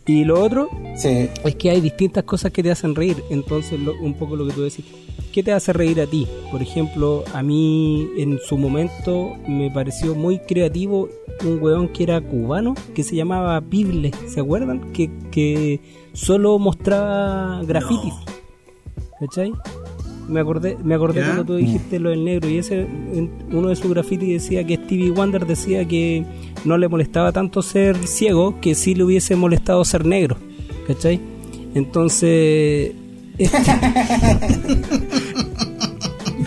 Y 0.06 0.24
lo 0.26 0.42
otro 0.44 0.70
Sí. 0.96 1.30
es 1.44 1.56
que 1.56 1.70
hay 1.70 1.80
distintas 1.82 2.24
cosas 2.24 2.52
que 2.52 2.64
te 2.64 2.72
hacen 2.72 2.96
reír. 2.96 3.24
Entonces, 3.30 3.80
lo- 3.80 3.94
un 4.02 4.14
poco 4.16 4.36
lo 4.36 4.46
que 4.48 4.54
tú 4.54 4.62
decís. 4.64 4.86
¿Qué 5.32 5.44
te 5.44 5.54
hace 5.54 5.72
reír 5.72 6.02
a 6.02 6.08
ti? 6.08 6.28
Por 6.52 6.62
ejemplo, 6.62 7.24
a 7.34 7.42
mí 7.42 8.06
en 8.18 8.38
su 8.40 8.58
momento 8.58 9.34
me 9.48 9.72
pareció 9.72 10.14
muy 10.14 10.40
creativo 10.40 11.08
un 11.46 11.60
weón 11.64 11.88
que 11.88 12.04
era 12.04 12.20
cubano 12.20 12.76
que 12.94 13.04
se 13.04 13.16
llamaba 13.16 13.62
Pible. 13.62 14.12
¿Se 14.28 14.42
acuerdan? 14.42 14.92
Que, 14.92 15.10
que 15.32 15.80
solo 16.12 16.60
mostraba 16.60 17.62
grafitis. 17.64 18.14
¿Cachai? 19.22 19.54
Me 20.32 20.40
acordé, 20.40 20.78
me 20.84 20.96
acordé 20.96 21.20
¿Ya? 21.20 21.26
cuando 21.28 21.46
tú 21.46 21.56
dijiste 21.56 22.00
lo 22.00 22.10
del 22.10 22.24
negro 22.24 22.50
y 22.50 22.58
ese 22.58 22.88
uno 23.52 23.68
de 23.68 23.76
sus 23.76 23.92
grafitis 23.92 24.42
decía 24.42 24.64
que 24.66 24.76
Stevie 24.78 25.12
Wonder 25.12 25.46
decía 25.46 25.86
que 25.86 26.24
no 26.64 26.78
le 26.78 26.88
molestaba 26.88 27.32
tanto 27.34 27.62
ser 27.62 27.98
ciego 28.08 28.60
que 28.62 28.74
sí 28.74 28.96
le 28.96 29.04
hubiese 29.04 29.36
molestado 29.36 29.84
ser 29.84 30.06
negro, 30.06 30.38
¿cachai? 30.88 31.20
Entonces 31.76 32.94
este- 33.38 33.60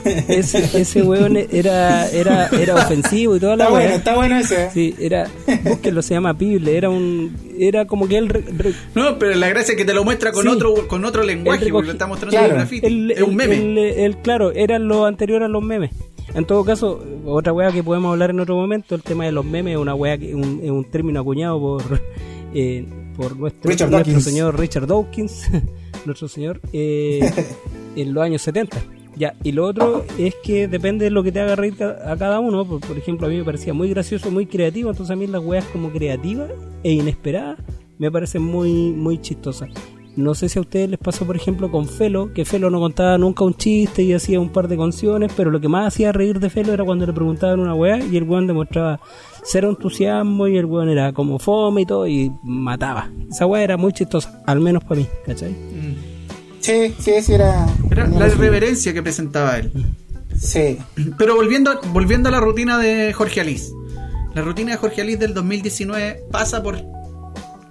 ese, 0.28 0.80
ese 0.80 1.02
weón 1.02 1.36
era, 1.36 2.08
era, 2.10 2.48
era 2.48 2.74
ofensivo 2.74 3.36
y 3.36 3.40
toda 3.40 3.56
la 3.56 3.64
Está 3.64 3.74
bueno, 3.74 3.94
está 3.94 4.14
bueno 4.16 4.38
ese. 4.38 4.70
Sí, 4.70 4.94
era, 4.98 5.28
búsquenlo, 5.64 6.02
se 6.02 6.14
llama 6.14 6.36
Pible, 6.36 6.76
era 6.76 6.90
un, 6.90 7.36
era 7.58 7.86
como 7.86 8.06
que 8.08 8.18
él 8.18 8.28
re- 8.28 8.44
re- 8.56 8.74
No, 8.94 9.18
pero 9.18 9.34
la 9.34 9.48
gracia 9.48 9.72
es 9.72 9.78
que 9.78 9.84
te 9.84 9.94
lo 9.94 10.04
muestra 10.04 10.32
con 10.32 10.42
Sí. 10.44 10.48
otro 10.48 10.86
con 10.88 11.04
otro 11.04 11.22
lenguaje, 11.22 11.68
porque 11.70 11.86
lo 11.86 11.92
está 11.92 12.06
mostrando 12.06 12.36
Claro. 12.36 12.52
en 12.52 12.58
graffiti. 12.58 12.86
el, 12.86 13.10
es 13.12 13.22
un 13.22 13.34
meme. 13.36 13.54
el- 13.56 13.78
el- 13.78 14.16
claro, 14.18 14.52
era 14.52 14.78
lo 14.78 15.06
anterior 15.06 15.42
a 15.42 15.48
los 15.48 15.62
memes. 15.62 15.90
En 16.34 16.44
todo 16.46 16.64
caso, 16.64 17.02
otra 17.26 17.52
weá 17.52 17.70
que 17.70 17.82
podemos 17.82 18.10
hablar 18.12 18.30
en 18.30 18.40
otro 18.40 18.56
momento, 18.56 18.94
el 18.94 19.02
tema 19.02 19.24
de 19.24 19.32
los 19.32 19.44
memes 19.44 19.74
es 19.74 19.78
una 19.78 19.94
weá 19.94 20.18
que 20.18 20.34
un, 20.34 20.60
es 20.62 20.70
un 20.70 20.84
término 20.90 21.20
acuñado 21.20 21.60
por 21.60 21.82
eh, 22.54 22.84
por 23.16 23.36
nuestro, 23.36 23.70
Richard 23.70 23.90
nuestro 23.90 24.20
señor 24.20 24.58
Richard 24.58 24.86
Dawkins, 24.88 25.48
nuestro 26.04 26.26
señor, 26.26 26.60
eh, 26.72 27.20
en 27.94 28.12
los 28.12 28.24
años 28.24 28.42
70. 28.42 28.76
Ya, 29.16 29.34
y 29.42 29.52
lo 29.52 29.66
otro 29.66 30.04
es 30.18 30.34
que 30.42 30.66
depende 30.68 31.04
de 31.04 31.10
lo 31.10 31.22
que 31.22 31.32
te 31.32 31.40
haga 31.40 31.56
reír 31.56 31.74
a 31.82 32.16
cada 32.16 32.40
uno. 32.40 32.64
Por, 32.64 32.80
por 32.80 32.98
ejemplo, 32.98 33.26
a 33.26 33.30
mí 33.30 33.36
me 33.36 33.44
parecía 33.44 33.72
muy 33.72 33.88
gracioso, 33.88 34.30
muy 34.30 34.46
creativo. 34.46 34.90
Entonces, 34.90 35.12
a 35.12 35.16
mí 35.16 35.26
las 35.26 35.42
weas 35.44 35.64
como 35.66 35.90
creativas 35.90 36.50
e 36.82 36.92
inesperadas 36.92 37.58
me 37.98 38.10
parecen 38.10 38.42
muy, 38.42 38.72
muy 38.90 39.20
chistosas. 39.20 39.70
No 40.16 40.34
sé 40.34 40.48
si 40.48 40.60
a 40.60 40.62
ustedes 40.62 40.88
les 40.88 40.98
pasó, 40.98 41.26
por 41.26 41.34
ejemplo, 41.34 41.72
con 41.72 41.88
Felo, 41.88 42.32
que 42.32 42.44
Felo 42.44 42.70
no 42.70 42.78
contaba 42.78 43.18
nunca 43.18 43.44
un 43.44 43.54
chiste 43.54 44.04
y 44.04 44.12
hacía 44.12 44.38
un 44.38 44.48
par 44.50 44.68
de 44.68 44.76
canciones, 44.76 45.32
pero 45.36 45.50
lo 45.50 45.60
que 45.60 45.66
más 45.66 45.88
hacía 45.88 46.12
reír 46.12 46.38
de 46.38 46.50
Felo 46.50 46.72
era 46.72 46.84
cuando 46.84 47.04
le 47.04 47.12
preguntaban 47.12 47.58
una 47.58 47.74
weá 47.74 47.98
y 47.98 48.16
el 48.16 48.22
weón 48.22 48.46
demostraba 48.46 49.00
cero 49.42 49.70
entusiasmo 49.70 50.46
y 50.46 50.56
el 50.56 50.66
weón 50.66 50.88
era 50.88 51.12
como 51.12 51.40
fome 51.40 51.82
y 51.82 51.86
todo 51.86 52.06
y 52.06 52.30
mataba. 52.44 53.10
Esa 53.28 53.46
weá 53.46 53.64
era 53.64 53.76
muy 53.76 53.92
chistosa, 53.92 54.40
al 54.46 54.60
menos 54.60 54.84
para 54.84 55.00
mí, 55.00 55.06
¿cachai? 55.26 55.52
Sí, 56.64 56.94
sí, 56.98 57.20
sí, 57.20 57.34
era. 57.34 57.66
Era 57.90 58.06
la 58.06 58.26
irreverencia 58.26 58.94
que 58.94 59.02
presentaba 59.02 59.58
él. 59.58 59.70
Sí. 60.40 60.78
Pero 61.18 61.36
volviendo, 61.36 61.78
volviendo 61.92 62.30
a 62.30 62.32
la 62.32 62.40
rutina 62.40 62.78
de 62.78 63.12
Jorge 63.12 63.42
Alice. 63.42 63.70
La 64.34 64.40
rutina 64.40 64.72
de 64.72 64.78
Jorge 64.78 65.02
Alice 65.02 65.18
del 65.18 65.34
2019 65.34 66.24
pasa 66.32 66.62
por 66.62 66.82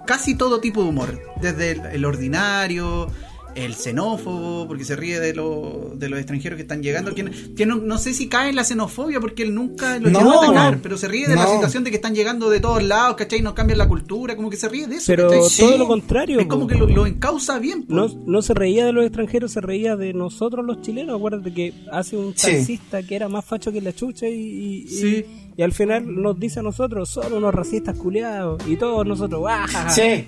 casi 0.06 0.36
todo 0.36 0.60
tipo 0.60 0.84
de 0.84 0.90
humor, 0.90 1.20
desde 1.40 1.72
el, 1.72 1.80
el 1.86 2.04
ordinario, 2.04 3.08
el 3.54 3.74
xenófobo, 3.74 4.66
porque 4.66 4.84
se 4.84 4.96
ríe 4.96 5.20
de, 5.20 5.34
lo- 5.34 5.92
de 5.94 6.08
los 6.08 6.18
extranjeros 6.18 6.56
que 6.56 6.62
están 6.62 6.82
llegando, 6.82 7.14
que, 7.14 7.24
que 7.56 7.66
no, 7.66 7.76
no 7.76 7.98
sé 7.98 8.12
si 8.14 8.28
cae 8.28 8.50
en 8.50 8.56
la 8.56 8.64
xenofobia, 8.64 9.20
porque 9.20 9.42
él 9.44 9.54
nunca 9.54 9.98
lo 9.98 10.10
No, 10.10 10.18
llegó 10.20 10.32
a 10.40 10.44
atacar, 10.46 10.78
pero 10.82 10.96
se 10.98 11.08
ríe 11.08 11.26
de 11.28 11.36
la 11.36 11.46
situación 11.46 11.84
de 11.84 11.90
que 11.90 11.96
están 11.96 12.14
llegando 12.14 12.50
de 12.50 12.60
todos 12.60 12.82
lados, 12.82 13.16
¿cachai? 13.16 13.42
Nos 13.42 13.54
cambian 13.54 13.78
la 13.78 13.88
cultura, 13.88 14.36
como 14.36 14.50
que 14.50 14.56
se 14.56 14.68
ríe 14.68 14.86
de 14.86 14.96
eso, 14.96 15.06
Pero 15.06 15.28
¿cachai? 15.30 15.66
todo 15.68 15.78
lo 15.78 15.86
contrario. 15.86 16.40
Es 16.40 16.46
como 16.46 16.66
que 16.66 16.74
lo, 16.74 16.86
lo 16.86 17.06
encausa 17.06 17.58
bien. 17.58 17.84
No, 17.88 18.08
no 18.26 18.42
se 18.42 18.54
reía 18.54 18.84
de 18.86 18.92
los 18.92 19.04
extranjeros, 19.04 19.52
se 19.52 19.60
reía 19.60 19.96
de 19.96 20.12
nosotros 20.14 20.64
los 20.64 20.80
chilenos. 20.82 21.16
Acuérdate 21.16 21.52
que 21.54 21.72
hace 21.92 22.16
un 22.16 22.34
Sí. 22.36 22.50
taxista 22.52 23.02
que 23.02 23.14
era 23.16 23.28
más 23.28 23.44
facho 23.44 23.70
que 23.72 23.80
la 23.80 23.92
chucha 23.94 24.26
y, 24.28 24.84
y, 24.84 24.88
Sí. 24.88 25.26
y 25.56 25.62
al 25.62 25.72
final 25.72 26.04
nos 26.22 26.38
dice 26.38 26.60
a 26.60 26.62
nosotros, 26.62 27.08
son 27.08 27.32
unos 27.32 27.54
racistas 27.54 27.96
culiados. 27.96 28.62
Y 28.68 28.76
todos 28.76 29.06
nosotros, 29.06 29.40
¡guajaja! 29.40 29.90
Sí, 29.90 30.24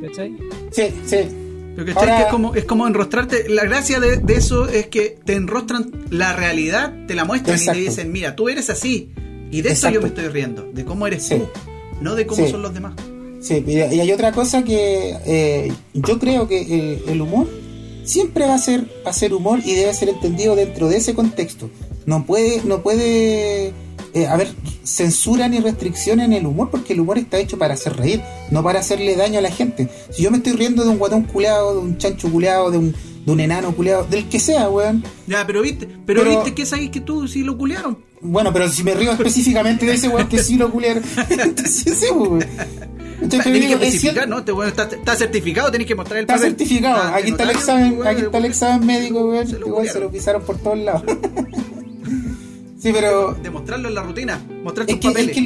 ¿Cachai? 0.00 0.36
sí, 0.70 0.82
sí. 1.04 1.16
Pero, 1.74 1.86
¿cachai? 1.86 2.02
Ahora- 2.02 2.16
Que 2.16 2.22
es 2.24 2.28
como, 2.30 2.54
es 2.54 2.64
como 2.64 2.86
enrostrarte. 2.86 3.48
La 3.48 3.64
gracia 3.64 3.98
de, 4.00 4.16
de 4.18 4.34
eso 4.34 4.68
es 4.68 4.86
que 4.88 5.18
te 5.24 5.34
enrostran 5.34 5.90
la 6.10 6.34
realidad, 6.34 6.92
te 7.06 7.14
la 7.14 7.24
muestran 7.24 7.56
y 7.56 7.60
Exacto. 7.60 7.78
te 7.80 7.88
dicen, 7.88 8.12
mira, 8.12 8.36
tú 8.36 8.48
eres 8.48 8.68
así. 8.70 9.10
Y 9.50 9.62
de 9.62 9.70
eso 9.72 9.88
yo 9.90 10.00
me 10.00 10.08
estoy 10.08 10.28
riendo, 10.28 10.70
de 10.72 10.84
cómo 10.84 11.06
eres 11.06 11.24
Sí. 11.24 11.36
tú, 11.36 11.46
no 12.00 12.14
de 12.14 12.26
cómo 12.26 12.44
Sí. 12.44 12.50
son 12.50 12.62
los 12.62 12.72
demás. 12.74 12.94
Sí, 13.40 13.62
y 13.66 13.72
y 13.72 14.00
hay 14.00 14.12
otra 14.12 14.32
cosa 14.32 14.62
que 14.64 15.16
eh, 15.26 15.72
yo 15.94 16.18
creo 16.18 16.46
que 16.48 16.60
eh, 16.62 17.02
el 17.08 17.20
humor 17.20 17.48
siempre 18.04 18.46
va 18.46 18.54
a 18.54 18.58
ser, 18.58 18.84
va 19.06 19.10
a 19.10 19.12
ser 19.12 19.34
humor 19.34 19.60
y 19.64 19.74
debe 19.74 19.92
ser 19.94 20.08
entendido 20.08 20.54
dentro 20.56 20.88
de 20.88 20.96
ese 20.98 21.14
contexto. 21.14 21.68
No 22.06 22.24
puede, 22.24 22.62
no 22.64 22.82
puede 22.82 23.72
eh, 24.14 24.26
haber 24.26 24.52
censura 24.84 25.48
ni 25.48 25.60
restricción 25.60 26.20
en 26.20 26.32
el 26.32 26.46
humor 26.46 26.68
porque 26.70 26.92
el 26.92 27.00
humor 27.00 27.18
está 27.18 27.38
hecho 27.38 27.58
para 27.58 27.74
hacer 27.74 27.96
reír, 27.96 28.20
no 28.50 28.62
para 28.62 28.80
hacerle 28.80 29.16
daño 29.16 29.38
a 29.38 29.42
la 29.42 29.50
gente. 29.50 29.88
Si 30.10 30.22
yo 30.22 30.30
me 30.30 30.38
estoy 30.38 30.52
riendo 30.52 30.84
de 30.84 30.90
un 30.90 30.98
guatón 30.98 31.22
culeado, 31.24 31.74
de 31.74 31.80
un 31.80 31.98
chancho 31.98 32.30
culeado, 32.30 32.70
de 32.70 32.78
un, 32.78 32.92
de 32.92 33.32
un 33.32 33.40
enano 33.40 33.72
culeado, 33.74 34.04
del 34.04 34.28
que 34.28 34.38
sea, 34.40 34.68
weón. 34.68 35.02
Ya, 35.26 35.46
pero 35.46 35.62
viste, 35.62 35.88
pero, 36.06 36.22
Pero- 36.22 36.34
viste 36.36 36.54
que 36.54 36.66
sabéis 36.66 36.90
que 36.90 37.00
tú 37.00 37.26
sí 37.28 37.42
lo 37.42 37.56
culearon. 37.56 37.98
Bueno, 38.20 38.52
pero 38.52 38.68
si 38.68 38.84
me 38.84 38.94
río 38.94 39.12
específicamente 39.18 39.86
de 39.86 39.94
ese 39.94 40.08
weón 40.08 40.28
que 40.28 40.42
sí 40.42 40.56
lo 40.56 40.70
culearon, 40.70 41.02
entonces 41.30 41.96
sí, 41.98 42.06
weón. 42.12 42.44
Entonces, 43.22 43.44
Tenés 43.44 43.60
que 43.60 43.66
digo, 43.68 43.80
especificar, 43.80 44.28
¿no? 44.28 44.38
Este 44.40 44.50
weón 44.52 44.68
está, 44.68 44.82
está 44.82 45.14
certificado, 45.14 45.70
tenés 45.70 45.86
que 45.86 45.94
mostrar 45.94 46.18
el 46.18 46.24
Está 46.24 46.34
papel. 46.34 46.48
certificado. 46.50 46.96
Ah, 47.02 47.14
aquí 47.14 47.26
te 47.26 47.30
está 47.30 47.44
el 47.44 47.50
examen, 47.50 47.98
aquí 48.06 48.20
está 48.22 48.38
el 48.38 48.44
examen 48.46 48.86
médico, 48.86 49.20
weón. 49.28 49.46
Se 49.46 49.58
lo 49.60 49.84
se 49.84 50.00
lo 50.00 50.10
pisaron 50.10 50.42
por 50.42 50.58
todos 50.58 50.78
lados. 50.78 51.04
Sí, 52.82 52.90
pero 52.92 53.34
Demostrarlo 53.42 53.88
en 53.88 53.94
la 53.94 54.02
rutina, 54.02 54.40
mostrar 54.64 54.88
es 54.90 54.98
tus 55.00 55.10
es, 55.16 55.26
que 55.30 55.40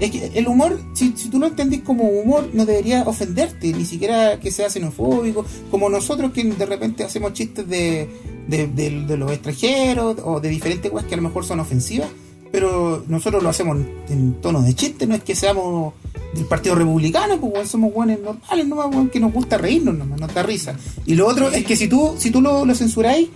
es 0.00 0.10
que 0.10 0.30
el 0.34 0.48
humor, 0.48 0.80
si, 0.94 1.12
si 1.16 1.28
tú 1.28 1.38
lo 1.38 1.46
entendís 1.46 1.82
como 1.82 2.04
humor, 2.04 2.48
no 2.52 2.66
debería 2.66 3.02
ofenderte, 3.04 3.72
ni 3.72 3.84
siquiera 3.84 4.40
que 4.40 4.50
sea 4.50 4.68
xenofóbico, 4.68 5.44
como 5.70 5.88
nosotros 5.88 6.32
que 6.32 6.42
de 6.42 6.66
repente 6.66 7.04
hacemos 7.04 7.34
chistes 7.34 7.68
de, 7.68 8.08
de, 8.48 8.66
de- 8.66 9.04
de 9.06 9.16
los 9.16 9.30
extranjeros 9.30 10.16
o 10.24 10.40
de 10.40 10.48
diferentes 10.48 10.90
cosas 10.90 11.06
que 11.06 11.14
a 11.14 11.18
lo 11.18 11.22
mejor 11.22 11.44
son 11.44 11.60
ofensivas, 11.60 12.08
pero 12.50 13.04
nosotros 13.06 13.42
lo 13.42 13.48
hacemos 13.48 13.78
en, 14.08 14.34
tono 14.40 14.60
de 14.62 14.74
chiste, 14.74 15.06
no 15.06 15.14
es 15.14 15.22
que 15.22 15.34
seamos 15.36 15.94
del 16.34 16.46
Partido 16.46 16.74
Republicano, 16.74 17.38
pues 17.40 17.68
somos 17.68 17.92
buenos 17.94 18.18
normales, 18.20 18.66
nomás, 18.66 19.10
que 19.10 19.20
nos 19.20 19.32
gusta 19.32 19.56
reírnos, 19.56 19.94
nomás, 19.96 20.18
nos 20.20 20.34
da 20.34 20.42
risa. 20.42 20.74
Y 21.06 21.14
lo 21.14 21.28
otro 21.28 21.48
es 21.50 21.64
que 21.64 21.76
si 21.76 21.86
tú, 21.88 22.14
si 22.18 22.30
tú 22.30 22.40
lo, 22.40 22.64
lo 22.64 22.74
censuráis, 22.74 23.28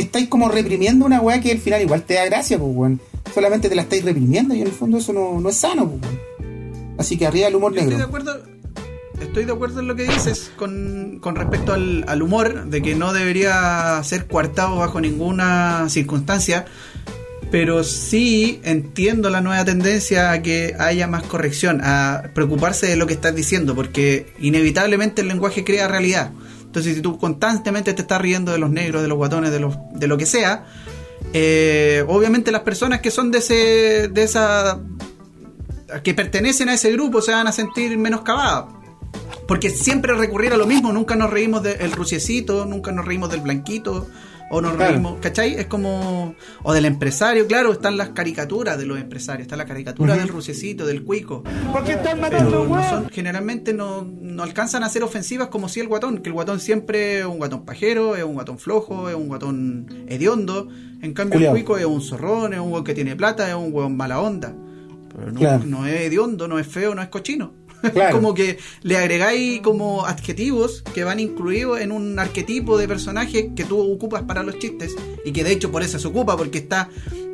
estáis 0.00 0.28
como 0.28 0.48
reprimiendo 0.48 1.04
una 1.06 1.20
weá 1.20 1.40
que 1.40 1.52
al 1.52 1.58
final 1.58 1.82
igual 1.82 2.02
te 2.02 2.14
da 2.14 2.24
gracia, 2.26 2.58
pues 2.58 2.70
weón. 2.74 3.00
Solamente 3.34 3.68
te 3.68 3.74
la 3.74 3.82
estáis 3.82 4.04
reprimiendo 4.04 4.54
y 4.54 4.60
en 4.60 4.66
el 4.66 4.72
fondo 4.72 4.98
eso 4.98 5.12
no, 5.12 5.40
no 5.40 5.48
es 5.48 5.56
sano, 5.56 5.88
pues 5.88 6.02
weón. 6.02 6.94
Así 6.98 7.16
que 7.16 7.26
arriba 7.26 7.48
el 7.48 7.56
humor 7.56 7.72
Yo 7.72 7.80
estoy 7.80 7.92
de 7.92 7.98
negro. 7.98 8.08
acuerdo. 8.08 8.42
Estoy 9.20 9.44
de 9.44 9.52
acuerdo 9.52 9.80
en 9.80 9.86
lo 9.86 9.96
que 9.96 10.04
dices 10.04 10.50
con, 10.56 11.18
con 11.20 11.36
respecto 11.36 11.74
al, 11.74 12.04
al 12.08 12.22
humor, 12.22 12.64
de 12.66 12.80
que 12.80 12.94
no 12.94 13.12
debería 13.12 14.00
ser 14.02 14.26
coartado 14.26 14.76
bajo 14.76 14.98
ninguna 15.00 15.88
circunstancia, 15.90 16.64
pero 17.50 17.84
sí 17.84 18.60
entiendo 18.64 19.28
la 19.28 19.42
nueva 19.42 19.64
tendencia 19.64 20.30
a 20.32 20.40
que 20.40 20.74
haya 20.78 21.06
más 21.06 21.22
corrección, 21.24 21.80
a 21.84 22.30
preocuparse 22.34 22.86
de 22.86 22.96
lo 22.96 23.06
que 23.06 23.12
estás 23.12 23.34
diciendo, 23.34 23.74
porque 23.74 24.32
inevitablemente 24.40 25.20
el 25.20 25.28
lenguaje 25.28 25.64
crea 25.64 25.86
realidad. 25.86 26.32
Entonces, 26.70 26.94
si 26.94 27.02
tú 27.02 27.18
constantemente 27.18 27.92
te 27.94 28.02
estás 28.02 28.20
riendo 28.20 28.52
de 28.52 28.58
los 28.58 28.70
negros, 28.70 29.02
de 29.02 29.08
los 29.08 29.18
guatones, 29.18 29.50
de, 29.50 29.58
los, 29.58 29.74
de 29.92 30.06
lo 30.06 30.16
que 30.16 30.24
sea, 30.24 30.66
eh, 31.32 32.04
obviamente 32.06 32.52
las 32.52 32.60
personas 32.60 33.00
que 33.00 33.10
son 33.10 33.32
de 33.32 33.38
ese 33.38 34.06
de 34.06 34.22
esa 34.22 34.78
que 36.04 36.14
pertenecen 36.14 36.68
a 36.68 36.74
ese 36.74 36.92
grupo 36.92 37.22
se 37.22 37.32
van 37.32 37.48
a 37.48 37.52
sentir 37.52 37.98
menoscabadas. 37.98 38.66
Porque 39.48 39.70
siempre 39.70 40.14
recurrir 40.14 40.52
a 40.52 40.56
lo 40.56 40.64
mismo, 40.64 40.92
nunca 40.92 41.16
nos 41.16 41.28
reímos 41.28 41.64
del 41.64 41.90
rusiecito, 41.90 42.64
nunca 42.66 42.92
nos 42.92 43.04
reímos 43.04 43.32
del 43.32 43.40
blanquito, 43.40 44.06
o 44.50 44.60
nos 44.60 44.74
Claro. 44.74 44.92
reímos, 44.92 45.18
¿cachai? 45.20 45.54
Es 45.54 45.66
como. 45.66 46.34
O 46.62 46.72
del 46.74 46.84
empresario, 46.84 47.46
claro, 47.46 47.72
están 47.72 47.96
las 47.96 48.10
caricaturas 48.10 48.76
de 48.78 48.84
los 48.84 48.98
empresarios, 49.00 49.42
está 49.46 49.56
la 49.56 49.64
caricatura 49.64 50.16
del 50.16 50.28
rusiecito, 50.28 50.84
del 50.86 51.04
cuico. 51.04 51.42
¿Por 51.72 51.84
qué 51.84 51.92
están 51.92 52.20
matando, 52.20 52.66
no 52.66 52.90
son, 52.90 53.08
generalmente 53.10 53.72
no, 53.72 54.02
no 54.04 54.42
alcanzan 54.42 54.82
a 54.84 54.88
ser 54.88 55.02
ofensivas 55.04 55.48
como 55.48 55.68
si 55.68 55.80
el 55.80 55.88
guatón, 55.88 56.18
que 56.18 56.28
el 56.28 56.34
guatón 56.34 56.60
siempre 56.60 57.20
es 57.20 57.24
un 57.26 57.38
guatón 57.38 57.64
pajero, 57.64 58.16
es 58.16 58.24
un 58.24 58.34
guatón 58.34 58.58
flojo, 58.58 59.08
es 59.08 59.14
un 59.14 59.28
guatón 59.28 59.86
hediondo. 60.08 60.68
En 61.02 61.14
cambio, 61.14 61.36
Culeado. 61.36 61.56
el 61.56 61.62
cuico 61.64 61.78
es 61.78 61.86
un 61.86 62.02
zorrón, 62.02 62.52
es 62.52 62.60
un 62.60 62.72
hueón 62.72 62.84
que 62.84 62.92
tiene 62.94 63.16
plata, 63.16 63.48
es 63.48 63.54
un 63.54 63.72
hueón 63.72 63.96
mala 63.96 64.20
onda. 64.20 64.52
Pero 65.16 65.32
no, 65.32 65.40
Claro. 65.40 65.64
no 65.64 65.86
es 65.86 66.00
hediondo, 66.02 66.46
no 66.48 66.58
es 66.58 66.66
feo, 66.66 66.94
no 66.94 67.02
es 67.02 67.08
cochino. 67.08 67.52
Claro. 67.92 68.16
como 68.16 68.34
que 68.34 68.58
le 68.82 68.96
agregáis 68.96 69.60
como 69.60 70.04
adjetivos 70.06 70.82
que 70.94 71.04
van 71.04 71.18
incluidos 71.20 71.80
en 71.80 71.92
un 71.92 72.18
arquetipo 72.18 72.76
de 72.78 72.86
personaje 72.88 73.52
que 73.56 73.64
tú 73.64 73.78
ocupas 73.80 74.22
para 74.22 74.42
los 74.42 74.58
chistes 74.58 74.94
y 75.24 75.32
que 75.32 75.44
de 75.44 75.52
hecho 75.52 75.70
por 75.72 75.82
eso 75.82 75.98
se 75.98 76.06
ocupa 76.08 76.36
porque 76.36 76.58
está 76.58 76.88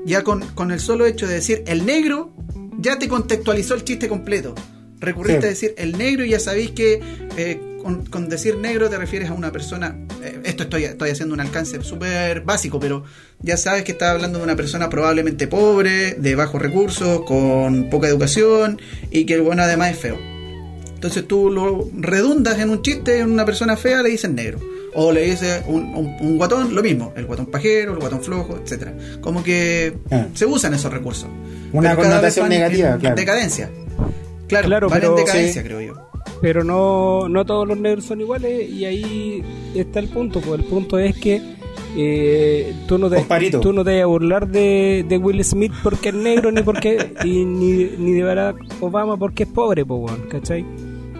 ya 0.04 0.22
con, 0.22 0.46
con 0.54 0.70
el 0.70 0.80
solo 0.80 1.04
hecho 1.06 1.26
de 1.26 1.34
decir 1.34 1.64
el 1.66 1.84
negro 1.86 2.32
ya 2.78 2.98
te 2.98 3.08
contextualizó 3.08 3.74
el 3.74 3.84
chiste 3.84 4.08
completo. 4.08 4.54
Recurriste 5.00 5.40
Sí. 5.42 5.46
a 5.46 5.50
decir 5.50 5.74
el 5.78 5.98
negro 5.98 6.24
y 6.24 6.30
ya 6.30 6.40
sabéis 6.40 6.70
que 6.70 7.00
eh, 7.36 7.60
con, 7.82 8.06
con 8.06 8.28
decir 8.28 8.56
negro 8.56 8.88
te 8.88 8.96
refieres 8.98 9.28
a 9.30 9.32
una 9.34 9.50
persona. 9.52 9.96
eh, 10.22 10.40
esto 10.44 10.62
estoy, 10.64 10.84
estoy 10.84 11.10
haciendo 11.10 11.34
un 11.34 11.40
alcance 11.40 11.82
súper 11.82 12.40
básico, 12.42 12.78
pero 12.80 13.04
ya 13.40 13.56
sabes 13.56 13.84
que 13.84 13.92
estás 13.92 14.10
hablando 14.10 14.38
de 14.38 14.44
una 14.44 14.56
persona 14.56 14.88
probablemente 14.88 15.46
pobre, 15.48 16.14
de 16.14 16.34
bajos 16.34 16.60
recursos, 16.62 17.22
con 17.26 17.90
poca 17.90 18.08
educación 18.08 18.80
y 19.10 19.24
que 19.26 19.34
el 19.34 19.42
bueno 19.42 19.62
además 19.64 19.92
es 19.92 19.98
feo. 19.98 20.18
Entonces 20.96 21.28
tú 21.28 21.50
lo 21.50 21.88
redundas 21.96 22.58
en 22.58 22.70
un 22.70 22.82
chiste, 22.82 23.20
en 23.20 23.30
una 23.30 23.44
persona 23.44 23.76
fea 23.76 24.02
le 24.02 24.08
dices 24.10 24.30
negro. 24.30 24.58
O 24.98 25.12
le 25.12 25.26
dices 25.30 25.62
un, 25.68 25.94
un- 25.94 26.16
un 26.20 26.36
guatón, 26.38 26.74
lo 26.74 26.82
mismo, 26.82 27.12
el 27.16 27.26
guatón 27.26 27.46
pajero, 27.46 27.92
el 27.92 27.98
guatón 27.98 28.22
flojo, 28.22 28.58
etcétera 28.62 28.94
Como 29.20 29.42
que 29.44 29.92
Ah. 30.10 30.26
se 30.32 30.46
usan 30.46 30.72
esos 30.74 30.90
recursos. 30.92 31.28
Una 31.72 31.90
Pero 31.90 32.02
connotación 32.02 32.46
en- 32.46 32.58
negativa, 32.60 32.92
en 32.94 32.98
claro. 33.00 33.16
Decadencia. 33.16 33.70
Claro, 34.48 34.66
Claro, 34.68 34.88
van 34.88 35.00
pero- 35.00 35.10
en 35.18 35.24
decadencia, 35.24 35.60
Sí. 35.62 35.68
creo 35.68 35.80
yo. 35.82 35.94
Pero 36.40 36.64
no, 36.64 37.28
no 37.28 37.44
todos 37.44 37.68
los 37.68 37.78
negros 37.78 38.04
son 38.06 38.20
iguales 38.20 38.68
y 38.70 38.84
ahí 38.86 39.42
está 39.74 39.98
el 40.00 40.08
punto. 40.08 40.40
Pues 40.40 40.60
el 40.60 40.64
punto 40.66 40.98
es 40.98 41.14
que 41.16 41.42
eh, 41.98 42.74
tú, 42.86 42.98
no 42.98 43.08
te, 43.08 43.16
Comparito. 43.16 43.60
tú 43.60 43.72
no 43.72 43.82
te 43.84 43.94
vas 43.96 44.02
a 44.02 44.06
burlar 44.06 44.48
de, 44.48 45.04
de 45.08 45.16
Will 45.18 45.42
Smith 45.44 45.72
porque 45.82 46.10
es 46.10 46.14
negro 46.14 46.50
ni 46.52 46.60
porque 46.62 47.10
y 47.24 47.44
ni, 47.44 47.84
ni 47.98 48.12
de 48.12 48.22
Barack 48.22 48.56
Obama 48.80 49.16
porque 49.16 49.44
es 49.44 49.48
pobre, 49.48 49.84
pues, 49.84 50.00
weón, 50.02 50.28
¿cachai? 50.28 50.64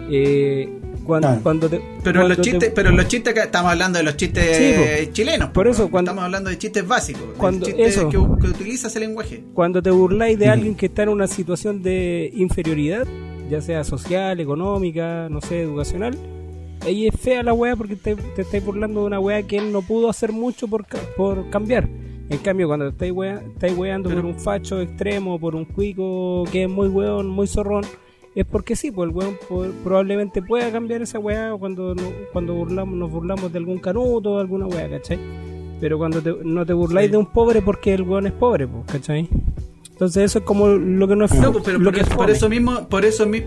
Eh, 0.09 0.69
cuando, 1.05 1.27
Claro. 1.27 1.43
cuando 1.43 1.69
te, 1.69 1.77
Pero 1.77 1.87
en 1.87 2.01
cuando 2.01 2.27
los 2.29 2.37
te- 2.37 2.43
chistes, 2.43 2.71
pero 2.75 2.89
en 2.89 2.97
los 2.97 3.07
chistes 3.07 3.31
acá 3.31 3.43
estamos 3.45 3.71
hablando 3.71 3.97
de 3.99 4.03
los 4.03 4.17
chistes 4.17 4.57
Sí, 4.57 4.73
po. 5.07 5.13
chilenos. 5.13 5.49
Por 5.49 5.65
po, 5.65 5.71
eso, 5.71 5.89
cuando- 5.89 6.11
estamos 6.11 6.25
hablando 6.25 6.49
de 6.49 6.57
chistes 6.57 6.87
básicos, 6.87 7.23
Cuando- 7.37 7.65
chistes 7.65 7.97
eso. 7.97 8.09
que, 8.09 8.17
que 8.17 8.47
utiliza 8.47 8.87
ese 8.87 8.99
lenguaje. 8.99 9.43
cuando 9.53 9.81
te 9.81 9.89
burláis 9.89 10.37
de 10.37 10.47
alguien 10.49 10.75
que 10.75 10.87
está 10.87 11.03
en 11.03 11.09
una 11.09 11.27
situación 11.27 11.81
de 11.81 12.29
inferioridad, 12.35 13.05
ya 13.49 13.61
sea 13.61 13.83
social, 13.83 14.39
económica, 14.39 15.27
no 15.29 15.39
sé, 15.41 15.61
educacional, 15.61 16.17
ahí 16.81 17.07
es 17.07 17.15
fea 17.19 17.43
la 17.43 17.53
weá 17.53 17.75
porque 17.75 17.95
te, 17.95 18.15
te 18.15 18.41
estáis 18.41 18.63
burlando 18.65 19.01
de 19.01 19.07
una 19.07 19.19
weá 19.19 19.43
que 19.43 19.57
él 19.57 19.71
no 19.71 19.81
pudo 19.81 20.09
hacer 20.09 20.31
mucho 20.33 20.67
por, 20.67 20.85
ca- 20.85 20.99
por 21.15 21.49
cambiar. 21.49 21.87
En 22.29 22.39
cambio, 22.39 22.67
cuando 22.67 22.87
estáis, 22.89 23.13
wea, 23.13 23.41
estáis 23.53 23.77
weando 23.77 24.09
Pero- 24.09 24.21
por 24.23 24.31
un 24.31 24.37
facho 24.39 24.81
extremo, 24.81 25.39
por 25.39 25.55
un 25.55 25.63
cuico 25.63 26.43
que 26.51 26.63
es 26.63 26.69
muy 26.69 26.89
weón, 26.89 27.27
muy 27.29 27.47
zorrón, 27.47 27.85
es 28.39 28.45
porque 28.45 28.75
sí, 28.75 28.91
pues 28.91 29.09
el 29.09 29.15
weón 29.15 29.37
probablemente 29.83 30.41
pueda 30.41 30.71
cambiar 30.71 31.01
esa 31.01 31.19
weá 31.19 31.51
cuando, 31.59 31.95
no- 31.95 32.11
cuando 32.33 32.53
burlamos, 32.53 32.95
nos 32.95 33.11
burlamos 33.11 33.51
de 33.51 33.57
algún 33.59 33.79
canuto 33.79 34.33
o 34.33 34.39
alguna 34.39 34.67
weá, 34.67 34.89
¿cachai? 34.89 35.19
Pero 35.79 35.97
cuando 35.97 36.21
te- 36.21 36.35
no 36.43 36.65
te 36.65 36.73
burláis 36.73 37.07
Sí. 37.07 37.11
de 37.11 37.17
un 37.17 37.25
pobre 37.27 37.61
porque 37.61 37.93
el 37.93 38.01
weón 38.03 38.27
es 38.27 38.33
pobre, 38.33 38.67
pues, 38.67 38.83
¿cachai? 38.87 39.27
Entonces 39.91 40.23
eso 40.25 40.39
es 40.39 40.45
como 40.45 40.67
lo 40.67 41.07
que 41.07 41.15
no 41.15 41.25
es 41.25 41.33
No, 41.33 41.51
pues, 41.51 41.63
pero 41.65 41.79
lo 41.79 41.85
por, 41.85 41.93
que 41.95 42.01
es 42.01 42.07
por 42.07 42.17
fome. 42.17 42.31
eso 42.31 42.49
mismo, 42.49 42.87
por 42.87 43.03
eso 43.05 43.25
mi- 43.25 43.43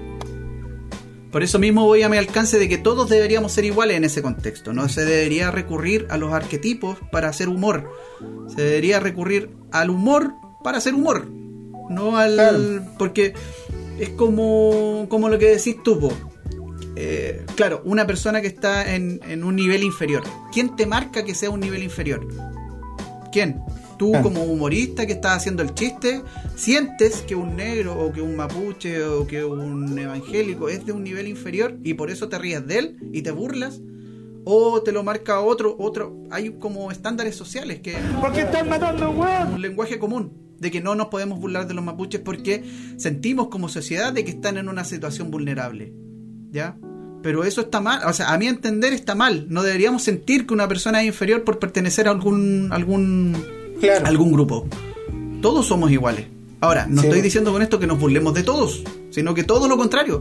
por 1.30 1.44
eso 1.44 1.60
mismo 1.60 1.84
voy 1.86 2.02
a 2.02 2.08
mi 2.08 2.16
alcance 2.16 2.58
de 2.58 2.68
que 2.68 2.76
todos 2.76 3.08
deberíamos 3.08 3.52
ser 3.52 3.64
iguales 3.64 3.96
en 3.96 4.02
ese 4.04 4.20
contexto. 4.20 4.72
No 4.72 4.88
se 4.88 5.04
debería 5.04 5.52
recurrir 5.52 6.08
a 6.10 6.16
los 6.16 6.32
arquetipos 6.32 6.98
para 7.12 7.28
hacer 7.28 7.48
humor. 7.48 7.88
Se 8.48 8.60
debería 8.62 8.98
recurrir 8.98 9.50
al 9.70 9.90
humor 9.90 10.32
para 10.64 10.78
hacer 10.78 10.94
humor. 10.94 11.28
No 11.88 12.16
al. 12.16 12.34
Claro. 12.34 12.58
Porque 12.98 13.34
es 14.00 14.08
como, 14.10 15.06
como 15.08 15.28
lo 15.28 15.38
que 15.38 15.46
decís 15.50 15.76
tú, 15.84 15.98
po. 16.00 16.12
eh, 16.96 17.44
claro, 17.54 17.82
una 17.84 18.06
persona 18.06 18.40
que 18.40 18.46
está 18.48 18.94
en, 18.94 19.20
en 19.28 19.44
un 19.44 19.56
nivel 19.56 19.82
inferior. 19.84 20.22
¿Quién 20.52 20.74
te 20.76 20.86
marca 20.86 21.24
que 21.24 21.34
sea 21.34 21.50
un 21.50 21.60
nivel 21.60 21.82
inferior? 21.82 22.26
¿Quién? 23.32 23.60
Tú 23.98 24.10
Claro. 24.12 24.24
como 24.24 24.44
humorista 24.44 25.06
que 25.06 25.12
estás 25.12 25.36
haciendo 25.36 25.62
el 25.62 25.74
chiste, 25.74 26.22
sientes 26.56 27.20
que 27.20 27.34
un 27.34 27.54
negro 27.56 27.98
o 27.98 28.10
que 28.12 28.22
un 28.22 28.34
mapuche 28.34 29.04
o 29.04 29.26
que 29.26 29.44
un 29.44 29.98
evangélico 29.98 30.70
es 30.70 30.86
de 30.86 30.92
un 30.92 31.04
nivel 31.04 31.28
inferior 31.28 31.76
y 31.84 31.92
por 31.94 32.10
eso 32.10 32.28
te 32.30 32.38
ríes 32.38 32.66
de 32.66 32.78
él 32.78 32.96
y 33.12 33.20
te 33.20 33.30
burlas 33.30 33.80
o 34.46 34.80
te 34.82 34.92
lo 34.92 35.02
marca 35.04 35.40
otro 35.40 35.76
otro 35.78 36.16
hay 36.30 36.48
como 36.58 36.90
estándares 36.90 37.36
sociales 37.36 37.80
que 37.80 37.92
¿Por 38.22 38.32
qué 38.32 38.40
están 38.40 38.70
matando 38.70 39.04
a 39.04 39.08
un 39.10 39.18
weón? 39.18 39.54
un 39.54 39.60
lenguaje 39.60 39.98
común 39.98 40.32
de 40.60 40.70
que 40.70 40.80
no 40.80 40.94
nos 40.94 41.08
podemos 41.08 41.40
burlar 41.40 41.66
de 41.66 41.74
los 41.74 41.84
mapuches 41.84 42.20
porque 42.20 42.62
sentimos 42.96 43.48
como 43.48 43.68
sociedad 43.68 44.12
de 44.12 44.24
que 44.24 44.30
están 44.30 44.58
en 44.58 44.68
una 44.68 44.84
situación 44.84 45.30
vulnerable. 45.30 45.92
¿Ya? 46.52 46.76
Pero 47.22 47.44
eso 47.44 47.60
está 47.62 47.80
mal, 47.80 48.00
o 48.06 48.12
sea, 48.12 48.32
a 48.32 48.38
mi 48.38 48.46
entender 48.46 48.92
está 48.92 49.14
mal. 49.14 49.46
No 49.50 49.62
deberíamos 49.62 50.02
sentir 50.02 50.46
que 50.46 50.54
una 50.54 50.68
persona 50.68 51.00
es 51.02 51.08
inferior 51.08 51.44
por 51.44 51.58
pertenecer 51.58 52.08
a 52.08 52.12
algún 52.12 52.68
algún 52.72 53.36
Claro. 53.80 54.06
algún 54.06 54.32
grupo. 54.32 54.66
Todos 55.42 55.66
somos 55.66 55.90
iguales. 55.90 56.26
Ahora, 56.60 56.86
no 56.88 57.00
Sí. 57.02 57.08
estoy 57.08 57.22
diciendo 57.22 57.52
con 57.52 57.62
esto 57.62 57.78
que 57.80 57.86
nos 57.86 57.98
burlemos 57.98 58.34
de 58.34 58.42
todos, 58.42 58.82
sino 59.10 59.34
que 59.34 59.44
todo 59.44 59.66
lo 59.68 59.76
contrario, 59.76 60.20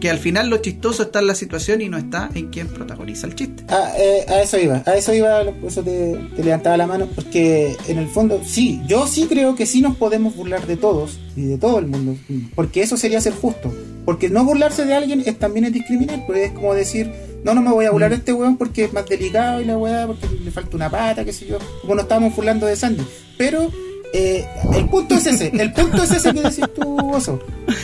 que 0.00 0.08
al 0.08 0.18
final 0.18 0.48
lo 0.48 0.58
chistoso 0.58 1.02
está 1.02 1.18
en 1.18 1.26
la 1.26 1.34
situación 1.34 1.82
y 1.82 1.88
no 1.88 1.98
está 1.98 2.30
en 2.34 2.48
quien 2.48 2.68
protagoniza 2.68 3.26
el 3.26 3.34
chiste. 3.34 3.64
Ah, 3.68 3.92
eh, 3.98 4.24
a 4.28 4.40
eso 4.40 4.56
iba, 4.58 4.82
a 4.86 4.94
eso 4.96 5.12
iba, 5.12 5.42
por 5.44 5.68
eso 5.70 5.82
te, 5.82 6.16
te 6.36 6.42
levantaba 6.44 6.76
la 6.78 6.86
mano, 6.86 7.06
porque 7.14 7.76
en 7.88 7.98
el 7.98 8.08
fondo, 8.08 8.40
sí, 8.44 8.80
yo 8.86 9.06
sí 9.06 9.26
creo 9.28 9.56
que 9.56 9.66
sí 9.66 9.82
nos 9.82 9.96
podemos 9.96 10.34
burlar 10.36 10.66
de 10.66 10.76
todos 10.76 11.18
y 11.36 11.42
de 11.42 11.58
todo 11.58 11.78
el 11.80 11.86
mundo, 11.86 12.16
porque 12.54 12.82
eso 12.82 12.96
sería 12.96 13.20
ser 13.20 13.34
justo, 13.34 13.74
porque 14.06 14.30
no 14.30 14.44
burlarse 14.44 14.86
de 14.86 14.94
alguien 14.94 15.22
es 15.26 15.38
también 15.38 15.66
es 15.66 15.72
discriminar, 15.72 16.24
pues 16.26 16.46
es 16.48 16.52
como 16.52 16.72
decir, 16.74 17.10
no, 17.44 17.52
no 17.52 17.60
me 17.60 17.70
voy 17.72 17.84
a 17.84 17.90
burlar 17.90 18.10
de 18.10 18.16
este 18.16 18.32
weón 18.32 18.56
porque 18.56 18.84
es 18.84 18.92
más 18.94 19.06
delicado 19.06 19.60
y 19.60 19.64
la 19.66 19.76
weá, 19.76 20.06
porque 20.06 20.26
le 20.42 20.50
falta 20.50 20.76
una 20.76 20.88
pata, 20.88 21.24
qué 21.26 21.32
sé 21.34 21.46
yo, 21.46 21.58
como 21.82 21.96
nos 21.96 22.04
estábamos 22.04 22.34
burlando 22.34 22.64
de 22.66 22.76
Sandy, 22.76 23.04
pero 23.36 23.70
eh, 24.12 24.44
el 24.74 24.86
punto 24.88 25.14
es 25.14 25.26
ese, 25.26 25.52
el 25.54 25.72
punto 25.72 26.02
es 26.02 26.10
ese 26.10 26.32
que 26.32 26.40
decís 26.42 26.64
tú, 26.74 26.96
Oso, 27.14 27.38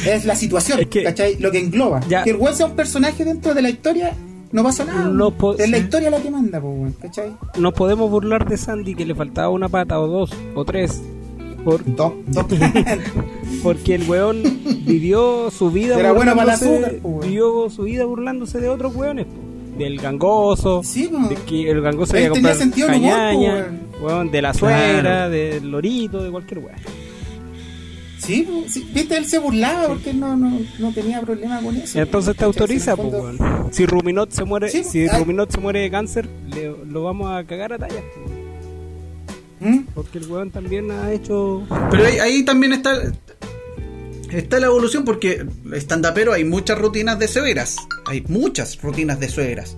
es 0.06 0.24
la 0.24 0.34
situación, 0.34 0.80
Es 0.80 0.86
que- 0.88 1.04
¿cachai? 1.04 1.36
Lo 1.38 1.50
que 1.50 1.58
engloba, 1.58 2.00
Ya. 2.08 2.24
que 2.24 2.30
el 2.30 2.36
weón 2.36 2.54
sea 2.56 2.66
un 2.66 2.76
personaje 2.76 3.24
dentro 3.24 3.54
de 3.54 3.62
la 3.62 3.70
historia. 3.70 4.12
No 4.52 4.62
pasa 4.62 4.84
nada. 4.84 5.04
No 5.08 5.34
es 5.58 5.68
la 5.70 5.78
historia 5.78 6.08
la 6.10 6.18
que 6.20 6.30
manda, 6.30 6.60
weón, 6.60 6.92
¿cachai? 7.00 7.32
Nos 7.58 7.72
podemos 7.74 8.10
burlar 8.10 8.48
de 8.48 8.56
Sandy 8.56 8.94
que 8.94 9.04
le 9.04 9.14
faltaba 9.14 9.50
una 9.50 9.68
pata 9.68 10.00
o 10.00 10.06
dos 10.06 10.30
o 10.54 10.64
tres. 10.64 11.00
Por, 11.64 11.82
Dos, 11.96 12.12
dos. 12.28 12.46
porque 13.62 13.96
el 13.96 14.08
weón 14.08 14.40
vivió 14.86 15.50
su 15.50 15.70
vida 15.70 15.98
Era 15.98 16.12
bueno 16.12 16.36
para 16.36 16.54
el 16.54 16.58
burlándose- 16.60 16.74
azúcar, 16.76 16.94
po, 17.02 17.08
weón. 17.08 17.20
vivió 17.28 17.70
su 17.70 17.82
vida 17.82 18.04
burlándose 18.04 18.60
de 18.60 18.68
otros 18.68 18.94
weones, 18.94 19.26
po. 19.26 19.32
Del 19.78 19.98
gangoso, 19.98 20.82
Sí, 20.84 21.10
de 21.28 21.34
que 21.36 21.70
el 21.70 21.80
gangoso 21.80 22.12
tenía 22.14 22.30
comprar 22.30 22.54
sentido 22.56 22.88
humor, 22.88 23.00
cañaña, 23.00 23.54
weón. 23.54 23.80
weón, 24.02 24.30
de 24.30 24.42
la 24.42 24.52
Claro. 24.52 24.58
suegra, 24.76 25.28
del 25.28 25.70
lorito, 25.70 26.22
de 26.22 26.30
cualquier 26.30 26.58
weón. 26.60 26.76
Sí, 28.18 28.42
po, 28.42 28.64
sí, 28.68 28.88
viste, 28.92 29.16
él 29.16 29.24
se 29.26 29.38
burlaba 29.38 29.88
porque 29.88 30.10
él 30.10 30.18
no, 30.18 30.36
no, 30.36 30.58
no 30.78 30.92
tenía 30.92 31.20
problema 31.20 31.60
con 31.60 31.76
eso. 31.76 32.00
Entonces 32.00 32.34
te 32.36 32.44
autoriza, 32.44 32.92
en 32.94 33.00
weón. 33.14 33.38
Si 33.70 33.86
Ruminot 33.86 34.30
se 34.32 34.44
muere, 34.44 34.68
Sí, 34.70 34.82
si 34.84 35.06
ah. 35.06 35.18
Ruminot 35.18 35.50
se 35.52 35.60
muere 35.60 35.80
de 35.80 35.90
cáncer, 35.90 36.28
le- 36.48 36.74
lo 36.86 37.04
vamos 37.04 37.30
a 37.30 37.44
cagar 37.44 37.72
a 37.74 37.78
tallas, 37.78 38.02
weón. 38.16 38.36
¿Mm? 39.58 39.86
porque 39.94 40.18
el 40.18 40.30
weón 40.30 40.50
también 40.50 40.90
ha 40.90 41.10
hecho 41.12 41.62
Pero 41.90 42.04
ahí, 42.04 42.18
ahí 42.18 42.42
también 42.44 42.74
está 42.74 42.90
está 44.32 44.58
la 44.60 44.66
evolución 44.66 45.04
porque 45.04 45.46
estandapero 45.72 46.32
hay 46.32 46.44
muchas 46.44 46.78
rutinas 46.78 47.18
de 47.18 47.28
suegras, 47.28 47.76
hay 48.06 48.22
muchas 48.28 48.80
rutinas 48.82 49.20
de 49.20 49.28
suegras. 49.28 49.76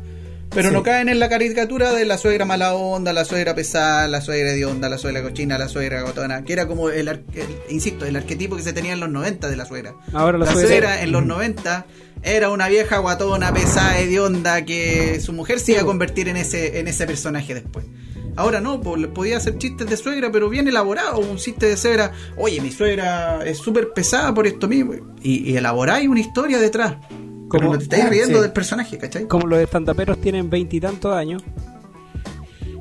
Pero 0.50 0.68
Sí. 0.70 0.74
no 0.74 0.82
caen 0.82 1.10
en 1.10 1.18
la 1.18 1.28
caricatura 1.28 1.92
de 1.92 2.06
la 2.06 2.16
suegra 2.16 2.46
mala 2.46 2.72
onda, 2.72 3.12
la 3.12 3.26
suegra 3.26 3.54
pesada, 3.54 4.08
la 4.08 4.22
suegra 4.22 4.52
de 4.52 4.64
onda, 4.64 4.88
la 4.88 4.96
suegra 4.96 5.22
cochina, 5.22 5.58
la 5.58 5.68
suegra 5.68 6.00
gotona, 6.00 6.42
que 6.42 6.54
era 6.54 6.66
como 6.66 6.88
el, 6.88 7.20
insisto, 7.68 8.06
el 8.06 8.16
arquetipo 8.16 8.56
que 8.56 8.62
se 8.62 8.72
tenía 8.72 8.94
en 8.94 9.00
los 9.00 9.10
90 9.10 9.50
de 9.50 9.56
la 9.56 9.66
suegra. 9.66 9.94
Ahora 10.14 10.38
la 10.38 10.46
la 10.46 10.52
suegra- 10.52 10.68
suegra 10.68 11.02
en 11.02 11.12
los 11.12 11.26
90 11.26 11.84
era 12.22 12.48
una 12.48 12.66
vieja 12.68 12.96
guatona, 12.96 13.52
pesada, 13.52 13.98
hedionda, 13.98 14.64
que 14.64 15.20
su 15.20 15.34
mujer 15.34 15.60
se 15.60 15.72
iba 15.72 15.82
a 15.82 15.84
convertir 15.84 16.28
en 16.28 16.38
ese, 16.38 16.78
en 16.80 16.88
ese 16.88 17.06
personaje 17.06 17.52
después. 17.52 17.84
Ahora 18.38 18.60
no, 18.60 18.80
podía 18.80 19.36
hacer 19.36 19.58
chistes 19.58 19.90
de 19.90 19.96
suegra, 19.96 20.30
pero 20.30 20.48
bien 20.48 20.68
elaborado. 20.68 21.18
Un 21.18 21.36
chiste 21.38 21.66
de 21.66 21.76
suegra, 21.76 22.12
oye, 22.36 22.60
mi 22.60 22.70
suegra 22.70 23.44
es 23.44 23.58
súper 23.58 23.92
pesada 23.92 24.32
por 24.32 24.46
esto 24.46 24.68
mismo. 24.68 24.94
Y, 25.20 25.50
y 25.50 25.56
elaboráis 25.56 26.08
una 26.08 26.20
historia 26.20 26.58
detrás. 26.58 26.96
Como 27.48 27.72
no 27.72 27.78
te 27.78 27.84
estáis 27.84 28.04
Ah, 28.04 28.08
riendo 28.10 28.36
sí. 28.36 28.42
del 28.42 28.52
personaje, 28.52 28.96
¿cachai? 28.98 29.26
como 29.26 29.46
los 29.46 29.58
estandaperos 29.58 30.20
tienen 30.20 30.50
veintitantos 30.50 31.12
años 31.14 31.42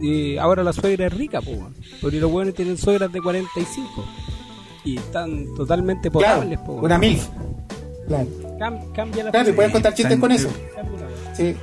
y 0.02 0.38
ahora 0.38 0.64
la 0.64 0.74
suegra 0.74 1.08
es 1.08 1.14
rica, 1.14 1.42
po, 1.42 1.52
weón. 1.52 1.74
porque 2.02 2.20
los 2.20 2.30
buenos 2.30 2.54
tienen 2.54 2.78
suegras 2.78 3.12
de 3.12 3.22
45 3.22 4.06
y 4.84 4.98
están 4.98 5.56
totalmente 5.56 6.12
potables, 6.12 6.60
po, 6.60 6.66
Claro, 6.82 6.86
una 6.86 6.98
mil. 7.00 7.20
Claro, 8.08 8.28
Cam- 8.60 8.92
cambia 8.94 9.24
la 9.24 9.32
claro 9.32 9.50
y 9.50 9.54
pueden 9.54 9.72
contar 9.72 9.94
chistes 9.94 10.20
con 10.20 10.32
eso. 10.32 10.50
Sí. 11.36 11.56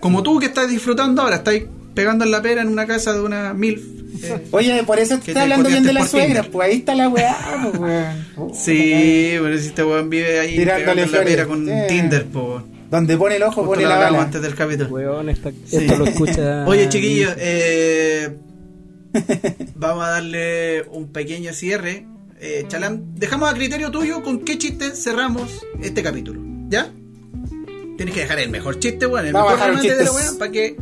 Como 0.00 0.22
tú 0.22 0.38
que 0.38 0.46
estás 0.46 0.68
disfrutando 0.70 1.20
ahora, 1.22 1.36
estáis 1.36 1.64
pegando 1.98 2.24
en 2.24 2.30
la 2.30 2.40
pera 2.40 2.62
en 2.62 2.68
una 2.68 2.86
casa 2.86 3.12
de 3.12 3.20
una 3.20 3.52
mil. 3.54 4.20
Oye, 4.52 4.84
por 4.84 5.00
eso 5.00 5.16
Que 5.20 5.32
está 5.32 5.40
te 5.40 5.40
hablando 5.40 5.68
bien 5.68 5.82
de 5.82 5.90
suegras, 5.92 6.10
Tinder. 6.12 6.50
pues 6.52 6.68
ahí 6.68 6.76
está 6.76 6.94
la 6.94 7.08
weá, 7.08 7.36
pues, 7.72 7.78
weón. 7.80 8.52
Sí, 8.54 9.32
pero 9.42 9.58
si 9.58 9.66
este 9.66 9.82
weón 9.82 10.08
vive 10.08 10.38
ahí 10.38 10.56
Tirándole 10.56 10.84
pegando 10.84 11.02
en 11.02 11.12
la 11.12 11.24
pera 11.24 11.46
con. 11.46 11.68
Tinder, 11.88 12.24
po. 12.26 12.62
Donde 12.88 13.16
pone 13.16 13.34
el 13.36 13.42
ojo, 13.42 13.62
Justo 13.64 13.70
pone 13.70 13.82
la 13.82 13.96
bala. 13.96 14.22
antes 14.22 14.40
del 14.40 14.54
capítulo. 14.54 14.90
Weón, 14.90 15.28
esta- 15.28 15.50
Sí. 15.66 15.76
esto 15.78 15.96
lo 15.96 16.04
escucha 16.06 16.64
Oye, 16.68 16.88
chiquillos, 16.88 17.34
eh, 17.36 18.36
vamos 19.74 20.04
a 20.04 20.10
darle 20.10 20.84
un 20.92 21.08
pequeño 21.12 21.52
cierre. 21.52 22.06
Eh, 22.40 22.64
Chalán, 22.68 23.14
dejamos 23.16 23.50
a 23.50 23.54
criterio 23.54 23.90
tuyo 23.90 24.22
con 24.22 24.44
qué 24.44 24.56
chiste 24.56 24.90
cerramos 24.94 25.66
este 25.82 26.02
capítulo. 26.04 26.40
¿Ya? 26.68 26.92
Tienes 27.98 28.14
que 28.14 28.20
dejar 28.20 28.38
el 28.38 28.48
mejor 28.48 28.78
chiste, 28.78 29.06
weón, 29.06 29.26
el 29.26 29.32
Vamos 29.32 29.54
mejor 29.54 29.70
remate 29.70 29.96
de 29.96 30.04
la 30.04 30.12
weón, 30.12 30.38
para 30.38 30.52
que, 30.52 30.76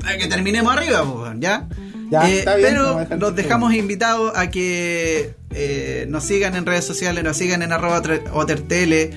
para 0.00 0.16
que 0.16 0.26
terminemos 0.26 0.74
arriba, 0.74 1.02
weón, 1.02 1.38
¿ya? 1.38 1.68
Ya, 2.10 2.28
Eh, 2.28 2.38
está 2.38 2.56
bien, 2.56 2.70
pero 2.70 2.96
dejar 2.98 3.18
los 3.18 3.36
dejamos 3.36 3.74
invitados 3.74 4.32
a 4.34 4.48
que 4.48 5.34
eh, 5.50 6.06
nos 6.08 6.24
sigan 6.24 6.56
en 6.56 6.64
redes 6.64 6.86
sociales, 6.86 7.22
nos 7.22 7.36
sigan 7.36 7.60
en 7.60 7.72
arroba 7.72 8.02
otertele, 8.32 9.10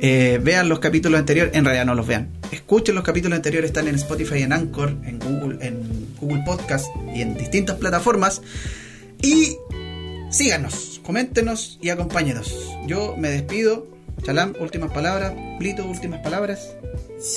eh, 0.00 0.40
vean 0.42 0.70
los 0.70 0.78
capítulos 0.78 1.20
anteriores, 1.20 1.54
en 1.54 1.66
realidad 1.66 1.84
no 1.84 1.94
los 1.94 2.06
vean, 2.06 2.30
escuchen 2.50 2.94
los 2.94 3.04
capítulos 3.04 3.36
anteriores, 3.36 3.68
están 3.68 3.88
en 3.88 3.94
Spotify, 3.96 4.42
en 4.42 4.54
Anchor, 4.54 4.96
en 5.04 5.18
Google, 5.18 5.58
en 5.66 6.08
Google 6.18 6.42
Podcast 6.46 6.86
y 7.14 7.20
en 7.20 7.36
distintas 7.36 7.76
plataformas. 7.76 8.40
Y 9.20 9.58
síganos, 10.30 10.98
coméntenos 11.04 11.78
y 11.82 11.90
acompáñenos. 11.90 12.70
Yo 12.86 13.16
me 13.18 13.28
despido. 13.28 13.91
Chalam, 14.22 14.52
últimas 14.60 14.90
palabras. 14.92 15.32
Plito, 15.58 15.84
últimas 15.86 16.20
palabras. 16.20 16.74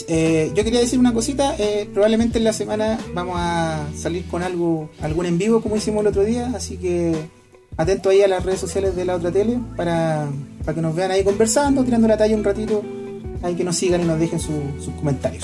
Eh, 0.07 0.51
yo 0.55 0.63
quería 0.63 0.79
decir 0.79 0.99
una 0.99 1.13
cosita. 1.13 1.55
eh, 1.57 1.89
probablemente 1.93 2.37
en 2.37 2.43
la 2.43 2.53
semana 2.53 2.99
vamos 3.13 3.35
a 3.39 3.85
salir 3.97 4.25
con 4.27 4.43
algo, 4.43 4.89
algún 5.01 5.25
en 5.25 5.37
vivo 5.37 5.61
como 5.61 5.75
hicimos 5.75 6.01
el 6.01 6.07
otro 6.07 6.23
día. 6.23 6.51
Así 6.55 6.77
que 6.77 7.15
atento 7.77 8.09
ahí 8.09 8.21
a 8.21 8.27
las 8.27 8.43
redes 8.45 8.59
sociales 8.59 8.95
de 8.95 9.05
la 9.05 9.15
otra 9.15 9.31
tele 9.31 9.57
para, 9.75 10.27
para 10.63 10.75
que 10.75 10.81
nos 10.81 10.95
vean 10.95 11.11
ahí 11.11 11.23
conversando, 11.23 11.83
tirando 11.83 12.07
la 12.07 12.17
talla 12.17 12.35
un 12.35 12.43
ratito. 12.43 12.83
Ahí 13.41 13.55
que 13.55 13.63
nos 13.63 13.75
sigan 13.75 14.01
y 14.01 14.05
nos 14.05 14.19
dejen 14.19 14.39
su- 14.39 14.79
sus 14.79 14.93
comentarios. 14.95 15.43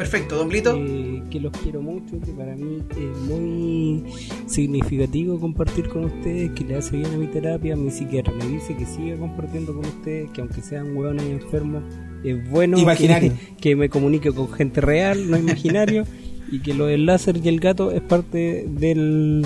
Perfecto, 0.00 0.36
don 0.36 0.48
Plito. 0.48 0.74
Eh, 0.78 1.22
que 1.30 1.38
los 1.40 1.52
quiero 1.52 1.82
mucho, 1.82 2.18
que 2.24 2.32
para 2.32 2.56
mí 2.56 2.82
es 2.88 3.18
muy 3.18 4.02
significativo 4.46 5.38
compartir 5.38 5.90
con 5.90 6.06
ustedes, 6.06 6.52
que 6.52 6.64
le 6.64 6.76
hace 6.76 6.96
bien 6.96 7.12
a 7.12 7.18
mi 7.18 7.26
terapia. 7.26 7.76
Mi 7.76 7.90
psiquiatra 7.90 8.32
me 8.32 8.46
dice 8.46 8.74
que 8.74 8.86
siga 8.86 9.18
compartiendo 9.18 9.74
con 9.74 9.84
ustedes, 9.84 10.30
que 10.30 10.40
aunque 10.40 10.62
sean 10.62 10.96
hueones 10.96 11.26
enfermos, 11.26 11.82
es 12.24 12.48
bueno 12.48 12.78
que, 12.96 13.32
que 13.60 13.76
me 13.76 13.90
comunique 13.90 14.32
con 14.32 14.50
gente 14.50 14.80
real, 14.80 15.30
no 15.30 15.36
imaginario, 15.46 16.06
y 16.50 16.60
que 16.60 16.72
lo 16.72 16.86
del 16.86 17.04
láser 17.04 17.36
y 17.36 17.46
el 17.48 17.60
gato 17.60 17.90
es 17.90 18.00
parte 18.00 18.64
del 18.70 19.44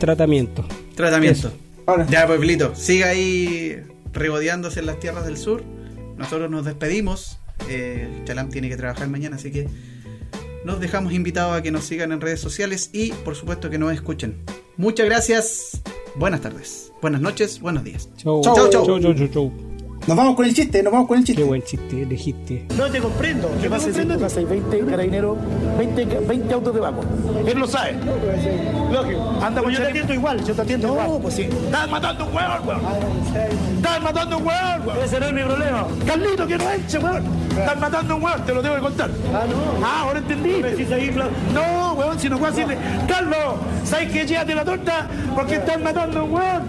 tratamiento. 0.00 0.66
Tratamiento. 0.96 1.52
Ahora, 1.86 2.08
Ya, 2.10 2.26
pues, 2.26 2.40
Plito, 2.40 2.74
siga 2.74 3.10
ahí 3.10 3.76
regodeándose 4.12 4.80
en 4.80 4.86
las 4.86 4.98
tierras 4.98 5.24
del 5.26 5.36
sur. 5.36 5.62
Nosotros 6.16 6.50
nos 6.50 6.64
despedimos. 6.64 7.38
Eh, 7.68 8.22
Chalam 8.24 8.50
tiene 8.50 8.68
que 8.68 8.76
trabajar 8.76 9.08
mañana, 9.08 9.36
así 9.36 9.50
que 9.50 9.68
nos 10.64 10.80
dejamos 10.80 11.12
invitados 11.12 11.56
a 11.56 11.62
que 11.62 11.70
nos 11.70 11.84
sigan 11.84 12.12
en 12.12 12.20
redes 12.20 12.40
sociales 12.40 12.90
y, 12.92 13.12
por 13.12 13.34
supuesto, 13.36 13.70
que 13.70 13.78
nos 13.78 13.92
escuchen. 13.92 14.42
Muchas 14.76 15.06
gracias. 15.06 15.82
Buenas 16.16 16.40
tardes. 16.40 16.92
Buenas 17.00 17.20
noches. 17.20 17.60
Buenos 17.60 17.84
días. 17.84 18.08
Chau, 18.16 18.40
Chau, 18.42 18.54
chau. 18.70 18.86
chau, 18.86 19.14
chau, 19.14 19.28
chau. 19.28 19.75
Nos 20.06 20.16
vamos 20.16 20.36
con 20.36 20.46
el 20.46 20.54
chiste, 20.54 20.84
nos 20.84 20.92
vamos 20.92 21.08
con 21.08 21.18
el 21.18 21.24
Qué 21.24 21.32
chiste. 21.32 21.42
buen 21.42 21.62
chiste 21.62 22.02
elegiste. 22.02 22.66
No 22.78 22.88
te 22.88 23.00
comprendo. 23.00 23.50
¿Qué 23.60 23.68
pasa 23.68 23.92
si 23.92 24.06
casa 24.06 24.38
hay 24.38 24.44
20 24.44 24.78
carabineros, 24.86 25.36
20, 25.78 26.04
20 26.04 26.54
autos 26.54 26.74
de 26.74 26.80
vago? 26.80 27.00
Él 27.44 27.58
lo 27.58 27.66
sabe. 27.66 27.96
Lógico. 28.92 29.34
Anda, 29.42 29.62
pues 29.62 29.76
yo 29.76 29.82
te 29.82 29.88
atiendo 29.90 30.14
igual, 30.14 30.44
yo 30.44 30.54
te 30.54 30.62
atiendo 30.62 30.86
igual. 30.86 31.08
No, 31.08 31.18
pues 31.18 31.34
sí. 31.34 31.42
Estás 31.42 31.90
matando 31.90 32.24
un 32.24 32.36
hueón, 32.36 32.68
weón. 32.68 32.80
Estás 33.76 34.02
matando 34.02 34.38
un 34.38 34.46
hueón, 34.46 34.86
weón. 34.86 34.98
Ese 35.04 35.18
no 35.18 35.26
es 35.26 35.32
mi 35.32 35.42
problema. 35.42 35.86
Carlito, 36.06 36.46
que 36.46 36.58
no 36.58 36.70
eche, 36.70 36.98
weón. 36.98 37.24
Estás 37.58 37.80
matando 37.80 38.16
un 38.16 38.22
hueón, 38.22 38.46
te 38.46 38.54
lo 38.54 38.62
tengo 38.62 38.74
que 38.76 38.80
contar. 38.82 39.10
Ah, 39.34 39.44
no. 39.50 39.84
Ah, 39.84 40.02
ahora 40.02 40.20
entendí. 40.20 40.62
No, 41.52 41.94
weón, 41.94 42.20
si 42.20 42.28
no 42.28 42.38
puedo 42.38 42.52
decirle, 42.52 42.78
Carlos, 43.08 43.56
¿sabes 43.84 44.12
que 44.12 44.24
llévate 44.24 44.54
la 44.54 44.64
torta? 44.64 45.08
Porque 45.34 45.56
estás 45.56 45.80
matando 45.80 46.24
un 46.26 46.32
hueón. 46.32 46.62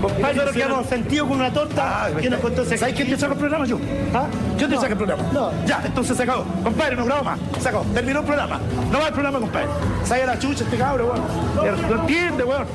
Compadre, 0.00 0.34
pero 0.34 0.52
que 0.52 0.62
hemos 0.62 0.86
sentido 0.86 1.28
con 1.28 1.36
una 1.38 1.52
torta 1.52 2.10
que 2.18 2.30
nos 2.30 2.40
contó 2.40 2.62
ese 2.62 2.78
¿Sabes 2.78 2.94
quién 2.94 3.08
te 3.10 3.16
saca 3.18 3.32
el 3.34 3.38
programa 3.38 3.66
yo? 3.66 3.78
¿Ah? 4.14 4.26
¿Quién 4.56 4.70
te 4.70 4.76
saca 4.76 4.88
el 4.88 4.96
programa? 4.96 5.22
No. 5.32 5.50
Ya, 5.66 5.82
entonces 5.84 6.16
se 6.16 6.22
acabó. 6.22 6.44
Compadre, 6.62 6.96
no 6.96 7.04
grabo 7.04 7.24
más. 7.24 7.38
Se 7.60 7.68
acabó. 7.68 7.84
Terminó 7.92 8.20
el 8.20 8.26
programa. 8.26 8.60
No 8.90 8.98
va 8.98 9.08
el 9.08 9.12
programa, 9.12 9.38
compadre. 9.40 9.68
Sale 10.04 10.26
la 10.26 10.38
chucha 10.38 10.64
este 10.64 10.76
cabro, 10.76 11.12
weón. 11.12 11.90
No 11.90 12.00
entiende, 12.00 12.44
weón. 12.44 12.66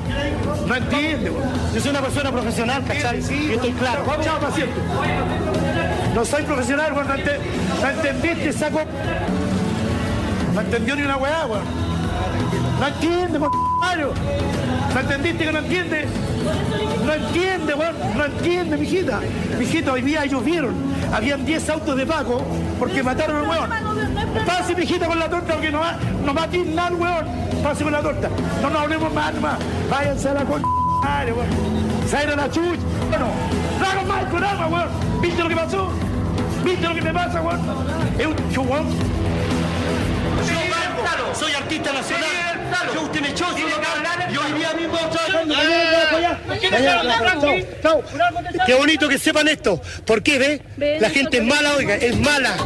No 0.66 0.74
entiende, 0.76 1.30
weón. 1.30 1.48
Yo 1.74 1.80
soy 1.80 1.90
una 1.90 2.00
persona 2.00 2.30
profesional, 2.32 2.84
¿cachai? 2.86 3.22
Sí, 3.22 3.46
Yo 3.48 3.54
estoy 3.54 3.72
claro. 3.72 4.04
Chao, 4.22 4.38
paciente. 4.38 4.74
No 6.14 6.24
soy 6.24 6.42
profesional, 6.44 6.92
weón. 6.92 7.08
No 7.08 7.88
entendiste, 7.88 8.52
saco. 8.52 8.80
No 10.54 10.60
entendió 10.60 10.96
ni 10.96 11.02
una 11.02 11.16
weá, 11.16 11.46
weón. 11.46 11.85
No 12.80 12.88
entiende, 12.88 13.38
weón. 13.38 13.52
Mario. 13.80 14.12
¿No 14.92 15.00
entendiste 15.00 15.44
que 15.44 15.52
no 15.52 15.58
entiende? 15.58 16.06
No 17.04 17.12
entiende, 17.12 17.74
weón. 17.74 17.94
No 18.16 18.24
entiende, 18.24 18.76
mijita. 18.76 19.20
Mijita, 19.58 19.92
hoy 19.92 20.02
día 20.02 20.24
ellos 20.24 20.44
vieron. 20.44 20.74
Habían 21.12 21.44
10 21.44 21.70
autos 21.70 21.96
de 21.96 22.06
Paco 22.06 22.42
porque 22.78 23.02
mataron 23.02 23.36
al 23.36 23.48
weón. 23.48 23.70
Pase, 24.46 24.74
mijita, 24.74 25.06
con 25.06 25.18
la 25.18 25.28
torta 25.28 25.54
porque 25.54 25.72
no 25.72 25.80
va, 25.80 25.96
no 26.24 26.34
va 26.34 26.42
a 26.42 26.48
tirar 26.48 26.94
weón. 26.94 27.26
Pase 27.62 27.84
con 27.84 27.92
la 27.92 28.02
torta. 28.02 28.28
No 28.62 28.70
nos 28.70 28.82
hablemos 28.82 29.12
más, 29.12 29.34
nomás. 29.34 29.58
Váyanse 29.90 30.28
a 30.28 30.34
la 30.34 30.44
con 30.44 30.62
weón. 30.62 31.76
Se 32.08 32.16
a 32.16 32.36
la 32.36 32.50
chucha. 32.50 32.82
Bueno, 33.08 33.26
no 33.80 33.86
hagan 33.86 34.08
más 34.08 34.22
el 34.22 34.28
programa, 34.28 34.66
weón. 34.68 34.88
¿Viste 35.22 35.42
lo 35.42 35.48
que 35.48 35.56
pasó? 35.56 35.88
¿Viste 36.64 36.88
lo 36.88 36.94
que 36.94 37.02
me 37.02 37.12
pasa, 37.12 37.40
weón? 37.40 37.60
Es 38.18 38.26
un 38.26 38.34
Soy 41.34 41.52
artista 41.52 41.92
nacional. 41.92 42.26
Yo 42.94 43.02
usted 43.02 43.20
me 43.20 43.28
echó, 43.28 43.56
yo 43.56 43.68
no 43.68 44.32
Yo 44.32 44.40
hoy 44.42 44.52
día 44.52 44.72
mismo 44.74 44.98
Qué 48.66 48.74
bonito 48.74 49.08
que 49.08 49.18
sepan 49.18 49.48
esto. 49.48 49.80
¿Por 50.04 50.22
qué, 50.22 50.38
ve? 50.38 50.98
La 51.00 51.10
gente 51.10 51.38
es 51.38 51.44
mala, 51.44 51.74
oiga, 51.74 51.94
es 51.96 52.18
mala. 52.18 52.56